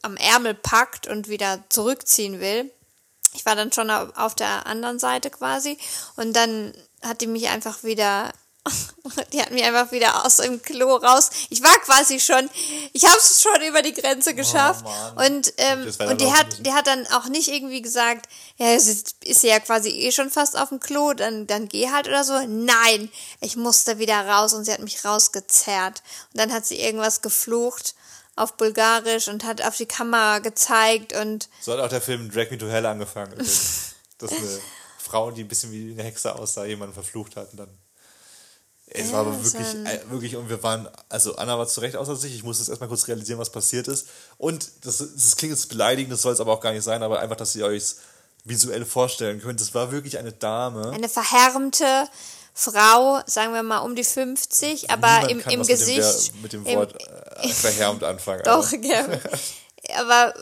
am 0.00 0.16
Ärmel 0.16 0.54
packt 0.54 1.06
und 1.06 1.28
wieder 1.28 1.62
zurückziehen 1.68 2.40
will. 2.40 2.72
Ich 3.34 3.44
war 3.44 3.54
dann 3.54 3.70
schon 3.70 3.90
auf 3.90 4.34
der 4.34 4.66
anderen 4.66 4.98
Seite 4.98 5.30
quasi 5.30 5.76
und 6.16 6.34
dann 6.34 6.72
hat 7.02 7.20
die 7.20 7.26
mich 7.26 7.48
einfach 7.48 7.82
wieder 7.82 8.32
die 9.32 9.40
hat 9.40 9.50
mich 9.50 9.64
einfach 9.64 9.90
wieder 9.90 10.24
aus 10.24 10.36
dem 10.36 10.62
Klo 10.62 10.94
raus. 10.96 11.30
Ich 11.50 11.62
war 11.62 11.76
quasi 11.80 12.20
schon, 12.20 12.48
ich 12.92 13.04
habe 13.04 13.18
es 13.18 13.42
schon 13.42 13.60
über 13.62 13.82
die 13.82 13.92
Grenze 13.92 14.30
oh, 14.30 14.34
geschafft. 14.34 14.84
Oh, 14.86 15.24
und 15.24 15.52
ähm, 15.56 15.92
und 16.08 16.20
die 16.20 16.32
hat, 16.32 16.64
die 16.64 16.72
hat 16.72 16.86
dann 16.86 17.06
auch 17.08 17.26
nicht 17.28 17.48
irgendwie 17.48 17.82
gesagt, 17.82 18.28
ja, 18.58 18.72
ist, 18.72 19.16
ist 19.24 19.42
ja 19.42 19.58
quasi 19.58 19.88
eh 19.90 20.12
schon 20.12 20.30
fast 20.30 20.56
auf 20.56 20.68
dem 20.68 20.78
Klo, 20.78 21.12
dann, 21.12 21.46
dann 21.46 21.68
geh 21.68 21.90
halt 21.90 22.06
oder 22.06 22.22
so. 22.22 22.34
Nein, 22.46 23.10
ich 23.40 23.56
musste 23.56 23.98
wieder 23.98 24.26
raus 24.26 24.52
und 24.52 24.64
sie 24.64 24.72
hat 24.72 24.80
mich 24.80 25.04
rausgezerrt. 25.04 26.02
Und 26.32 26.40
dann 26.40 26.52
hat 26.52 26.64
sie 26.64 26.80
irgendwas 26.80 27.20
geflucht 27.20 27.94
auf 28.36 28.56
Bulgarisch 28.56 29.28
und 29.28 29.44
hat 29.44 29.62
auf 29.62 29.76
die 29.76 29.86
Kamera 29.86 30.38
gezeigt 30.38 31.14
und. 31.14 31.48
So 31.60 31.72
hat 31.72 31.80
auch 31.80 31.88
der 31.88 32.00
Film 32.00 32.30
Drag 32.30 32.50
Me 32.50 32.58
to 32.58 32.68
Hell 32.68 32.86
angefangen. 32.86 33.36
dass 33.38 34.32
eine 34.32 34.60
Frau, 34.98 35.32
die 35.32 35.42
ein 35.42 35.48
bisschen 35.48 35.72
wie 35.72 35.90
eine 35.90 36.04
Hexe 36.04 36.34
aussah, 36.36 36.64
jemanden 36.64 36.94
verflucht 36.94 37.34
hat 37.34 37.50
und 37.50 37.58
dann 37.58 37.81
es 38.94 39.08
ja, 39.08 39.12
war 39.14 39.20
aber 39.20 39.44
wirklich, 39.44 39.74
äh, 39.86 40.00
wirklich, 40.10 40.36
und 40.36 40.48
wir 40.48 40.62
waren, 40.62 40.88
also 41.08 41.36
Anna 41.36 41.58
war 41.58 41.66
zu 41.66 41.80
Recht 41.80 41.96
außer 41.96 42.14
sich, 42.16 42.34
ich 42.34 42.42
musste 42.42 42.62
jetzt 42.62 42.68
erstmal 42.68 42.88
kurz 42.88 43.08
realisieren, 43.08 43.38
was 43.38 43.50
passiert 43.50 43.88
ist. 43.88 44.06
Und 44.38 44.68
das, 44.82 44.98
das 44.98 45.36
klingt 45.36 45.54
jetzt 45.54 45.68
beleidigend, 45.68 46.12
das 46.12 46.22
soll 46.22 46.32
es 46.32 46.40
aber 46.40 46.52
auch 46.52 46.60
gar 46.60 46.72
nicht 46.72 46.82
sein, 46.82 47.02
aber 47.02 47.20
einfach, 47.20 47.36
dass 47.36 47.56
ihr 47.56 47.64
euch 47.64 47.94
visuell 48.44 48.84
vorstellen 48.84 49.40
könnt. 49.40 49.60
Es 49.60 49.74
war 49.74 49.92
wirklich 49.92 50.18
eine 50.18 50.32
Dame. 50.32 50.90
Eine 50.90 51.08
verhärmte 51.08 52.08
Frau, 52.54 53.20
sagen 53.26 53.54
wir 53.54 53.62
mal 53.62 53.78
um 53.78 53.96
die 53.96 54.04
50, 54.04 54.90
aber 54.90 55.30
im, 55.30 55.40
im 55.40 55.62
Gesicht. 55.62 56.34
Mit, 56.42 56.52
dem, 56.52 56.62
mit 56.62 56.72
dem 56.72 56.76
Wort 56.76 56.94
im, 57.42 57.50
äh, 57.50 57.52
verhärmt 57.52 58.04
anfangen. 58.04 58.42
Doch, 58.44 58.70
ja. 58.72 59.06
aber 59.98 60.34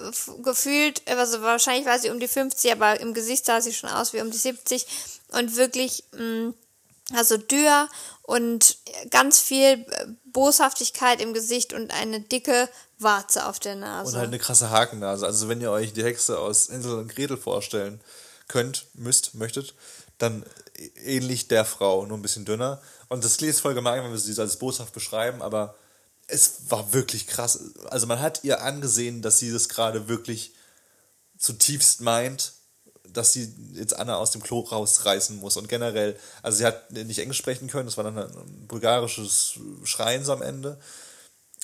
gefühlt, 0.43 1.03
also 1.09 1.41
wahrscheinlich 1.43 1.87
war 1.87 1.99
sie 1.99 2.11
um 2.11 2.19
die 2.19 2.29
50, 2.29 2.73
aber 2.73 3.01
im 3.01 3.15
Gesicht 3.15 3.47
sah 3.47 3.61
sie 3.61 3.73
schon 3.73 3.91
aus 3.91 4.13
wie 4.13 4.21
um 4.21 4.31
die 4.31 4.39
70 4.39 4.87
und 5.29 5.57
wirklich, 5.57 6.05
mh, 6.13 6.23
mm, 6.23 6.55
also 7.15 7.37
dürr 7.37 7.89
und 8.23 8.79
ganz 9.11 9.41
viel 9.41 9.85
Boshaftigkeit 10.27 11.21
im 11.21 11.35
Gesicht 11.35 11.73
und 11.73 11.93
eine 11.93 12.21
dicke 12.21 12.69
Warze 12.99 13.47
auf 13.47 13.59
der 13.59 13.77
Nase. 13.77 14.13
Und 14.13 14.19
halt 14.19 14.29
eine 14.29 14.39
krasse 14.39 14.71
Hakennase. 14.71 15.27
Also 15.27 15.49
wenn 15.49 15.61
ihr 15.61 15.71
euch 15.71 15.93
die 15.93 16.05
Hexe 16.05 16.39
aus 16.39 16.69
Insel 16.69 16.99
und 16.99 17.15
Gretel 17.15 17.37
vorstellen 17.37 18.01
könnt, 18.49 18.87
müsst, 18.95 19.35
möchtet, 19.35 19.75
dann 20.19 20.45
ähnlich 21.05 21.49
der 21.49 21.65
Frau, 21.65 22.07
nur 22.07 22.19
ein 22.19 22.23
bisschen 22.23 22.45
dünner. 22.45 22.81
Und 23.09 23.25
das 23.25 23.39
klingt 23.39 23.57
voll 23.57 23.75
gemein, 23.75 24.05
wenn 24.05 24.13
wir 24.13 24.19
sie 24.19 24.41
als 24.41 24.59
boshaft 24.59 24.93
beschreiben, 24.93 25.43
aber 25.43 25.75
es 26.27 26.71
war 26.71 26.93
wirklich 26.93 27.27
krass. 27.27 27.59
Also 27.89 28.07
man 28.07 28.21
hat 28.21 28.45
ihr 28.45 28.63
angesehen, 28.63 29.23
dass 29.23 29.39
sie 29.39 29.53
das 29.53 29.69
gerade 29.69 30.09
wirklich 30.09 30.55
zutiefst 31.39 32.03
meint 32.03 32.53
dass 33.13 33.33
sie 33.33 33.53
jetzt 33.75 33.97
Anna 33.97 34.17
aus 34.17 34.31
dem 34.31 34.43
Klo 34.43 34.61
rausreißen 34.61 35.37
muss. 35.39 35.57
Und 35.57 35.69
generell, 35.69 36.17
also 36.43 36.59
sie 36.59 36.67
hat 36.67 36.91
nicht 36.91 37.19
Englisch 37.19 37.39
sprechen 37.39 37.69
können, 37.69 37.87
das 37.87 37.97
war 37.97 38.05
dann 38.05 38.19
ein 38.19 38.67
bulgarisches 38.67 39.59
Schreien 39.85 40.25
so 40.25 40.33
am 40.33 40.43
Ende. 40.43 40.79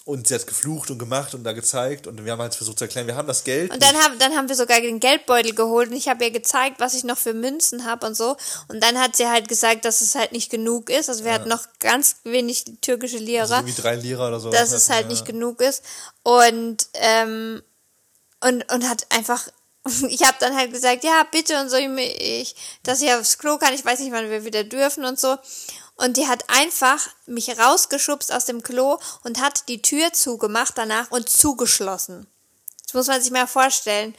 Und 0.06 0.28
sie 0.28 0.36
hat 0.36 0.46
geflucht 0.46 0.92
und 0.92 1.00
gemacht 1.00 1.34
und 1.34 1.42
da 1.42 1.52
gezeigt 1.52 2.06
und 2.06 2.24
wir 2.24 2.30
haben 2.30 2.40
halt 2.40 2.54
versucht 2.54 2.78
zu 2.78 2.84
erklären, 2.84 3.08
wir 3.08 3.16
haben 3.16 3.26
das 3.26 3.42
Geld. 3.42 3.72
Und 3.72 3.82
dann 3.82 3.96
haben, 3.96 4.16
dann 4.20 4.36
haben 4.36 4.48
wir 4.48 4.54
sogar 4.54 4.80
den 4.80 5.00
Geldbeutel 5.00 5.52
geholt 5.52 5.90
und 5.90 5.96
ich 5.96 6.06
habe 6.08 6.22
ihr 6.22 6.30
gezeigt, 6.30 6.78
was 6.78 6.94
ich 6.94 7.02
noch 7.02 7.18
für 7.18 7.34
Münzen 7.34 7.84
habe 7.84 8.06
und 8.06 8.16
so. 8.16 8.36
Und 8.68 8.80
dann 8.84 9.00
hat 9.00 9.16
sie 9.16 9.26
halt 9.26 9.48
gesagt, 9.48 9.84
dass 9.84 10.02
es 10.02 10.14
halt 10.14 10.30
nicht 10.30 10.48
genug 10.48 10.90
ist. 10.90 11.08
Also 11.08 11.24
wir 11.24 11.32
ja. 11.32 11.38
hatten 11.40 11.48
noch 11.48 11.66
ganz 11.80 12.18
wenig 12.22 12.66
türkische 12.82 13.18
Lira. 13.18 13.56
Also 13.56 13.66
wie 13.66 13.72
drei 13.72 13.96
Lira 13.96 14.28
oder 14.28 14.38
so. 14.38 14.50
Dass 14.50 14.70
es 14.70 14.90
halt 14.90 15.06
ja. 15.06 15.08
nicht 15.08 15.24
genug 15.24 15.60
ist. 15.60 15.82
Und, 16.22 16.86
ähm, 16.94 17.60
und, 18.40 18.72
und 18.72 18.88
hat 18.88 19.08
einfach 19.10 19.48
ich 20.08 20.22
habe 20.22 20.36
dann 20.40 20.56
halt 20.56 20.72
gesagt, 20.72 21.04
ja, 21.04 21.22
bitte 21.30 21.60
und 21.60 21.68
so, 21.68 21.76
ich, 21.76 22.54
dass 22.82 23.02
ich 23.02 23.12
aufs 23.12 23.38
Klo 23.38 23.58
kann, 23.58 23.74
ich 23.74 23.84
weiß 23.84 24.00
nicht, 24.00 24.12
wann 24.12 24.30
wir 24.30 24.44
wieder 24.44 24.64
dürfen 24.64 25.04
und 25.04 25.18
so. 25.18 25.36
Und 25.96 26.18
die 26.18 26.28
hat 26.28 26.44
einfach 26.48 27.08
mich 27.24 27.58
rausgeschubst 27.58 28.32
aus 28.32 28.44
dem 28.44 28.62
Klo 28.62 28.98
und 29.24 29.40
hat 29.40 29.68
die 29.68 29.80
Tür 29.80 30.12
zugemacht 30.12 30.74
danach 30.76 31.10
und 31.10 31.28
zugeschlossen. 31.28 32.26
muss 32.92 33.06
man 33.06 33.20
sich 33.20 33.30
mal 33.30 33.46
vorstellen. 33.46 34.14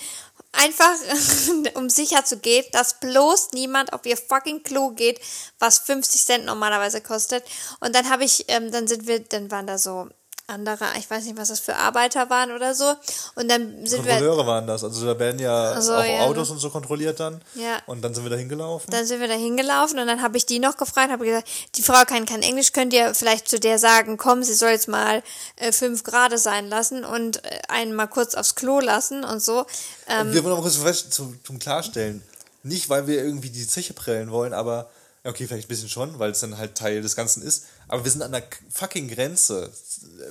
Einfach, 0.54 0.94
um 1.76 1.90
sicher 1.90 2.26
zu 2.26 2.38
gehen, 2.38 2.66
dass 2.72 3.00
bloß 3.00 3.52
niemand 3.54 3.94
auf 3.94 4.06
ihr 4.06 4.18
fucking 4.18 4.64
Klo 4.64 4.90
geht, 4.90 5.20
was 5.60 5.80
50 5.80 6.26
Cent 6.26 6.46
normalerweise 6.46 7.02
kostet. 7.02 7.44
Und 7.80 7.94
dann 7.94 8.10
habe 8.10 8.24
ich, 8.24 8.46
ähm, 8.48 8.72
dann 8.72 8.88
sind 8.88 9.06
wir, 9.06 9.20
dann 9.20 9.52
waren 9.52 9.68
da 9.68 9.78
so 9.78 10.10
andere, 10.48 10.86
ich 10.98 11.10
weiß 11.10 11.26
nicht, 11.26 11.38
was 11.38 11.50
das 11.50 11.60
für 11.60 11.76
Arbeiter 11.76 12.30
waren 12.30 12.52
oder 12.52 12.74
so. 12.74 12.96
Und 13.36 13.50
dann 13.50 13.86
sind 13.86 14.06
wir. 14.06 14.14
Kontrolleure 14.14 14.48
waren 14.48 14.66
das. 14.66 14.84
Also 14.84 15.06
da 15.06 15.20
werden 15.20 15.40
ja 15.40 15.72
Also, 15.72 15.94
auch 15.94 16.04
ja. 16.04 16.22
Autos 16.22 16.50
und 16.50 16.60
so 16.60 16.70
kontrolliert 16.70 17.20
dann. 17.20 17.42
Ja. 17.56 17.80
Und 17.86 18.02
dann 18.02 18.14
sind 18.14 18.24
wir 18.24 18.30
da 18.30 18.38
hingelaufen. 18.38 18.90
Dann 18.90 19.06
sind 19.06 19.20
wir 19.20 19.28
da 19.28 19.34
hingelaufen 19.34 20.00
und 20.00 20.08
dann 20.08 20.22
habe 20.22 20.38
ich 20.38 20.46
die 20.46 20.60
noch 20.60 20.78
gefragt, 20.78 21.12
habe 21.12 21.26
gesagt, 21.26 21.50
die 21.76 21.84
Frau 21.84 22.04
kann 22.06 22.26
kein 22.26 22.42
Englisch, 22.42 22.72
könnt 22.72 22.94
ihr 22.94 23.14
vielleicht 23.14 23.50
zu 23.50 23.60
der 23.60 23.78
sagen, 23.78 24.16
komm, 24.18 24.42
sie 24.42 24.54
soll 24.54 24.70
jetzt 24.70 24.88
mal 24.88 25.22
äh, 25.58 25.72
fünf 25.72 26.04
Grad 26.04 26.38
sein 26.40 26.70
lassen 26.70 27.04
und 27.04 27.44
äh, 27.44 27.60
einen 27.68 27.94
mal 27.94 28.08
kurz 28.08 28.36
aufs 28.36 28.56
Klo 28.56 28.80
lassen 28.80 29.24
und 29.24 29.42
so. 29.42 29.66
Ähm, 30.08 30.34
wir 30.34 30.44
wollen 30.44 30.56
mal 30.56 30.62
kurz 30.62 31.10
zum, 31.10 31.40
zum 31.44 31.60
Klarstellen. 31.60 32.24
Nicht, 32.64 32.90
weil 32.90 33.08
wir 33.08 33.24
irgendwie 33.24 33.50
die 33.50 33.68
Zeche 33.68 33.94
prellen 33.94 34.32
wollen, 34.32 34.54
aber 34.54 34.90
okay, 35.28 35.46
vielleicht 35.46 35.68
ein 35.68 35.70
bisschen 35.70 35.90
schon, 35.90 36.20
weil 36.20 36.32
es 36.32 36.40
dann 36.40 36.58
halt 36.58 36.76
Teil 36.76 37.02
des 37.02 37.16
Ganzen 37.16 37.44
ist. 37.44 37.66
Aber 37.88 38.04
wir 38.04 38.12
sind 38.12 38.22
an 38.22 38.32
der 38.32 38.44
fucking 38.70 39.08
Grenze. 39.10 39.72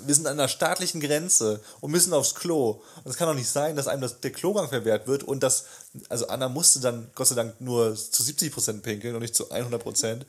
Wir 0.04 0.14
sind 0.14 0.26
an 0.26 0.38
der 0.38 0.48
staatlichen 0.48 1.00
Grenze 1.00 1.61
und 1.80 1.90
müssen 1.90 2.12
aufs 2.12 2.35
Klo. 2.35 2.82
Und 3.04 3.11
es 3.11 3.16
kann 3.16 3.28
doch 3.28 3.35
nicht 3.35 3.48
sein, 3.48 3.76
dass 3.76 3.88
einem 3.88 4.02
das, 4.02 4.20
der 4.20 4.32
Klogang 4.32 4.68
verwehrt 4.68 5.06
wird 5.06 5.22
und 5.22 5.42
das, 5.42 5.64
also 6.09 6.28
Anna 6.28 6.48
musste 6.48 6.80
dann 6.80 7.11
Gott 7.14 7.28
sei 7.28 7.35
Dank 7.35 7.61
nur 7.61 7.94
zu 7.94 8.22
70% 8.22 8.80
pinkeln 8.80 9.14
und 9.14 9.22
nicht 9.22 9.35
zu 9.35 9.50
100%. 9.50 10.22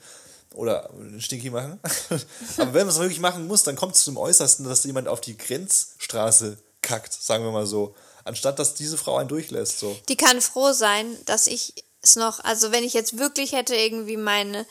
Oder 0.56 0.90
Stinky 1.20 1.50
machen. 1.50 1.80
Aber 2.58 2.74
wenn 2.74 2.88
man 2.88 2.90
es 2.90 3.00
wirklich 3.00 3.20
machen 3.20 3.48
muss, 3.48 3.64
dann 3.64 3.76
kommt 3.76 3.96
es 3.96 4.04
zum 4.04 4.18
Äußersten, 4.18 4.66
dass 4.66 4.86
jemand 4.86 5.08
auf 5.08 5.22
die 5.22 5.38
Grenzstraße 5.38 6.58
kackt, 6.82 7.14
sagen 7.14 7.44
wir 7.44 7.52
mal 7.52 7.68
so. 7.68 7.96
Anstatt 8.24 8.58
dass 8.58 8.74
diese 8.74 8.98
Frau 8.98 9.18
einen 9.18 9.30
durchlässt. 9.30 9.80
So. 9.80 9.96
die 10.10 10.18
kann 10.18 10.42
froh 10.42 10.72
sein, 10.72 11.06
dass 11.26 11.48
ich 11.48 11.74
es 12.08 12.16
noch, 12.16 12.44
also 12.44 12.72
wenn 12.72 12.84
ich 12.84 12.94
jetzt 12.94 13.18
wirklich 13.18 13.52
hätte 13.52 13.76
irgendwie 13.76 14.18
meine, 14.18 14.66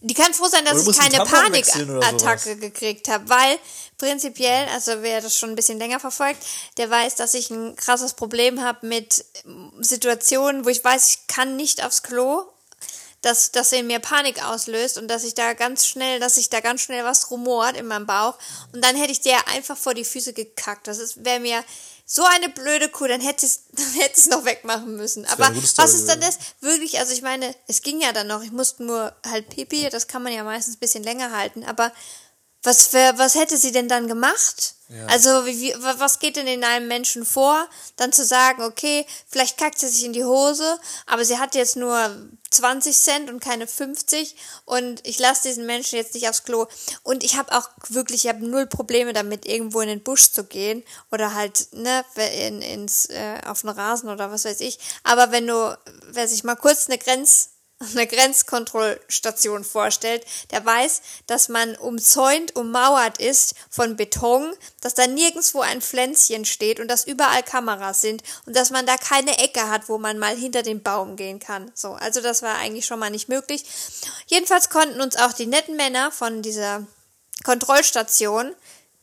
die 0.00 0.14
kann 0.14 0.32
froh 0.32 0.48
sein, 0.48 0.64
dass 0.64 0.86
ich 0.86 0.96
keine 0.96 1.24
Panikattacke 1.24 2.56
gekriegt 2.56 3.08
habe, 3.08 3.28
weil 3.28 3.58
prinzipiell, 3.98 4.66
also 4.68 5.02
wer 5.02 5.20
das 5.20 5.36
schon 5.36 5.50
ein 5.50 5.56
bisschen 5.56 5.78
länger 5.78 6.00
verfolgt, 6.00 6.42
der 6.78 6.88
weiß, 6.88 7.16
dass 7.16 7.34
ich 7.34 7.50
ein 7.50 7.76
krasses 7.76 8.14
Problem 8.14 8.62
habe 8.62 8.86
mit 8.86 9.24
Situationen, 9.80 10.64
wo 10.64 10.70
ich 10.70 10.82
weiß, 10.82 11.10
ich 11.10 11.26
kann 11.26 11.56
nicht 11.56 11.84
aufs 11.84 12.02
Klo, 12.02 12.44
dass 13.22 13.52
das 13.52 13.72
in 13.72 13.86
mir 13.86 13.98
Panik 13.98 14.42
auslöst 14.42 14.96
und 14.96 15.08
dass 15.08 15.24
ich 15.24 15.34
da 15.34 15.52
ganz 15.52 15.86
schnell, 15.86 16.20
dass 16.20 16.36
sich 16.36 16.48
da 16.48 16.60
ganz 16.60 16.80
schnell 16.80 17.04
was 17.04 17.30
rumort 17.30 17.76
in 17.76 17.86
meinem 17.86 18.06
Bauch 18.06 18.38
und 18.72 18.82
dann 18.82 18.96
hätte 18.96 19.12
ich 19.12 19.20
dir 19.20 19.36
einfach 19.48 19.76
vor 19.76 19.92
die 19.92 20.06
Füße 20.06 20.32
gekackt. 20.32 20.88
Das 20.88 20.98
ist 20.98 21.22
wäre 21.24 21.40
mir 21.40 21.62
so 22.12 22.24
eine 22.24 22.48
blöde 22.48 22.88
Kuh, 22.88 23.06
dann 23.06 23.20
hätte 23.20 23.46
es 23.46 23.66
dann 23.72 23.92
hätte 23.92 24.18
es 24.18 24.26
noch 24.26 24.44
wegmachen 24.44 24.96
müssen. 24.96 25.26
Aber 25.26 25.54
was 25.54 25.94
ist 25.94 26.08
dann 26.08 26.20
das? 26.20 26.38
Wirklich, 26.60 26.98
also 26.98 27.12
ich 27.12 27.22
meine, 27.22 27.54
es 27.68 27.82
ging 27.82 28.00
ja 28.00 28.12
dann 28.12 28.26
noch, 28.26 28.42
ich 28.42 28.50
musste 28.50 28.82
nur 28.82 29.14
halt 29.24 29.48
Pipi, 29.48 29.88
das 29.90 30.08
kann 30.08 30.24
man 30.24 30.32
ja 30.32 30.42
meistens 30.42 30.74
ein 30.74 30.80
bisschen 30.80 31.04
länger 31.04 31.30
halten, 31.30 31.62
aber 31.64 31.92
was 32.62 32.86
für, 32.88 33.14
was 33.16 33.34
hätte 33.36 33.56
sie 33.56 33.72
denn 33.72 33.88
dann 33.88 34.06
gemacht? 34.08 34.74
Ja. 34.88 35.06
Also, 35.06 35.46
wie, 35.46 35.60
wie, 35.60 35.74
wa- 35.82 35.94
was 35.98 36.18
geht 36.18 36.34
denn 36.36 36.48
in 36.48 36.64
einem 36.64 36.88
Menschen 36.88 37.24
vor, 37.24 37.66
dann 37.96 38.12
zu 38.12 38.24
sagen, 38.24 38.62
okay, 38.64 39.06
vielleicht 39.28 39.56
kackt 39.56 39.78
sie 39.78 39.86
sich 39.88 40.04
in 40.04 40.12
die 40.12 40.24
Hose, 40.24 40.78
aber 41.06 41.24
sie 41.24 41.38
hat 41.38 41.54
jetzt 41.54 41.76
nur 41.76 42.28
20 42.50 42.96
Cent 42.98 43.30
und 43.30 43.38
keine 43.40 43.68
50 43.68 44.34
und 44.64 45.06
ich 45.06 45.20
lasse 45.20 45.44
diesen 45.48 45.64
Menschen 45.64 45.96
jetzt 45.96 46.14
nicht 46.14 46.28
aufs 46.28 46.42
Klo. 46.42 46.66
Und 47.04 47.22
ich 47.22 47.36
habe 47.38 47.56
auch 47.56 47.68
wirklich, 47.88 48.24
ich 48.24 48.28
habe 48.28 48.44
null 48.44 48.66
Probleme 48.66 49.12
damit, 49.12 49.46
irgendwo 49.46 49.80
in 49.80 49.88
den 49.88 50.02
Busch 50.02 50.32
zu 50.32 50.42
gehen 50.44 50.82
oder 51.12 51.34
halt, 51.34 51.68
ne, 51.72 52.04
in, 52.46 52.60
ins, 52.60 53.06
äh, 53.06 53.40
auf 53.46 53.60
den 53.60 53.70
Rasen 53.70 54.08
oder 54.10 54.32
was 54.32 54.44
weiß 54.44 54.60
ich. 54.60 54.80
Aber 55.04 55.30
wenn 55.30 55.46
du, 55.46 55.78
wer 56.08 56.26
sich 56.26 56.42
mal 56.42 56.56
kurz 56.56 56.88
eine 56.88 56.98
Grenz, 56.98 57.50
eine 57.80 58.06
Grenzkontrollstation 58.06 59.64
vorstellt, 59.64 60.26
der 60.50 60.64
weiß, 60.64 61.00
dass 61.26 61.48
man 61.48 61.76
umzäunt, 61.76 62.54
ummauert 62.54 63.18
ist 63.18 63.54
von 63.70 63.96
Beton, 63.96 64.54
dass 64.82 64.94
da 64.94 65.06
nirgendwo 65.06 65.60
ein 65.62 65.80
Pflänzchen 65.80 66.44
steht 66.44 66.78
und 66.78 66.88
dass 66.88 67.06
überall 67.06 67.42
Kameras 67.42 68.02
sind 68.02 68.22
und 68.44 68.54
dass 68.54 68.70
man 68.70 68.84
da 68.84 68.98
keine 68.98 69.38
Ecke 69.38 69.70
hat, 69.70 69.88
wo 69.88 69.96
man 69.96 70.18
mal 70.18 70.36
hinter 70.36 70.62
den 70.62 70.82
Baum 70.82 71.16
gehen 71.16 71.40
kann. 71.40 71.72
So, 71.74 71.92
also 71.92 72.20
das 72.20 72.42
war 72.42 72.56
eigentlich 72.56 72.84
schon 72.84 72.98
mal 72.98 73.10
nicht 73.10 73.30
möglich. 73.30 73.64
Jedenfalls 74.26 74.68
konnten 74.68 75.00
uns 75.00 75.16
auch 75.16 75.32
die 75.32 75.46
netten 75.46 75.76
Männer 75.76 76.12
von 76.12 76.42
dieser 76.42 76.86
Kontrollstation 77.44 78.54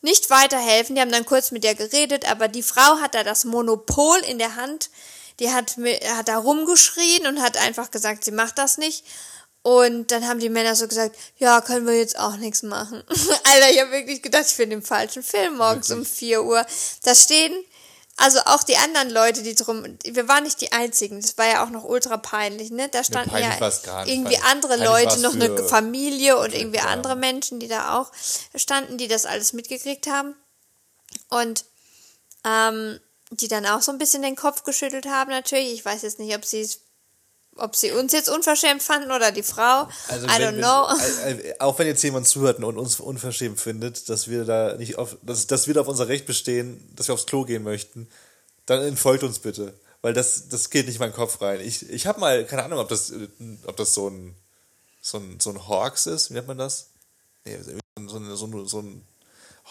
nicht 0.01 0.29
weiterhelfen. 0.29 0.95
Die 0.95 1.01
haben 1.01 1.11
dann 1.11 1.25
kurz 1.25 1.49
mit 1.49 1.63
der 1.63 1.73
geredet, 1.73 2.29
aber 2.29 2.47
die 2.47 2.61
Frau 2.61 2.99
hat 3.01 3.15
da 3.15 3.23
das 3.23 3.43
Monopol 3.43 4.19
in 4.19 4.37
der 4.37 4.55
Hand. 4.55 4.91
Die 5.39 5.51
hat, 5.51 5.77
hat 6.15 6.27
da 6.27 6.37
rumgeschrien 6.37 7.27
und 7.27 7.41
hat 7.41 7.57
einfach 7.57 7.91
gesagt, 7.91 8.23
sie 8.23 8.31
macht 8.31 8.57
das 8.57 8.77
nicht. 8.77 9.03
Und 9.61 10.11
dann 10.11 10.25
haben 10.27 10.39
die 10.39 10.49
Männer 10.49 10.75
so 10.75 10.87
gesagt, 10.87 11.17
ja, 11.37 11.59
können 11.59 11.85
wir 11.85 11.97
jetzt 11.97 12.17
auch 12.17 12.37
nichts 12.37 12.63
machen. 12.63 13.03
Alter, 13.43 13.69
ich 13.69 13.81
habe 13.81 13.91
wirklich 13.91 14.21
gedacht, 14.21 14.45
ich 14.47 14.55
bin 14.55 14.71
im 14.71 14.81
falschen 14.81 15.23
Film 15.23 15.57
morgens 15.57 15.91
um 15.91 16.05
4 16.05 16.43
Uhr. 16.43 16.65
Da 17.03 17.13
stehen, 17.13 17.53
also 18.15 18.39
auch 18.45 18.63
die 18.63 18.77
anderen 18.77 19.09
Leute, 19.09 19.43
die 19.43 19.55
drum, 19.55 19.83
wir 20.05 20.27
waren 20.27 20.43
nicht 20.43 20.61
die 20.61 20.71
einzigen, 20.71 21.21
das 21.21 21.37
war 21.37 21.47
ja 21.47 21.65
auch 21.65 21.69
noch 21.69 21.83
ultra 21.83 22.17
peinlich, 22.17 22.71
ne? 22.71 22.87
Da 22.89 23.03
standen 23.03 23.31
peinlich 23.31 23.59
ja 23.85 24.05
irgendwie 24.05 24.37
andere 24.37 24.77
Leute, 24.77 25.19
noch 25.19 25.35
eine 25.35 25.63
Familie 25.67 26.37
und 26.37 26.53
irgendwie 26.53 26.77
ja. 26.77 26.85
andere 26.85 27.15
Menschen, 27.15 27.59
die 27.59 27.67
da 27.67 27.99
auch 27.99 28.11
standen, 28.55 28.97
die 28.97 29.07
das 29.07 29.25
alles 29.25 29.53
mitgekriegt 29.53 30.07
haben. 30.07 30.33
Und 31.29 31.65
ähm, 32.45 32.99
die 33.31 33.47
dann 33.47 33.65
auch 33.65 33.81
so 33.81 33.91
ein 33.91 33.97
bisschen 33.97 34.21
den 34.21 34.35
Kopf 34.35 34.63
geschüttelt 34.63 35.05
haben 35.05 35.31
natürlich. 35.31 35.73
Ich 35.73 35.85
weiß 35.85 36.01
jetzt 36.01 36.19
nicht, 36.19 36.35
ob 36.35 36.45
sie 36.45 36.61
es 36.61 36.81
ob 37.59 37.75
sie 37.75 37.91
uns 37.91 38.13
jetzt 38.13 38.29
unverschämt 38.29 38.83
fanden 38.83 39.11
oder 39.11 39.31
die 39.31 39.41
Frau. 39.41 39.87
Also 40.09 40.27
I 40.27 40.29
don't 40.29 40.57
know. 40.57 40.87
äh, 41.25 41.49
äh, 41.49 41.59
Auch 41.59 41.79
wenn 41.79 41.87
jetzt 41.87 42.03
jemand 42.03 42.27
zuhört 42.27 42.59
und 42.59 42.77
uns 42.77 42.99
unverschämt 42.99 43.59
findet, 43.59 44.09
dass 44.09 44.27
wir 44.27 44.45
da 44.45 44.75
nicht 44.77 44.97
auf, 44.97 45.17
dass, 45.23 45.47
dass 45.47 45.65
wir 45.65 45.73
da 45.73 45.81
auf 45.81 45.87
unser 45.87 46.07
Recht 46.07 46.27
bestehen, 46.27 46.87
dass 46.95 47.07
wir 47.07 47.13
aufs 47.13 47.25
Klo 47.25 47.45
gehen 47.45 47.63
möchten, 47.63 48.07
dann 48.67 48.83
entfolgt 48.83 49.23
uns 49.23 49.39
bitte. 49.39 49.73
Weil 50.01 50.13
das, 50.13 50.49
das 50.49 50.69
geht 50.69 50.85
nicht 50.85 50.95
in 50.95 50.99
meinen 50.99 51.13
Kopf 51.13 51.41
rein. 51.41 51.59
Ich, 51.61 51.89
ich 51.89 52.05
habe 52.05 52.19
mal, 52.19 52.45
keine 52.45 52.63
Ahnung, 52.63 52.79
ob 52.79 52.89
das, 52.89 53.11
ob 53.65 53.75
das 53.75 53.93
so 53.93 54.09
ein, 54.09 54.35
so 55.01 55.17
ein, 55.17 55.39
so 55.39 55.49
ein 55.49 55.67
Hawks 55.67 56.05
ist, 56.05 56.29
wie 56.29 56.35
nennt 56.35 56.47
man 56.47 56.59
das? 56.59 56.89
Nee, 57.43 57.57
so 57.63 57.71
ein, 57.71 58.07
so 58.07 58.17
ein, 58.17 58.35
so 58.35 58.45
ein, 58.45 58.67
so 58.67 58.79
ein 58.81 59.07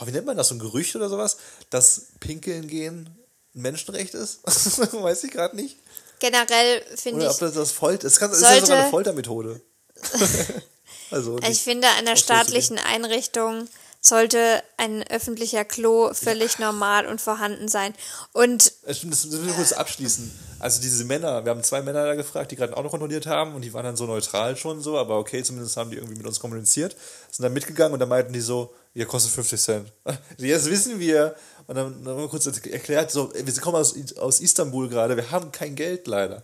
oh, 0.01 0.07
wie 0.07 0.11
nennt 0.11 0.27
man 0.27 0.37
das, 0.37 0.49
so 0.49 0.57
ein 0.57 0.59
Gerücht 0.59 0.97
oder 0.97 1.09
sowas, 1.09 1.37
dass 1.71 2.09
Pinkeln 2.19 2.67
gehen 2.67 3.17
ein 3.57 3.63
Menschenrecht 3.63 4.15
ist? 4.15 4.41
Weiß 4.93 5.25
ich 5.25 5.31
gerade 5.31 5.57
nicht. 5.57 5.77
Generell 6.19 6.83
finde 6.95 7.21
Oder 7.21 7.27
ich, 7.27 7.35
ob 7.35 7.41
das 7.41 7.55
das 7.55 7.73
Folter, 7.73 8.07
es 8.07 8.19
kann, 8.19 8.31
ist 8.31 8.41
ja 8.41 8.61
sogar 8.61 8.79
eine 8.83 8.91
Foltermethode. 8.91 9.61
also, 11.11 11.39
ich 11.39 11.49
nicht- 11.49 11.63
finde, 11.63 11.89
an 11.99 12.07
der 12.07 12.17
staatlichen 12.17 12.79
Einrichtung 12.79 13.69
sollte 14.01 14.63
ein 14.77 15.03
öffentlicher 15.11 15.65
Klo 15.65 16.13
völlig 16.15 16.59
normal 16.59 17.07
und 17.07 17.21
vorhanden 17.21 17.69
sein. 17.69 17.93
Und 18.33 18.73
Es 18.85 18.99
stimmt, 18.99 19.13
das 19.13 19.27
müssen 19.27 19.47
wir 19.47 19.55
kurz 19.55 19.73
abschließen. 19.73 20.31
Also 20.59 20.81
diese 20.81 21.05
Männer, 21.05 21.45
wir 21.45 21.51
haben 21.51 21.63
zwei 21.63 21.83
Männer 21.83 22.07
da 22.07 22.15
gefragt, 22.15 22.51
die 22.51 22.57
gerade 22.57 22.73
ein 22.73 22.79
Auto 22.79 22.89
kontrolliert 22.89 23.27
haben 23.27 23.55
und 23.55 23.63
die 23.63 23.75
waren 23.75 23.85
dann 23.85 23.97
so 23.97 24.07
neutral 24.07 24.57
schon 24.57 24.81
so, 24.81 24.97
aber 24.97 25.19
okay, 25.19 25.43
zumindest 25.43 25.77
haben 25.77 25.91
die 25.91 25.97
irgendwie 25.97 26.17
mit 26.17 26.27
uns 26.27 26.41
kommuniziert, 26.41 26.97
sind 27.31 27.43
dann 27.43 27.53
mitgegangen 27.53 27.93
und 27.93 27.99
dann 27.99 28.09
meinten 28.09 28.33
die 28.33 28.41
so, 28.41 28.73
ihr 28.95 29.07
kostet 29.07 29.33
50 29.33 29.61
Cent. 29.61 29.93
Jetzt 30.39 30.71
wissen 30.71 30.99
wir. 30.99 31.35
Und 31.67 31.75
dann, 31.75 32.05
dann 32.05 32.15
haben 32.15 32.23
wir 32.23 32.29
kurz 32.29 32.47
erklärt, 32.47 33.11
so, 33.11 33.33
wir 33.35 33.55
kommen 33.55 33.77
aus, 33.77 33.95
aus 34.19 34.41
Istanbul 34.41 34.89
gerade, 34.89 35.17
wir 35.17 35.31
haben 35.31 35.53
kein 35.53 35.75
Geld 35.75 36.07
leider. 36.07 36.43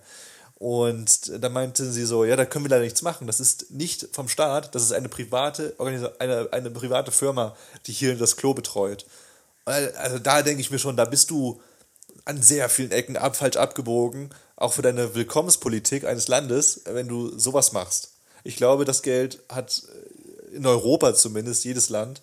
Und 0.57 1.43
dann 1.43 1.53
meinten 1.53 1.91
sie 1.91 2.05
so, 2.05 2.25
ja, 2.25 2.37
da 2.37 2.45
können 2.45 2.65
wir 2.65 2.71
leider 2.71 2.85
nichts 2.85 3.03
machen. 3.03 3.27
Das 3.27 3.41
ist 3.41 3.73
nicht 3.73 4.09
vom 4.13 4.29
Staat, 4.29 4.75
das 4.75 4.85
ist 4.85 4.93
eine 4.93 5.09
private 5.09 5.75
eine, 5.79 6.49
eine 6.53 6.71
private 6.71 7.11
Firma, 7.11 7.57
die 7.87 7.93
hier 7.93 8.17
das 8.17 8.37
Klo 8.37 8.55
betreut. 8.55 9.05
Also 9.65 10.19
da 10.19 10.43
denke 10.43 10.61
ich 10.61 10.71
mir 10.71 10.79
schon, 10.79 10.97
da 10.97 11.05
bist 11.05 11.31
du 11.31 11.61
an 12.25 12.41
sehr 12.43 12.69
vielen 12.69 12.93
Ecken 12.93 13.17
ab, 13.17 13.37
falsch 13.37 13.57
abgebogen, 13.57 14.31
auch 14.57 14.73
für 14.73 14.83
deine 14.83 15.15
Willkommenspolitik 15.15 16.05
eines 16.05 16.29
Landes, 16.29 16.83
wenn 16.85 17.09
du 17.09 17.37
sowas 17.39 17.73
machst. 17.73 18.13
Ich 18.45 18.57
glaube, 18.57 18.85
das 18.85 19.03
Geld 19.03 19.41
hat 19.49 19.83
äh, 20.53 20.57
in 20.57 20.67
Europa 20.67 21.15
zumindest 21.15 21.65
jedes 21.65 21.89
Land, 21.89 22.23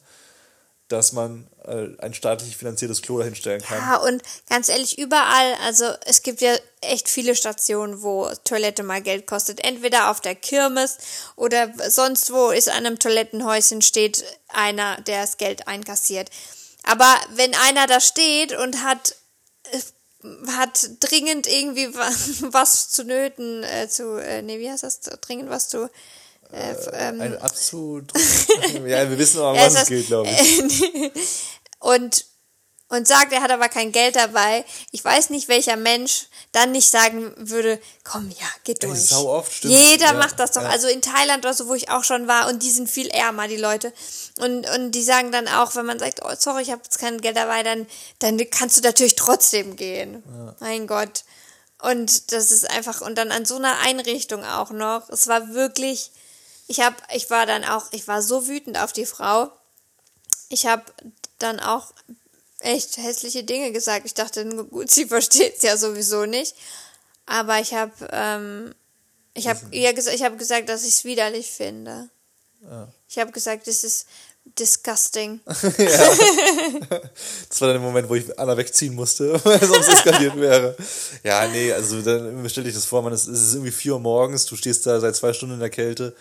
dass 0.89 1.13
man 1.13 1.47
äh, 1.65 1.87
ein 1.99 2.13
staatlich 2.13 2.57
finanziertes 2.57 3.01
Klo 3.01 3.19
dahinstellen 3.19 3.61
kann. 3.61 3.77
Ja, 3.77 3.97
und 3.97 4.21
ganz 4.49 4.69
ehrlich, 4.69 4.97
überall, 4.97 5.53
also 5.63 5.85
es 6.05 6.23
gibt 6.23 6.41
ja 6.41 6.55
echt 6.81 7.07
viele 7.07 7.35
Stationen, 7.35 8.01
wo 8.01 8.29
Toilette 8.43 8.83
mal 8.83 9.01
Geld 9.01 9.27
kostet. 9.27 9.63
Entweder 9.63 10.09
auf 10.11 10.19
der 10.19 10.35
Kirmes 10.35 10.97
oder 11.35 11.71
sonst 11.89 12.33
wo 12.33 12.49
ist 12.49 12.69
an 12.69 12.85
einem 12.85 12.99
Toilettenhäuschen 12.99 13.81
steht 13.81 14.23
einer, 14.47 14.99
der 15.01 15.21
das 15.21 15.37
Geld 15.37 15.67
einkassiert. 15.67 16.29
Aber 16.83 17.15
wenn 17.35 17.53
einer 17.53 17.87
da 17.87 17.99
steht 18.01 18.57
und 18.57 18.83
hat 18.83 19.15
äh, 19.71 19.79
hat 20.51 20.89
dringend 20.99 21.47
irgendwie 21.47 21.93
was, 21.93 22.89
zu 22.89 23.03
nöten, 23.03 23.63
äh, 23.63 23.87
zu, 23.87 24.17
äh, 24.17 24.41
nee, 24.41 24.59
wie 24.59 24.69
heißt 24.69 24.83
das, 24.83 24.99
dringend 25.01 25.49
was 25.49 25.69
zu, 25.69 25.89
äh, 26.51 26.75
ähm, 26.93 27.21
Ein 27.21 27.37
abzudrücken. 27.41 28.87
ja, 28.87 29.09
wir 29.09 29.17
wissen 29.17 29.39
aber, 29.39 29.51
um 29.51 29.55
Ja, 29.57 29.65
was 29.65 29.75
es 29.83 29.87
geht, 29.87 30.07
glaube 30.07 30.29
ich. 30.29 31.11
und 31.79 32.25
und 32.91 33.07
sagt, 33.07 33.31
er 33.33 33.43
hat 33.43 33.51
aber 33.51 33.69
kein 33.69 33.91
Geld 33.91 34.15
dabei, 34.15 34.65
ich 34.89 35.05
weiß 35.05 35.29
nicht, 35.29 35.47
welcher 35.47 35.75
Mensch 35.75 36.25
dann 36.51 36.71
nicht 36.71 36.89
sagen 36.89 37.31
würde, 37.37 37.79
komm, 38.03 38.29
ja, 38.31 38.47
geht 38.63 38.81
Ey, 38.83 38.89
durch. 38.89 39.01
sau 39.05 39.29
oft, 39.29 39.53
stimmt. 39.53 39.75
Jeder 39.75 40.07
Ja, 40.07 40.13
macht 40.13 40.39
das 40.39 40.53
doch. 40.53 40.63
ja. 40.63 40.69
Also 40.69 40.87
in 40.87 41.03
Thailand 41.03 41.45
oder 41.45 41.53
so, 41.53 41.67
wo 41.67 41.75
ich 41.75 41.91
auch 41.91 42.03
schon 42.03 42.27
war, 42.27 42.47
und 42.49 42.63
die 42.63 42.71
sind 42.71 42.89
viel 42.89 43.07
ärmer, 43.09 43.47
die 43.47 43.57
Leute. 43.57 43.93
Und, 44.39 44.67
und 44.71 44.89
die 44.93 45.03
sagen 45.03 45.31
dann 45.31 45.47
auch, 45.47 45.75
wenn 45.75 45.85
man 45.85 45.99
sagt, 45.99 46.21
oh, 46.25 46.31
sorry, 46.35 46.63
ich 46.63 46.71
habe 46.71 46.81
jetzt 46.83 46.97
kein 46.97 47.21
Geld 47.21 47.37
dabei, 47.37 47.61
dann, 47.61 47.85
dann 48.17 48.39
kannst 48.49 48.77
du 48.77 48.81
natürlich 48.81 49.13
trotzdem 49.15 49.75
gehen. 49.75 50.23
Mein 50.59 50.87
Gott. 50.87 51.25
Und 51.79 52.31
das 52.31 52.49
ist 52.49 52.67
einfach, 52.71 53.01
und 53.01 53.19
dann 53.19 53.31
an 53.31 53.45
so 53.45 53.57
einer 53.57 53.77
Einrichtung 53.85 54.43
auch 54.43 54.71
noch. 54.71 55.07
Es 55.09 55.27
war 55.27 55.53
wirklich, 55.53 56.09
ich 56.69 56.81
habe, 56.81 56.95
ich 57.15 57.29
war 57.31 57.47
dann 57.47 57.65
auch, 57.65 57.87
ich 57.91 58.07
war 58.07 58.21
so 58.21 58.47
wütend 58.47 58.77
auf 58.77 58.93
die 58.93 59.07
Frau. 59.07 59.51
Ich 60.49 60.67
habe 60.67 60.83
dann 61.39 61.59
auch 61.59 61.91
echt 62.59 62.97
hässliche 62.97 63.43
Dinge 63.43 63.71
gesagt. 63.71 64.05
Ich 64.05 64.13
dachte, 64.13 64.45
gut, 64.65 64.91
sie 64.91 65.05
versteht 65.07 65.57
es 65.57 65.63
ja 65.63 65.77
sowieso 65.77 66.27
nicht. 66.27 66.55
Aber 67.25 67.59
ich 67.59 67.73
habe, 67.73 67.91
ähm, 68.11 68.75
ich 69.33 69.47
habe 69.47 69.59
ihr 69.71 69.93
gesagt, 69.93 70.15
ich 70.15 70.23
habe 70.23 70.37
gesagt, 70.37 70.69
dass 70.69 70.83
ich 70.83 70.89
es 70.89 71.05
widerlich 71.05 71.49
finde. 71.49 72.09
Ich 73.07 73.17
habe 73.17 73.31
gesagt, 73.31 73.65
das 73.65 73.83
ist 73.83 74.05
disgusting. 74.57 75.39
Das 77.49 77.61
war 77.61 77.69
dann 77.69 77.77
der 77.77 77.87
Moment, 77.87 78.09
wo 78.09 78.15
ich 78.15 78.37
Anna 78.39 78.55
wegziehen 78.55 78.93
musste, 78.93 79.33
weil 79.43 79.59
sonst 79.65 79.87
eskaliert 79.87 80.35
wäre. 80.39 80.75
Ja, 81.23 81.47
nee, 81.47 81.73
also 81.73 81.99
dann 82.01 82.47
stell 82.47 82.63
dich 82.63 82.75
das 82.75 82.85
vor, 82.85 83.01
man, 83.01 83.11
es 83.11 83.27
es 83.27 83.41
ist 83.41 83.53
irgendwie 83.55 83.71
4 83.71 83.93
Uhr 83.93 83.99
morgens, 83.99 84.45
du 84.45 84.55
stehst 84.55 84.85
da 84.85 84.99
seit 84.99 85.15
zwei 85.15 85.33
Stunden 85.33 85.55
in 85.55 85.59
der 85.59 85.71
Kälte. 85.71 86.15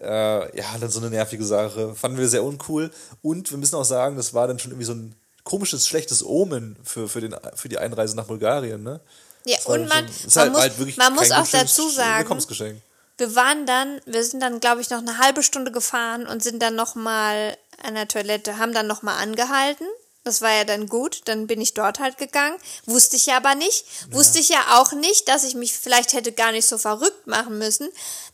Äh, 0.00 0.56
ja, 0.56 0.64
dann 0.80 0.90
so 0.90 1.00
eine 1.00 1.10
nervige 1.10 1.44
Sache. 1.44 1.94
Fanden 1.94 2.18
wir 2.18 2.28
sehr 2.28 2.42
uncool. 2.42 2.90
Und 3.22 3.50
wir 3.50 3.58
müssen 3.58 3.74
auch 3.76 3.84
sagen, 3.84 4.16
das 4.16 4.32
war 4.34 4.46
dann 4.48 4.58
schon 4.58 4.70
irgendwie 4.72 4.86
so 4.86 4.92
ein 4.94 5.14
komisches, 5.44 5.86
schlechtes 5.86 6.24
Omen 6.24 6.76
für, 6.84 7.08
für, 7.08 7.20
den, 7.20 7.36
für 7.54 7.68
die 7.68 7.78
Einreise 7.78 8.16
nach 8.16 8.24
Bulgarien, 8.26 8.82
ne? 8.82 9.00
Ja, 9.46 9.56
und 9.64 9.88
man, 9.88 10.06
schon- 10.08 10.52
man 10.52 10.60
halt- 10.62 10.78
muss, 10.78 10.86
halt 10.86 10.96
man 10.98 11.14
muss 11.14 11.30
auch 11.32 11.46
dazu 11.48 11.88
sagen, 11.88 12.28
wir 13.16 13.34
waren 13.34 13.66
dann, 13.66 14.00
wir 14.06 14.24
sind 14.24 14.40
dann, 14.40 14.60
glaube 14.60 14.80
ich, 14.80 14.90
noch 14.90 14.98
eine 14.98 15.18
halbe 15.18 15.42
Stunde 15.42 15.72
gefahren 15.72 16.26
und 16.26 16.42
sind 16.42 16.62
dann 16.62 16.74
nochmal 16.74 17.56
an 17.82 17.94
der 17.94 18.08
Toilette, 18.08 18.58
haben 18.58 18.72
dann 18.74 18.86
nochmal 18.86 19.22
angehalten. 19.22 19.86
Das 20.24 20.42
war 20.42 20.52
ja 20.52 20.64
dann 20.64 20.86
gut, 20.86 21.22
dann 21.24 21.46
bin 21.46 21.62
ich 21.62 21.72
dort 21.72 21.98
halt 21.98 22.18
gegangen. 22.18 22.56
Wusste 22.84 23.16
ich 23.16 23.24
ja 23.26 23.38
aber 23.38 23.54
nicht. 23.54 23.86
Wusste 24.10 24.38
ich 24.38 24.50
ja 24.50 24.58
auch 24.78 24.92
nicht, 24.92 25.28
dass 25.28 25.44
ich 25.44 25.54
mich 25.54 25.72
vielleicht 25.72 26.12
hätte 26.12 26.32
gar 26.32 26.52
nicht 26.52 26.66
so 26.66 26.76
verrückt 26.76 27.26
machen 27.26 27.56
müssen, 27.56 27.88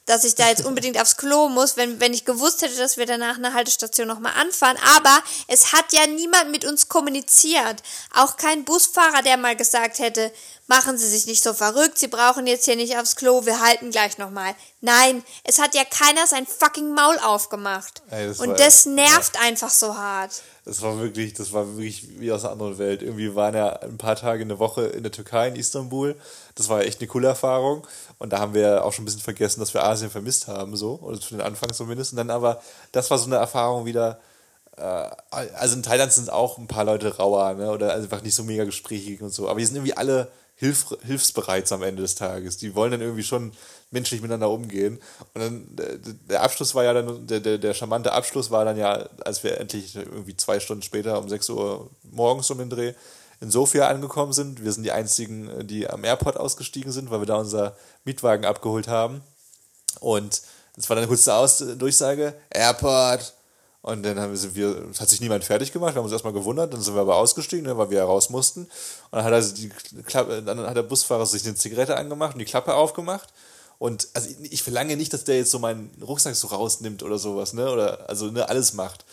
dass 0.07 0.25
ich 0.25 0.35
da 0.35 0.49
jetzt 0.49 0.65
unbedingt 0.67 1.01
aufs 1.01 1.17
Klo 1.17 1.49
muss, 1.49 1.77
wenn, 1.77 2.01
wenn 2.01 2.15
ich 2.15 2.25
gewusst 2.25 2.63
hätte, 2.63 2.77
dass 2.77 2.97
wir 2.97 3.07
danach 3.07 3.37
eine 3.37 3.53
Haltestation 3.55 4.09
nochmal 4.09 4.33
anfahren. 4.41 4.77
Aber 4.97 5.23
es 5.49 5.73
hat 5.73 5.93
ja 5.93 6.07
niemand 6.07 6.51
mit 6.51 6.65
uns 6.65 6.89
kommuniziert. 6.89 7.83
Auch 8.15 8.37
kein 8.37 8.65
Busfahrer, 8.65 9.23
der 9.23 9.37
mal 9.37 9.57
gesagt 9.57 9.99
hätte, 9.99 10.33
machen 10.69 10.99
Sie 10.99 11.09
sich 11.09 11.27
nicht 11.27 11.43
so 11.43 11.55
verrückt, 11.55 11.99
Sie 11.99 12.09
brauchen 12.09 12.47
jetzt 12.47 12.65
hier 12.65 12.77
nicht 12.77 12.99
aufs 12.99 13.15
Klo, 13.17 13.47
wir 13.47 13.61
halten 13.61 13.91
gleich 13.91 14.19
nochmal. 14.19 14.55
Nein, 14.81 15.23
es 15.45 15.61
hat 15.61 15.75
ja 15.75 15.83
keiner 15.85 16.27
sein 16.27 16.47
fucking 16.47 16.93
Maul 16.93 17.19
aufgemacht. 17.25 18.03
Ey, 18.11 18.27
das 18.29 18.41
Und 18.41 18.49
war- 18.51 18.57
das 18.57 18.87
nervt 18.87 19.41
einfach 19.41 19.71
so 19.71 19.97
hart. 19.97 20.43
Das 20.65 20.83
war 20.83 20.99
wirklich, 20.99 21.35
das 21.35 21.53
war 21.53 21.69
wirklich 21.77 22.19
wie 22.19 22.33
aus 22.33 22.43
einer 22.43 22.53
anderen 22.53 22.79
Welt. 22.79 23.01
Irgendwie 23.03 23.35
waren 23.37 23.55
ja 23.55 23.69
ein 23.83 23.99
paar 23.99 24.17
Tage 24.17 24.43
eine 24.43 24.59
Woche 24.59 24.87
in 24.87 25.05
der 25.05 25.13
Türkei, 25.13 25.47
in 25.49 25.55
Istanbul. 25.57 26.17
Das 26.57 26.69
war 26.69 26.83
echt 26.83 27.01
eine 27.01 27.07
coole 27.07 27.29
Erfahrung. 27.29 27.87
Und 28.19 28.33
da 28.33 28.41
haben 28.41 28.55
wir 28.55 28.85
auch 28.85 28.93
schon 28.93 29.03
ein 29.03 29.07
bisschen 29.07 29.21
vergessen, 29.21 29.61
dass 29.61 29.75
wir 29.75 29.85
Asien 29.85 30.11
vermisst 30.11 30.49
haben, 30.49 30.75
so. 30.77 30.99
Oder 31.03 31.21
für 31.21 31.35
den 31.35 31.43
Anfang 31.43 31.73
zumindest. 31.73 32.13
Und 32.13 32.17
dann 32.17 32.31
aber, 32.31 32.61
das 32.93 33.11
war 33.11 33.19
so 33.19 33.27
eine 33.27 33.37
Erfahrung 33.37 33.85
wieder. 33.85 34.19
Äh, 34.77 35.11
also 35.31 35.77
in 35.77 35.83
Thailand 35.83 36.13
sind 36.13 36.33
auch 36.33 36.59
ein 36.59 36.67
paar 36.67 36.85
Leute 36.85 37.17
rauer, 37.17 37.55
ne? 37.55 37.71
Oder 37.71 37.95
einfach 37.95 38.23
nicht 38.23 38.35
so 38.35 38.43
mega 38.43 38.65
gesprächig 38.65 39.21
und 39.23 39.33
so. 39.33 39.49
Aber 39.49 39.61
die 39.61 39.67
sind 39.67 39.77
irgendwie 39.77 39.97
alle 39.97 40.29
hilf, 40.57 40.97
hilfsbereit 41.03 41.71
am 41.73 41.83
Ende 41.83 42.01
des 42.03 42.15
Tages. 42.15 42.57
Die 42.57 42.75
wollen 42.75 42.91
dann 42.91 43.03
irgendwie 43.03 43.23
schon 43.23 43.53
menschlich 43.91 44.23
miteinander 44.23 44.51
umgehen. 44.51 44.99
Und 45.35 45.41
dann 45.43 45.67
der, 46.29 46.43
Abschluss 46.43 46.75
war 46.75 46.85
ja 46.85 46.95
dann, 46.95 47.27
der, 47.27 47.41
der, 47.41 47.59
der 47.59 47.75
charmante 47.75 48.13
Abschluss 48.13 48.51
war 48.51 48.65
dann 48.65 48.79
ja, 48.79 49.09
als 49.25 49.45
wir 49.45 49.61
endlich 49.61 49.95
irgendwie 49.95 50.37
zwei 50.37 50.59
Stunden 50.59 50.83
später 50.83 51.19
um 51.19 51.29
6 51.29 51.51
Uhr 51.51 51.91
morgens 52.03 52.51
um 52.51 52.59
den 52.59 52.71
Dreh 52.71 52.95
in 53.41 53.51
Sofia 53.51 53.89
angekommen 53.89 54.33
sind. 54.33 54.65
Wir 54.65 54.73
sind 54.73 54.83
die 54.83 54.93
einzigen, 54.93 55.67
die 55.67 55.89
am 55.89 56.05
Airport 56.05 56.37
ausgestiegen 56.37 56.93
sind, 56.93 57.11
weil 57.11 57.21
wir 57.21 57.27
da 57.27 57.37
unser 57.37 57.77
Mietwagen 58.05 58.45
abgeholt 58.45 58.89
haben. 58.89 59.23
Und 60.01 60.43
es 60.77 60.89
war 60.89 60.97
dann 60.97 61.05
eine 61.05 61.09
kurze 61.09 61.35
Aus 61.35 61.59
Durchsage, 61.59 62.35
Airport. 62.51 63.35
Und 63.83 64.03
dann 64.03 64.19
haben 64.19 64.35
wir, 64.55 64.89
hat 64.99 65.09
sich 65.09 65.21
niemand 65.21 65.45
fertig 65.45 65.73
gemacht, 65.73 65.95
wir 65.95 65.99
haben 65.99 66.07
uns 66.07 66.13
erstmal 66.13 66.33
gewundert, 66.33 66.75
dann 66.75 66.83
sind 66.83 66.97
wir 66.97 67.03
aber 67.03 67.15
ausgestiegen, 67.15 67.67
ne, 67.67 67.79
weil 67.79 67.89
wir 67.89 68.03
raus 68.03 68.31
mussten. 68.31 68.63
Und 68.63 68.71
dann 69.13 69.23
hat, 69.23 69.33
also 69.33 69.55
die 69.55 69.69
Klappe, 70.05 70.43
dann 70.43 70.59
hat 70.59 70.77
der 70.77 70.83
Busfahrer 70.83 71.25
sich 71.25 71.45
eine 71.47 71.55
Zigarette 71.55 71.97
angemacht 71.97 72.35
und 72.35 72.41
die 72.41 72.47
Klappe 72.47 72.75
aufgemacht. 72.75 73.33
Und 73.79 74.09
also 74.13 74.29
ich 74.43 74.65
verlange 74.65 74.97
nicht, 74.97 75.13
dass 75.13 75.23
der 75.23 75.37
jetzt 75.37 75.53
so 75.53 75.61
meinen 75.61 75.91
Rucksack 76.03 76.35
so 76.35 76.49
rausnimmt 76.49 77.05
oder 77.05 77.19
sowas, 77.19 77.53
ne? 77.53 77.71
Oder 77.71 78.09
also 78.09 78.27
ne, 78.27 78.49
alles 78.49 78.73
macht. 78.73 79.05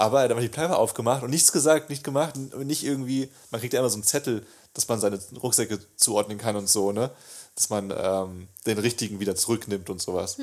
Aber 0.00 0.22
er 0.24 0.34
hat 0.34 0.42
die 0.42 0.48
Klappe 0.48 0.76
aufgemacht 0.76 1.22
und 1.22 1.28
nichts 1.28 1.52
gesagt, 1.52 1.90
nicht 1.90 2.02
gemacht, 2.02 2.34
nicht 2.36 2.84
irgendwie, 2.84 3.30
man 3.50 3.60
kriegt 3.60 3.74
ja 3.74 3.80
immer 3.80 3.90
so 3.90 3.96
einen 3.96 4.02
Zettel, 4.02 4.46
dass 4.72 4.88
man 4.88 4.98
seine 4.98 5.20
Rucksäcke 5.42 5.78
zuordnen 5.96 6.38
kann 6.38 6.56
und 6.56 6.70
so, 6.70 6.90
ne? 6.90 7.10
Dass 7.54 7.68
man 7.68 7.92
ähm, 7.94 8.48
den 8.64 8.78
richtigen 8.78 9.20
wieder 9.20 9.36
zurücknimmt 9.36 9.90
und 9.90 10.00
sowas. 10.00 10.38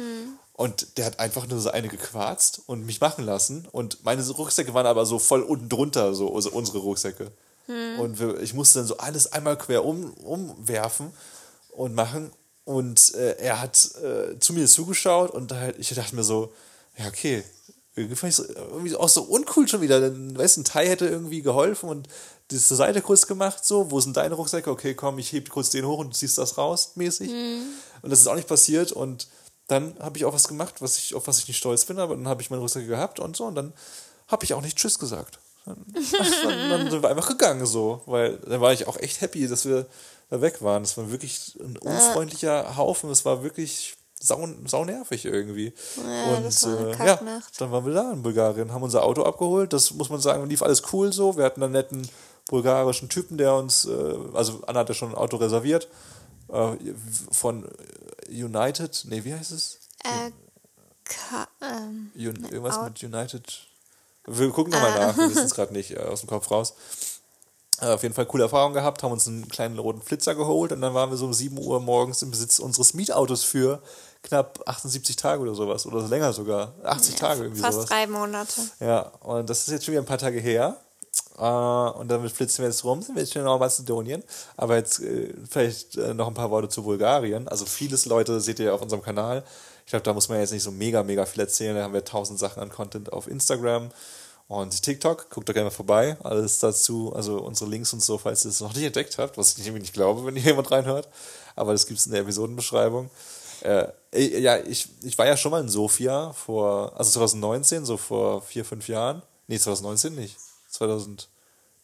Und 0.53 0.97
der 0.97 1.05
hat 1.05 1.19
einfach 1.19 1.47
nur 1.47 1.59
so 1.59 1.71
eine 1.71 1.87
gequarzt 1.87 2.61
und 2.67 2.85
mich 2.85 3.01
machen 3.01 3.25
lassen. 3.25 3.67
Und 3.71 4.03
meine 4.05 4.27
Rucksäcke 4.29 4.75
waren 4.75 4.85
aber 4.85 5.07
so 5.07 5.17
voll 5.17 5.41
unten 5.41 5.69
drunter, 5.69 6.13
so 6.13 6.35
also 6.35 6.51
unsere 6.51 6.77
Rucksäcke. 6.77 7.31
Und 7.99 8.19
wir, 8.19 8.39
ich 8.39 8.53
musste 8.53 8.77
dann 8.79 8.87
so 8.87 8.97
alles 8.97 9.31
einmal 9.31 9.57
quer 9.57 9.83
um, 9.83 10.13
umwerfen 10.13 11.11
und 11.71 11.95
machen. 11.95 12.31
Und 12.63 13.15
äh, 13.15 13.37
er 13.39 13.59
hat 13.59 13.89
äh, 14.03 14.37
zu 14.39 14.53
mir 14.53 14.67
zugeschaut 14.67 15.31
und 15.31 15.51
halt, 15.51 15.79
ich 15.79 15.89
dachte 15.89 16.15
mir 16.15 16.23
so, 16.23 16.53
ja, 16.97 17.07
okay. 17.07 17.43
Irgendwie 17.97 18.15
fand 18.15 18.29
ich 18.29 18.35
so, 18.37 18.43
irgendwie 18.47 18.95
auch 18.95 19.09
so 19.09 19.23
uncool 19.23 19.67
schon 19.67 19.81
wieder. 19.81 19.99
Dann, 19.99 20.37
weißt 20.37 20.57
du, 20.57 20.61
ein 20.61 20.65
Thai 20.65 20.87
hätte 20.87 21.07
irgendwie 21.07 21.41
geholfen 21.41 21.89
und 21.89 22.07
das 22.49 22.67
zur 22.67 22.77
Seite 22.77 23.01
kurz 23.01 23.27
gemacht, 23.27 23.65
so, 23.65 23.91
wo 23.91 23.99
sind 23.99 24.15
deine 24.15 24.35
Rucksäcke? 24.35 24.69
Okay, 24.69 24.93
komm, 24.93 25.19
ich 25.19 25.33
heb 25.33 25.49
kurz 25.49 25.71
den 25.71 25.85
hoch 25.85 25.99
und 25.99 26.13
du 26.13 26.17
ziehst 26.17 26.37
das 26.37 26.57
raus, 26.57 26.91
mäßig. 26.95 27.29
Und 28.01 28.09
das 28.09 28.19
ist 28.19 28.27
auch 28.27 28.35
nicht 28.35 28.47
passiert 28.47 28.91
und 28.91 29.27
dann 29.67 29.97
habe 29.99 30.17
ich 30.17 30.23
auch 30.25 30.33
was 30.33 30.47
gemacht, 30.47 30.75
was 30.81 30.97
ich, 30.97 31.13
auf 31.13 31.27
was 31.27 31.39
ich 31.39 31.47
nicht 31.47 31.57
stolz 31.57 31.83
bin, 31.85 31.99
aber 31.99 32.15
dann 32.15 32.27
habe 32.27 32.41
ich 32.41 32.49
meine 32.49 32.61
Rucksäcke 32.61 32.87
gehabt 32.87 33.19
und 33.19 33.35
so 33.35 33.45
und 33.45 33.55
dann 33.55 33.73
habe 34.27 34.45
ich 34.45 34.53
auch 34.53 34.61
nicht 34.61 34.77
Tschüss 34.77 34.97
gesagt. 34.97 35.39
Dann, 35.65 35.83
dann, 35.93 36.69
dann 36.69 36.89
sind 36.89 37.03
wir 37.03 37.09
einfach 37.09 37.27
gegangen 37.27 37.65
so, 37.65 38.01
weil 38.05 38.37
dann 38.37 38.61
war 38.61 38.71
ich 38.71 38.87
auch 38.87 38.97
echt 38.97 39.19
happy, 39.19 39.47
dass 39.49 39.65
wir 39.65 39.85
da 40.29 40.39
weg 40.39 40.61
waren. 40.61 40.83
Es 40.83 40.95
war 40.95 41.11
wirklich 41.11 41.57
ein 41.59 41.77
unfreundlicher 41.77 42.77
Haufen, 42.77 43.09
es 43.09 43.25
war 43.25 43.43
wirklich 43.43 43.96
sau, 44.19 44.47
sau 44.65 44.83
nervig 44.85 45.25
irgendwie. 45.25 45.73
Ja, 45.97 46.35
und 46.37 46.43
das 46.45 46.65
war 46.65 46.77
eine 46.77 46.91
äh, 47.03 47.05
ja, 47.07 47.41
dann 47.59 47.71
waren 47.71 47.85
wir 47.85 47.93
da 47.93 48.11
in 48.11 48.21
Bulgarien, 48.23 48.71
haben 48.73 48.83
unser 48.83 49.03
Auto 49.03 49.23
abgeholt, 49.23 49.73
das 49.73 49.91
muss 49.93 50.09
man 50.09 50.19
sagen, 50.19 50.47
lief 50.49 50.61
alles 50.63 50.81
cool 50.93 51.13
so. 51.13 51.37
Wir 51.37 51.45
hatten 51.45 51.61
einen 51.63 51.73
netten 51.73 52.07
bulgarischen 52.49 53.09
Typen, 53.09 53.37
der 53.37 53.53
uns, 53.55 53.85
äh, 53.85 54.15
also 54.33 54.61
Anna 54.67 54.79
hat 54.81 54.89
ja 54.89 54.95
schon 54.95 55.09
ein 55.09 55.15
Auto 55.15 55.37
reserviert, 55.37 55.87
äh, 56.49 56.75
von 57.31 57.67
United, 58.29 59.05
nee, 59.09 59.23
wie 59.23 59.33
heißt 59.33 59.51
es? 59.51 59.79
Äh, 60.03 60.31
ka 61.05 61.47
ähm, 61.61 62.11
Un 62.15 62.43
irgendwas 62.45 62.77
Au- 62.77 62.83
mit 62.85 63.01
United. 63.03 63.43
Wir 64.25 64.49
gucken 64.51 64.73
nochmal 64.73 64.91
Ah. 64.91 65.07
nach, 65.07 65.17
wir 65.17 65.29
wissen 65.29 65.45
es 65.45 65.53
gerade 65.55 65.73
nicht 65.73 65.91
äh, 65.91 65.99
aus 65.99 66.21
dem 66.21 66.29
Kopf 66.29 66.49
raus. 66.51 66.73
Äh, 67.79 67.87
auf 67.91 68.03
jeden 68.03 68.13
Fall 68.15 68.25
coole 68.25 68.43
Erfahrung 68.43 68.73
gehabt, 68.73 69.03
haben 69.03 69.11
uns 69.11 69.27
einen 69.27 69.47
kleinen 69.47 69.77
roten 69.77 70.01
Flitzer 70.01 70.35
geholt 70.35 70.71
und 70.71 70.81
dann 70.81 70.93
waren 70.93 71.09
wir 71.09 71.17
so 71.17 71.25
um 71.25 71.33
7 71.33 71.57
Uhr 71.57 71.79
morgens 71.79 72.21
im 72.23 72.31
Besitz 72.31 72.59
unseres 72.59 72.93
Mietautos 72.93 73.43
für 73.43 73.81
knapp 74.27 74.59
78 74.65 75.15
Tage 75.15 75.41
oder 75.41 75.55
sowas. 75.55 75.85
Oder 75.85 76.07
länger 76.07 76.33
sogar. 76.33 76.73
80 76.83 77.15
Tage 77.15 77.43
irgendwie 77.43 77.61
fast 77.61 77.75
sowas. 77.75 77.89
drei 77.89 78.07
Monate. 78.07 78.61
Ja, 78.79 79.11
und 79.21 79.49
das 79.49 79.59
ist 79.61 79.69
jetzt 79.69 79.85
schon 79.85 79.93
wieder 79.93 80.01
ein 80.01 80.07
paar 80.07 80.17
Tage 80.17 80.39
her. 80.39 80.77
Äh, 81.37 81.41
und 81.41 82.09
damit 82.09 82.31
flitzen 82.31 82.63
wir 82.63 82.69
jetzt 82.69 82.83
rum, 82.83 83.01
sind 83.01 83.15
wir 83.15 83.23
jetzt 83.23 83.33
schon 83.33 83.41
in 83.41 83.47
Mazedonien. 83.47 84.23
Aber 84.57 84.75
jetzt 84.75 84.99
äh, 84.99 85.33
vielleicht 85.49 85.97
äh, 85.97 86.13
noch 86.13 86.27
ein 86.27 86.33
paar 86.33 86.51
Worte 86.51 86.69
zu 86.69 86.83
Bulgarien. 86.83 87.47
Also 87.47 87.65
vieles, 87.65 88.05
Leute, 88.05 88.41
seht 88.41 88.59
ihr 88.59 88.67
ja 88.67 88.73
auf 88.73 88.81
unserem 88.81 89.01
Kanal. 89.01 89.43
Ich 89.85 89.91
glaube, 89.91 90.03
da 90.03 90.13
muss 90.13 90.27
man 90.27 90.39
jetzt 90.39 90.51
nicht 90.51 90.63
so 90.63 90.71
mega, 90.71 91.03
mega 91.03 91.25
viel 91.25 91.41
erzählen. 91.41 91.75
Da 91.75 91.83
haben 91.83 91.93
wir 91.93 92.03
tausend 92.03 92.39
Sachen 92.39 92.61
an 92.61 92.69
Content 92.69 93.13
auf 93.13 93.27
Instagram 93.27 93.89
und 94.49 94.81
TikTok. 94.81 95.29
Guckt 95.29 95.47
doch 95.47 95.53
gerne 95.53 95.69
mal 95.69 95.75
vorbei. 95.75 96.17
Alles 96.23 96.59
dazu, 96.59 97.13
also 97.15 97.39
unsere 97.41 97.69
Links 97.69 97.93
und 97.93 98.03
so, 98.03 98.17
falls 98.17 98.43
ihr 98.45 98.49
es 98.49 98.59
noch 98.59 98.73
nicht 98.73 98.83
entdeckt 98.83 99.17
habt, 99.17 99.37
was 99.37 99.57
ich 99.57 99.65
irgendwie 99.65 99.81
nicht 99.81 99.93
glaube, 99.93 100.25
wenn 100.25 100.35
hier 100.35 100.51
jemand 100.51 100.71
reinhört. 100.71 101.07
Aber 101.55 101.71
das 101.71 101.87
gibt 101.87 101.99
es 101.99 102.05
in 102.05 102.11
der 102.11 102.21
Episodenbeschreibung. 102.21 103.09
Äh, 103.61 103.87
äh, 104.11 104.39
ja, 104.39 104.57
ich, 104.57 104.89
ich 105.03 105.17
war 105.17 105.25
ja 105.25 105.37
schon 105.37 105.51
mal 105.51 105.61
in 105.61 105.69
Sofia 105.69 106.33
vor, 106.33 106.93
also 106.95 107.11
2019, 107.11 107.85
so 107.85 107.97
vor 107.97 108.41
vier, 108.41 108.65
fünf 108.65 108.87
Jahren. 108.87 109.21
Nee, 109.47 109.59
2019 109.59 110.15
nicht. 110.15 110.37
2000, 110.69 111.29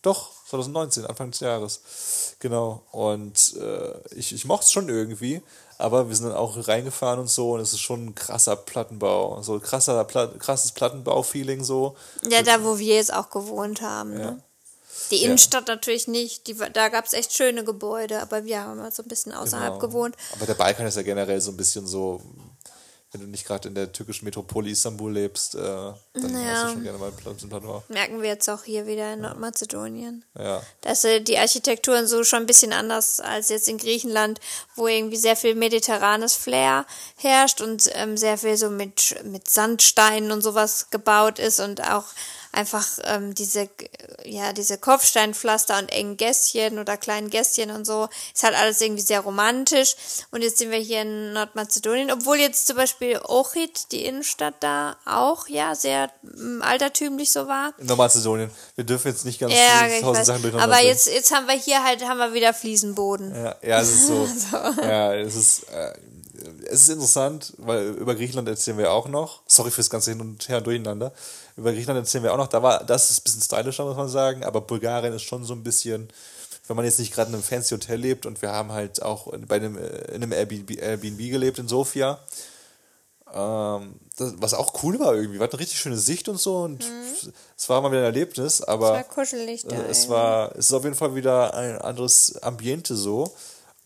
doch, 0.02 0.32
2019, 0.50 1.06
Anfang 1.06 1.32
des 1.32 1.40
Jahres. 1.40 2.36
Genau. 2.40 2.84
Und 2.92 3.56
äh, 3.58 4.16
ich, 4.16 4.34
ich 4.34 4.46
mochte 4.46 4.66
es 4.66 4.72
schon 4.72 4.90
irgendwie, 4.90 5.42
aber 5.78 6.10
wir 6.10 6.16
sind 6.16 6.28
dann 6.28 6.36
auch 6.36 6.68
reingefahren 6.68 7.20
und 7.20 7.30
so 7.30 7.54
und 7.54 7.62
es 7.62 7.74
ist 7.74 7.80
schon 7.80 8.08
ein 8.08 8.16
krasser 8.16 8.56
Plattenbau. 8.56 9.42
So 9.42 9.60
krasser, 9.60 10.04
Pla 10.04 10.28
krasses 10.28 10.74
Plattenbau-Feeling 10.74 11.64
so. 11.64 11.96
Ja, 12.30 12.44
da 12.44 12.64
wo 12.64 12.78
wir 12.78 12.96
jetzt 12.96 13.14
auch 13.14 13.30
gewohnt 13.30 13.82
haben. 13.82 14.14
Ja. 14.14 14.32
Ne? 14.32 14.44
Die 15.14 15.20
Ja. 15.22 15.26
Innenstadt 15.28 15.68
natürlich 15.68 16.08
nicht. 16.08 16.48
Die, 16.48 16.56
da 16.56 16.90
gab 16.90 17.06
es 17.06 17.14
echt 17.14 17.34
schöne 17.34 17.64
Gebäude, 17.64 18.22
aber 18.22 18.46
wir 18.46 18.62
haben 18.64 18.82
halt 18.82 18.96
so 18.96 19.04
ein 19.04 19.08
bisschen 19.08 19.32
außerhalb 19.32 19.74
Genau. 19.80 19.88
gewohnt. 19.88 20.16
Aber 20.34 20.46
der 20.46 20.56
Balkan 20.56 20.88
ist 20.88 20.96
ja 20.98 21.04
generell 21.04 21.40
so 21.40 21.52
ein 21.52 21.58
bisschen 21.58 21.86
so, 21.88 22.22
wenn 23.12 23.22
du 23.22 23.28
nicht 23.28 23.46
gerade 23.46 23.68
in 23.68 23.76
der 23.76 23.92
türkischen 23.92 24.26
Metropole 24.26 24.72
Istanbul 24.72 25.14
lebst, 25.14 25.54
äh, 25.54 25.60
dann 25.60 25.96
Ja. 26.16 26.54
hast 26.54 26.64
du 26.64 26.68
schon 26.70 26.84
gerne 26.84 26.98
mal 26.98 27.12
Platz 27.12 27.44
im 27.44 27.50
Platois. 27.50 27.84
Merken 27.90 28.24
wir 28.24 28.30
jetzt 28.30 28.50
auch 28.50 28.64
hier 28.64 28.88
wieder 28.88 29.14
in 29.14 29.22
Nordmazedonien. 29.22 30.26
Ja. 30.36 30.64
dass 30.82 31.04
äh, 31.04 31.22
die 31.22 31.38
Architekturen 31.38 32.08
so 32.08 32.24
schon 32.24 32.40
ein 32.40 32.46
bisschen 32.48 32.74
anders 32.74 33.20
als 33.20 33.50
jetzt 33.50 33.70
in 33.70 33.78
Griechenland, 33.78 34.40
wo 34.76 34.88
irgendwie 34.88 35.18
sehr 35.18 35.36
viel 35.36 35.54
mediterranes 35.54 36.34
Flair 36.34 36.88
herrscht 37.18 37.62
und 37.62 37.88
ähm, 37.94 38.18
sehr 38.18 38.40
viel 38.40 38.58
so 38.58 38.72
mit, 38.72 39.16
mit 39.26 39.48
Sandsteinen 39.48 40.32
und 40.32 40.42
sowas 40.42 40.88
gebaut 40.90 41.38
ist 41.38 41.60
und 41.60 41.84
auch 41.88 42.06
einfach 42.54 42.88
ähm, 43.06 43.34
diese, 43.34 43.68
ja, 44.24 44.54
diese 44.54 44.78
Kopfsteinpflaster 44.78 45.78
und 45.80 45.92
engen 45.92 46.18
Gässchen 46.18 46.80
oder 46.80 46.98
kleinen 46.98 47.30
Gässchen 47.30 47.72
und 47.72 47.86
so. 47.86 48.08
Ist 48.34 48.44
halt 48.44 48.56
alles 48.56 48.80
irgendwie 48.80 49.02
sehr 49.02 49.22
romantisch. 49.22 49.96
Und 50.32 50.42
jetzt 50.42 50.60
sind 50.60 50.72
wir 50.72 50.78
hier 50.78 51.02
in 51.02 51.34
Nordmazedonien, 51.34 52.12
obwohl 52.12 52.38
jetzt 52.38 52.68
zum 52.68 52.78
Beispiel 52.78 53.20
Ochid, 53.24 53.92
die 53.92 54.06
Innenstadt 54.06 54.56
da, 54.60 54.96
auch 55.06 55.48
ja 55.48 55.76
sehr 55.76 56.12
ähm, 56.24 56.62
altertümlich 56.64 57.32
so 57.32 57.48
war. 57.48 57.74
In 57.80 57.88
Nordmazedonien. 57.88 58.52
Wir 58.76 58.84
dürfen 58.84 59.08
jetzt 59.08 59.26
nicht 59.26 59.40
ganz 59.40 59.54
Ja, 59.54 60.00
tausend. 60.02 60.26
Sachen 60.26 60.42
durcheinander 60.44 60.76
Aber 60.76 60.86
jetzt, 60.86 61.08
jetzt 61.08 61.34
haben 61.34 61.48
wir 61.48 61.56
hier 61.56 61.84
halt, 61.84 62.08
haben 62.08 62.20
wir 62.20 62.34
wieder 62.34 62.54
Fliesenboden. 62.54 63.34
Ja, 63.36 63.56
ja, 63.62 63.82
es 63.82 63.90
ist 63.90 64.08
so. 64.08 64.28
Ja, 64.82 65.14
es 65.16 65.36
ist, 65.36 65.64
äh, 65.70 65.94
es 66.66 66.82
ist 66.82 66.90
interessant, 66.90 67.54
weil 67.58 67.90
über 67.90 68.16
Griechenland 68.16 68.48
erzählen 68.48 68.78
wir 68.78 68.92
auch 68.92 69.08
noch. 69.08 69.42
Sorry 69.48 69.72
fürs 69.72 69.90
ganze 69.90 70.12
Hin 70.12 70.22
und 70.22 70.48
Her 70.50 70.58
und 70.60 70.68
Durcheinander. 70.68 71.12
Über 71.58 71.72
Griechenland 71.72 72.00
erzählen 72.00 72.24
wir 72.24 72.34
auch 72.34 72.38
noch. 72.38 72.48
Da 72.48 72.62
war, 72.64 72.84
das 72.84 73.12
ist 73.12 73.20
ein 73.20 73.24
bisschen 73.24 73.42
stylischer, 73.42 73.86
muss 73.86 73.96
man 73.98 74.10
sagen. 74.10 74.44
Aber 74.44 74.62
Bulgarien 74.62 75.14
ist 75.14 75.24
schon 75.24 75.44
so 75.44 75.54
ein 75.54 75.64
bisschen, 75.64 76.10
wenn 76.68 76.76
man 76.76 76.86
jetzt 76.86 77.00
nicht 77.00 77.14
gerade 77.14 77.30
in 77.30 77.36
einem 77.36 77.44
fancy 77.44 77.76
Hotel 77.76 78.00
lebt 78.00 78.26
und 78.26 78.42
wir 78.42 78.52
haben 78.52 78.72
halt 78.72 79.02
auch 79.02 79.32
bei 79.48 79.58
einem, 79.58 79.78
äh, 79.78 79.88
in 80.14 80.24
einem 80.24 80.32
Airbnb, 80.32 80.72
Airbnb 80.82 81.18
gelebt 81.30 81.60
in 81.60 81.68
Sofia. 81.68 82.20
Ähm, 83.34 83.96
das, 84.18 84.34
was 84.38 84.54
auch 84.54 84.84
cool 84.84 85.00
war 85.00 85.16
irgendwie. 85.16 85.40
Wir 85.40 85.44
hatten 85.44 85.56
eine 85.56 85.62
richtig 85.62 85.80
schöne 85.80 85.98
Sicht 85.98 86.30
und 86.30 86.40
so 86.40 86.58
und 86.58 86.86
es 87.58 87.68
war 87.70 87.82
mal 87.82 87.90
wieder 87.92 88.02
ein 88.02 88.06
Erlebnis, 88.06 88.62
aber 88.62 88.92
Mhm. 88.94 89.00
Es 89.00 89.08
war 89.08 89.14
kuschelig 89.16 89.64
da. 89.64 89.76
äh, 89.76 89.80
es 89.90 90.04
irgendwie. 90.04 90.10
war, 90.12 90.52
es 90.52 90.66
ist 90.68 90.74
auf 90.74 90.84
jeden 90.84 90.96
Fall 90.96 91.16
wieder 91.16 91.54
ein 91.56 91.80
anderes 91.80 92.42
Ambiente 92.44 92.96
so. 92.96 93.34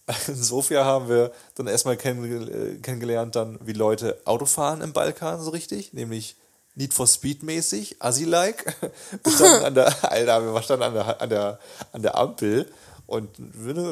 In 0.28 0.36
Sofia 0.36 0.86
haben 0.86 1.10
wir 1.10 1.32
dann 1.56 1.68
erstmal 1.68 1.96
äh, 1.96 2.78
kennengelernt, 2.78 3.36
dann 3.36 3.60
wie 3.62 3.74
Leute 3.74 4.20
Auto 4.26 4.46
fahren 4.46 4.82
im 4.82 4.94
Balkan 4.94 5.42
so 5.42 5.50
richtig, 5.50 5.94
nämlich 5.94 6.38
Need 6.76 6.94
for 6.94 7.08
Speed 7.08 7.44
mäßig, 7.44 7.98
Assi-like. 8.00 8.76
Wir 9.24 9.32
standen 9.34 9.66
an 9.66 9.76
der, 9.76 9.88
wir 10.54 10.62
standen 10.62 10.84
an 10.84 10.94
der, 10.94 11.22
an 11.22 11.30
der, 11.30 11.60
an 11.92 12.02
der 12.04 12.18
Ampel 12.18 12.72
und 13.08 13.30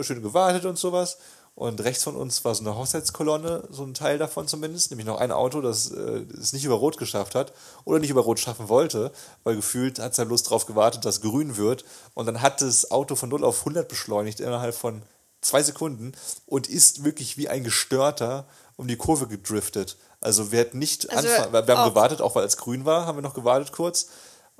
schön 0.03 0.21
gewartet 0.21 0.65
und 0.65 0.77
sowas. 0.77 1.17
Und 1.55 1.81
rechts 1.81 2.03
von 2.03 2.17
uns 2.17 2.43
war 2.43 2.53
so 2.53 2.63
eine 2.63 2.75
Hochzeitskolonne, 2.75 3.63
so 3.71 3.83
ein 3.83 3.93
Teil 3.93 4.17
davon 4.17 4.45
zumindest, 4.45 4.91
nämlich 4.91 5.07
noch 5.07 5.21
ein 5.21 5.31
Auto, 5.31 5.61
das 5.61 5.89
äh, 5.89 6.25
es 6.39 6.51
nicht 6.51 6.65
über 6.65 6.75
Rot 6.75 6.97
geschafft 6.97 7.33
hat 7.33 7.53
oder 7.85 7.99
nicht 7.99 8.09
über 8.09 8.21
Rot 8.21 8.39
schaffen 8.39 8.67
wollte, 8.67 9.11
weil 9.45 9.55
gefühlt 9.55 9.99
hat 9.99 10.11
es 10.11 10.17
ja 10.17 10.25
bloß 10.25 10.43
darauf 10.43 10.65
gewartet, 10.65 11.05
dass 11.05 11.21
grün 11.21 11.55
wird. 11.55 11.85
Und 12.13 12.25
dann 12.25 12.41
hat 12.41 12.61
das 12.61 12.91
Auto 12.91 13.15
von 13.15 13.29
0 13.29 13.45
auf 13.45 13.59
100 13.59 13.87
beschleunigt 13.87 14.41
innerhalb 14.41 14.75
von 14.75 15.01
zwei 15.45 15.63
Sekunden 15.63 16.13
und 16.45 16.67
ist 16.67 17.03
wirklich 17.03 17.37
wie 17.37 17.47
ein 17.49 17.63
Gestörter 17.63 18.45
um 18.77 18.87
die 18.87 18.97
Kurve 18.97 19.27
gedriftet. 19.27 19.97
Also 20.21 20.51
wir 20.51 20.59
hätten 20.59 20.79
nicht 20.79 21.09
Also 21.11 21.27
anfangen, 21.29 21.53
wir 21.67 21.75
haben 21.75 21.83
auch- 21.83 21.89
gewartet, 21.93 22.21
auch 22.21 22.35
weil 22.35 22.45
es 22.45 22.57
grün 22.57 22.83
war, 22.85 23.05
haben 23.05 23.17
wir 23.17 23.21
noch 23.21 23.33
gewartet 23.35 23.71
kurz, 23.71 24.07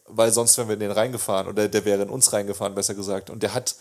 weil 0.08 0.32
sonst 0.32 0.58
wären 0.58 0.68
wir 0.68 0.76
in 0.76 0.80
den 0.82 0.92
reingefahren 0.92 1.48
oder 1.48 1.68
der 1.68 1.84
wäre 1.86 2.04
in 2.04 2.10
uns 2.10 2.32
reingefahren, 2.32 2.76
besser 2.76 2.94
gesagt. 2.94 3.30
Und 3.30 3.42
der 3.44 3.54
hat 3.54 3.76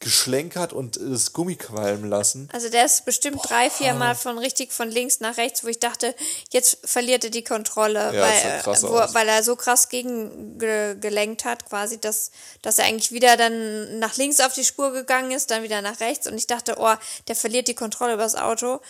geschlenkert 0.00 0.72
und 0.72 0.96
das 0.96 1.32
Gummi 1.32 1.56
qualmen 1.56 2.08
lassen. 2.08 2.48
Also 2.52 2.68
der 2.68 2.84
ist 2.84 3.04
bestimmt 3.04 3.40
drei, 3.42 3.68
vier 3.68 3.94
Mal 3.94 4.14
von 4.14 4.38
richtig 4.38 4.72
von 4.72 4.88
links 4.90 5.18
nach 5.18 5.36
rechts, 5.36 5.64
wo 5.64 5.68
ich 5.68 5.80
dachte, 5.80 6.14
jetzt 6.50 6.78
verliert 6.84 7.24
er 7.24 7.30
die 7.30 7.42
Kontrolle, 7.42 8.14
Ja, 8.14 8.20
weil, 8.22 8.76
äh, 8.76 8.82
wo, 8.82 9.14
weil 9.14 9.28
er 9.28 9.42
so 9.42 9.56
krass 9.56 9.88
gegen 9.88 10.58
ge, 10.58 10.96
gelenkt 11.00 11.44
hat, 11.44 11.68
quasi, 11.68 12.00
dass, 12.00 12.30
dass 12.62 12.78
er 12.78 12.84
eigentlich 12.84 13.10
wieder 13.10 13.36
dann 13.36 13.98
nach 13.98 14.16
links 14.16 14.38
auf 14.40 14.52
die 14.52 14.64
Spur 14.64 14.92
gegangen 14.92 15.32
ist, 15.32 15.50
dann 15.50 15.64
wieder 15.64 15.82
nach 15.82 15.98
rechts. 15.98 16.28
Und 16.28 16.34
ich 16.34 16.46
dachte, 16.46 16.76
oh, 16.78 16.94
der 17.26 17.34
verliert 17.34 17.66
die 17.66 17.74
Kontrolle 17.74 18.14
über 18.14 18.22
das 18.22 18.36
Auto, 18.36 18.80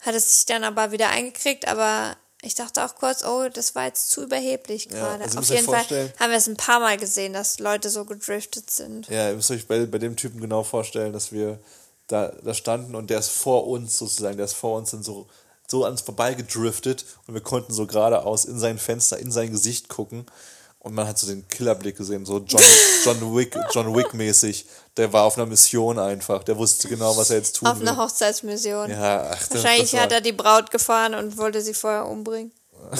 hat 0.00 0.14
es 0.14 0.36
sich 0.36 0.46
dann 0.46 0.64
aber 0.64 0.92
wieder 0.92 1.10
eingekriegt, 1.10 1.68
aber 1.68 2.16
ich 2.44 2.54
dachte 2.54 2.84
auch 2.84 2.94
kurz, 2.94 3.24
oh, 3.24 3.48
das 3.52 3.74
war 3.74 3.86
jetzt 3.86 4.10
zu 4.10 4.22
überheblich 4.22 4.86
Ja, 4.86 4.98
gerade. 4.98 5.24
also 5.24 5.36
ihr 5.36 5.40
Auf 5.40 5.50
jeden 5.50 5.64
Fall 5.64 6.12
haben 6.18 6.30
wir 6.30 6.38
es 6.38 6.46
ein 6.46 6.56
paar 6.56 6.80
Mal 6.80 6.96
gesehen, 6.96 7.32
dass 7.32 7.58
Leute 7.58 7.90
so 7.90 8.04
gedriftet 8.04 8.70
sind. 8.70 9.08
Ja, 9.08 9.30
ihr 9.30 9.36
müsst 9.36 9.50
euch 9.50 9.66
bei, 9.66 9.86
bei 9.86 9.98
dem 9.98 10.16
Typen 10.16 10.40
genau 10.40 10.62
vorstellen, 10.62 11.12
dass 11.12 11.32
wir 11.32 11.58
da, 12.06 12.28
da 12.42 12.54
standen 12.54 12.94
und 12.94 13.10
der 13.10 13.18
ist 13.18 13.30
vor 13.30 13.66
uns 13.66 13.96
sozusagen, 13.96 14.36
der 14.36 14.44
ist 14.44 14.54
vor 14.54 14.76
uns 14.76 14.90
dann 14.90 15.02
so, 15.02 15.26
so 15.66 15.84
an 15.84 15.92
uns 15.92 16.02
vorbeigedriftet 16.02 17.04
und 17.26 17.34
wir 17.34 17.40
konnten 17.40 17.72
so 17.72 17.86
geradeaus 17.86 18.44
in 18.44 18.58
sein 18.58 18.78
Fenster, 18.78 19.18
in 19.18 19.32
sein 19.32 19.50
Gesicht 19.50 19.88
gucken 19.88 20.26
und 20.84 20.94
man 20.94 21.08
hat 21.08 21.18
so 21.18 21.26
den 21.26 21.48
Killerblick 21.48 21.96
gesehen, 21.96 22.26
so 22.26 22.38
John, 22.38 22.62
John 23.04 23.34
Wick, 23.34 23.56
John 23.72 23.94
Wick 23.96 24.12
mäßig. 24.12 24.66
Der 24.98 25.12
war 25.12 25.24
auf 25.24 25.36
einer 25.38 25.46
Mission 25.46 25.98
einfach, 25.98 26.44
der 26.44 26.58
wusste 26.58 26.88
genau, 26.88 27.16
was 27.16 27.30
er 27.30 27.38
jetzt 27.38 27.56
tun 27.56 27.66
Auf 27.66 27.80
will. 27.80 27.88
einer 27.88 27.96
Hochzeitsmission. 27.96 28.90
ja, 28.90 29.30
ach, 29.32 29.50
Wahrscheinlich 29.50 29.94
war, 29.94 30.02
hat 30.02 30.12
er 30.12 30.20
die 30.20 30.32
Braut 30.32 30.70
gefahren 30.70 31.14
und 31.14 31.38
wollte 31.38 31.62
sie 31.62 31.72
vorher 31.74 32.06
umbringen. 32.06 32.52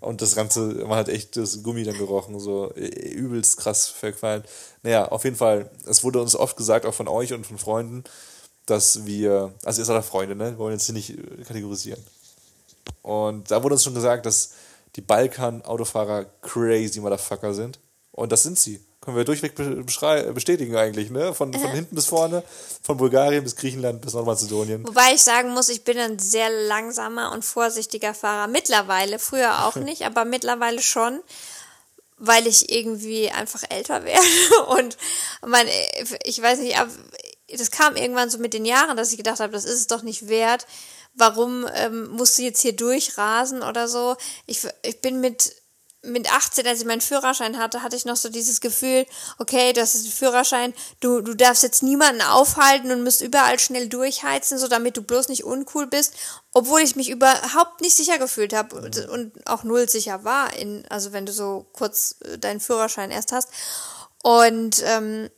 Und 0.00 0.20
das 0.20 0.36
Ganze, 0.36 0.60
man 0.60 0.98
hat 0.98 1.08
echt 1.08 1.36
das 1.36 1.62
Gummi 1.62 1.82
dann 1.82 1.96
gerochen, 1.96 2.38
so 2.38 2.70
äh, 2.74 3.08
übelst 3.08 3.56
krass 3.56 3.88
verqualmt. 3.88 4.46
Naja, 4.82 5.08
auf 5.08 5.24
jeden 5.24 5.34
Fall, 5.34 5.70
es 5.86 6.04
wurde 6.04 6.20
uns 6.20 6.36
oft 6.36 6.56
gesagt, 6.56 6.84
auch 6.84 6.92
von 6.94 7.08
euch 7.08 7.32
und 7.32 7.46
von 7.46 7.56
Freunden, 7.56 8.04
dass 8.66 9.06
wir, 9.06 9.52
also 9.64 9.80
ihr 9.80 9.84
seid 9.86 9.96
ja 9.96 10.02
Freunde, 10.02 10.36
ne? 10.36 10.52
Wir 10.52 10.58
wollen 10.58 10.74
jetzt 10.74 10.84
hier 10.84 10.94
nicht 10.94 11.10
äh, 11.10 11.42
kategorisieren. 11.44 12.04
Und 13.02 13.50
da 13.50 13.62
wurde 13.62 13.74
uns 13.74 13.82
schon 13.84 13.94
gesagt, 13.94 14.26
dass 14.26 14.50
die 14.96 15.00
Balkan-Autofahrer 15.00 16.26
crazy 16.42 17.00
Motherfucker 17.00 17.54
sind. 17.54 17.78
Und 18.12 18.30
das 18.30 18.42
sind 18.42 18.58
sie. 18.58 18.80
Können 19.00 19.18
wir 19.18 19.24
durchweg 19.24 19.54
bestätigen 20.34 20.76
eigentlich, 20.76 21.10
ne? 21.10 21.34
Von, 21.34 21.52
von 21.52 21.70
hinten 21.72 21.94
bis 21.94 22.06
vorne, 22.06 22.42
von 22.82 22.96
Bulgarien 22.96 23.44
bis 23.44 23.54
Griechenland 23.54 24.00
bis 24.00 24.14
Nordmazedonien. 24.14 24.86
Wobei 24.86 25.12
ich 25.14 25.22
sagen 25.22 25.52
muss, 25.52 25.68
ich 25.68 25.84
bin 25.84 25.98
ein 25.98 26.18
sehr 26.18 26.48
langsamer 26.48 27.32
und 27.32 27.44
vorsichtiger 27.44 28.14
Fahrer. 28.14 28.46
Mittlerweile, 28.46 29.18
früher 29.18 29.66
auch 29.66 29.74
nicht, 29.76 30.06
aber 30.06 30.24
mittlerweile 30.24 30.80
schon, 30.80 31.20
weil 32.16 32.46
ich 32.46 32.72
irgendwie 32.72 33.30
einfach 33.30 33.62
älter 33.68 34.04
werde. 34.04 34.26
Und 34.68 34.96
man, 35.46 35.66
ich 36.24 36.40
weiß 36.40 36.60
nicht, 36.60 36.76
das 37.50 37.70
kam 37.70 37.96
irgendwann 37.96 38.30
so 38.30 38.38
mit 38.38 38.54
den 38.54 38.64
Jahren, 38.64 38.96
dass 38.96 39.10
ich 39.10 39.18
gedacht 39.18 39.40
habe, 39.40 39.52
das 39.52 39.66
ist 39.66 39.80
es 39.80 39.86
doch 39.86 40.02
nicht 40.02 40.28
wert. 40.28 40.66
Warum 41.14 41.66
ähm, 41.74 42.08
musst 42.10 42.38
du 42.38 42.42
jetzt 42.42 42.60
hier 42.60 42.74
durchrasen 42.74 43.62
oder 43.62 43.88
so? 43.88 44.16
Ich, 44.46 44.66
ich 44.82 45.00
bin 45.00 45.20
mit 45.20 45.54
mit 46.06 46.30
18, 46.30 46.66
als 46.66 46.80
ich 46.80 46.86
meinen 46.86 47.00
Führerschein 47.00 47.58
hatte, 47.58 47.82
hatte 47.82 47.96
ich 47.96 48.04
noch 48.04 48.16
so 48.16 48.28
dieses 48.28 48.60
Gefühl, 48.60 49.06
okay, 49.38 49.72
du 49.72 49.80
hast 49.80 49.94
einen 49.94 50.04
Führerschein, 50.04 50.74
du, 51.00 51.20
du 51.20 51.34
darfst 51.34 51.62
jetzt 51.62 51.82
niemanden 51.82 52.22
aufhalten 52.22 52.90
und 52.90 53.02
musst 53.02 53.22
überall 53.22 53.58
schnell 53.58 53.88
durchheizen, 53.88 54.58
so 54.58 54.68
damit 54.68 54.96
du 54.96 55.02
bloß 55.02 55.28
nicht 55.28 55.44
uncool 55.44 55.86
bist, 55.86 56.14
obwohl 56.52 56.80
ich 56.80 56.96
mich 56.96 57.10
überhaupt 57.10 57.80
nicht 57.80 57.96
sicher 57.96 58.18
gefühlt 58.18 58.52
habe 58.52 58.76
und, 58.76 59.08
und 59.08 59.46
auch 59.46 59.64
null 59.64 59.88
sicher 59.88 60.24
war, 60.24 60.52
in, 60.54 60.84
also 60.88 61.12
wenn 61.12 61.26
du 61.26 61.32
so 61.32 61.66
kurz 61.72 62.16
äh, 62.20 62.38
deinen 62.38 62.60
Führerschein 62.60 63.10
erst 63.10 63.32
hast. 63.32 63.48
Und 64.22 64.82
ähm, 64.84 65.30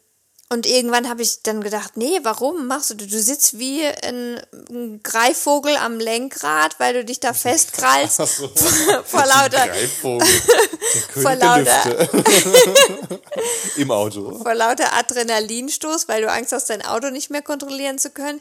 und 0.49 0.64
irgendwann 0.64 1.09
habe 1.09 1.22
ich 1.22 1.42
dann 1.42 1.61
gedacht, 1.61 1.97
nee, 1.97 2.20
warum 2.22 2.68
machst 2.68 2.90
du 2.90 2.94
das? 2.94 3.09
Du 3.09 3.20
sitzt 3.20 3.59
wie 3.59 3.84
ein, 3.84 4.40
ein 4.70 5.01
Greifvogel 5.03 5.76
am 5.76 5.99
Lenkrad, 5.99 6.78
weil 6.78 6.94
du 6.94 7.05
dich 7.05 7.18
da 7.18 7.32
festkrallst 7.34 8.16
so. 8.16 8.49
vor 9.05 9.26
lauter, 9.26 9.66
Greifvogel. 9.66 10.28
Vor 11.14 11.34
lauter-. 11.34 12.09
Im 13.76 13.90
Auto. 13.90 14.38
vor 14.38 14.55
lauter 14.55 14.92
Adrenalinstoß, 14.92 16.07
weil 16.07 16.22
du 16.22 16.30
Angst 16.30 16.53
hast, 16.53 16.70
dein 16.70 16.84
Auto 16.84 17.11
nicht 17.11 17.30
mehr 17.30 17.42
kontrollieren 17.42 17.99
zu 17.99 18.11
können, 18.11 18.40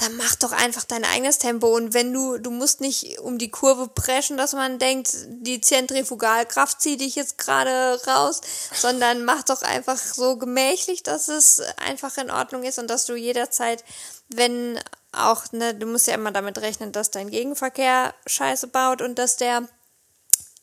dann 0.00 0.16
mach 0.16 0.34
doch 0.36 0.52
einfach 0.52 0.84
dein 0.84 1.04
eigenes 1.04 1.38
Tempo. 1.38 1.68
Und 1.68 1.92
wenn 1.92 2.12
du, 2.12 2.38
du 2.38 2.50
musst 2.50 2.80
nicht 2.80 3.18
um 3.20 3.36
die 3.36 3.50
Kurve 3.50 3.88
preschen, 3.88 4.38
dass 4.38 4.54
man 4.54 4.78
denkt, 4.78 5.14
die 5.26 5.60
Zentrifugalkraft 5.60 6.80
zieht 6.80 7.00
dich 7.02 7.16
jetzt 7.16 7.36
gerade 7.36 8.00
raus, 8.06 8.40
sondern 8.74 9.24
mach 9.24 9.42
doch 9.42 9.62
einfach 9.62 9.98
so 9.98 10.36
gemächlich, 10.36 11.02
dass 11.02 11.28
es 11.28 11.60
einfach 11.76 12.16
in 12.16 12.30
Ordnung 12.30 12.64
ist 12.64 12.78
und 12.78 12.88
dass 12.88 13.04
du 13.04 13.14
jederzeit, 13.14 13.84
wenn 14.28 14.78
auch, 15.12 15.52
ne, 15.52 15.74
du 15.74 15.86
musst 15.86 16.06
ja 16.06 16.14
immer 16.14 16.32
damit 16.32 16.58
rechnen, 16.58 16.92
dass 16.92 17.10
dein 17.10 17.30
Gegenverkehr 17.30 18.14
Scheiße 18.26 18.68
baut 18.68 19.02
und 19.02 19.18
dass 19.18 19.36
der 19.36 19.68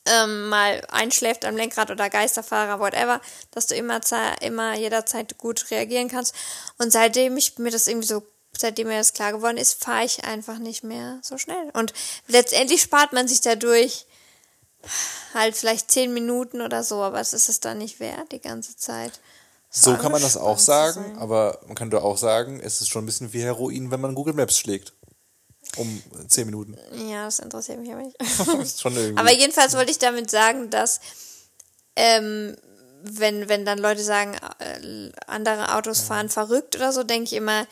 ähm, 0.05 0.49
mal 0.49 0.81
einschläft 0.89 1.45
am 1.45 1.57
Lenkrad 1.57 1.91
oder 1.91 2.09
Geisterfahrer, 2.09 2.79
whatever, 2.79 3.21
dass 3.51 3.67
du 3.67 3.75
immer, 3.75 3.99
immer 4.41 4.75
jederzeit 4.75 5.37
gut 5.37 5.69
reagieren 5.69 6.07
kannst. 6.07 6.33
Und 6.77 6.91
seitdem 6.91 7.37
ich 7.37 7.57
mir 7.59 7.71
das 7.71 7.87
irgendwie 7.87 8.07
so, 8.07 8.23
seitdem 8.55 8.87
mir 8.87 8.97
das 8.97 9.13
klar 9.13 9.31
geworden 9.31 9.57
ist, 9.57 9.83
fahre 9.83 10.05
ich 10.05 10.23
einfach 10.23 10.57
nicht 10.59 10.83
mehr 10.83 11.19
so 11.21 11.37
schnell. 11.37 11.69
Und 11.73 11.93
letztendlich 12.27 12.81
spart 12.81 13.13
man 13.13 13.27
sich 13.27 13.41
dadurch 13.41 14.05
halt 15.33 15.55
vielleicht 15.55 15.91
zehn 15.91 16.13
Minuten 16.13 16.61
oder 16.61 16.83
so, 16.83 17.01
aber 17.01 17.19
es 17.19 17.33
ist 17.33 17.49
es 17.49 17.59
dann 17.59 17.77
nicht 17.77 17.99
wert, 17.99 18.31
die 18.31 18.39
ganze 18.39 18.77
Zeit. 18.77 19.19
So 19.69 19.95
kann 19.97 20.11
man 20.11 20.21
das 20.21 20.37
auch 20.37 20.59
sagen, 20.59 21.17
aber 21.17 21.59
man 21.67 21.75
kann 21.75 21.89
doch 21.89 22.03
auch 22.03 22.17
sagen, 22.17 22.59
es 22.61 22.81
ist 22.81 22.89
schon 22.89 23.03
ein 23.03 23.05
bisschen 23.05 23.33
wie 23.33 23.43
Heroin, 23.43 23.91
wenn 23.91 24.01
man 24.01 24.15
Google 24.15 24.33
Maps 24.33 24.57
schlägt. 24.57 24.93
Um 25.75 26.01
10 26.27 26.45
Minuten. 26.45 26.77
Ja, 27.09 27.25
das 27.25 27.39
interessiert 27.39 27.79
mich 27.79 27.91
aber 27.91 28.01
nicht. 28.01 28.79
schon 28.79 28.95
irgendwie. 28.95 29.19
Aber 29.19 29.33
jedenfalls 29.33 29.75
wollte 29.75 29.91
ich 29.91 29.99
damit 29.99 30.31
sagen, 30.31 30.69
dass 30.69 31.01
ähm, 31.97 32.55
wenn, 33.03 33.49
wenn 33.49 33.65
dann 33.65 33.77
Leute 33.77 34.01
sagen, 34.01 34.35
äh, 34.59 35.11
andere 35.27 35.75
Autos 35.75 35.99
fahren 35.99 36.29
verrückt 36.29 36.75
oder 36.77 36.93
so, 36.93 37.03
denke 37.03 37.25
ich 37.25 37.33
immer, 37.33 37.67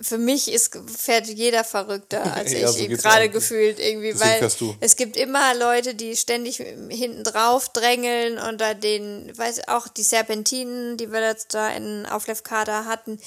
für 0.00 0.18
mich 0.18 0.50
ist, 0.50 0.76
fährt 0.86 1.26
jeder 1.26 1.62
verrückter 1.62 2.34
als 2.34 2.52
Ja, 2.52 2.68
ich 2.68 2.76
so 2.76 2.86
gerade 2.88 3.28
gefühlt 3.28 3.78
irgendwie, 3.78 4.12
Deswegen 4.12 4.50
weil 4.50 4.76
es 4.80 4.96
gibt 4.96 5.16
immer 5.16 5.54
Leute, 5.54 5.94
die 5.94 6.16
ständig 6.16 6.56
hinten 6.56 7.22
drauf 7.22 7.68
drängeln 7.68 8.38
und 8.38 8.60
da 8.60 8.74
den, 8.74 9.32
weiß 9.36 9.68
auch 9.68 9.86
die 9.86 10.02
Serpentinen, 10.02 10.96
die 10.96 11.12
wir 11.12 11.22
jetzt 11.22 11.54
da 11.54 11.68
in 11.70 12.06
auf 12.06 12.26
Lefkada 12.26 12.86
hatten, 12.86 13.20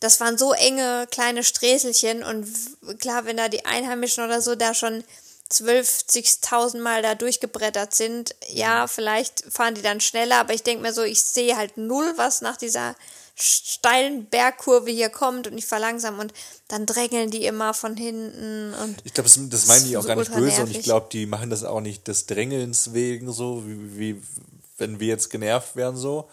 das 0.00 0.20
waren 0.20 0.38
so 0.38 0.52
enge 0.52 1.06
kleine 1.10 1.44
Sträßelchen 1.44 2.22
und 2.22 2.46
klar, 2.98 3.24
wenn 3.24 3.36
da 3.36 3.48
die 3.48 3.64
Einheimischen 3.64 4.24
oder 4.24 4.40
so 4.40 4.54
da 4.54 4.74
schon 4.74 5.04
12.000 5.50 6.78
Mal 6.80 7.02
da 7.02 7.14
durchgebrettert 7.14 7.94
sind, 7.94 8.34
ja, 8.48 8.86
vielleicht 8.86 9.44
fahren 9.48 9.74
die 9.74 9.82
dann 9.82 10.00
schneller, 10.00 10.36
aber 10.36 10.54
ich 10.54 10.62
denke 10.62 10.82
mir 10.82 10.92
so, 10.92 11.02
ich 11.02 11.22
sehe 11.22 11.56
halt 11.56 11.76
null, 11.76 12.12
was 12.16 12.40
nach 12.40 12.56
dieser 12.56 12.96
steilen 13.38 14.26
Bergkurve 14.26 14.90
hier 14.90 15.10
kommt 15.10 15.46
und 15.46 15.58
ich 15.58 15.66
verlangsam 15.66 16.18
und 16.18 16.32
dann 16.68 16.86
drängeln 16.86 17.30
die 17.30 17.44
immer 17.44 17.74
von 17.74 17.96
hinten 17.96 18.74
und 18.82 18.96
Ich 19.04 19.12
glaube, 19.12 19.28
das, 19.28 19.38
das 19.50 19.66
meinen 19.66 19.84
die 19.84 19.96
auch 19.96 20.02
So 20.02 20.08
gar 20.08 20.16
nicht 20.16 20.32
böse 20.32 20.62
und 20.62 20.68
ich 20.68 20.74
nervig. 20.74 20.82
glaube, 20.84 21.08
die 21.12 21.26
machen 21.26 21.50
das 21.50 21.62
auch 21.62 21.80
nicht 21.80 22.08
des 22.08 22.26
Drängelns 22.26 22.94
wegen 22.94 23.30
so, 23.32 23.66
wie, 23.66 23.98
wie 23.98 24.22
wenn 24.78 25.00
wir 25.00 25.08
jetzt 25.08 25.30
genervt 25.30 25.76
wären 25.76 25.96
so. 25.96 26.28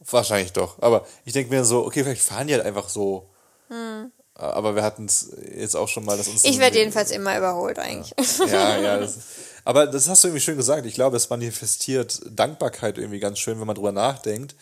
Wahrscheinlich 0.00 0.52
doch. 0.52 0.80
Aber 0.80 1.06
ich 1.26 1.34
denke 1.34 1.54
mir 1.54 1.64
so, 1.64 1.84
okay, 1.84 2.04
vielleicht 2.04 2.22
fahren 2.22 2.46
die 2.46 2.54
halt 2.54 2.64
einfach 2.64 2.88
so. 2.88 3.28
Aber 4.34 4.74
wir 4.74 4.82
hatten 4.82 5.04
es 5.04 5.30
jetzt 5.54 5.76
auch 5.76 5.88
schon 5.88 6.04
mal, 6.04 6.16
dass 6.16 6.26
uns. 6.28 6.42
Hm. 6.44 6.50
ich 6.50 6.58
werde 6.58 6.78
jedenfalls 6.78 7.10
immer 7.10 7.36
überholt 7.36 7.78
eigentlich. 7.78 8.14
Ja, 8.50 8.78
ja. 8.78 8.96
Das, 9.00 9.18
aber 9.64 9.86
das 9.86 10.08
hast 10.08 10.24
du 10.24 10.28
irgendwie 10.28 10.42
schön 10.42 10.56
gesagt. 10.56 10.86
Ich 10.86 10.94
glaube, 10.94 11.18
es 11.18 11.28
manifestiert 11.28 12.22
Dankbarkeit 12.30 12.96
irgendwie 12.96 13.20
ganz 13.20 13.38
schön, 13.38 13.60
wenn 13.60 13.66
man 13.66 13.76
drüber 13.76 13.92
nachdenkt, 13.92 14.56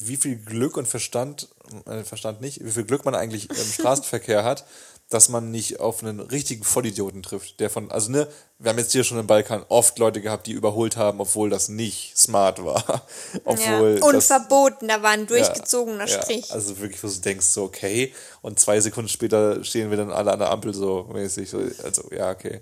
wie 0.00 0.16
viel 0.16 0.36
Glück 0.36 0.76
und 0.76 0.88
Verstand, 0.88 1.48
äh, 1.86 2.02
Verstand 2.02 2.40
nicht, 2.40 2.64
wie 2.64 2.70
viel 2.70 2.84
Glück 2.84 3.04
man 3.04 3.14
eigentlich 3.14 3.50
im 3.50 3.56
Straßenverkehr 3.72 4.44
hat, 4.44 4.64
dass 5.10 5.28
man 5.28 5.50
nicht 5.50 5.80
auf 5.80 6.02
einen 6.02 6.20
richtigen 6.20 6.62
Vollidioten 6.62 7.22
trifft, 7.22 7.58
der 7.58 7.68
von, 7.68 7.90
also 7.90 8.12
ne, 8.12 8.28
wir 8.60 8.70
haben 8.70 8.78
jetzt 8.78 8.92
hier 8.92 9.02
schon 9.02 9.18
im 9.18 9.26
Balkan 9.26 9.64
oft 9.68 9.98
Leute 9.98 10.20
gehabt, 10.20 10.46
die 10.46 10.52
überholt 10.52 10.96
haben, 10.96 11.20
obwohl 11.20 11.50
das 11.50 11.68
nicht 11.68 12.16
smart 12.16 12.64
war. 12.64 12.84
Ja. 12.86 13.42
obwohl 13.44 13.98
Und 14.02 14.14
das, 14.14 14.28
verboten, 14.28 14.86
da 14.86 15.02
war 15.02 15.10
ein 15.10 15.26
durchgezogener 15.26 16.06
ja, 16.06 16.22
Strich. 16.22 16.52
Also 16.52 16.78
wirklich, 16.78 17.02
wo 17.02 17.08
du 17.08 17.14
denkst, 17.14 17.46
so, 17.46 17.64
okay, 17.64 18.14
und 18.40 18.60
zwei 18.60 18.80
Sekunden 18.80 19.08
später 19.08 19.64
stehen 19.64 19.90
wir 19.90 19.96
dann 19.96 20.12
alle 20.12 20.32
an 20.32 20.38
der 20.38 20.50
Ampel 20.50 20.72
so 20.72 21.08
mäßig. 21.12 21.50
So, 21.50 21.58
also, 21.82 22.08
ja, 22.12 22.30
okay. 22.30 22.60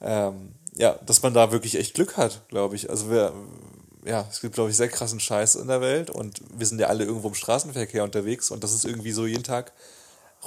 Ähm, 0.00 0.54
ja, 0.76 0.98
dass 1.06 1.22
man 1.22 1.34
da 1.34 1.50
wirklich 1.50 1.76
echt 1.76 1.94
Glück 1.94 2.16
hat, 2.16 2.48
glaube 2.48 2.76
ich. 2.76 2.88
Also 2.88 3.10
wir, 3.10 3.32
ja, 4.04 4.26
es 4.30 4.40
gibt, 4.40 4.54
glaube 4.54 4.70
ich, 4.70 4.76
sehr 4.76 4.88
krassen 4.88 5.20
Scheiß 5.20 5.56
in 5.56 5.68
der 5.68 5.80
Welt 5.80 6.10
und 6.10 6.40
wir 6.52 6.66
sind 6.66 6.78
ja 6.78 6.88
alle 6.88 7.04
irgendwo 7.04 7.28
im 7.28 7.34
Straßenverkehr 7.34 8.04
unterwegs 8.04 8.50
und 8.50 8.62
das 8.62 8.72
ist 8.72 8.84
irgendwie 8.84 9.12
so 9.12 9.26
jeden 9.26 9.44
Tag 9.44 9.72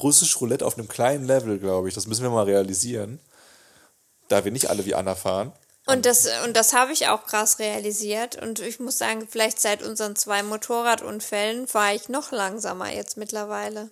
russisch 0.02 0.40
Roulette 0.40 0.66
auf 0.66 0.78
einem 0.78 0.88
kleinen 0.88 1.26
Level, 1.26 1.58
glaube 1.60 1.88
ich. 1.88 1.96
Das 1.96 2.08
müssen 2.08 2.24
wir 2.24 2.30
mal 2.30 2.46
realisieren. 2.46 3.20
Da 4.28 4.44
wir 4.44 4.52
nicht 4.52 4.70
alle 4.70 4.86
wie 4.86 4.94
Anna 4.94 5.16
fahren. 5.16 5.54
Und 5.86 6.06
das, 6.06 6.28
und 6.46 6.56
das 6.58 6.74
habe 6.74 6.92
ich 6.92 7.08
auch 7.08 7.26
krass 7.26 7.60
realisiert. 7.60 8.42
Und 8.42 8.60
ich 8.60 8.80
muss 8.80 8.98
sagen, 8.98 9.26
vielleicht 9.28 9.60
seit 9.60 9.82
unseren 9.82 10.18
zwei 10.18 10.44
Motorradunfällen 10.44 11.68
fahre 11.68 11.96
ich 11.96 12.10
noch 12.10 12.32
langsamer 12.32 12.92
jetzt 12.92 13.16
mittlerweile. 13.16 13.90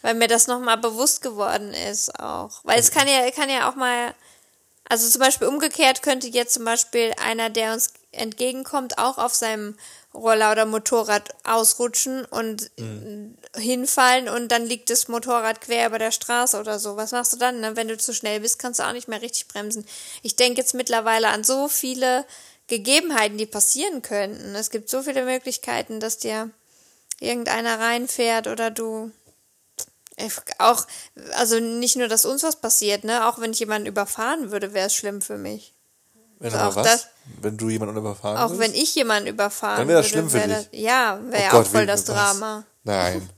Weil 0.00 0.14
mir 0.14 0.28
das 0.28 0.46
nochmal 0.46 0.78
bewusst 0.78 1.20
geworden 1.20 1.74
ist 1.74 2.18
auch. 2.18 2.60
Weil 2.64 2.78
es 2.78 2.90
kann 2.90 3.06
ja, 3.06 3.30
kann 3.30 3.50
ja 3.50 3.70
auch 3.70 3.74
mal, 3.74 4.14
also 4.88 5.08
zum 5.08 5.20
Beispiel 5.20 5.48
umgekehrt 5.48 6.02
könnte 6.02 6.28
jetzt 6.28 6.54
zum 6.54 6.64
Beispiel 6.64 7.12
einer, 7.22 7.50
der 7.50 7.72
uns 7.72 7.92
entgegenkommt, 8.12 8.98
auch 8.98 9.18
auf 9.18 9.34
seinem 9.34 9.76
Roller 10.14 10.52
oder 10.52 10.64
Motorrad 10.64 11.28
ausrutschen 11.44 12.24
und 12.24 12.70
hinfallen 13.56 14.28
und 14.28 14.48
dann 14.48 14.64
liegt 14.64 14.90
das 14.90 15.08
Motorrad 15.08 15.60
quer 15.60 15.88
über 15.88 15.98
der 15.98 16.10
Straße 16.10 16.58
oder 16.58 16.78
so. 16.78 16.96
Was 16.96 17.12
machst 17.12 17.34
du 17.34 17.36
dann? 17.36 17.60
Ne? 17.60 17.76
Wenn 17.76 17.88
du 17.88 17.98
zu 17.98 18.14
schnell 18.14 18.40
bist, 18.40 18.58
kannst 18.58 18.80
du 18.80 18.84
auch 18.84 18.92
nicht 18.92 19.08
mehr 19.08 19.22
richtig 19.22 19.48
bremsen. 19.48 19.86
Ich 20.22 20.36
denke 20.36 20.60
jetzt 20.60 20.74
mittlerweile 20.74 21.28
an 21.28 21.44
so 21.44 21.68
viele 21.68 22.24
Gegebenheiten, 22.66 23.38
die 23.38 23.46
passieren 23.46 24.02
könnten. 24.02 24.54
Es 24.54 24.70
gibt 24.70 24.88
so 24.88 25.02
viele 25.02 25.24
Möglichkeiten, 25.24 26.00
dass 26.00 26.18
dir 26.18 26.50
irgendeiner 27.20 27.78
reinfährt 27.78 28.46
oder 28.46 28.70
du 28.70 29.10
auch, 30.58 30.86
also 31.36 31.58
nicht 31.60 31.96
nur, 31.96 32.08
dass 32.08 32.24
uns 32.24 32.42
was 32.42 32.56
passiert, 32.56 33.04
ne? 33.04 33.26
Auch 33.28 33.38
wenn 33.40 33.52
ich 33.52 33.58
jemanden 33.60 33.86
überfahren 33.86 34.50
würde, 34.50 34.74
wäre 34.74 34.86
es 34.86 34.94
schlimm 34.94 35.20
für 35.22 35.38
mich. 35.38 35.74
Wenn 36.40 36.52
Also 36.54 36.64
auch 36.66 36.76
was? 36.76 36.86
das- 36.86 37.06
wenn 37.42 37.56
du 37.58 37.68
jemanden 37.68 37.96
überfahren 37.96 38.38
Auch 38.38 38.50
willst? 38.50 38.60
wenn 38.62 38.74
ich 38.74 38.94
jemanden 38.94 39.28
überfahren 39.28 39.78
Dann 39.78 39.88
wäre 39.88 40.02
das 40.02 40.10
würde, 40.12 40.28
schlimm 40.28 40.42
für 40.42 40.48
dich. 40.48 40.56
Das, 40.56 40.68
ja, 40.72 41.18
wäre 41.24 41.42
Oh 41.42 41.44
ja 41.44 41.50
Gott, 41.50 41.66
auch 41.66 41.70
voll 41.70 41.86
das 41.86 42.00
was? 42.08 42.14
Drama. 42.14 42.64
Nein. 42.84 43.28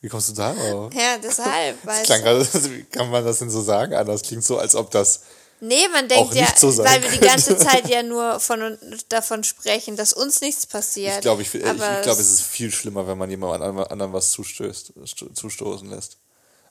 Wie 0.00 0.08
kommst 0.08 0.28
du 0.28 0.32
da 0.34 0.52
drauf? 0.54 0.92
Ja, 0.94 1.18
deshalb, 1.18 1.76
Das 1.82 1.86
weißt 1.86 2.04
klang 2.06 2.18
du. 2.20 2.24
gerade, 2.24 2.64
wie 2.70 2.84
kann 2.84 3.10
man 3.10 3.24
das 3.24 3.38
denn 3.40 3.50
so 3.50 3.60
sagen? 3.62 3.92
Das 4.06 4.22
klingt 4.22 4.44
so, 4.44 4.58
als 4.58 4.74
ob 4.74 4.90
das. 4.90 5.22
Nee, 5.60 5.88
man 5.88 6.06
denkt 6.08 6.34
ja, 6.34 6.46
so 6.56 6.68
weil 6.78 7.02
wir 7.02 7.10
die 7.10 7.18
ganze. 7.18 7.56
Zeit 7.56 7.88
ja 7.88 8.02
nur 8.14 8.40
von 8.40 8.76
davon 9.08 9.42
sprechen, 9.42 9.96
dass 9.96 10.12
uns 10.12 10.40
nichts 10.40 10.66
passiert. 10.66 11.14
Ich 11.16 11.20
glaube, 11.22 11.42
ich, 11.42 11.54
ich, 11.54 11.62
ich 11.62 11.68
Aber 11.68 12.02
glaube, 12.02 12.20
es 12.20 12.30
ist 12.30 12.42
viel 12.42 12.70
schlimmer, 12.70 13.06
wenn 13.06 13.16
man 13.18 13.30
jemand 13.30 13.54
anderem 13.62 13.78
anderen 13.90 14.12
was 14.12 14.30
zustößt, 14.32 14.92
sto- 15.04 15.28
zustoßen 15.32 15.88
lässt. 15.88 16.18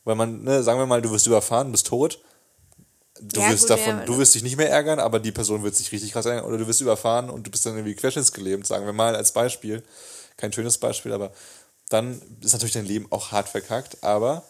Weil 0.04 0.14
man, 0.14 0.42
ne, 0.44 0.62
sagen 0.62 0.78
wir 0.78 0.86
mal, 0.86 1.02
du 1.02 1.10
wirst 1.10 1.26
überfahren, 1.26 1.72
bist 1.72 1.88
tot. 1.88 2.20
Du 3.20 3.40
Ja, 3.40 3.48
wirst 3.50 3.62
gut, 3.62 3.70
davon, 3.70 3.98
ja, 3.98 4.04
du 4.04 4.18
wirst 4.18 4.34
dich 4.34 4.42
nicht 4.42 4.56
mehr 4.56 4.70
ärgern, 4.70 4.98
aber 5.00 5.18
die 5.20 5.32
Person 5.32 5.62
wird 5.64 5.74
sich 5.74 5.90
richtig 5.90 6.12
krass 6.12 6.26
ärgern. 6.26 6.44
Oder 6.44 6.58
du 6.58 6.66
wirst 6.68 6.80
überfahren 6.80 7.30
und 7.30 7.46
du 7.46 7.50
bist 7.50 7.64
dann 7.66 7.74
irgendwie 7.74 7.94
querschnittsgelähmt, 7.94 8.66
sagen 8.66 8.86
wir 8.86 8.92
mal 8.92 9.16
als 9.16 9.32
Beispiel. 9.32 9.82
Kein 10.36 10.52
schönes 10.52 10.78
Beispiel, 10.78 11.12
aber 11.12 11.32
dann 11.88 12.20
ist 12.42 12.52
natürlich 12.52 12.74
dein 12.74 12.84
Leben 12.84 13.06
auch 13.10 13.32
hart 13.32 13.48
verkackt. 13.48 14.04
Aber 14.04 14.44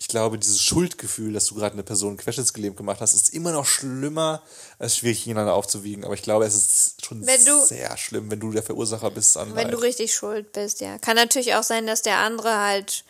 ich 0.00 0.08
glaube, 0.08 0.38
dieses 0.38 0.62
Schuldgefühl, 0.62 1.34
dass 1.34 1.44
du 1.44 1.56
gerade 1.56 1.74
eine 1.74 1.82
Person 1.82 2.16
querschnittsgelähmt 2.16 2.74
gemacht 2.74 3.02
hast, 3.02 3.12
ist 3.12 3.34
immer 3.34 3.52
noch 3.52 3.66
schlimmer, 3.66 4.40
als 4.78 4.96
schwierig 4.96 5.18
gegeneinander 5.24 5.52
aufzuwiegen. 5.52 6.06
Aber 6.06 6.14
ich 6.14 6.22
glaube, 6.22 6.46
es 6.46 6.54
ist 6.54 7.04
schon 7.04 7.26
Wenn 7.26 7.44
du- 7.44 7.66
sehr 7.66 7.94
schlimm, 7.98 8.30
wenn 8.30 8.40
du 8.40 8.50
der 8.50 8.62
Verursacher 8.62 9.10
bist 9.10 9.36
an 9.36 9.54
wenn 9.54 9.70
du 9.70 9.76
richtig 9.76 10.14
schuld 10.14 10.52
bist, 10.52 10.80
ja. 10.80 10.98
Kann 10.98 11.16
natürlich 11.16 11.54
auch 11.54 11.62
sein, 11.62 11.86
dass 11.86 12.00
der 12.00 12.16
andere 12.16 12.56
halt 12.56 13.04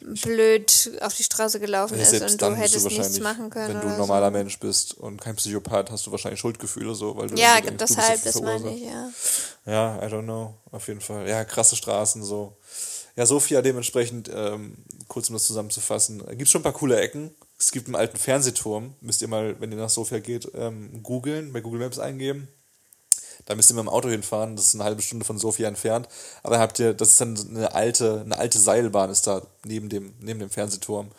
blöd 0.00 0.92
auf 1.00 1.14
die 1.14 1.22
Straße 1.22 1.60
gelaufen 1.60 1.98
ist 1.98 2.20
und 2.20 2.42
du 2.42 2.54
hättest 2.54 2.84
du 2.84 2.88
nichts 2.90 3.20
machen 3.20 3.48
können. 3.48 3.74
wenn 3.76 3.80
du 3.80 3.88
ein 3.88 3.96
normaler 3.96 4.30
Mensch 4.30 4.58
bist 4.58 4.92
und 4.92 5.18
kein 5.22 5.36
Psychopath, 5.36 5.90
hast 5.90 6.06
du 6.06 6.10
wahrscheinlich 6.10 6.40
Schuldgefühle 6.40 6.94
so, 6.94 7.16
weil 7.16 7.28
du 7.28 7.36
so. 7.36 7.42
Ja, 7.42 7.54
denkst, 7.54 7.70
du 7.70 7.94
bist 7.94 7.98
deshalb, 7.98 8.22
das 8.22 8.42
meine 8.42 8.74
ich, 8.74 8.82
ja. 8.82 9.10
Ja, 9.64 9.96
I 10.06 10.10
don't 10.12 10.24
know, 10.24 10.52
auf 10.72 10.88
jeden 10.88 11.00
Fall. 11.00 11.26
Ja, 11.26 11.42
krasse 11.46 11.74
Straßen 11.74 12.22
so. 12.22 12.54
Ja, 13.16 13.26
Sofia 13.26 13.62
dementsprechend, 13.62 14.28
ähm, 14.34 14.76
kurz 15.06 15.28
um 15.28 15.34
das 15.34 15.46
zusammenzufassen, 15.46 16.18
gibt 16.30 16.42
es 16.42 16.50
schon 16.50 16.60
ein 16.60 16.64
paar 16.64 16.72
coole 16.72 17.00
Ecken. 17.00 17.32
Es 17.58 17.70
gibt 17.70 17.86
einen 17.86 17.94
alten 17.94 18.16
Fernsehturm, 18.16 18.94
müsst 19.00 19.22
ihr 19.22 19.28
mal, 19.28 19.60
wenn 19.60 19.70
ihr 19.70 19.78
nach 19.78 19.88
Sofia 19.88 20.18
geht, 20.18 20.50
ähm, 20.54 21.02
googeln, 21.02 21.52
bei 21.52 21.60
Google 21.60 21.80
Maps 21.80 22.00
eingeben. 22.00 22.48
Da 23.46 23.54
müsst 23.54 23.70
ihr 23.70 23.74
mit 23.74 23.84
dem 23.84 23.88
Auto 23.88 24.08
hinfahren, 24.08 24.56
das 24.56 24.68
ist 24.68 24.74
eine 24.74 24.84
halbe 24.84 25.02
Stunde 25.02 25.24
von 25.24 25.38
Sofia 25.38 25.68
entfernt. 25.68 26.08
Aber 26.42 26.54
dann 26.54 26.62
habt 26.62 26.78
ihr, 26.78 26.92
das 26.94 27.12
ist 27.12 27.20
dann 27.20 27.36
eine 27.50 27.74
alte, 27.74 28.22
eine 28.22 28.36
alte 28.36 28.58
Seilbahn 28.58 29.10
ist 29.10 29.26
da 29.26 29.42
neben 29.64 29.88
dem, 29.88 30.14
neben 30.20 30.40
dem 30.40 30.50
Fernsehturm. 30.50 31.10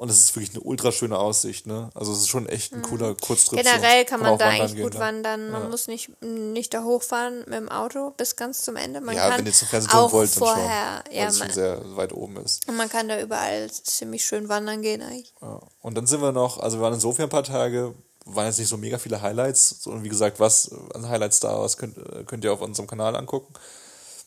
Und 0.00 0.08
es 0.08 0.18
ist 0.18 0.34
wirklich 0.34 0.52
eine 0.54 0.60
ultra 0.60 0.92
schöne 0.92 1.18
Aussicht, 1.18 1.66
ne? 1.66 1.90
Also 1.94 2.10
es 2.14 2.20
ist 2.20 2.28
schon 2.28 2.48
echt 2.48 2.72
ein 2.72 2.80
cooler 2.80 3.14
Kurztrip. 3.14 3.58
Mhm. 3.58 3.64
Generell 3.64 4.00
so. 4.04 4.08
kann 4.08 4.20
man 4.20 4.30
auch 4.32 4.38
da 4.38 4.46
wandern 4.46 4.60
eigentlich 4.62 4.74
gehen 4.76 4.82
gut 4.84 4.94
da. 4.94 4.98
wandern. 5.00 5.50
Man 5.50 5.62
Ja. 5.64 5.68
muss 5.68 5.88
nicht, 5.88 6.22
nicht 6.22 6.72
da 6.72 6.84
hochfahren 6.84 7.40
mit 7.40 7.52
dem 7.52 7.68
Auto 7.68 8.10
bis 8.16 8.34
ganz 8.34 8.62
zum 8.62 8.76
Ende. 8.76 9.02
Man 9.02 9.14
Ja, 9.14 9.28
kann 9.28 9.40
wenn 9.40 9.46
ihr 9.46 9.52
zum 9.52 9.68
Fernsehturm 9.68 10.04
auch 10.04 10.12
wollt, 10.12 10.30
dann 10.32 10.38
vorher, 10.38 11.02
schon. 11.04 11.14
ja, 11.14 11.20
weil 11.22 11.28
es 11.28 11.36
schon 11.38 11.46
man, 11.48 11.54
sehr 11.54 11.96
weit 11.96 12.12
oben 12.14 12.36
ist. 12.38 12.66
und 12.66 12.76
man 12.78 12.88
kann 12.88 13.08
da 13.08 13.20
überall 13.20 13.70
ziemlich 13.70 14.24
schön 14.24 14.48
wandern 14.48 14.80
gehen 14.80 15.02
eigentlich. 15.02 15.34
Ja. 15.42 15.60
Und 15.82 15.94
dann 15.98 16.06
sind 16.06 16.22
wir 16.22 16.32
noch, 16.32 16.58
also 16.58 16.78
wir 16.78 16.82
waren 16.82 16.94
in 16.94 17.00
Sofia 17.00 17.26
ein 17.26 17.30
paar 17.30 17.42
Tage, 17.44 17.92
waren 18.24 18.46
jetzt 18.46 18.58
nicht 18.58 18.68
so 18.68 18.78
mega 18.78 18.96
viele 18.96 19.20
Highlights. 19.20 19.86
Und 19.86 20.02
wie 20.02 20.08
gesagt, 20.08 20.40
was 20.40 20.70
an 20.94 21.10
Highlights 21.10 21.40
da 21.40 21.62
ist, 21.66 21.76
könnt, 21.76 21.96
könnt 22.26 22.42
ihr 22.44 22.54
auf 22.54 22.62
unserem 22.62 22.86
Kanal 22.88 23.16
angucken. 23.16 23.52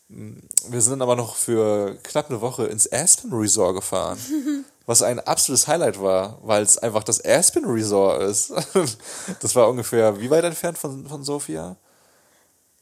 Wir 0.08 0.80
sind 0.80 0.90
dann 0.92 1.02
aber 1.02 1.16
noch 1.16 1.34
für 1.34 1.96
knapp 2.04 2.30
eine 2.30 2.40
Woche 2.40 2.66
ins 2.66 2.90
Aspen 2.92 3.32
Resort 3.32 3.74
gefahren. 3.74 4.18
was 4.86 5.02
ein 5.02 5.20
absolutes 5.20 5.66
Highlight 5.66 6.00
war, 6.00 6.38
weil 6.42 6.62
es 6.62 6.78
einfach 6.78 7.04
das 7.04 7.24
Aspen 7.24 7.64
Resort 7.64 8.22
ist. 8.22 8.52
Das 9.40 9.54
war 9.54 9.68
ungefähr, 9.68 10.20
wie 10.20 10.30
weit 10.30 10.44
entfernt 10.44 10.78
von, 10.78 11.06
von 11.06 11.24
Sofia? 11.24 11.76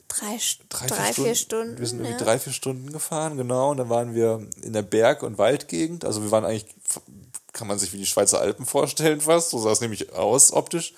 Drei, 0.09 0.39
drei, 0.69 0.87
drei, 0.87 1.13
vier, 1.13 1.35
Stunden. 1.35 1.79
Wir 1.79 1.87
sind 1.87 2.01
irgendwie 2.01 2.19
ja. 2.19 2.19
drei, 2.19 2.39
vier 2.39 2.53
Stunden 2.53 2.93
gefahren, 2.93 3.37
genau. 3.37 3.71
Und 3.71 3.79
dann 3.79 3.89
waren 3.89 4.15
wir 4.15 4.47
in 4.63 4.73
der 4.73 4.83
Berg- 4.83 5.23
und 5.23 5.39
Waldgegend. 5.39 6.05
Also 6.05 6.23
wir 6.23 6.31
waren 6.31 6.45
eigentlich, 6.45 6.67
kann 7.53 7.67
man 7.67 7.79
sich 7.79 7.93
wie 7.93 7.99
die 7.99 8.07
Schweizer 8.07 8.41
Alpen 8.41 8.67
vorstellen 8.67 9.21
fast. 9.21 9.51
So 9.51 9.59
sah 9.59 9.71
es 9.71 9.81
nämlich 9.81 10.13
aus 10.13 10.53
optisch. 10.53 10.93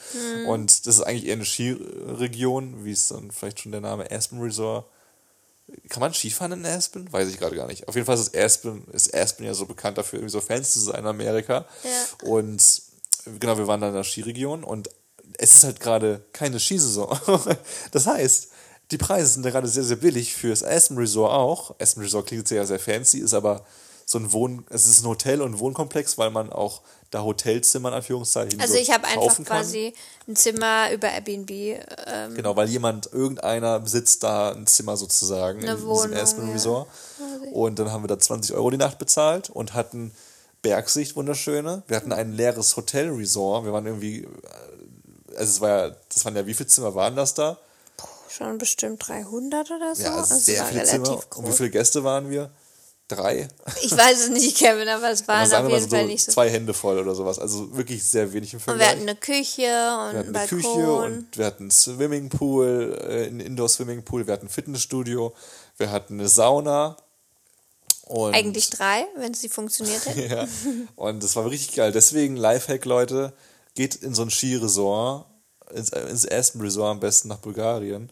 Und 0.49 0.87
das 0.87 0.97
ist 0.97 1.03
eigentlich 1.03 1.27
eher 1.27 1.35
eine 1.35 1.45
Skiregion, 1.45 2.85
wie 2.85 2.93
es 2.93 3.09
dann 3.09 3.31
vielleicht 3.31 3.61
schon 3.61 3.73
der 3.73 3.83
Name 3.83 4.11
Aspen 4.11 4.41
Resort 4.41 4.87
Kann 5.89 6.01
man 6.01 6.12
Skifahren 6.12 6.53
in 6.53 6.67
Aspen? 6.67 7.11
Weiß 7.12 7.29
ich 7.29 7.39
gerade 7.39 7.57
gar 7.57 7.67
nicht. 7.67 7.89
Auf 7.89 7.95
jeden 7.95 8.07
Fall 8.07 8.19
ist 8.19 8.37
Aspen, 8.37 8.87
ist 8.93 9.15
Aspen 9.15 9.45
ja 9.47 9.55
so 9.55 9.67
bekannt 9.67 9.97
dafür, 9.97 10.19
irgendwie 10.19 10.33
so 10.33 10.41
Fans 10.41 10.73
zu 10.73 10.81
sein 10.81 11.01
in 11.01 11.07
Amerika. 11.07 11.67
Ja. 11.83 12.29
Und 12.29 12.83
genau, 13.41 13.57
wir 13.57 13.67
waren 13.67 13.81
da 13.81 13.89
in 13.89 13.95
der 13.95 14.05
Skiregion 14.05 14.62
und 14.65 14.91
es 15.39 15.55
ist 15.55 15.65
halt 15.65 15.81
gerade 15.81 16.25
keine 16.33 16.61
Skisaison. 16.61 17.19
das 17.93 18.07
heißt, 18.07 18.49
die 18.91 18.99
Preise 18.99 19.29
sind 19.29 19.45
da 19.45 19.51
gerade 19.51 19.69
sehr, 19.69 19.83
sehr 19.83 19.97
billig 19.97 20.35
fürs 20.35 20.62
Aspen 20.62 20.99
Resort 20.99 21.33
auch. 21.33 21.75
Aspen 21.81 22.03
Resort 22.03 22.27
klingt 22.27 22.47
sehr, 22.47 22.67
sehr 22.67 22.79
fancy, 22.79 23.19
ist 23.19 23.35
aber 23.35 23.65
so 24.07 24.19
ein 24.19 24.33
Wohn, 24.33 24.67
es 24.69 24.87
ist 24.87 25.03
ein 25.03 25.09
Hotel 25.09 25.41
und 25.41 25.55
ein 25.55 25.59
Wohnkomplex, 25.59 26.19
weil 26.19 26.31
man 26.31 26.53
auch 26.53 26.83
da 27.15 27.23
Hotelzimmer 27.23 27.91
in 27.91 27.95
Anführungszeichen 27.95 28.61
Also 28.61 28.75
so 28.75 28.81
ich 28.81 28.91
habe 28.91 29.07
einfach 29.07 29.45
quasi 29.45 29.95
ein 30.27 30.35
Zimmer 30.35 30.91
über 30.93 31.09
Airbnb. 31.09 31.51
Ähm, 31.51 32.35
Genau, 32.35 32.57
weil 32.57 32.69
jemand, 32.69 33.12
irgendeiner 33.12 33.79
besitzt 33.79 34.25
da 34.25 34.51
ein 34.53 34.67
Zimmer 34.67 34.97
sozusagen 34.97 35.61
in 35.62 35.83
Wohnung, 35.83 36.09
diesem 36.09 36.23
Aspen 36.23 36.47
ja. 36.49 36.53
Resort. 36.53 36.89
Und 37.53 37.79
dann 37.79 37.93
haben 37.93 38.03
wir 38.03 38.09
da 38.09 38.19
20 38.19 38.57
Euro 38.57 38.71
die 38.71 38.79
Nacht 38.79 38.99
bezahlt 38.99 39.49
und 39.49 39.75
hatten 39.75 40.12
Bergsicht, 40.62 41.15
wunderschöne. 41.15 41.85
Wir 41.87 41.97
hatten 41.97 42.12
ein 42.12 42.33
leeres 42.33 42.77
Hotel-Resort. 42.77 43.65
Wir 43.65 43.73
waren 43.73 43.87
irgendwie, 43.87 44.23
äh, 44.23 44.29
also 45.37 45.45
es 45.45 45.61
war 45.61 45.69
ja, 45.69 45.97
das 46.12 46.25
waren 46.25 46.35
ja, 46.35 46.47
wie 46.47 46.55
viele 46.55 46.69
Zimmer 46.69 46.95
waren 46.95 47.15
das 47.15 47.35
da? 47.35 47.59
schon 48.29 48.59
bestimmt 48.59 49.07
300 49.07 49.71
oder 49.71 49.95
so. 49.95 50.03
Ja, 50.03 50.17
Also 50.17 50.35
sehr 50.35 50.65
viele 50.65 50.83
Zimmer. 50.83 51.11
Und 51.11 51.23
wie 51.23 51.29
groß. 51.29 51.57
viele 51.57 51.71
Gäste 51.71 52.03
waren 52.03 52.29
wir? 52.31 52.51
Drei. 53.07 53.49
Ich 53.83 53.93
weiß 53.95 54.19
es 54.25 54.29
nicht, 54.31 54.57
Kevin, 54.57 54.89
aber 54.89 55.11
es 55.11 55.29
Aber 55.29 55.35
waren 55.51 55.67
auf 55.67 55.71
jeden 55.71 55.83
so 55.91 55.97
Fall 55.97 56.07
nicht 56.07 56.25
so. 56.25 56.33
zwei 56.33 56.49
Hände 56.49 56.73
voll 56.73 56.99
oder 56.99 57.15
sowas. 57.15 57.39
Also 57.39 57.77
wirklich 57.77 58.03
sehr 58.03 58.33
wenig 58.33 58.55
im 58.55 58.57
Und 58.59 58.63
Vergleich. 58.65 58.87
wir 58.87 58.91
hatten 58.97 59.03
eine 59.09 59.17
Küche 59.17 59.63
und 59.63 60.13
Wir 60.13 60.19
hatten 60.21 60.37
eine. 60.37 60.47
Küche 60.49 60.69
und 60.93 61.39
wir 61.39 61.45
hatten 61.47 61.63
einen 61.65 61.71
Swimmingpool, 61.71 62.99
äh, 63.07 63.27
einen 63.27 63.41
Indoor-Swimmingpool, 63.41 64.27
wir 64.27 64.33
hatten 64.33 64.47
ein 64.47 64.51
Fitnessstudio, 64.51 65.35
wir 65.77 65.91
hatten 65.91 66.19
eine 66.19 66.29
Sauna. 66.29 66.97
Und 68.07 68.35
Eigentlich 68.35 68.71
drei, 68.71 69.07
wenn 69.17 69.35
sie 69.35 69.49
funktioniert 69.51 70.05
hätte. 70.07 70.27
ja. 70.27 70.49
Und 70.97 71.23
das 71.23 71.37
war 71.37 71.49
richtig 71.51 71.75
geil. 71.77 71.93
Deswegen, 71.93 72.37
Lifehack, 72.37 72.87
Leute, 72.87 73.35
geht 73.75 73.97
in 73.97 74.15
so 74.15 74.23
ein 74.23 74.31
Skiresort, 74.31 75.27
ins, 75.75 75.91
ins 75.91 76.27
Aspen 76.31 76.63
Resort 76.63 76.91
am 76.93 77.01
besten 77.01 77.29
nach 77.29 77.39
Bulgarien. 77.39 78.11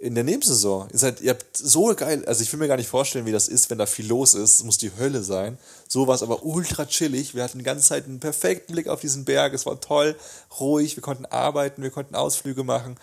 In 0.00 0.14
der 0.14 0.22
Nebensaison. 0.22 0.88
Ihr, 0.92 0.98
seid, 0.98 1.20
ihr 1.20 1.30
habt 1.30 1.56
so 1.56 1.92
geil, 1.94 2.24
also 2.26 2.42
ich 2.42 2.52
will 2.52 2.60
mir 2.60 2.68
gar 2.68 2.76
nicht 2.76 2.88
vorstellen, 2.88 3.26
wie 3.26 3.32
das 3.32 3.48
ist, 3.48 3.68
wenn 3.68 3.78
da 3.78 3.86
viel 3.86 4.06
los 4.06 4.34
ist. 4.34 4.58
Es 4.58 4.64
muss 4.64 4.78
die 4.78 4.92
Hölle 4.96 5.24
sein. 5.24 5.58
So 5.88 6.06
war 6.06 6.14
es 6.14 6.22
aber 6.22 6.44
ultra 6.44 6.86
chillig. 6.86 7.34
Wir 7.34 7.42
hatten 7.42 7.58
die 7.58 7.64
ganze 7.64 7.84
Zeit 7.84 8.04
einen 8.04 8.20
perfekten 8.20 8.74
Blick 8.74 8.86
auf 8.86 9.00
diesen 9.00 9.24
Berg. 9.24 9.54
Es 9.54 9.66
war 9.66 9.80
toll, 9.80 10.14
ruhig. 10.60 10.94
Wir 10.96 11.02
konnten 11.02 11.26
arbeiten, 11.26 11.82
wir 11.82 11.90
konnten 11.90 12.14
Ausflüge 12.14 12.62
machen. 12.62 12.96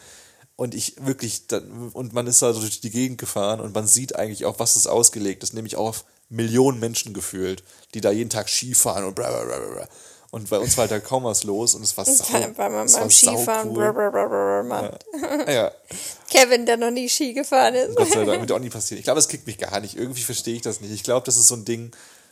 Und 0.56 0.74
ich 0.74 0.96
wirklich, 1.06 1.44
und 1.92 2.14
man 2.14 2.28
ist 2.28 2.42
da 2.42 2.54
so 2.54 2.62
durch 2.62 2.80
die 2.80 2.90
Gegend 2.90 3.18
gefahren 3.18 3.60
und 3.60 3.76
man 3.76 3.88
sieht 3.88 4.16
eigentlich 4.16 4.46
auch, 4.46 4.58
was 4.60 4.78
es 4.78 4.88
ausgelegt 4.88 5.44
ist, 5.44 5.54
nämlich 5.54 5.76
auch 5.76 5.90
auf 5.90 6.06
Millionen 6.30 6.80
Menschen 6.80 7.14
gefühlt, 7.14 7.64
die 7.94 8.00
da 8.00 8.12
jeden 8.12 8.30
Tag 8.30 8.48
Skifahren 8.48 9.04
und 9.04 9.16
bla 9.16 9.30
bla 9.30 9.44
bla 9.44 9.58
bla, 9.58 9.74
bla. 9.74 9.90
Und 10.36 10.50
bei 10.50 10.60
uns 10.60 10.76
war 10.76 10.82
halt 10.82 10.92
da 10.92 11.00
kaum 11.00 11.24
was 11.24 11.46
los 11.46 11.76
und 11.76 11.84
es 11.84 11.96
war 11.96 12.04
sau, 12.04 12.26
Weil 12.58 12.70
man 12.70 12.88
es 12.88 12.94
war 12.96 13.00
beim 13.00 13.10
Skifahren. 13.10 13.70
saucool. 13.70 13.94
blablabla 13.94 14.64
macht. 14.64 15.06
Ja. 15.48 15.50
ja, 15.50 15.72
Kevin, 16.30 16.66
der 16.66 16.76
noch 16.76 16.92
nie 16.92 17.08
Ski 17.08 17.32
gefahren 17.32 17.74
ist. 17.74 17.96
Gott 17.96 18.12
sei 18.12 18.26
Dank, 18.26 18.42
wird 18.42 18.52
auch 18.52 18.60
nie 18.60 18.70
passieren. 18.70 19.00
Ich 19.00 19.06
glaube, 19.06 19.22
es 19.22 19.30
kickt 19.30 19.48
mich 19.48 19.58
gar 19.58 19.80
nicht. 19.80 19.96
Irgendwie 19.96 20.24
verstehe 20.24 20.54
ich 20.54 20.62
das 20.62 20.82
nicht. 20.82 20.92
Ich 20.92 21.04
glaube, 21.04 21.26
das 21.26 21.38
ist 21.38 21.48
so 21.48 21.56
ein 21.56 21.64
Ding, 21.64 21.92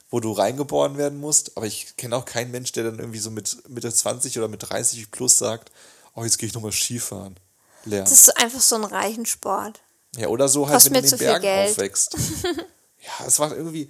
wo 0.10 0.20
du 0.20 0.34
reingeboren 0.34 0.97
werden 0.97 1.18
musst, 1.18 1.56
aber 1.56 1.66
ich 1.66 1.95
kenne 1.95 2.18
auch 2.18 2.26
keinen 2.26 2.51
Mensch, 2.51 2.74
der 2.74 2.84
dann 2.84 2.99
irgendwie 2.99 3.20
so 3.20 3.32
mit 3.32 3.70
Mitte 3.70 3.89
20 3.89 4.38
oder 4.38 4.49
mit 4.49 4.70
30 4.70 5.10
plus 5.10 5.38
sagt, 5.38 5.72
oh, 6.14 6.26
jetzt 6.26 6.38
gehe 6.39 6.47
ich 6.47 6.54
nochmal 6.54 6.74
Skifahren. 6.74 7.38
Lernen. 7.86 8.04
Das 8.04 8.12
ist 8.12 8.38
einfach 8.38 8.60
so 8.60 8.76
ein 8.76 8.84
reichen 8.84 9.26
Sport. 9.26 9.80
Ja, 10.18 10.28
oder 10.28 10.49
so 10.49 10.68
halt, 10.68 10.74
Kostet 10.74 10.93
wenn 10.93 11.04
du 11.04 11.10
in 11.10 11.18
den 11.18 11.20
Bergen 11.20 11.72
aufwächst. 11.72 12.18
ja, 12.99 13.26
es 13.26 13.39
war 13.39 13.56
irgendwie, 13.56 13.89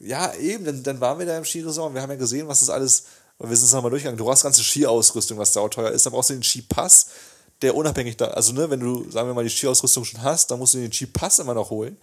ja, 0.00 0.34
eben, 0.34 0.64
dann, 0.64 0.82
dann 0.82 1.00
waren 1.00 1.20
wir 1.20 1.26
da 1.26 1.38
im 1.38 1.44
Skiresort 1.44 1.90
und 1.90 1.94
wir 1.94 2.02
haben 2.02 2.10
ja 2.10 2.16
gesehen, 2.16 2.48
was 2.48 2.58
das 2.58 2.68
alles, 2.68 3.04
und 3.42 3.50
wir 3.50 3.56
sind 3.56 3.66
es 3.66 3.72
nochmal 3.72 3.90
durchgegangen. 3.90 4.16
Du 4.16 4.24
brauchst 4.24 4.44
ganze 4.44 4.62
Skiausrüstung, 4.62 5.36
was 5.36 5.52
sauteuer 5.52 5.90
ist, 5.90 6.06
dann 6.06 6.12
brauchst 6.12 6.30
du 6.30 6.34
den 6.34 6.44
Skipass, 6.44 7.08
der 7.60 7.74
unabhängig 7.74 8.16
da, 8.16 8.26
also 8.28 8.52
ne, 8.52 8.70
wenn 8.70 8.78
du, 8.78 9.10
sagen 9.10 9.28
wir 9.28 9.34
mal, 9.34 9.42
die 9.42 9.50
Skiausrüstung 9.50 10.04
schon 10.04 10.22
hast, 10.22 10.50
dann 10.50 10.60
musst 10.60 10.74
du 10.74 10.78
den 10.78 10.92
Skipass 10.92 11.40
immer 11.40 11.54
noch 11.54 11.70
holen. 11.70 11.96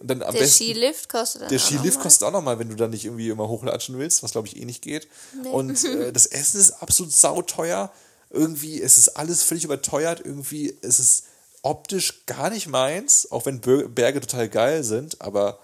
Und 0.00 0.10
dann 0.10 0.22
am 0.22 0.32
Der 0.32 0.40
besten, 0.40 0.64
Skilift 0.64 1.08
kostet 1.08 1.42
dann 1.42 1.48
der 1.48 1.58
auch 1.58 1.62
Skilift 1.62 1.84
noch 1.84 1.94
mal. 1.94 2.02
kostet 2.02 2.28
auch 2.28 2.32
nochmal, 2.32 2.58
wenn 2.58 2.68
du 2.70 2.74
da 2.74 2.88
nicht 2.88 3.04
irgendwie 3.04 3.28
immer 3.28 3.48
hochlatschen 3.48 3.98
willst, 3.98 4.22
was 4.24 4.32
glaube 4.32 4.48
ich 4.48 4.56
eh 4.56 4.64
nicht 4.64 4.82
geht. 4.82 5.06
Und 5.52 5.84
äh, 5.84 6.12
das 6.12 6.26
Essen 6.26 6.58
ist 6.58 6.82
absolut 6.82 7.12
sauteuer. 7.12 7.92
Irgendwie, 8.30 8.82
es 8.82 8.98
ist 8.98 9.10
alles 9.10 9.44
völlig 9.44 9.64
überteuert. 9.64 10.20
Irgendwie, 10.24 10.76
es 10.82 10.98
ist 10.98 11.24
optisch 11.62 12.26
gar 12.26 12.50
nicht 12.50 12.66
meins, 12.66 13.30
auch 13.30 13.46
wenn 13.46 13.60
Berge 13.60 14.20
total 14.20 14.48
geil 14.48 14.82
sind. 14.82 15.20
Aber 15.20 15.60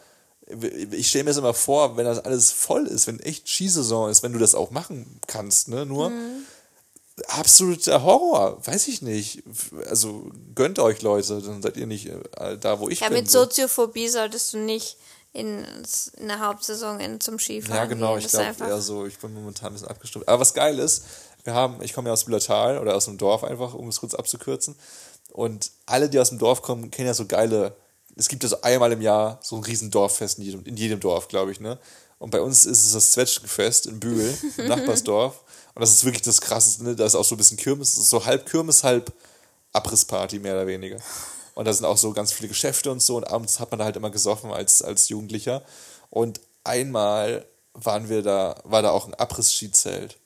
ich 0.92 1.08
stelle 1.08 1.24
mir 1.24 1.30
das 1.30 1.38
immer 1.38 1.54
vor, 1.54 1.96
wenn 1.96 2.04
das 2.04 2.20
alles 2.20 2.52
voll 2.52 2.86
ist, 2.86 3.06
wenn 3.06 3.18
echt 3.20 3.48
Skisaison 3.48 4.10
ist, 4.10 4.22
wenn 4.22 4.32
du 4.32 4.38
das 4.38 4.54
auch 4.54 4.70
machen 4.70 5.20
kannst, 5.26 5.68
ne? 5.68 5.84
Nur 5.86 6.10
Mhm. 6.10 6.44
absoluter 7.28 8.02
Horror, 8.02 8.64
weiß 8.66 8.88
ich 8.88 9.02
nicht. 9.02 9.42
Also 9.88 10.30
gönnt 10.54 10.78
euch 10.78 11.02
Leute, 11.02 11.40
dann 11.42 11.62
seid 11.62 11.76
ihr 11.76 11.86
nicht 11.86 12.06
äh, 12.06 12.58
da, 12.58 12.78
wo 12.80 12.88
ich 12.88 13.00
Ja, 13.00 13.08
bin. 13.08 13.18
mit 13.18 13.30
Soziophobie 13.30 14.08
solltest 14.08 14.52
du 14.52 14.58
nicht 14.58 14.96
in, 15.32 15.64
in 16.18 16.28
der 16.28 16.40
Hauptsaison 16.40 17.00
in, 17.00 17.20
zum 17.20 17.38
Skifahren 17.38 17.74
Ja, 17.76 17.84
genau, 17.86 18.16
ich 18.16 18.28
glaube 18.28 18.54
eher 18.58 18.80
so, 18.80 19.06
ich 19.06 19.18
bin 19.18 19.34
momentan 19.34 19.68
ein 19.68 19.72
bisschen 19.74 19.88
abgestimmt. 19.88 20.28
Aber 20.28 20.40
was 20.40 20.54
geil 20.54 20.78
ist, 20.78 21.04
wir 21.44 21.54
haben, 21.54 21.82
ich 21.82 21.92
komme 21.92 22.08
ja 22.08 22.12
aus 22.12 22.24
Büllertal 22.24 22.78
oder 22.78 22.94
aus 22.94 23.08
einem 23.08 23.18
Dorf 23.18 23.44
einfach, 23.44 23.74
um 23.74 23.88
es 23.88 24.00
kurz 24.00 24.14
abzukürzen. 24.14 24.74
Und 25.32 25.70
alle, 25.86 26.08
die 26.08 26.18
aus 26.18 26.30
dem 26.30 26.38
Dorf 26.38 26.62
kommen, 26.62 26.90
kennen 26.90 27.08
ja 27.08 27.14
so 27.14 27.26
geile, 27.26 27.74
es 28.16 28.28
gibt 28.28 28.42
ja 28.42 28.48
so 28.48 28.60
einmal 28.62 28.92
im 28.92 29.02
Jahr 29.02 29.38
so 29.42 29.56
ein 29.56 29.62
riesen 29.62 29.90
Dorffest 29.90 30.38
in 30.38 30.44
jedem, 30.44 30.64
in 30.64 30.76
jedem 30.76 31.00
Dorf, 31.00 31.28
glaube 31.28 31.52
ich, 31.52 31.60
ne? 31.60 31.78
Und 32.18 32.30
bei 32.30 32.40
uns 32.40 32.64
ist 32.64 32.86
es 32.86 32.92
das 32.92 33.12
Zwetschgenfest 33.12 33.86
in 33.86 34.00
Bühl, 34.00 34.36
im 34.56 34.68
Nachbarsdorf. 34.68 35.44
Und 35.74 35.82
das 35.82 35.90
ist 35.90 36.04
wirklich 36.04 36.22
das 36.22 36.40
Krasseste, 36.40 36.84
ne? 36.84 36.96
Da 36.96 37.04
ist 37.04 37.14
auch 37.14 37.24
so 37.24 37.34
ein 37.34 37.38
bisschen 37.38 37.58
Kirmes, 37.58 37.94
das 37.94 38.04
ist 38.04 38.10
so 38.10 38.24
halb 38.24 38.48
Kirmes, 38.48 38.82
halb 38.82 39.12
Abrissparty, 39.72 40.38
mehr 40.38 40.54
oder 40.54 40.66
weniger. 40.66 40.96
Und 41.54 41.66
da 41.66 41.72
sind 41.72 41.84
auch 41.84 41.98
so 41.98 42.12
ganz 42.12 42.32
viele 42.32 42.48
Geschäfte 42.48 42.90
und 42.90 43.02
so. 43.02 43.16
Und 43.16 43.24
abends 43.24 43.60
hat 43.60 43.70
man 43.70 43.78
da 43.78 43.84
halt 43.84 43.96
immer 43.96 44.10
gesoffen 44.10 44.50
als, 44.50 44.82
als 44.82 45.08
Jugendlicher. 45.08 45.62
Und 46.10 46.40
einmal 46.64 47.46
waren 47.74 48.08
wir 48.08 48.22
da, 48.22 48.56
war 48.64 48.82
da 48.82 48.90
auch 48.90 49.06
ein 49.06 49.14
Abriss-Skizelt. 49.14 50.18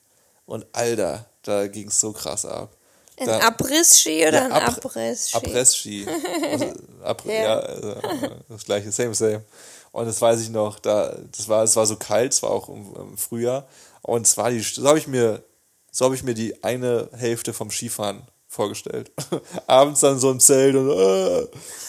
Und 0.47 0.67
Alter, 0.73 1.27
da 1.43 1.67
ging 1.67 1.89
es 1.89 2.01
so 2.01 2.13
krass 2.13 2.45
ab. 2.45 2.77
Ein 3.21 3.27
Da- 3.27 3.39
Abriss-Ski 3.41 4.27
oder 4.27 4.33
Ja, 4.39 4.45
ein 4.47 4.53
Abr- 4.53 4.77
Abriss-Ski? 4.85 5.37
Abriss-Ski. 5.37 6.07
Also, 6.53 6.73
Ab 7.05 7.23
Ja. 7.27 7.33
ja, 7.33 7.61
äh, 7.61 8.31
das 8.49 8.65
gleiche, 8.65 8.91
same, 8.93 9.15
same. 9.15 9.43
Und 9.93 10.07
das 10.07 10.21
weiß 10.21 10.41
ich 10.41 10.51
noch, 10.51 10.79
da, 10.79 11.15
das 11.37 11.49
war, 11.49 11.65
es 11.65 11.75
war 11.77 11.87
so 11.87 11.97
kalt, 11.97 12.33
es 12.33 12.43
war 12.43 12.51
auch 12.51 12.69
im, 12.69 12.95
im 12.97 13.17
Frühjahr. 13.19 13.67
Und 14.03 14.27
es 14.27 14.37
war 14.37 14.51
die, 14.51 14.61
so 14.61 14.87
habe 14.89 14.99
ich 14.99 15.07
mir, 15.07 15.43
so 15.91 16.05
habe 16.05 16.15
ich 16.15 16.23
mir 16.23 16.35
die 16.35 16.63
eine 16.63 17.09
Hälfte 17.17 17.53
vom 17.53 17.71
Skifahren 17.71 18.23
vorgestellt. 18.47 19.11
Abends 19.67 20.01
dann 20.01 20.19
so 20.19 20.31
im 20.31 20.41
Zelt 20.41 20.75
und 20.75 20.91
äh, 20.91 21.47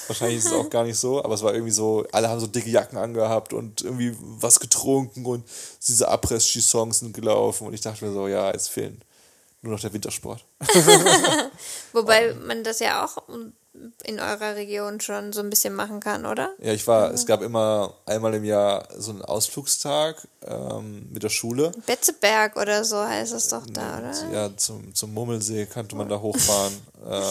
wahrscheinlich 0.08 0.40
ist 0.40 0.46
es 0.48 0.54
auch 0.54 0.70
gar 0.70 0.84
nicht 0.84 0.98
so, 0.98 1.24
aber 1.24 1.34
es 1.36 1.42
war 1.44 1.54
irgendwie 1.54 1.72
so, 1.72 2.06
alle 2.12 2.30
haben 2.30 2.40
so 2.40 2.46
dicke 2.48 2.70
Jacken 2.70 2.98
angehabt 2.98 3.52
und 3.54 3.82
irgendwie 3.82 4.16
was 4.20 4.60
getrunken 4.60 5.26
und 5.26 5.44
diese 5.88 6.08
Abriss-Ski-Songs 6.08 7.00
sind 7.00 7.14
gelaufen 7.16 7.66
und 7.68 7.74
ich 7.74 7.82
dachte 7.82 8.06
mir 8.06 8.14
so, 8.14 8.28
ja, 8.28 8.52
jetzt 8.52 8.70
fehlen 8.70 9.02
nur 9.62 9.74
noch 9.74 9.80
der 9.80 9.94
Wintersport. 9.94 10.44
Wobei 11.94 12.34
man 12.34 12.64
das 12.64 12.80
ja 12.80 13.06
auch 13.06 13.24
in 14.04 14.20
eurer 14.20 14.56
Region 14.56 15.00
schon 15.00 15.32
so 15.34 15.40
ein 15.40 15.50
bisschen 15.50 15.74
machen 15.74 16.00
kann, 16.00 16.26
oder? 16.26 16.54
Ja, 16.60 16.74
ich 16.74 16.86
war, 16.88 17.12
es 17.12 17.26
gab 17.26 17.42
immer 17.42 17.94
einmal 18.06 18.34
im 18.34 18.44
Jahr 18.44 18.88
so 18.98 19.12
einen 19.12 19.22
Ausflugstag 19.22 20.28
ähm, 20.46 21.08
mit 21.12 21.24
der 21.24 21.30
Schule. 21.30 21.72
Betzeberg 21.86 22.58
oder 22.58 22.84
so 22.84 23.00
heißt 23.02 23.34
es 23.34 23.48
doch 23.48 23.66
da, 23.68 24.00
oder? 24.00 24.34
Ja, 24.34 24.58
zum, 24.58 24.94
zum 24.94 25.14
Mummelsee 25.14 25.68
konnte 25.68 25.96
man 25.96 26.10
da 26.10 26.20
hochfahren. 26.20 26.74
äh, 27.10 27.22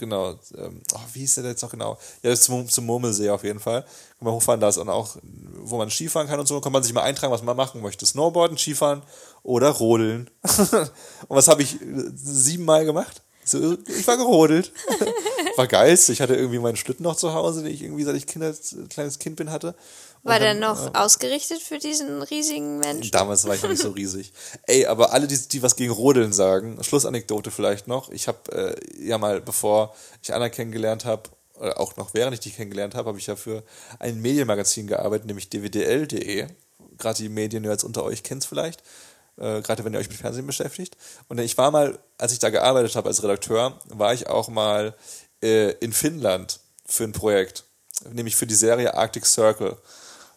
genau. 0.00 0.34
Ähm, 0.56 0.82
oh, 0.94 1.00
wie 1.12 1.20
hieß 1.20 1.36
der 1.36 1.44
jetzt 1.44 1.62
noch 1.62 1.70
genau? 1.70 1.96
Ja, 2.22 2.34
zum, 2.34 2.68
zum 2.68 2.86
Murmelsee 2.86 3.30
auf 3.30 3.44
jeden 3.44 3.60
Fall. 3.60 3.82
Kann 3.82 4.26
man 4.26 4.34
hochfahren, 4.34 4.60
da 4.60 4.68
ist 4.68 4.78
dann 4.78 4.88
auch, 4.88 5.16
wo 5.62 5.78
man 5.78 5.90
Skifahren 5.90 6.26
kann 6.26 6.40
und 6.40 6.46
so, 6.46 6.60
kann 6.60 6.72
man 6.72 6.82
sich 6.82 6.92
mal 6.92 7.02
eintragen, 7.02 7.32
was 7.32 7.42
man 7.42 7.56
machen 7.56 7.80
möchte. 7.80 8.04
Snowboarden, 8.04 8.58
Skifahren 8.58 9.02
oder 9.42 9.70
Rodeln. 9.70 10.30
und 10.42 10.90
was 11.28 11.48
habe 11.48 11.62
ich 11.62 11.80
äh, 11.80 12.10
siebenmal 12.14 12.84
gemacht? 12.84 13.22
So, 13.44 13.76
ich 13.86 14.06
war 14.06 14.16
gerodelt. 14.16 14.72
war 15.56 15.66
geil. 15.66 15.98
Ich 16.08 16.20
hatte 16.20 16.36
irgendwie 16.36 16.58
meinen 16.58 16.76
Schlitten 16.76 17.02
noch 17.02 17.16
zu 17.16 17.34
Hause, 17.34 17.62
den 17.62 17.72
ich 17.72 17.82
irgendwie, 17.82 18.04
seit 18.04 18.14
ich 18.14 18.26
Kinder, 18.26 18.54
kleines 18.88 19.18
Kind 19.18 19.36
bin, 19.36 19.50
hatte. 19.50 19.74
Und 20.22 20.30
War 20.30 20.38
der 20.38 20.54
noch 20.54 20.94
ausgerichtet 20.94 21.60
für 21.62 21.78
diesen 21.78 22.22
riesigen 22.22 22.78
Menschen? 22.78 23.10
Damals 23.10 23.46
war 23.46 23.54
ich 23.54 23.62
noch 23.62 23.70
nicht 23.70 23.82
so 23.82 23.90
riesig. 23.96 24.32
Ey, 24.66 24.86
aber 24.86 25.12
alle, 25.12 25.26
die, 25.26 25.36
die 25.36 25.62
was 25.62 25.76
gegen 25.76 25.92
Rodeln 25.92 26.32
sagen, 26.32 26.82
Schlussanekdote 26.82 27.50
vielleicht 27.50 27.88
noch. 27.88 28.10
Ich 28.10 28.28
habe 28.28 28.38
äh, 28.52 29.06
ja 29.06 29.16
mal, 29.16 29.40
bevor 29.40 29.94
ich 30.22 30.34
Anna 30.34 30.50
kennengelernt 30.50 31.04
habe, 31.04 31.30
oder 31.58 31.80
auch 31.80 31.96
noch 31.96 32.14
während 32.14 32.34
ich 32.34 32.40
die 32.40 32.50
kennengelernt 32.50 32.94
habe, 32.94 33.08
habe 33.08 33.18
ich 33.18 33.26
ja 33.26 33.36
für 33.36 33.62
ein 33.98 34.20
Medienmagazin 34.20 34.86
gearbeitet, 34.86 35.26
nämlich 35.26 35.50
dwdl.de. 35.50 36.46
Gerade 36.98 37.22
die 37.22 37.28
Mediennerds 37.28 37.84
unter 37.84 38.04
euch 38.04 38.22
kennt 38.22 38.42
es 38.42 38.48
vielleicht, 38.48 38.82
äh, 39.36 39.62
gerade 39.62 39.84
wenn 39.84 39.92
ihr 39.92 39.98
euch 39.98 40.08
mit 40.08 40.18
Fernsehen 40.18 40.46
beschäftigt. 40.46 40.96
Und 41.28 41.38
ich 41.38 41.56
war 41.58 41.70
mal, 41.70 41.98
als 42.18 42.32
ich 42.32 42.38
da 42.38 42.50
gearbeitet 42.50 42.94
habe 42.96 43.08
als 43.08 43.22
Redakteur, 43.22 43.78
war 43.88 44.14
ich 44.14 44.26
auch 44.28 44.48
mal 44.48 44.94
äh, 45.42 45.72
in 45.80 45.92
Finnland 45.92 46.60
für 46.86 47.04
ein 47.04 47.12
Projekt. 47.12 47.64
nämlich 48.12 48.36
für 48.36 48.46
die 48.46 48.54
Serie 48.54 48.94
Arctic 48.94 49.26
Circle. 49.26 49.76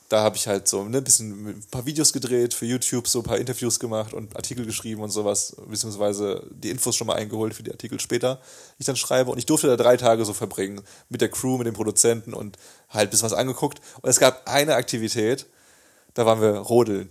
Da 0.09 0.21
habe 0.21 0.35
ich 0.35 0.47
halt 0.47 0.67
so 0.67 0.83
ne, 0.83 0.97
ein 0.97 1.03
bisschen 1.03 1.47
ein 1.47 1.63
paar 1.71 1.85
Videos 1.85 2.13
gedreht 2.13 2.53
für 2.53 2.65
YouTube, 2.65 3.07
so 3.07 3.19
ein 3.19 3.23
paar 3.23 3.37
Interviews 3.37 3.79
gemacht 3.79 4.13
und 4.13 4.35
Artikel 4.35 4.65
geschrieben 4.65 5.01
und 5.01 5.09
sowas, 5.09 5.55
beziehungsweise 5.67 6.45
die 6.51 6.69
Infos 6.69 6.95
schon 6.95 7.07
mal 7.07 7.15
eingeholt 7.15 7.53
für 7.55 7.63
die 7.63 7.71
Artikel 7.71 7.99
später, 7.99 8.35
die 8.77 8.81
ich 8.81 8.85
dann 8.85 8.97
schreibe. 8.97 9.31
Und 9.31 9.37
ich 9.39 9.45
durfte 9.45 9.67
da 9.67 9.77
drei 9.77 9.97
Tage 9.97 10.25
so 10.25 10.33
verbringen 10.33 10.81
mit 11.09 11.21
der 11.21 11.29
Crew, 11.29 11.57
mit 11.57 11.65
den 11.65 11.73
Produzenten 11.73 12.33
und 12.33 12.57
halt 12.89 13.07
ein 13.07 13.09
bisschen 13.09 13.25
was 13.25 13.33
angeguckt. 13.33 13.81
Und 14.01 14.09
es 14.09 14.19
gab 14.19 14.47
eine 14.47 14.75
Aktivität, 14.75 15.47
da 16.13 16.25
waren 16.25 16.41
wir 16.41 16.57
rodeln. 16.57 17.09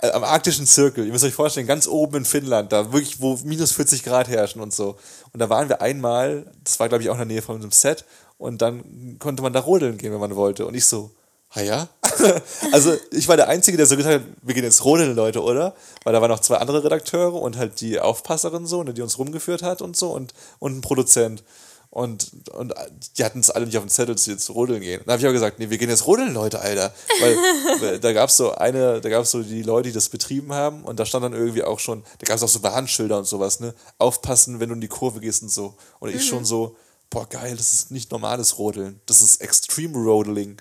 Äh, 0.00 0.10
am 0.10 0.24
arktischen 0.24 0.66
Zirkel, 0.66 1.06
ihr 1.06 1.12
müsst 1.12 1.24
euch 1.24 1.34
vorstellen, 1.34 1.66
ganz 1.66 1.86
oben 1.86 2.18
in 2.18 2.24
Finnland, 2.24 2.72
da 2.72 2.92
wirklich, 2.92 3.20
wo 3.20 3.38
minus 3.44 3.72
40 3.72 4.04
Grad 4.04 4.28
herrschen 4.28 4.60
und 4.60 4.72
so. 4.72 4.96
Und 5.32 5.40
da 5.40 5.50
waren 5.50 5.68
wir 5.68 5.82
einmal, 5.82 6.46
das 6.64 6.78
war 6.78 6.88
glaube 6.88 7.02
ich 7.02 7.10
auch 7.10 7.14
in 7.14 7.20
der 7.20 7.26
Nähe 7.26 7.42
von 7.42 7.56
unserem 7.56 7.72
Set, 7.72 8.04
und 8.38 8.62
dann 8.62 9.16
konnte 9.18 9.42
man 9.42 9.52
da 9.52 9.60
rodeln 9.60 9.98
gehen, 9.98 10.12
wenn 10.12 10.20
man 10.20 10.36
wollte. 10.36 10.64
Und 10.64 10.74
ich 10.74 10.86
so, 10.86 11.10
ah 11.50 11.60
ja? 11.60 11.88
also 12.72 12.94
ich 13.10 13.26
war 13.26 13.36
der 13.36 13.48
Einzige, 13.48 13.76
der 13.76 13.86
so 13.86 13.96
gesagt 13.96 14.14
hat, 14.14 14.22
wir 14.42 14.54
gehen 14.54 14.64
jetzt 14.64 14.84
rodeln, 14.84 15.14
Leute, 15.16 15.42
oder? 15.42 15.74
Weil 16.04 16.12
da 16.12 16.20
waren 16.20 16.30
noch 16.30 16.40
zwei 16.40 16.56
andere 16.58 16.84
Redakteure 16.84 17.34
und 17.34 17.56
halt 17.56 17.80
die 17.80 17.98
Aufpasserin 17.98 18.66
so, 18.66 18.84
ne, 18.84 18.94
die 18.94 19.02
uns 19.02 19.18
rumgeführt 19.18 19.62
hat 19.62 19.82
und 19.82 19.96
so 19.96 20.10
und, 20.10 20.32
und 20.60 20.78
ein 20.78 20.80
Produzent. 20.80 21.42
Und, 21.90 22.30
und 22.52 22.74
die 23.16 23.24
hatten 23.24 23.40
es 23.40 23.50
alle 23.50 23.64
nicht 23.64 23.76
auf 23.78 23.84
dem 23.84 23.88
Zettel, 23.88 24.14
dass 24.14 24.24
sie 24.24 24.32
jetzt 24.32 24.50
rodeln 24.50 24.82
gehen. 24.82 25.00
Dann 25.04 25.12
habe 25.12 25.22
ich 25.22 25.26
auch 25.26 25.32
gesagt, 25.32 25.58
nee, 25.58 25.70
wir 25.70 25.78
gehen 25.78 25.88
jetzt 25.88 26.06
rodeln, 26.06 26.34
Leute, 26.34 26.60
Alter. 26.60 26.92
Weil, 27.20 27.98
da 28.00 28.12
gab 28.12 28.28
es 28.28 28.36
so 28.36 28.52
eine, 28.52 29.00
da 29.00 29.08
gab 29.08 29.22
es 29.22 29.30
so 29.30 29.42
die 29.42 29.62
Leute, 29.62 29.88
die 29.88 29.94
das 29.94 30.10
betrieben 30.10 30.52
haben 30.52 30.84
und 30.84 31.00
da 31.00 31.06
stand 31.06 31.24
dann 31.24 31.32
irgendwie 31.32 31.64
auch 31.64 31.78
schon, 31.78 32.04
da 32.18 32.26
gab 32.26 32.36
es 32.36 32.42
auch 32.42 32.48
so 32.48 32.62
Warnschilder 32.62 33.16
und 33.16 33.26
sowas, 33.26 33.60
ne? 33.60 33.74
Aufpassen, 33.98 34.60
wenn 34.60 34.68
du 34.68 34.74
in 34.74 34.80
die 34.82 34.88
Kurve 34.88 35.20
gehst 35.20 35.42
und 35.42 35.50
so. 35.50 35.76
Und 35.98 36.14
ich 36.14 36.26
schon 36.26 36.44
so, 36.44 36.76
boah, 37.10 37.26
geil, 37.26 37.56
das 37.56 37.72
ist 37.72 37.90
nicht 37.90 38.12
normales 38.12 38.58
Rodeln, 38.58 39.00
das 39.06 39.22
ist 39.22 39.40
Extreme 39.40 39.96
Rodeling. 39.96 40.58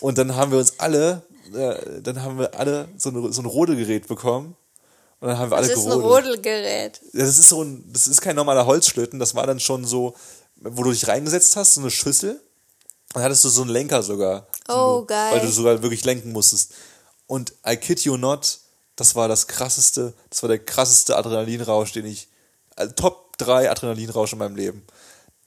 Und 0.00 0.16
dann 0.16 0.34
haben 0.36 0.52
wir 0.52 0.58
uns 0.58 0.78
alle, 0.78 1.22
äh, 1.54 2.00
dann 2.00 2.22
haben 2.22 2.38
wir 2.38 2.58
alle 2.58 2.88
so, 2.96 3.10
eine, 3.10 3.32
so 3.32 3.42
ein 3.42 3.46
Rodelgerät 3.46 4.08
bekommen. 4.08 4.56
Und 5.20 5.28
dann 5.28 5.38
haben 5.38 5.50
wir 5.50 5.56
alle 5.58 5.68
Das 5.68 5.76
ist 5.78 5.84
ein 5.84 5.90
gerodelt. 5.90 6.26
Rodelgerät. 6.26 7.00
Ja, 7.12 7.20
Das 7.24 7.38
ist 7.38 7.48
so 7.48 7.62
ein, 7.62 7.84
das 7.92 8.06
ist 8.06 8.20
kein 8.20 8.36
normaler 8.36 8.66
Holzschlitten, 8.66 9.18
das 9.18 9.34
war 9.34 9.46
dann 9.46 9.60
schon 9.60 9.84
so, 9.84 10.14
wo 10.56 10.82
du 10.82 10.90
dich 10.92 11.06
reingesetzt 11.08 11.56
hast, 11.56 11.74
so 11.74 11.80
eine 11.80 11.90
Schüssel. 11.90 12.40
Dann 13.12 13.22
hattest 13.24 13.44
du 13.44 13.48
so 13.48 13.62
einen 13.62 13.70
Lenker 13.70 14.02
sogar. 14.02 14.46
Oh, 14.68 15.00
du, 15.00 15.06
geil. 15.06 15.32
Weil 15.34 15.40
du 15.40 15.52
sogar 15.52 15.82
wirklich 15.82 16.04
lenken 16.04 16.32
musstest. 16.32 16.72
Und 17.26 17.52
I 17.68 17.76
kid 17.76 18.00
you 18.00 18.16
not, 18.16 18.58
das 18.96 19.14
war 19.14 19.28
das 19.28 19.46
krasseste, 19.46 20.14
das 20.30 20.42
war 20.42 20.48
der 20.48 20.58
krasseste 20.64 21.16
Adrenalinrausch, 21.16 21.92
den 21.92 22.06
ich, 22.06 22.28
also 22.76 22.92
Top 22.94 23.36
3 23.38 23.70
Adrenalinrausch 23.70 24.32
in 24.32 24.38
meinem 24.38 24.56
Leben. 24.56 24.86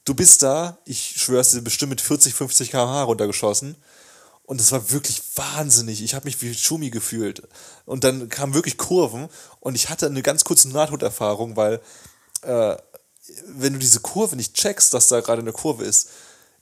Du 0.04 0.14
bist 0.14 0.42
da, 0.42 0.78
ich 0.84 1.14
schwör's 1.16 1.52
dir, 1.52 1.62
bestimmt 1.62 1.90
mit 1.90 2.00
40, 2.00 2.34
50 2.34 2.70
km/h 2.70 3.02
runtergeschossen. 3.04 3.76
Und 4.46 4.60
das 4.60 4.72
war 4.72 4.90
wirklich 4.90 5.22
wahnsinnig. 5.36 6.02
Ich 6.02 6.14
habe 6.14 6.26
mich 6.26 6.42
wie 6.42 6.52
Schumi 6.52 6.90
gefühlt. 6.90 7.42
Und 7.86 8.04
dann 8.04 8.28
kamen 8.28 8.52
wirklich 8.52 8.76
Kurven 8.76 9.28
und 9.64 9.74
ich 9.74 9.88
hatte 9.88 10.06
eine 10.06 10.22
ganz 10.22 10.44
kurze 10.44 10.68
Nahtoderfahrung, 10.68 11.56
weil 11.56 11.80
äh, 12.42 12.76
wenn 13.46 13.72
du 13.72 13.78
diese 13.78 14.00
Kurve 14.00 14.36
nicht 14.36 14.54
checkst, 14.54 14.92
dass 14.92 15.08
da 15.08 15.20
gerade 15.20 15.40
eine 15.40 15.52
Kurve 15.52 15.84
ist, 15.84 16.10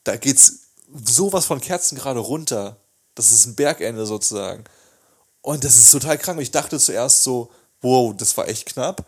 da 0.05 0.16
geht's 0.16 0.68
sowas 1.05 1.44
von 1.44 1.61
Kerzen 1.61 1.98
gerade 1.98 2.20
runter. 2.20 2.76
Das 3.16 3.32
ist 3.32 3.46
ein 3.46 3.57
Bergende 3.57 4.07
sozusagen. 4.07 4.62
Und 5.40 5.64
das 5.64 5.76
ist 5.76 5.90
total 5.90 6.16
krank. 6.16 6.40
Ich 6.40 6.53
dachte 6.53 6.78
zuerst 6.78 7.24
so, 7.24 7.50
wow, 7.80 8.14
das 8.16 8.36
war 8.36 8.48
echt 8.48 8.66
knapp. 8.66 9.05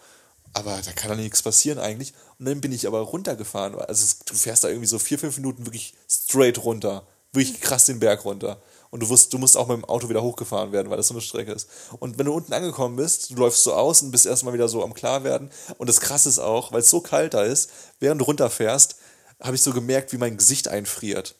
Aber 0.55 0.80
da 0.84 0.92
kann 0.92 1.11
doch 1.11 1.16
nichts 1.16 1.42
passieren 1.42 1.78
eigentlich. 1.78 2.14
Und 2.40 2.47
dann 2.47 2.61
bin 2.61 2.72
ich 2.72 2.88
aber 2.88 2.99
runtergefahren. 2.99 3.76
Also 3.76 4.16
du 4.26 4.34
fährst 4.34 4.64
da 4.64 4.68
irgendwie 4.68 4.88
so 4.88 4.99
vier, 4.99 5.20
fünf 5.20 5.36
Minuten 5.36 5.66
wirklich 5.66 5.95
straight 6.09 6.59
runter. 6.64 7.07
Wirklich 7.32 7.61
krass 7.61 7.86
den 7.86 8.01
Berg 8.01 8.24
runter. 8.24 8.61
Und 8.95 9.01
du, 9.01 9.11
wirst, 9.11 9.32
du 9.32 9.38
musst 9.38 9.57
auch 9.57 9.66
mit 9.66 9.76
dem 9.76 9.84
Auto 9.86 10.09
wieder 10.09 10.22
hochgefahren 10.22 10.70
werden, 10.70 10.88
weil 10.88 10.97
das 10.97 11.09
so 11.09 11.14
eine 11.14 11.20
Strecke 11.20 11.51
ist. 11.51 11.68
Und 11.99 12.16
wenn 12.16 12.26
du 12.26 12.32
unten 12.32 12.53
angekommen 12.53 12.95
bist, 12.95 13.28
du 13.30 13.34
läufst 13.34 13.64
so 13.64 13.74
aus 13.74 14.03
und 14.03 14.12
bist 14.12 14.24
erstmal 14.24 14.55
wieder 14.55 14.68
so 14.68 14.84
am 14.84 14.95
Klarwerden. 14.95 15.51
Und 15.78 15.88
das 15.88 15.99
Krasse 15.99 16.28
ist 16.28 16.38
auch, 16.38 16.70
weil 16.70 16.78
es 16.78 16.90
so 16.90 17.01
kalt 17.01 17.34
da 17.34 17.42
ist, 17.42 17.70
während 17.99 18.20
du 18.20 18.24
runterfährst, 18.26 18.95
habe 19.42 19.57
ich 19.57 19.62
so 19.62 19.72
gemerkt, 19.72 20.12
wie 20.12 20.16
mein 20.16 20.36
Gesicht 20.36 20.68
einfriert. 20.68 21.34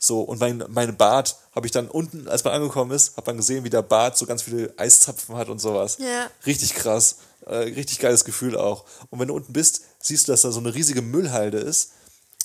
So, 0.00 0.22
und 0.22 0.40
mein, 0.40 0.64
mein 0.66 0.96
Bart 0.96 1.36
habe 1.54 1.68
ich 1.68 1.70
dann 1.70 1.86
unten, 1.86 2.26
als 2.26 2.42
man 2.42 2.54
angekommen 2.54 2.90
ist, 2.90 3.16
hat 3.16 3.24
man 3.28 3.36
gesehen, 3.36 3.62
wie 3.62 3.70
der 3.70 3.82
Bart 3.82 4.18
so 4.18 4.26
ganz 4.26 4.42
viele 4.42 4.74
Eiszapfen 4.76 5.36
hat 5.36 5.48
und 5.48 5.60
sowas. 5.60 5.98
Ja. 6.00 6.28
Richtig 6.44 6.74
krass. 6.74 7.18
Äh, 7.46 7.54
richtig 7.54 8.00
geiles 8.00 8.24
Gefühl 8.24 8.56
auch. 8.56 8.84
Und 9.10 9.20
wenn 9.20 9.28
du 9.28 9.34
unten 9.36 9.52
bist, 9.52 9.82
siehst 10.00 10.26
du, 10.26 10.32
dass 10.32 10.42
da 10.42 10.50
so 10.50 10.58
eine 10.58 10.74
riesige 10.74 11.02
Müllhalde 11.02 11.58
ist 11.58 11.92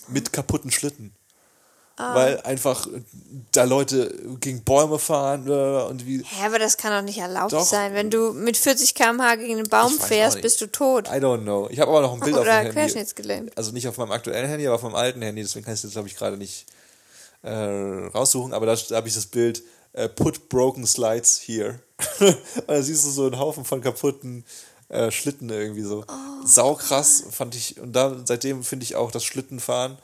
mit 0.07 0.31
kaputten 0.31 0.69
Schlitten. 0.69 1.15
Weil 1.97 2.41
einfach 2.41 2.87
da 3.51 3.63
Leute 3.63 4.13
gegen 4.39 4.63
Bäume 4.63 4.97
fahren 4.97 5.47
äh, 5.47 5.83
und 5.83 6.05
wie. 6.05 6.23
Hä, 6.23 6.45
aber 6.45 6.57
das 6.57 6.77
kann 6.77 6.91
doch 6.91 7.05
nicht 7.05 7.19
erlaubt 7.19 7.53
Doch. 7.53 7.65
sein. 7.65 7.93
Wenn 7.93 8.09
du 8.09 8.33
mit 8.33 8.57
40 8.57 8.95
km/h 8.95 9.35
gegen 9.35 9.59
einen 9.59 9.69
Baum 9.69 9.93
fährst, 9.99 10.41
bist 10.41 10.61
du 10.61 10.67
tot. 10.67 11.07
I 11.07 11.19
don't 11.19 11.41
know. 11.43 11.67
Ich 11.69 11.79
habe 11.79 11.91
aber 11.91 12.01
noch 12.01 12.13
ein 12.13 12.19
Bild 12.19 12.35
auf 12.35 12.41
Oder 12.41 12.59
dem 12.59 12.67
Handy. 12.67 12.73
querschnittsgelähmt. 12.73 13.55
Also 13.57 13.71
nicht 13.71 13.87
auf 13.87 13.97
meinem 13.97 14.11
aktuellen 14.11 14.47
Handy, 14.47 14.65
aber 14.65 14.75
auf 14.75 14.83
meinem 14.83 14.95
alten 14.95 15.21
Handy. 15.21 15.41
Deswegen 15.41 15.65
kann 15.65 15.75
ich 15.75 15.81
das, 15.81 15.91
glaube 15.91 16.07
ich, 16.07 16.15
gerade 16.15 16.37
nicht 16.37 16.65
äh, 17.43 17.51
raussuchen. 17.51 18.53
Aber 18.53 18.65
da 18.65 18.75
habe 18.75 19.07
ich 19.07 19.13
das 19.13 19.27
Bild 19.27 19.61
äh, 19.93 20.09
Put 20.09 20.49
broken 20.49 20.87
slides 20.87 21.41
here. 21.45 21.79
und 22.19 22.37
da 22.67 22.81
siehst 22.81 23.05
du 23.05 23.11
so 23.11 23.25
einen 23.25 23.37
Haufen 23.37 23.65
von 23.65 23.81
kaputten 23.81 24.43
äh, 24.89 25.11
Schlitten 25.11 25.49
irgendwie 25.49 25.83
so. 25.83 26.03
Oh. 26.07 26.45
Sau 26.45 26.75
krass 26.75 27.23
fand 27.29 27.55
ich. 27.55 27.79
Und 27.79 27.93
da 27.93 28.15
seitdem 28.25 28.63
finde 28.63 28.83
ich 28.83 28.95
auch 28.95 29.11
das 29.11 29.23
Schlittenfahren. 29.23 29.97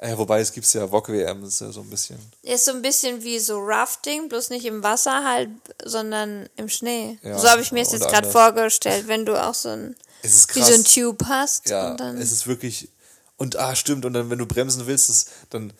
Äh, 0.00 0.16
wobei 0.16 0.40
es 0.40 0.52
gibt 0.52 0.72
ja 0.72 0.90
VOG 0.90 1.08
WM, 1.08 1.42
das 1.42 1.54
ist 1.54 1.60
ja 1.60 1.72
so 1.72 1.80
ein 1.80 1.90
bisschen. 1.90 2.18
Ist 2.42 2.64
so 2.64 2.70
ein 2.70 2.82
bisschen 2.82 3.22
wie 3.24 3.40
so 3.40 3.58
Rafting, 3.58 4.28
bloß 4.28 4.50
nicht 4.50 4.64
im 4.64 4.82
Wasser 4.82 5.24
halt, 5.24 5.50
sondern 5.84 6.48
im 6.56 6.68
Schnee. 6.68 7.18
Ja, 7.22 7.36
so 7.36 7.48
habe 7.48 7.62
ich 7.62 7.72
mir 7.72 7.82
es 7.82 7.90
jetzt 7.90 8.08
gerade 8.08 8.30
vorgestellt, 8.30 9.08
wenn 9.08 9.26
du 9.26 9.36
auch 9.36 9.54
so 9.54 9.70
ein, 9.70 9.96
wie 10.22 10.62
so 10.62 10.72
ein 10.72 10.84
Tube 10.84 11.24
hast. 11.26 11.68
Ja, 11.68 11.90
und 11.90 12.00
dann, 12.00 12.16
es 12.16 12.30
ist 12.30 12.46
wirklich. 12.46 12.90
Und 13.36 13.56
ah, 13.56 13.74
stimmt, 13.74 14.04
und 14.04 14.12
dann, 14.12 14.30
wenn 14.30 14.38
du 14.38 14.46
bremsen 14.46 14.86
willst, 14.86 15.08
das, 15.08 15.26
dann 15.50 15.72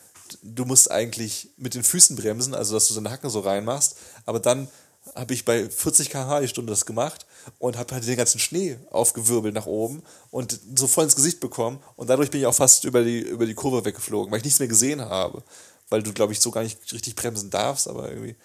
du 0.43 0.65
musst 0.65 0.91
eigentlich 0.91 1.51
mit 1.57 1.75
den 1.75 1.85
Füßen 1.85 2.17
bremsen, 2.17 2.55
also 2.55 2.75
dass 2.75 2.89
du 2.89 2.95
deine 2.95 3.11
Hacken 3.11 3.31
so 3.31 3.41
reinmachst. 3.41 3.97
Aber 4.27 4.41
dann 4.41 4.69
habe 5.15 5.33
ich 5.33 5.45
bei 5.45 5.69
40 5.69 6.11
km/h 6.11 6.41
die 6.41 6.49
Stunde 6.49 6.73
das 6.73 6.87
gemacht 6.87 7.25
und 7.59 7.77
habe 7.77 7.95
halt 7.95 8.07
den 8.07 8.17
ganzen 8.17 8.39
Schnee 8.39 8.79
aufgewirbelt 8.91 9.55
nach 9.55 9.67
oben 9.67 10.03
und 10.31 10.59
so 10.75 10.87
voll 10.87 11.05
ins 11.05 11.17
Gesicht 11.17 11.41
bekommen. 11.41 11.81
Und 11.97 12.11
dadurch 12.11 12.31
bin 12.31 12.41
ich 12.41 12.47
auch 12.47 12.55
fast 12.55 12.85
über 12.85 13.03
die, 13.03 13.21
über 13.21 13.47
die 13.47 13.55
Kurve 13.55 13.85
weggeflogen, 13.85 14.31
weil 14.31 14.39
ich 14.39 14.45
nichts 14.45 14.59
mehr 14.59 14.69
gesehen 14.69 15.01
habe. 15.01 15.43
Weil 15.89 16.03
du, 16.03 16.13
glaube 16.13 16.33
ich, 16.33 16.41
so 16.41 16.51
gar 16.51 16.63
nicht 16.63 16.79
richtig 16.93 17.17
bremsen 17.17 17.51
darfst, 17.51 17.89
aber 17.89 18.11
irgendwie. 18.11 18.37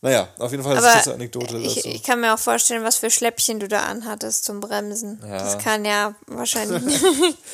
Naja, 0.00 0.28
auf 0.38 0.52
jeden 0.52 0.62
Fall 0.62 0.76
ist 0.76 0.84
das 0.84 1.08
eine 1.08 1.16
Anekdote 1.16 1.58
ich, 1.58 1.74
dazu. 1.74 1.88
ich 1.88 2.02
kann 2.04 2.20
mir 2.20 2.32
auch 2.32 2.38
vorstellen, 2.38 2.84
was 2.84 2.98
für 2.98 3.10
Schläppchen 3.10 3.58
du 3.58 3.66
da 3.66 3.80
anhattest 3.80 4.44
zum 4.44 4.60
Bremsen. 4.60 5.20
Ja. 5.22 5.38
Das 5.38 5.58
kann 5.58 5.84
ja 5.84 6.14
wahrscheinlich 6.26 6.84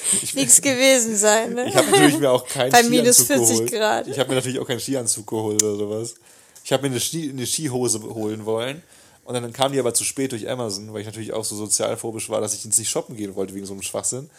nichts 0.35 0.61
gewesen 0.61 1.17
sein. 1.17 1.55
Ne? 1.55 1.69
Ich 1.69 1.75
habe 1.75 1.91
natürlich 1.91 2.19
mir 2.19 2.31
auch 2.31 2.47
keinen 2.47 2.71
Bei 2.71 2.83
Skianzug 2.83 2.91
minus 2.91 3.23
40 3.23 3.49
geholt. 3.49 3.73
Grad. 3.73 4.09
Ich 4.09 4.19
habe 4.19 4.29
mir 4.29 4.35
natürlich 4.35 4.59
auch 4.59 4.67
keinen 4.67 4.81
Skianzug 4.81 5.27
geholt 5.27 5.63
oder 5.63 5.77
sowas. 5.77 6.17
Ich 6.65 6.73
habe 6.73 6.83
mir 6.83 6.91
eine, 6.91 7.01
Ski, 7.01 7.31
eine 7.31 7.47
Skihose 7.47 8.03
holen 8.03 8.45
wollen. 8.45 8.83
Und 9.25 9.35
dann 9.35 9.53
kam 9.53 9.73
die 9.73 9.79
aber 9.79 9.95
zu 9.95 10.05
spät 10.05 10.33
durch 10.33 10.49
Amazon, 10.49 10.93
weil 10.93 11.01
ich 11.01 11.07
natürlich 11.07 11.33
auch 11.33 11.45
so 11.45 11.57
sozialphobisch 11.57 12.29
war, 12.29 12.41
dass 12.41 12.55
ich 12.55 12.65
jetzt 12.65 12.79
nicht 12.79 12.91
shoppen 12.91 13.17
gehen 13.17 13.35
wollte 13.35 13.55
wegen 13.55 13.67
so 13.67 13.73
einem 13.73 13.83
Schwachsinn. 13.83 14.31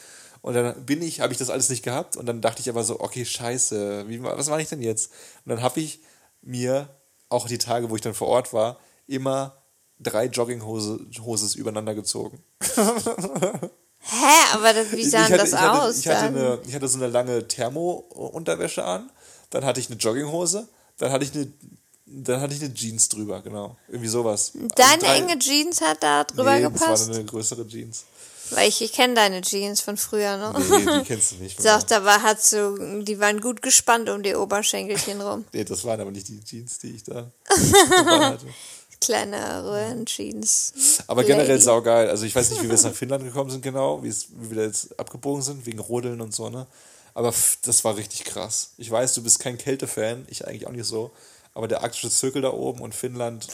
Und 0.41 0.53
dann 0.53 0.85
bin 0.85 1.01
ich, 1.01 1.21
habe 1.21 1.33
ich 1.33 1.39
das 1.39 1.49
alles 1.49 1.69
nicht 1.69 1.83
gehabt. 1.83 2.17
Und 2.17 2.27
dann 2.27 2.41
dachte 2.41 2.61
ich 2.61 2.69
aber 2.69 2.83
so, 2.83 2.99
okay, 2.99 3.25
scheiße, 3.25 4.07
wie, 4.07 4.21
was 4.21 4.49
mache 4.49 4.61
ich 4.61 4.69
denn 4.69 4.81
jetzt? 4.81 5.11
Und 5.43 5.49
dann 5.49 5.61
habe 5.63 5.79
ich 5.79 5.99
mir, 6.43 6.87
auch 7.29 7.47
die 7.47 7.57
Tage, 7.57 7.89
wo 7.89 7.95
ich 7.95 8.01
dann 8.01 8.13
vor 8.13 8.27
Ort 8.27 8.53
war, 8.53 8.79
immer 9.07 9.57
drei 9.99 10.25
Jogginghoses 10.25 11.55
übereinander 11.55 11.95
gezogen. 11.95 12.43
Hä, 14.07 14.53
aber 14.53 14.73
das, 14.73 14.91
wie 14.91 15.03
sah 15.03 15.23
hatte, 15.23 15.37
das 15.37 15.49
ich 15.49 15.55
hatte, 15.55 15.81
aus? 15.81 15.97
Ich 15.97 16.07
hatte, 16.07 16.25
eine, 16.25 16.59
ich 16.67 16.75
hatte 16.75 16.87
so 16.87 16.99
eine 16.99 17.07
lange 17.07 17.47
Thermo-Unterwäsche 17.47 18.83
an, 18.83 19.09
dann 19.49 19.65
hatte 19.65 19.79
ich 19.79 19.89
eine 19.89 19.97
Jogginghose, 19.97 20.67
dann 20.97 21.11
hatte 21.11 21.25
ich 21.25 21.33
eine, 21.33 21.51
dann 22.05 22.41
hatte 22.41 22.53
ich 22.53 22.61
eine 22.63 22.73
Jeans 22.73 23.09
drüber, 23.09 23.41
genau. 23.41 23.75
Irgendwie 23.87 24.07
sowas. 24.09 24.51
Deine 24.53 24.93
Also 24.93 25.05
drei- 25.05 25.17
enge 25.17 25.39
Jeans 25.39 25.81
hat 25.81 26.03
da 26.03 26.23
drüber 26.23 26.55
nee, 26.55 26.61
gepasst? 26.61 26.83
Das 26.87 27.09
war 27.09 27.15
eine 27.15 27.25
größere 27.25 27.67
Jeans. 27.67 28.05
Weil 28.51 28.69
ich, 28.69 28.79
ich 28.83 28.93
kenne 28.93 29.15
deine 29.15 29.41
Jeans 29.41 29.81
von 29.81 29.97
früher 29.97 30.37
noch. 30.37 30.57
Nee, 30.59 30.85
die 30.85 31.03
kennst 31.07 31.31
du 31.31 31.35
nicht. 31.37 31.65
Doch, 31.65 31.81
da 31.81 32.03
war, 32.05 32.21
hat 32.21 32.43
so, 32.43 32.77
die 33.01 33.19
waren 33.19 33.41
gut 33.41 33.63
gespannt 33.63 34.07
um 34.07 34.21
die 34.21 34.35
Oberschenkelchen 34.35 35.19
rum. 35.19 35.45
Nee, 35.53 35.63
das 35.63 35.83
waren 35.83 35.99
aber 35.99 36.11
nicht 36.11 36.27
die 36.27 36.43
Jeans, 36.43 36.77
die 36.77 36.91
ich 36.91 37.03
da 37.03 37.31
hatte. 37.49 38.45
Kleine 39.01 39.63
Röhrenjeans. 39.65 40.73
Aber 41.07 41.23
generell 41.23 41.59
saugeil. 41.59 42.09
Also 42.09 42.25
ich 42.25 42.35
weiß 42.35 42.51
nicht, 42.51 42.61
wie 42.61 42.67
wir 42.67 42.71
jetzt 42.75 42.83
nach 42.85 42.93
Finnland 42.93 43.23
gekommen 43.23 43.49
sind 43.49 43.61
genau, 43.61 44.03
wie 44.03 44.13
wir 44.49 44.57
da 44.57 44.63
jetzt 44.63 44.97
abgebogen 44.99 45.41
sind, 45.41 45.65
wegen 45.65 45.79
Rodeln 45.79 46.21
und 46.21 46.33
so, 46.33 46.49
ne? 46.49 46.65
Aber 47.13 47.31
pff, 47.31 47.57
das 47.63 47.83
war 47.83 47.95
richtig 47.97 48.23
krass. 48.25 48.71
Ich 48.77 48.89
weiß, 48.91 49.13
du 49.15 49.23
bist 49.23 49.39
kein 49.39 49.57
Kälte-Fan, 49.57 50.25
ich 50.29 50.47
eigentlich 50.47 50.67
auch 50.67 50.71
nicht 50.71 50.85
so. 50.85 51.11
Aber 51.55 51.67
der 51.67 51.81
arktische 51.81 52.11
Zirkel 52.11 52.43
da 52.43 52.51
oben 52.51 52.81
und 52.81 52.93
Finnland 52.93 53.47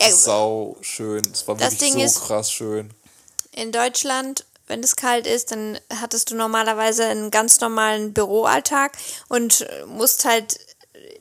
Ja, 0.00 0.08
ist 0.08 0.24
sau 0.24 0.78
schön. 0.80 1.22
Es 1.30 1.46
war 1.46 1.56
das 1.56 1.72
wirklich 1.72 1.90
Ding 1.92 1.98
so 2.00 2.04
ist- 2.06 2.20
krass 2.26 2.50
schön. 2.50 2.90
In 3.52 3.72
Deutschland 3.72 4.46
wenn 4.70 4.84
es 4.84 4.94
kalt 4.94 5.26
ist, 5.26 5.50
dann 5.50 5.78
hattest 6.00 6.30
du 6.30 6.36
normalerweise 6.36 7.04
einen 7.04 7.32
ganz 7.32 7.60
normalen 7.60 8.12
Büroalltag 8.14 8.92
und 9.28 9.66
musst 9.86 10.24
halt 10.24 10.60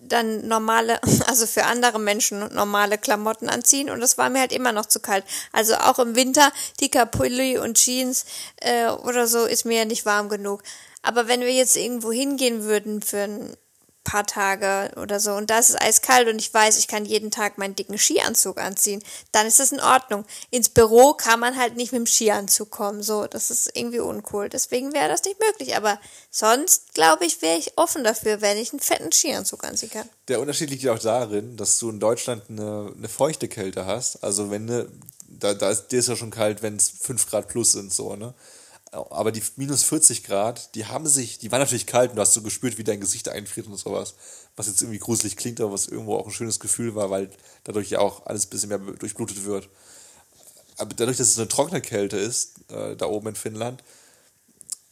dann 0.02 0.48
normale, 0.48 1.00
also 1.28 1.48
für 1.48 1.66
andere 1.66 2.00
Menschen 2.00 2.40
normale 2.54 2.98
Klamotten 2.98 3.50
anziehen 3.50 3.90
und 3.90 4.00
das 4.02 4.18
war 4.18 4.30
mir 4.30 4.40
halt 4.40 4.52
immer 4.54 4.72
noch 4.72 4.86
zu 4.86 5.00
kalt. 5.00 5.26
Also 5.52 5.76
auch 5.76 6.00
im 6.00 6.16
Winter 6.16 6.52
dicker 6.80 7.06
Pulli 7.06 7.58
und 7.58 7.78
Jeans 7.78 8.26
äh, 8.58 8.88
oder 8.90 9.28
so 9.28 9.46
ist 9.46 9.66
mir 9.66 9.80
ja 9.80 9.86
nicht 9.86 10.06
warm 10.06 10.30
genug. 10.30 10.62
Aber 11.02 11.28
wenn 11.28 11.42
wir 11.42 11.54
jetzt 11.54 11.76
irgendwo 11.76 12.12
hingehen 12.12 12.64
würden 12.64 13.02
für 13.02 13.20
ein 13.22 13.58
paar 14.04 14.26
Tage 14.26 14.92
oder 15.00 15.20
so 15.20 15.34
und 15.34 15.50
da 15.50 15.60
ist 15.60 15.70
es 15.70 15.76
eiskalt 15.76 16.28
und 16.28 16.40
ich 16.40 16.54
weiß, 16.54 16.78
ich 16.78 16.88
kann 16.88 17.06
jeden 17.06 17.32
Tag 17.32 17.58
meinen 17.58 17.76
dicken 17.76 17.98
Skianzug 17.98 18.60
anziehen, 18.60 19.04
dann 19.32 19.46
ist 19.46 19.60
das 19.60 19.72
in 19.72 19.80
Ordnung. 19.80 20.26
Ins 20.50 20.70
Büro 20.70 21.14
kann 21.14 21.40
man 21.40 21.58
halt 21.58 21.76
nicht 21.76 21.92
mit 21.92 22.00
dem 22.00 22.08
Skianzug 22.08 22.72
kommen, 22.72 23.04
so, 23.04 23.28
das 23.28 23.52
ist 23.52 23.72
irgendwie 23.74 24.00
uncool. 24.00 24.50
Deswegen 24.50 24.94
wäre 24.94 25.10
das 25.10 25.24
nicht 25.24 25.40
möglich, 25.40 25.76
aber 25.76 26.00
sonst 26.32 26.94
glaube 26.94 27.26
ich, 27.26 27.42
wäre 27.42 27.58
ich 27.58 27.78
offen 27.78 28.04
dafür, 28.04 28.42
wenn 28.42 28.58
ich 28.58 28.72
einen 28.72 28.80
fetten 28.80 29.12
Skianzug 29.12 29.64
anziehen 29.64 29.92
kann. 29.92 30.10
Der 30.28 30.40
Unterschied 30.40 30.70
liegt 30.70 30.84
ja 30.84 30.94
auch 30.94 31.00
darin, 31.00 31.58
dass 31.58 31.80
du 31.80 31.90
in 31.90 32.00
Deutschland 32.00 32.44
eine, 32.50 32.94
eine 32.96 33.10
feuchte 33.10 33.48
Kälte 33.48 33.86
hast. 33.86 34.24
Also 34.24 34.50
wenn 34.50 34.66
ne, 34.66 34.88
da, 35.28 35.54
da 35.54 35.70
ist 35.70 35.88
dir 35.88 36.00
ist 36.00 36.10
ja 36.10 36.16
schon 36.16 36.32
kalt, 36.32 36.62
wenn 36.62 36.76
es 36.76 36.90
5 36.90 37.30
Grad 37.30 37.48
plus 37.48 37.74
sind, 37.74 37.94
so, 37.94 38.16
ne? 38.16 38.34
Aber 38.92 39.32
die 39.32 39.44
minus 39.56 39.84
40 39.84 40.24
Grad, 40.24 40.74
die 40.76 40.86
haben 40.86 41.08
sich, 41.08 41.38
die 41.38 41.52
waren 41.52 41.60
natürlich 41.60 41.86
kalt 41.86 42.12
und 42.12 42.16
du 42.16 42.22
hast 42.22 42.34
so 42.34 42.42
gespürt, 42.42 42.78
wie 42.78 42.84
dein 42.84 43.00
Gesicht 43.00 43.30
einfriert 43.30 43.68
und 43.68 43.78
sowas. 43.78 44.16
Was 44.56 44.68
jetzt 44.68 44.82
irgendwie 44.82 45.00
gruselig 45.00 45.38
klingt, 45.38 45.62
aber 45.62 45.74
was 45.74 45.88
irgendwo 45.88 46.16
auch 46.16 46.26
ein 46.26 46.32
schönes 46.32 46.60
Gefühl 46.60 46.96
war, 46.96 47.10
weil 47.10 47.30
dadurch 47.64 47.90
ja 47.90 48.00
auch 48.00 48.26
alles 48.26 48.46
ein 48.46 48.50
bisschen 48.50 48.70
mehr 48.70 48.80
durchblutet 48.80 49.46
wird. 49.46 49.70
Aber 50.78 50.94
dadurch, 50.96 51.18
dass 51.18 51.30
es 51.30 51.38
eine 51.38 51.48
trockene 51.48 51.82
Kälte 51.82 52.18
ist, 52.18 52.72
äh, 52.72 52.96
da 52.96 53.06
oben 53.06 53.28
in 53.28 53.36
Finnland, 53.36 53.84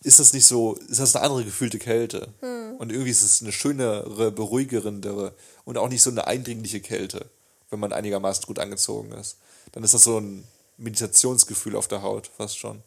ist 0.04 0.20
das 0.20 0.34
nicht 0.34 0.46
so, 0.46 0.76
ist 0.76 1.00
das 1.00 1.16
eine 1.16 1.26
andere 1.26 1.44
gefühlte 1.44 1.80
Kälte. 1.80 2.34
Hm. 2.42 2.76
Und 2.78 2.92
irgendwie 2.92 3.12
ist 3.12 3.24
es 3.24 3.42
eine 3.42 3.52
schönere, 3.52 4.32
beruhigerendere 4.32 5.34
und 5.66 5.78
auch 5.78 5.90
nicht 5.90 6.04
so 6.04 6.12
eine 6.12 6.28
eindringliche 6.28 6.82
Kälte, 6.82 7.30
wenn 7.70 7.80
man 7.80 7.94
einigermaßen 7.94 8.46
gut 8.46 8.60
angezogen 8.60 9.12
ist. 9.14 9.38
Dann 9.72 9.84
ist 9.84 9.94
das 9.94 10.04
so 10.04 10.20
ein 10.20 10.44
Meditationsgefühl 10.78 11.76
auf 11.76 11.88
der 11.88 12.04
Haut, 12.04 12.30
fast 12.38 12.58
schon. 12.60 12.84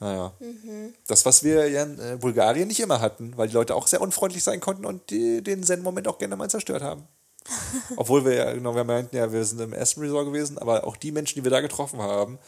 Naja. 0.00 0.32
Mhm. 0.40 0.94
Das, 1.06 1.24
was 1.24 1.42
wir 1.42 1.68
ja 1.68 1.84
in 1.84 1.98
äh, 1.98 2.16
Bulgarien 2.20 2.68
nicht 2.68 2.80
immer 2.80 3.00
hatten, 3.00 3.36
weil 3.36 3.48
die 3.48 3.54
Leute 3.54 3.74
auch 3.74 3.86
sehr 3.86 4.00
unfreundlich 4.00 4.42
sein 4.42 4.60
konnten 4.60 4.84
und 4.84 5.10
die, 5.10 5.42
den 5.42 5.62
Zen-Moment 5.62 6.08
auch 6.08 6.18
gerne 6.18 6.36
mal 6.36 6.50
zerstört 6.50 6.82
haben. 6.82 7.06
Obwohl 7.96 8.24
wir 8.24 8.34
ja, 8.34 8.52
genau, 8.52 8.74
wir 8.74 8.84
meinten 8.84 9.16
ja, 9.16 9.32
wir 9.32 9.44
sind 9.44 9.60
im 9.60 9.74
Aspen 9.74 10.02
Resort 10.02 10.26
gewesen, 10.26 10.58
aber 10.58 10.84
auch 10.84 10.96
die 10.96 11.12
Menschen, 11.12 11.38
die 11.38 11.44
wir 11.44 11.50
da 11.50 11.60
getroffen 11.60 12.00
haben, 12.00 12.38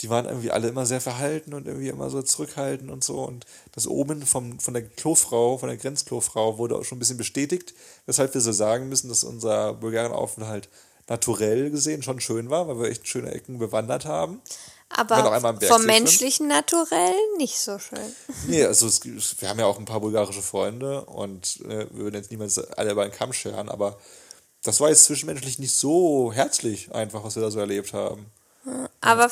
die 0.00 0.10
waren 0.10 0.24
irgendwie 0.24 0.50
alle 0.50 0.68
immer 0.68 0.84
sehr 0.84 1.00
verhalten 1.00 1.54
und 1.54 1.68
irgendwie 1.68 1.88
immer 1.88 2.10
so 2.10 2.22
zurückhaltend 2.22 2.90
und 2.90 3.04
so. 3.04 3.22
Und 3.22 3.46
das 3.72 3.86
oben 3.86 4.22
vom, 4.26 4.58
von 4.58 4.74
der 4.74 4.82
Klofrau, 4.82 5.58
von 5.58 5.68
der 5.68 5.78
Grenzklofrau, 5.78 6.58
wurde 6.58 6.76
auch 6.76 6.84
schon 6.84 6.96
ein 6.96 6.98
bisschen 6.98 7.18
bestätigt, 7.18 7.74
weshalb 8.06 8.34
wir 8.34 8.40
so 8.40 8.52
sagen 8.52 8.88
müssen, 8.88 9.08
dass 9.08 9.22
unser 9.22 9.74
Bulgarien-Aufenthalt 9.74 10.68
naturell 11.08 11.70
gesehen 11.70 12.02
schon 12.02 12.20
schön 12.20 12.50
war, 12.50 12.66
weil 12.66 12.80
wir 12.80 12.88
echt 12.88 13.06
schöne 13.06 13.30
Ecken 13.30 13.58
bewandert 13.58 14.04
haben. 14.04 14.40
Aber 14.94 15.58
vom 15.68 15.84
menschlichen 15.84 16.48
Naturell 16.48 17.14
nicht 17.38 17.58
so 17.58 17.78
schön. 17.78 18.14
Nee, 18.46 18.64
also 18.64 18.86
es, 18.86 19.00
wir 19.40 19.48
haben 19.48 19.58
ja 19.58 19.66
auch 19.66 19.78
ein 19.78 19.84
paar 19.84 20.00
bulgarische 20.00 20.42
Freunde 20.42 21.04
und 21.06 21.60
äh, 21.64 21.86
wir 21.90 22.04
würden 22.04 22.16
jetzt 22.16 22.30
niemals 22.30 22.58
alle 22.58 22.92
über 22.92 23.02
einen 23.02 23.12
Kamm 23.12 23.32
scheren, 23.32 23.68
aber 23.68 23.98
das 24.62 24.80
war 24.80 24.90
jetzt 24.90 25.04
zwischenmenschlich 25.04 25.58
nicht 25.58 25.74
so 25.74 26.32
herzlich 26.32 26.94
einfach, 26.94 27.24
was 27.24 27.36
wir 27.36 27.42
da 27.42 27.50
so 27.50 27.58
erlebt 27.58 27.92
haben. 27.92 28.26
Aber 29.00 29.30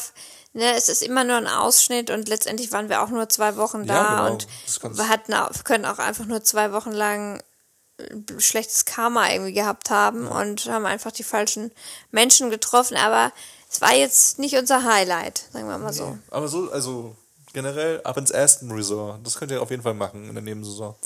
ne, 0.53 0.75
es 0.75 0.89
ist 0.89 1.03
immer 1.03 1.25
nur 1.25 1.37
ein 1.37 1.47
Ausschnitt 1.47 2.11
und 2.11 2.29
letztendlich 2.29 2.73
waren 2.73 2.89
wir 2.89 3.03
auch 3.03 3.11
nur 3.11 3.29
zwei 3.29 3.57
Wochen 3.57 3.87
da 3.87 3.95
ja, 3.95 4.21
genau. 4.21 4.33
und 4.33 4.49
wir 4.97 5.09
hatten 5.09 5.35
auch, 5.35 5.51
können 5.65 5.85
auch 5.85 5.99
einfach 5.99 6.25
nur 6.25 6.43
zwei 6.43 6.73
Wochen 6.73 6.91
lang 6.91 7.43
schlechtes 8.39 8.85
Karma 8.85 9.31
irgendwie 9.31 9.53
gehabt 9.53 9.91
haben 9.91 10.25
ja. 10.25 10.41
und 10.41 10.67
haben 10.67 10.87
einfach 10.87 11.13
die 11.13 11.23
falschen 11.23 11.71
Menschen 12.11 12.51
getroffen, 12.51 12.97
aber 12.97 13.33
es 13.71 13.81
war 13.81 13.95
jetzt 13.95 14.39
nicht 14.41 14.57
unser 14.57 14.85
Highlight, 14.85 15.45
sagen 15.53 15.69
wir 15.69 15.79
mal 15.79 15.93
so. 15.93 16.11
Nee, 16.11 16.19
aber 16.31 16.49
so, 16.49 16.71
also 16.73 17.15
generell 17.53 18.01
ab 18.03 18.17
ins 18.17 18.33
Aston 18.33 18.73
Resort. 18.73 19.25
Das 19.25 19.37
könnt 19.37 19.53
ihr 19.53 19.63
auf 19.63 19.71
jeden 19.71 19.83
Fall 19.83 19.95
machen 19.95 20.29
in 20.29 20.35
der 20.35 20.43
Nebensaison. 20.43 20.97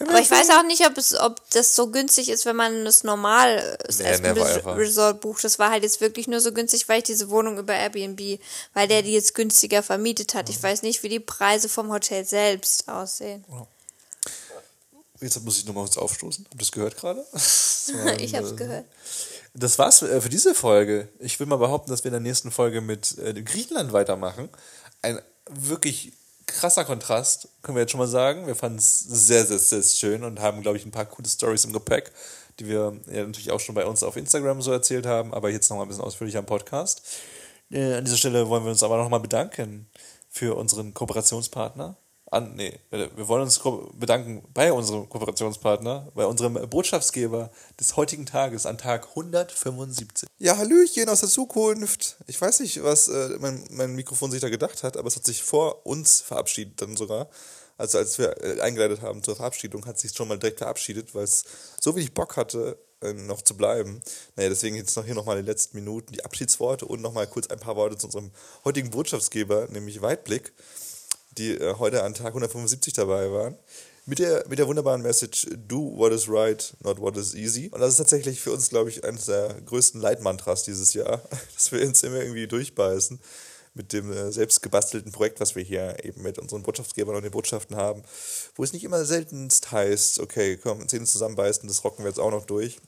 aber 0.00 0.20
ich 0.20 0.30
weiß 0.30 0.50
auch 0.50 0.62
nicht, 0.62 0.86
ob 0.86 0.96
es, 0.96 1.14
ob 1.14 1.38
das 1.50 1.76
so 1.76 1.88
günstig 1.88 2.30
ist, 2.30 2.46
wenn 2.46 2.56
man 2.56 2.86
das 2.86 3.04
normal 3.04 3.78
das 3.84 3.98
nee, 3.98 4.06
Aston 4.06 4.38
Resort 4.74 5.20
bucht. 5.20 5.44
Das 5.44 5.58
war 5.58 5.70
halt 5.70 5.82
jetzt 5.82 6.00
wirklich 6.00 6.28
nur 6.28 6.40
so 6.40 6.52
günstig, 6.52 6.88
weil 6.88 6.98
ich 6.98 7.04
diese 7.04 7.28
Wohnung 7.28 7.58
über 7.58 7.74
Airbnb, 7.74 8.40
weil 8.72 8.88
der 8.88 9.02
die 9.02 9.12
jetzt 9.12 9.34
günstiger 9.34 9.82
vermietet 9.82 10.34
hat. 10.34 10.48
Ich 10.48 10.62
weiß 10.62 10.82
nicht, 10.82 11.02
wie 11.02 11.10
die 11.10 11.20
Preise 11.20 11.68
vom 11.68 11.92
Hotel 11.92 12.24
selbst 12.24 12.88
aussehen. 12.88 13.44
Jetzt 15.20 15.40
muss 15.44 15.58
ich 15.58 15.66
nochmal 15.66 15.84
kurz 15.84 15.98
aufstoßen. 15.98 16.46
Habt 16.46 16.54
ihr 16.54 16.58
das 16.58 16.72
gehört 16.72 16.96
gerade? 16.96 17.24
ich 18.18 18.34
hab's 18.34 18.56
gehört. 18.56 18.86
Das 19.54 19.78
war's 19.78 20.02
äh, 20.02 20.20
für 20.20 20.28
diese 20.28 20.54
Folge. 20.54 21.08
Ich 21.18 21.38
will 21.38 21.46
mal 21.46 21.56
behaupten, 21.56 21.90
dass 21.90 22.04
wir 22.04 22.08
in 22.08 22.14
der 22.14 22.20
nächsten 22.20 22.50
Folge 22.50 22.80
mit 22.80 23.18
äh, 23.18 23.34
Griechenland 23.42 23.92
weitermachen. 23.92 24.48
Ein 25.02 25.20
wirklich 25.50 26.12
krasser 26.46 26.84
Kontrast, 26.84 27.48
können 27.62 27.76
wir 27.76 27.82
jetzt 27.82 27.90
schon 27.90 28.00
mal 28.00 28.06
sagen. 28.06 28.46
Wir 28.46 28.54
fanden 28.54 28.78
es 28.78 29.00
sehr, 29.00 29.44
sehr, 29.44 29.58
sehr 29.58 29.82
schön 29.82 30.24
und 30.24 30.40
haben, 30.40 30.62
glaube 30.62 30.76
ich, 30.76 30.86
ein 30.86 30.90
paar 30.90 31.06
coole 31.06 31.28
Stories 31.28 31.64
im 31.64 31.72
Gepäck, 31.72 32.12
die 32.58 32.66
wir 32.66 32.96
ja 33.10 33.24
natürlich 33.24 33.50
auch 33.50 33.60
schon 33.60 33.74
bei 33.74 33.86
uns 33.86 34.02
auf 34.02 34.16
Instagram 34.16 34.62
so 34.62 34.72
erzählt 34.72 35.06
haben, 35.06 35.34
aber 35.34 35.50
jetzt 35.50 35.68
nochmal 35.70 35.86
ein 35.86 35.88
bisschen 35.88 36.04
ausführlicher 36.04 36.38
im 36.38 36.46
Podcast. 36.46 37.02
Äh, 37.70 37.94
an 37.94 38.04
dieser 38.04 38.18
Stelle 38.18 38.48
wollen 38.48 38.64
wir 38.64 38.70
uns 38.70 38.82
aber 38.82 38.96
nochmal 38.98 39.20
bedanken 39.20 39.86
für 40.30 40.56
unseren 40.56 40.94
Kooperationspartner, 40.94 41.96
an, 42.32 42.54
nee, 42.56 42.78
wir 42.90 43.28
wollen 43.28 43.42
uns 43.42 43.60
bedanken 43.92 44.42
bei 44.54 44.72
unserem 44.72 45.06
Kooperationspartner, 45.08 46.08
bei 46.14 46.24
unserem 46.24 46.54
Botschaftsgeber 46.68 47.50
des 47.78 47.96
heutigen 47.96 48.24
Tages 48.24 48.64
an 48.64 48.78
Tag 48.78 49.08
175. 49.10 50.28
Ja, 50.38 50.56
Hallöchen 50.56 51.10
aus 51.10 51.20
der 51.20 51.28
Zukunft. 51.28 52.16
Ich 52.26 52.40
weiß 52.40 52.60
nicht, 52.60 52.82
was 52.82 53.08
äh, 53.08 53.36
mein, 53.38 53.64
mein 53.70 53.94
Mikrofon 53.94 54.30
sich 54.30 54.40
da 54.40 54.48
gedacht 54.48 54.82
hat, 54.82 54.96
aber 54.96 55.08
es 55.08 55.16
hat 55.16 55.26
sich 55.26 55.42
vor 55.42 55.84
uns 55.84 56.22
verabschiedet 56.22 56.80
dann 56.80 56.96
sogar. 56.96 57.28
Also 57.76 57.98
als 57.98 58.18
wir 58.18 58.42
äh, 58.42 58.60
eingeleitet 58.60 59.02
haben 59.02 59.22
zur 59.22 59.36
Verabschiedung, 59.36 59.84
hat 59.84 59.98
sich 59.98 60.12
schon 60.12 60.28
mal 60.28 60.38
direkt 60.38 60.58
verabschiedet, 60.58 61.14
weil 61.14 61.24
es 61.24 61.44
so 61.80 61.94
wenig 61.94 62.14
Bock 62.14 62.38
hatte, 62.38 62.78
äh, 63.02 63.12
noch 63.12 63.42
zu 63.42 63.58
bleiben. 63.58 64.00
Naja, 64.36 64.48
deswegen 64.48 64.76
jetzt 64.76 64.96
noch 64.96 65.04
hier 65.04 65.14
nochmal 65.14 65.42
die 65.42 65.46
letzten 65.46 65.76
Minuten, 65.76 66.12
die 66.12 66.24
Abschiedsworte 66.24 66.86
und 66.86 67.02
nochmal 67.02 67.26
kurz 67.26 67.48
ein 67.48 67.60
paar 67.60 67.76
Worte 67.76 67.98
zu 67.98 68.06
unserem 68.06 68.30
heutigen 68.64 68.88
Botschaftsgeber, 68.88 69.68
nämlich 69.68 70.00
Weitblick 70.00 70.54
die 71.38 71.56
äh, 71.56 71.74
heute 71.78 72.02
an 72.02 72.14
Tag 72.14 72.28
175 72.28 72.92
dabei 72.92 73.30
waren. 73.30 73.56
Mit 74.04 74.18
der, 74.18 74.44
mit 74.48 74.58
der 74.58 74.66
wunderbaren 74.66 75.00
Message, 75.00 75.46
do 75.68 75.96
what 75.96 76.12
is 76.12 76.28
right, 76.28 76.74
not 76.80 77.00
what 77.00 77.16
is 77.16 77.34
easy. 77.34 77.68
Und 77.68 77.80
das 77.80 77.90
ist 77.90 77.98
tatsächlich 77.98 78.40
für 78.40 78.50
uns, 78.50 78.68
glaube 78.68 78.90
ich, 78.90 79.04
eines 79.04 79.26
der 79.26 79.54
größten 79.64 80.00
Leitmantras 80.00 80.64
dieses 80.64 80.92
Jahr, 80.92 81.22
dass 81.54 81.70
wir 81.70 81.80
uns 81.86 82.02
immer 82.02 82.20
irgendwie 82.20 82.48
durchbeißen 82.48 83.20
mit 83.74 83.92
dem 83.92 84.12
äh, 84.12 84.32
selbst 84.32 84.62
gebastelten 84.62 85.12
Projekt, 85.12 85.40
was 85.40 85.54
wir 85.54 85.62
hier 85.62 86.04
eben 86.04 86.22
mit 86.22 86.38
unseren 86.38 86.62
Botschaftsgebern 86.62 87.16
und 87.16 87.22
den 87.22 87.30
Botschaften 87.30 87.76
haben, 87.76 88.02
wo 88.54 88.64
es 88.64 88.72
nicht 88.72 88.84
immer 88.84 89.04
seltenst 89.04 89.72
heißt, 89.72 90.18
okay, 90.18 90.56
komm, 90.56 90.86
Zähne 90.88 91.06
zusammenbeißen, 91.06 91.68
das 91.68 91.84
rocken 91.84 92.04
wir 92.04 92.10
jetzt 92.10 92.20
auch 92.20 92.30
noch 92.30 92.44
durch. 92.44 92.78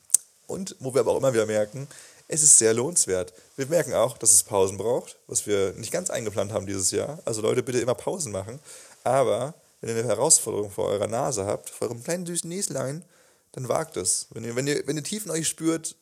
Und 0.47 0.77
wo 0.81 0.93
wir 0.93 1.01
aber 1.01 1.13
auch 1.13 1.19
immer 1.19 1.33
wieder 1.33 1.47
merken, 1.47 1.89
es 2.29 2.43
ist 2.43 2.59
sehr 2.59 2.75
lohnenswert. 2.75 3.33
Wir 3.57 3.67
merken 3.67 3.95
auch, 3.95 4.19
dass 4.19 4.33
es 4.33 4.43
Pausen 4.43 4.79
braucht, 4.79 5.19
was 5.27 5.47
wir 5.47 5.73
nicht 5.75 5.93
ganz 5.93 6.11
eingeplant 6.11 6.53
haben 6.53 6.67
dieses 6.67 6.91
Jahr. 6.91 7.19
Also 7.25 7.43
Leute, 7.43 7.63
bitte 7.63 7.81
immer 7.81 7.95
Pausen 7.95 8.33
machen. 8.33 8.61
Aber 9.05 9.55
wenn 9.81 9.91
ihr 9.91 9.97
eine 9.97 10.09
Herausforderung 10.09 10.71
vor 10.71 10.87
eurer 10.87 11.07
Nase 11.07 11.45
habt, 11.45 11.69
vor 11.69 11.89
eurem 11.89 12.03
kleinen 12.03 12.25
süßen 12.25 12.49
Näslein, 12.49 13.05
dann 13.53 13.69
wagt 13.69 13.97
es. 13.97 14.27
Wenn 14.31 14.45
ihr, 14.45 14.57
wenn 14.57 14.67
ihr, 14.67 14.87
wenn 14.87 14.97
ihr 14.97 15.05
tief 15.05 15.27
in 15.27 15.31
euch 15.31 15.47
spürt, 15.47 15.97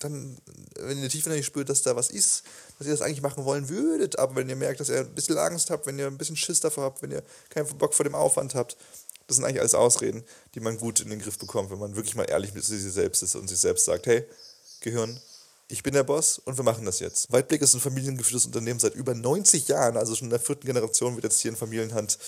dann, 0.00 0.38
wenn 0.78 1.02
ihr 1.02 1.08
tief 1.08 1.26
in 1.26 1.32
euch 1.32 1.46
spürt, 1.46 1.68
dass 1.68 1.82
da 1.82 1.96
was 1.96 2.10
ist, 2.10 2.42
dass 2.78 2.86
ihr 2.86 2.92
das 2.92 3.02
eigentlich 3.02 3.22
machen 3.22 3.44
wollen 3.44 3.68
würdet, 3.68 4.18
aber 4.18 4.36
wenn 4.36 4.48
ihr 4.48 4.56
merkt, 4.56 4.80
dass 4.80 4.88
ihr 4.88 5.00
ein 5.00 5.14
bisschen 5.14 5.38
Angst 5.38 5.70
habt, 5.70 5.86
wenn 5.86 5.98
ihr 5.98 6.06
ein 6.06 6.18
bisschen 6.18 6.36
Schiss 6.36 6.60
davor 6.60 6.84
habt, 6.84 7.02
wenn 7.02 7.10
ihr 7.10 7.22
keinen 7.48 7.66
Bock 7.78 7.94
vor 7.94 8.04
dem 8.04 8.14
Aufwand 8.14 8.54
habt, 8.54 8.76
das 9.26 9.36
sind 9.36 9.44
eigentlich 9.44 9.60
alles 9.60 9.74
Ausreden, 9.74 10.24
die 10.54 10.60
man 10.60 10.78
gut 10.78 11.00
in 11.00 11.10
den 11.10 11.18
Griff 11.18 11.38
bekommt, 11.38 11.70
wenn 11.70 11.78
man 11.78 11.96
wirklich 11.96 12.14
mal 12.14 12.24
ehrlich 12.24 12.54
mit 12.54 12.64
sich 12.64 12.80
selbst 12.82 13.22
ist 13.22 13.34
und 13.34 13.48
sich 13.48 13.58
selbst 13.58 13.84
sagt, 13.84 14.06
hey, 14.06 14.24
Gehirn, 14.80 15.20
ich 15.68 15.82
bin 15.82 15.92
der 15.92 16.02
Boss 16.02 16.38
und 16.38 16.56
wir 16.56 16.64
machen 16.64 16.86
das 16.86 16.98
jetzt. 16.98 17.30
Weitblick 17.30 17.60
ist 17.60 17.74
ein 17.74 17.80
familiengeführtes 17.80 18.46
Unternehmen 18.46 18.80
seit 18.80 18.94
über 18.94 19.14
90 19.14 19.68
Jahren, 19.68 19.96
also 19.96 20.14
schon 20.14 20.26
in 20.26 20.30
der 20.30 20.40
vierten 20.40 20.66
Generation 20.66 21.14
wird 21.14 21.24
jetzt 21.24 21.40
hier 21.40 21.50
in 21.50 21.56
Familienhand 21.56 22.18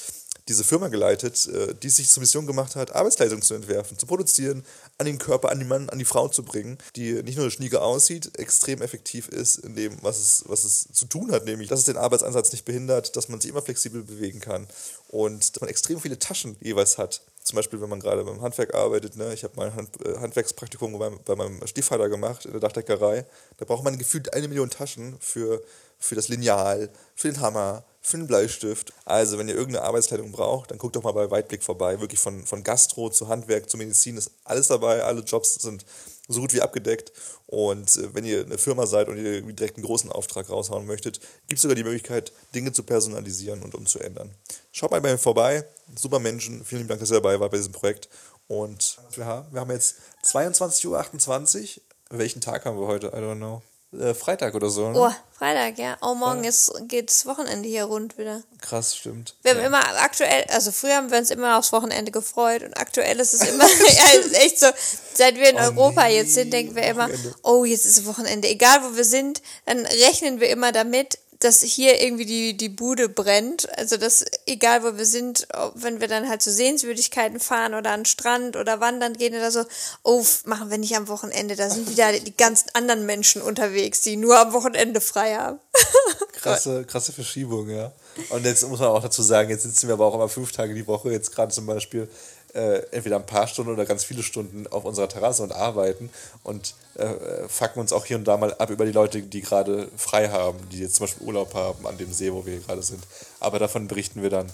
diese 0.49 0.65
Firma 0.65 0.89
geleitet, 0.89 1.47
äh, 1.47 1.75
die 1.75 1.89
sich 1.89 2.09
zur 2.09 2.21
Mission 2.21 2.47
gemacht 2.47 2.77
hat, 2.77 2.95
Arbeitskleidung 2.95 3.41
zu 3.41 3.55
entwerfen, 3.55 3.99
zu 3.99 4.07
produzieren, 4.07 4.65
an 4.99 5.07
den 5.07 5.19
Körper, 5.19 5.51
an 5.51 5.59
den 5.59 5.69
Mann, 5.69 5.89
an 5.89 5.99
die 5.99 6.05
Frau 6.05 6.29
zu 6.29 6.43
bringen, 6.43 6.77
die 6.97 7.23
nicht 7.23 7.39
nur 7.39 7.51
schnieke 7.51 7.81
aussieht, 7.81 8.39
extrem 8.39 8.83
effektiv 8.83 9.29
ist 9.29 9.59
in 9.59 9.75
dem, 9.75 9.97
was 10.03 10.19
es, 10.19 10.45
was 10.47 10.65
es 10.65 10.89
zu 10.93 11.07
tun 11.07 11.33
hat, 11.33 11.45
nämlich, 11.45 11.69
dass 11.69 11.81
es 11.81 11.87
den 11.87 11.97
Arbeitsansatz 11.97 12.53
nicht 12.53 12.65
behindert, 12.65 13.17
dass 13.17 13.29
man 13.29 13.41
sich 13.41 13.51
immer 13.51 13.63
flexibel 13.63 14.03
bewegen 14.03 14.41
kann 14.41 14.67
und 15.09 15.55
dass 15.55 15.61
man 15.61 15.71
extrem 15.71 16.01
viele 16.01 16.19
Taschen 16.19 16.57
jeweils 16.61 16.99
hat 16.99 17.23
zum 17.43 17.57
Beispiel, 17.57 17.81
wenn 17.81 17.89
man 17.89 18.01
gerade 18.01 18.23
beim 18.25 18.43
Handwerk 18.43 18.75
arbeitet, 18.75 19.17
ne, 19.17 19.33
ich 19.33 19.45
habe 19.45 19.55
mein 19.57 19.75
Hand, 19.75 20.05
äh, 20.05 20.19
Handwerkspraktikum 20.19 20.99
bei, 20.99 21.11
bei, 21.11 21.37
meinem 21.37 21.67
Stiefvater 21.67 22.09
gemacht 22.09 22.45
in 22.45 22.53
der 22.53 22.61
Dachdeckerei, 22.61 23.27
da 23.57 23.65
braucht 23.65 23.85
man 23.85 23.99
gefühlt 23.99 24.33
eine 24.35 24.49
Million 24.49 24.71
Taschen 24.71 25.17
für, 25.21 25.63
für 25.99 26.15
das 26.15 26.29
Lineal, 26.29 26.91
für 27.15 27.33
den 27.33 27.41
Hammer, 27.41 27.85
für 28.03 28.19
einen 28.19 28.27
Bleistift. 28.27 28.93
Also, 29.05 29.39
wenn 29.39 29.49
ihr 29.49 29.55
irgendeine 29.55 29.87
Arbeitskleidung 29.87 30.33
braucht, 30.33 30.71
dann 30.71 30.79
guckt 30.79 30.97
doch 30.97 31.03
mal 31.03 31.13
bei 31.13 31.31
Weitblick 31.31 31.63
vorbei. 31.63 32.01
Wirklich 32.01 32.21
von, 32.21 32.47
von 32.47 32.63
Gastro 32.63 33.11
zu 33.11 33.29
Handwerk 33.29 33.69
zu 33.69 33.77
Medizin 33.77 34.17
ist 34.17 34.31
alles 34.45 34.69
dabei. 34.69 35.03
Alle 35.03 35.21
Jobs 35.21 35.55
sind 35.55 35.85
so 36.31 36.41
gut 36.41 36.55
wie 36.55 36.61
abgedeckt. 36.61 37.13
Und 37.47 37.97
äh, 37.97 38.15
wenn 38.15 38.25
ihr 38.25 38.45
eine 38.45 38.59
Firma 38.59 38.87
seid 38.87 39.09
und 39.09 39.19
ihr 39.19 39.43
direkt 39.43 39.77
einen 39.77 39.85
großen 39.87 40.11
Auftrag 40.11 40.49
raushauen 40.49 40.87
möchtet, 40.87 41.21
gibt 41.49 41.59
es 41.59 41.63
sogar 41.63 41.75
die 41.75 41.85
Möglichkeit, 41.85 42.33
Dinge 42.55 42.73
zu 42.73 42.83
personalisieren 42.83 43.63
und 43.63 43.75
umzuändern. 43.75 44.35
Schaut 44.73 44.91
mal 44.91 45.01
bei 45.01 45.13
mir 45.13 45.19
vorbei. 45.19 45.65
Super 45.97 46.19
Menschen. 46.19 46.65
Vielen 46.65 46.89
Dank, 46.89 47.01
dass 47.01 47.11
ihr 47.11 47.21
dabei 47.21 47.39
wart 47.41 47.51
bei 47.51 47.59
diesem 47.59 47.73
Projekt. 47.73 48.09
Und 48.47 48.99
wir 49.15 49.27
haben, 49.27 49.53
wir 49.53 49.61
haben 49.61 49.71
jetzt 49.71 49.97
22.28 50.25 51.77
Uhr. 51.77 51.83
Welchen 52.11 52.41
Tag 52.41 52.65
haben 52.65 52.79
wir 52.79 52.87
heute? 52.87 53.09
I 53.09 53.21
don't 53.21 53.37
know. 53.37 53.63
Äh, 53.99 54.15
Freitag 54.15 54.55
oder 54.55 54.71
so. 54.71 54.89
Ne? 54.91 54.99
Oh, 54.99 55.13
Freitag, 55.37 55.79
ja. 55.79 55.97
Oh, 56.01 56.15
morgen 56.15 56.45
ist, 56.45 56.73
geht's 56.83 57.27
Wochenende 57.27 57.69
hier 57.69 57.85
rund 57.85 58.19
wieder. 58.19 58.43
Krass, 58.61 58.97
stimmt. 58.97 59.35
Wir 59.43 59.53
haben 59.53 59.61
immer 59.61 59.81
aktuell, 60.01 60.45
also 60.49 60.71
früher 60.71 60.95
haben 60.95 61.11
wir 61.11 61.19
uns 61.19 61.31
immer 61.31 61.59
aufs 61.59 61.73
Wochenende 61.73 62.13
gefreut 62.13 62.63
und 62.63 62.79
aktuell 62.79 63.19
ist 63.19 63.35
es 63.35 63.43
immer, 63.49 63.65
ja, 63.69 64.21
ist 64.21 64.35
echt 64.35 64.61
so, 64.61 64.67
seit 65.15 65.35
wir 65.35 65.51
in 65.51 65.57
Oh 65.57 65.63
Europa 65.63 66.05
nee, 66.05 66.17
jetzt 66.17 66.35
sind, 66.35 66.53
denken 66.53 66.77
wir 66.77 66.85
immer, 66.85 67.09
Wochenende. 67.09 67.35
oh, 67.43 67.65
jetzt 67.65 67.85
ist 67.85 68.07
Wochenende. 68.07 68.49
Egal 68.49 68.81
wo 68.85 68.97
wir 68.97 69.05
sind, 69.05 69.43
dann 69.67 69.85
rechnen 69.85 70.39
wir 70.39 70.51
immer 70.51 70.71
damit, 70.71 71.19
dass 71.41 71.63
hier 71.63 72.03
irgendwie 72.03 72.27
die, 72.27 72.57
die 72.57 72.69
Bude 72.69 73.09
brennt. 73.09 73.67
Also 73.79 73.97
dass, 73.97 74.25
egal 74.47 74.85
wo 74.85 74.97
wir 74.99 75.07
sind, 75.07 75.49
wenn 75.75 76.01
wir 76.01 76.07
dann 76.07 76.29
halt 76.29 76.43
zu 76.43 76.53
Sehenswürdigkeiten 76.53 77.41
fahren 77.41 77.75
oder 77.75 77.91
an 77.91 78.01
den 78.01 78.07
Strand 78.07 78.57
oder 78.57 78.81
wandern 78.81 79.15
gehen 79.15 79.35
oder 79.35 79.51
so, 79.51 79.65
oh, 80.03 80.25
machen 80.45 80.71
wir 80.71 80.79
nicht 80.79 80.97
am 80.97 81.09
Wochenende, 81.09 81.57
da 81.57 81.71
sind 81.71 81.91
wieder 81.91 82.13
die 82.13 82.37
ganzen 82.37 82.69
anderen 82.75 83.07
Menschen 83.07 83.41
unterwegs, 83.41 84.03
die 84.03 84.17
nur 84.17 84.39
am 84.39 84.53
Wochenende 84.53 85.01
frei 85.01 85.35
haben. 85.35 85.59
Krasse, 86.33 86.85
krasse 86.87 87.13
Verschiebung, 87.13 87.69
ja. 87.69 87.93
Und 88.31 88.47
jetzt 88.47 88.67
muss 88.67 88.81
man 88.81 88.89
auch 88.89 89.03
dazu 89.03 89.23
sagen, 89.23 89.51
jetzt 89.51 89.63
sitzen 89.65 89.89
wir 89.89 89.95
aber 89.95 90.07
auch 90.07 90.15
immer 90.15 90.29
fünf 90.29 90.53
Tage 90.53 90.75
die 90.75 90.87
Woche, 90.87 91.11
jetzt 91.11 91.35
gerade 91.35 91.53
zum 91.53 91.67
Beispiel 91.67 92.09
äh, 92.55 92.79
entweder 92.91 93.17
ein 93.17 93.27
paar 93.27 93.47
Stunden 93.47 93.73
oder 93.73 93.85
ganz 93.87 94.05
viele 94.05 94.23
Stunden 94.23 94.67
auf 94.67 94.85
unserer 94.85 95.09
Terrasse 95.09 95.43
und 95.43 95.53
arbeiten 95.53 96.11
und 96.43 96.75
äh, 96.95 97.49
fucken 97.49 97.81
uns 97.81 97.93
auch 97.93 98.05
hier 98.05 98.17
und 98.17 98.25
da 98.25 98.37
mal 98.37 98.53
ab 98.55 98.71
über 98.71 98.85
die 98.85 98.93
Leute, 98.93 99.23
die 99.23 99.41
gerade 99.41 99.89
frei 99.97 100.29
haben, 100.29 100.59
die 100.71 100.81
jetzt 100.81 100.97
zum 100.97 101.07
Beispiel 101.07 101.27
Urlaub 101.27 101.55
haben 101.55 101.87
an 101.87 101.97
dem 101.99 102.13
See, 102.13 102.33
wo 102.33 102.45
wir 102.47 102.59
gerade 102.61 102.83
sind. 102.83 103.03
Aber 103.39 103.59
davon 103.59 103.87
berichten 103.89 104.23
wir 104.23 104.31
dann 104.31 104.47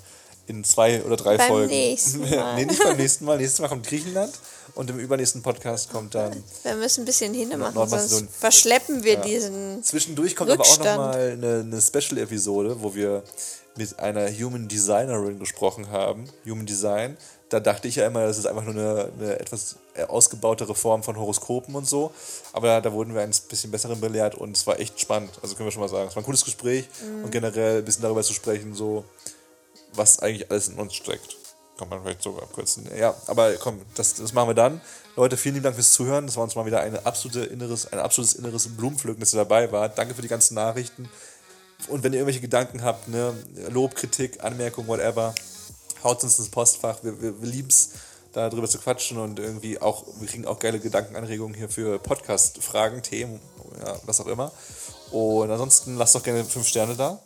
in 0.47 0.63
zwei 0.63 1.03
oder 1.03 1.17
drei 1.17 1.37
Beim 1.37 1.49
Folgen. 1.49 1.71
nächsten 1.71 2.21
Mal. 2.31 2.55
nee, 2.55 2.67
nicht 2.67 2.83
beim 2.83 2.97
nächsten 2.99 3.25
Mal. 3.25 3.39
Nächstes 3.39 3.61
Mal 3.61 3.69
kommt 3.69 3.87
Griechenland 3.87 4.33
und 4.75 4.91
im 4.91 4.99
übernächsten 4.99 5.43
Podcast 5.43 5.91
kommt 5.91 6.15
dann 6.15 6.43
Wir 6.63 6.75
müssen 6.77 7.03
ein 7.03 7.07
bisschen 7.07 7.35
hinmachen, 7.35 7.89
sonst 7.89 8.27
verschleppen 8.39 9.03
wir 9.03 9.17
diesen. 9.17 9.83
Zwischendurch 9.83 10.37
kommt 10.37 10.51
aber 10.51 10.63
auch 10.63 10.67
Rückstand. 10.67 10.99
nochmal 10.99 11.31
eine, 11.33 11.61
eine 11.61 11.81
Special-Episode, 11.81 12.77
wo 12.81 12.95
wir 12.95 13.23
mit 13.77 13.99
einer 13.99 14.31
Human 14.31 14.69
Designerin 14.69 15.39
gesprochen 15.39 15.91
haben. 15.91 16.29
Human 16.47 16.67
Design. 16.67 17.17
Da 17.49 17.61
dachte 17.61 17.87
ich 17.87 17.97
ja 17.97 18.07
immer, 18.07 18.27
das 18.27 18.39
ist 18.39 18.47
einfach 18.47 18.65
nur 18.65 18.75
eine, 18.75 19.13
eine 19.19 19.39
etwas 19.39 19.77
ausgebautere 20.09 20.75
Form 20.75 21.03
von 21.03 21.17
Horoskopen 21.17 21.75
und 21.75 21.89
so. 21.89 22.13
Aber 22.53 22.81
da 22.81 22.93
wurden 22.93 23.15
wir 23.15 23.23
ein 23.23 23.31
bisschen 23.49 23.71
besseren 23.71 24.01
belehrt 24.01 24.35
und 24.35 24.57
es 24.57 24.67
war 24.67 24.81
echt 24.81 25.01
spannend. 25.01 25.31
Also 25.43 25.55
können 25.55 25.69
wir 25.69 25.73
schon 25.73 25.83
mal 25.83 25.89
sagen. 25.89 26.09
Es 26.09 26.17
war 26.17 26.23
ein 26.23 26.27
cooles 26.27 26.45
Gespräch 26.45 26.89
und 27.23 27.31
generell 27.31 27.79
ein 27.79 27.85
bisschen 27.85 28.03
darüber 28.03 28.23
zu 28.23 28.33
sprechen, 28.33 28.75
so 28.75 29.05
was 29.95 30.19
eigentlich 30.19 30.51
alles 30.51 30.69
in 30.69 30.79
uns 30.79 30.95
steckt. 30.95 31.37
Kann 31.79 31.89
man 31.91 32.03
vielleicht 32.03 32.23
so 32.23 32.39
abkürzen. 32.39 32.89
Ja, 32.99 33.15
aber 33.27 33.53
komm, 33.55 33.83
das, 33.95 34.15
das 34.15 34.33
machen 34.33 34.49
wir 34.49 34.55
dann. 34.55 34.81
Leute, 35.15 35.37
vielen 35.37 35.57
lieben 35.57 35.65
Dank 35.65 35.77
fürs 35.77 35.93
Zuhören. 35.93 36.27
Das 36.27 36.37
war 36.37 36.45
uns 36.45 36.55
mal 36.55 36.65
wieder 36.65 36.81
eine 36.81 37.05
absolute 37.05 37.45
inneres, 37.45 37.93
ein 37.93 37.99
absolutes 37.99 38.35
inneres 38.35 38.69
Blumenpflücken, 38.77 39.21
dass 39.21 39.35
ihr 39.35 39.39
dabei 39.39 39.71
wart. 39.73 39.99
Danke 39.99 40.15
für 40.15 40.23
die 40.23 40.29
ganzen 40.29 40.55
Nachrichten. 40.55 41.09
Und 41.89 42.03
wenn 42.03 42.15
ihr 42.15 42.21
irgendwelche 42.21 42.41
Gedanken 42.41 42.83
habt, 42.83 43.09
ne, 43.09 43.35
Lob, 43.69 43.95
Kritik, 43.95 44.43
Anmerkung, 44.43 44.87
whatever, 44.89 45.35
haut 46.03 46.23
uns 46.23 46.39
ins 46.39 46.49
Postfach. 46.49 47.03
Wir, 47.03 47.21
wir, 47.21 47.41
wir 47.41 47.49
lieben 47.49 47.69
es, 47.69 47.91
darüber 48.37 48.69
zu 48.69 48.79
quatschen 48.79 49.19
und 49.19 49.39
irgendwie 49.39 49.81
auch, 49.81 50.05
wir 50.21 50.29
kriegen 50.29 50.47
auch 50.47 50.59
geile 50.59 50.79
Gedankenanregungen 50.79 51.55
hier 51.55 51.69
für 51.69 51.99
Podcast-Fragen, 51.99 53.03
Themen, 53.03 53.41
ja, 53.85 53.99
was 54.05 54.21
auch 54.21 54.27
immer. 54.27 54.53
Und 55.11 55.51
ansonsten 55.51 55.97
lasst 55.97 56.15
doch 56.15 56.23
gerne 56.23 56.45
fünf 56.45 56.69
Sterne 56.69 56.95
da. 56.97 57.21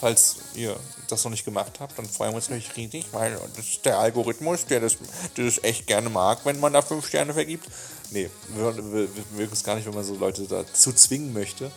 Falls 0.00 0.36
ihr 0.54 0.74
das 1.08 1.24
noch 1.24 1.30
nicht 1.30 1.44
gemacht 1.44 1.80
habt, 1.80 1.98
dann 1.98 2.06
freuen 2.06 2.30
wir 2.32 2.36
uns 2.36 2.48
natürlich 2.48 2.76
riesig, 2.76 3.06
weil 3.12 3.38
das 3.56 3.66
ist 3.66 3.84
der 3.84 3.98
Algorithmus, 3.98 4.64
der 4.66 4.80
das, 4.80 4.96
der 5.36 5.44
das 5.44 5.62
echt 5.64 5.86
gerne 5.86 6.08
mag, 6.08 6.44
wenn 6.44 6.60
man 6.60 6.72
da 6.72 6.80
fünf 6.80 7.06
Sterne 7.06 7.34
vergibt. 7.34 7.66
Nee, 8.10 8.30
wir, 8.54 8.76
wir, 8.76 9.14
wir 9.14 9.24
mögen 9.36 9.52
es 9.52 9.64
gar 9.64 9.74
nicht, 9.74 9.86
wenn 9.86 9.94
man 9.94 10.04
so 10.04 10.14
Leute 10.14 10.46
dazu 10.46 10.92
zwingen 10.92 11.32
möchte. 11.32 11.70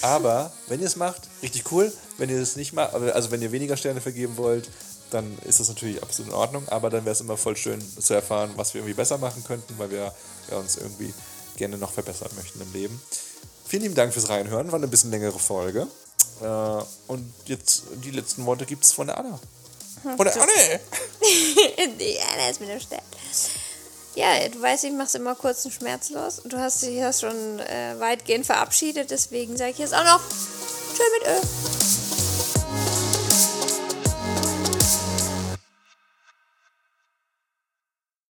Aber 0.00 0.52
wenn 0.68 0.80
ihr 0.80 0.86
es 0.86 0.96
macht, 0.96 1.22
richtig 1.42 1.70
cool. 1.72 1.92
Wenn 2.18 2.30
ihr 2.30 2.40
es 2.40 2.56
nicht 2.56 2.72
macht, 2.72 2.94
also 2.94 3.30
wenn 3.30 3.42
ihr 3.42 3.52
weniger 3.52 3.76
Sterne 3.76 4.00
vergeben 4.00 4.36
wollt, 4.36 4.70
dann 5.12 5.38
ist 5.44 5.60
das 5.60 5.68
natürlich 5.68 6.02
absolut 6.02 6.32
in 6.32 6.36
Ordnung. 6.36 6.68
Aber 6.68 6.90
dann 6.90 7.04
wäre 7.04 7.12
es 7.12 7.20
immer 7.20 7.36
voll 7.36 7.56
schön 7.56 7.80
zu 8.00 8.14
erfahren, 8.14 8.52
was 8.56 8.74
wir 8.74 8.80
irgendwie 8.80 8.94
besser 8.94 9.18
machen 9.18 9.44
könnten, 9.44 9.78
weil 9.78 9.90
wir 9.90 10.12
ja, 10.50 10.56
uns 10.56 10.76
irgendwie 10.76 11.12
gerne 11.56 11.78
noch 11.78 11.92
verbessern 11.92 12.30
möchten 12.36 12.60
im 12.60 12.72
Leben. 12.72 13.00
Vielen 13.66 13.82
lieben 13.82 13.94
Dank 13.94 14.12
fürs 14.12 14.28
Reinhören, 14.28 14.72
war 14.72 14.78
eine 14.78 14.88
bisschen 14.88 15.10
längere 15.10 15.38
Folge. 15.38 15.86
Äh, 16.40 16.82
und 17.06 17.32
jetzt 17.46 17.84
die 18.04 18.10
letzten 18.10 18.44
Worte 18.46 18.66
gibt 18.66 18.84
es 18.84 18.92
von 18.92 19.06
der 19.06 19.18
Anna. 19.18 19.38
Von 20.02 20.26
der 20.26 20.34
Anne! 20.34 20.80
Die 22.00 22.18
Anna 22.18 22.48
ist 22.50 22.60
mit 22.60 22.68
dem 22.68 22.80
Stern. 22.80 23.00
Ja, 24.14 24.48
du 24.48 24.60
weißt, 24.60 24.84
ich 24.84 24.92
mach's 24.92 25.14
immer 25.14 25.34
kurz 25.34 25.64
und 25.64 25.72
schmerzlos. 25.72 26.42
Du 26.44 26.58
hast 26.58 26.82
dich 26.82 26.96
ja 26.96 27.12
schon 27.12 27.60
äh, 27.60 27.94
weitgehend 27.98 28.44
verabschiedet, 28.44 29.10
deswegen 29.10 29.56
sage 29.56 29.70
ich 29.70 29.78
jetzt 29.78 29.94
auch 29.94 30.04
noch 30.04 30.20
Tschö 30.94 31.02
mit 31.18 31.28
Ö. 31.28 32.21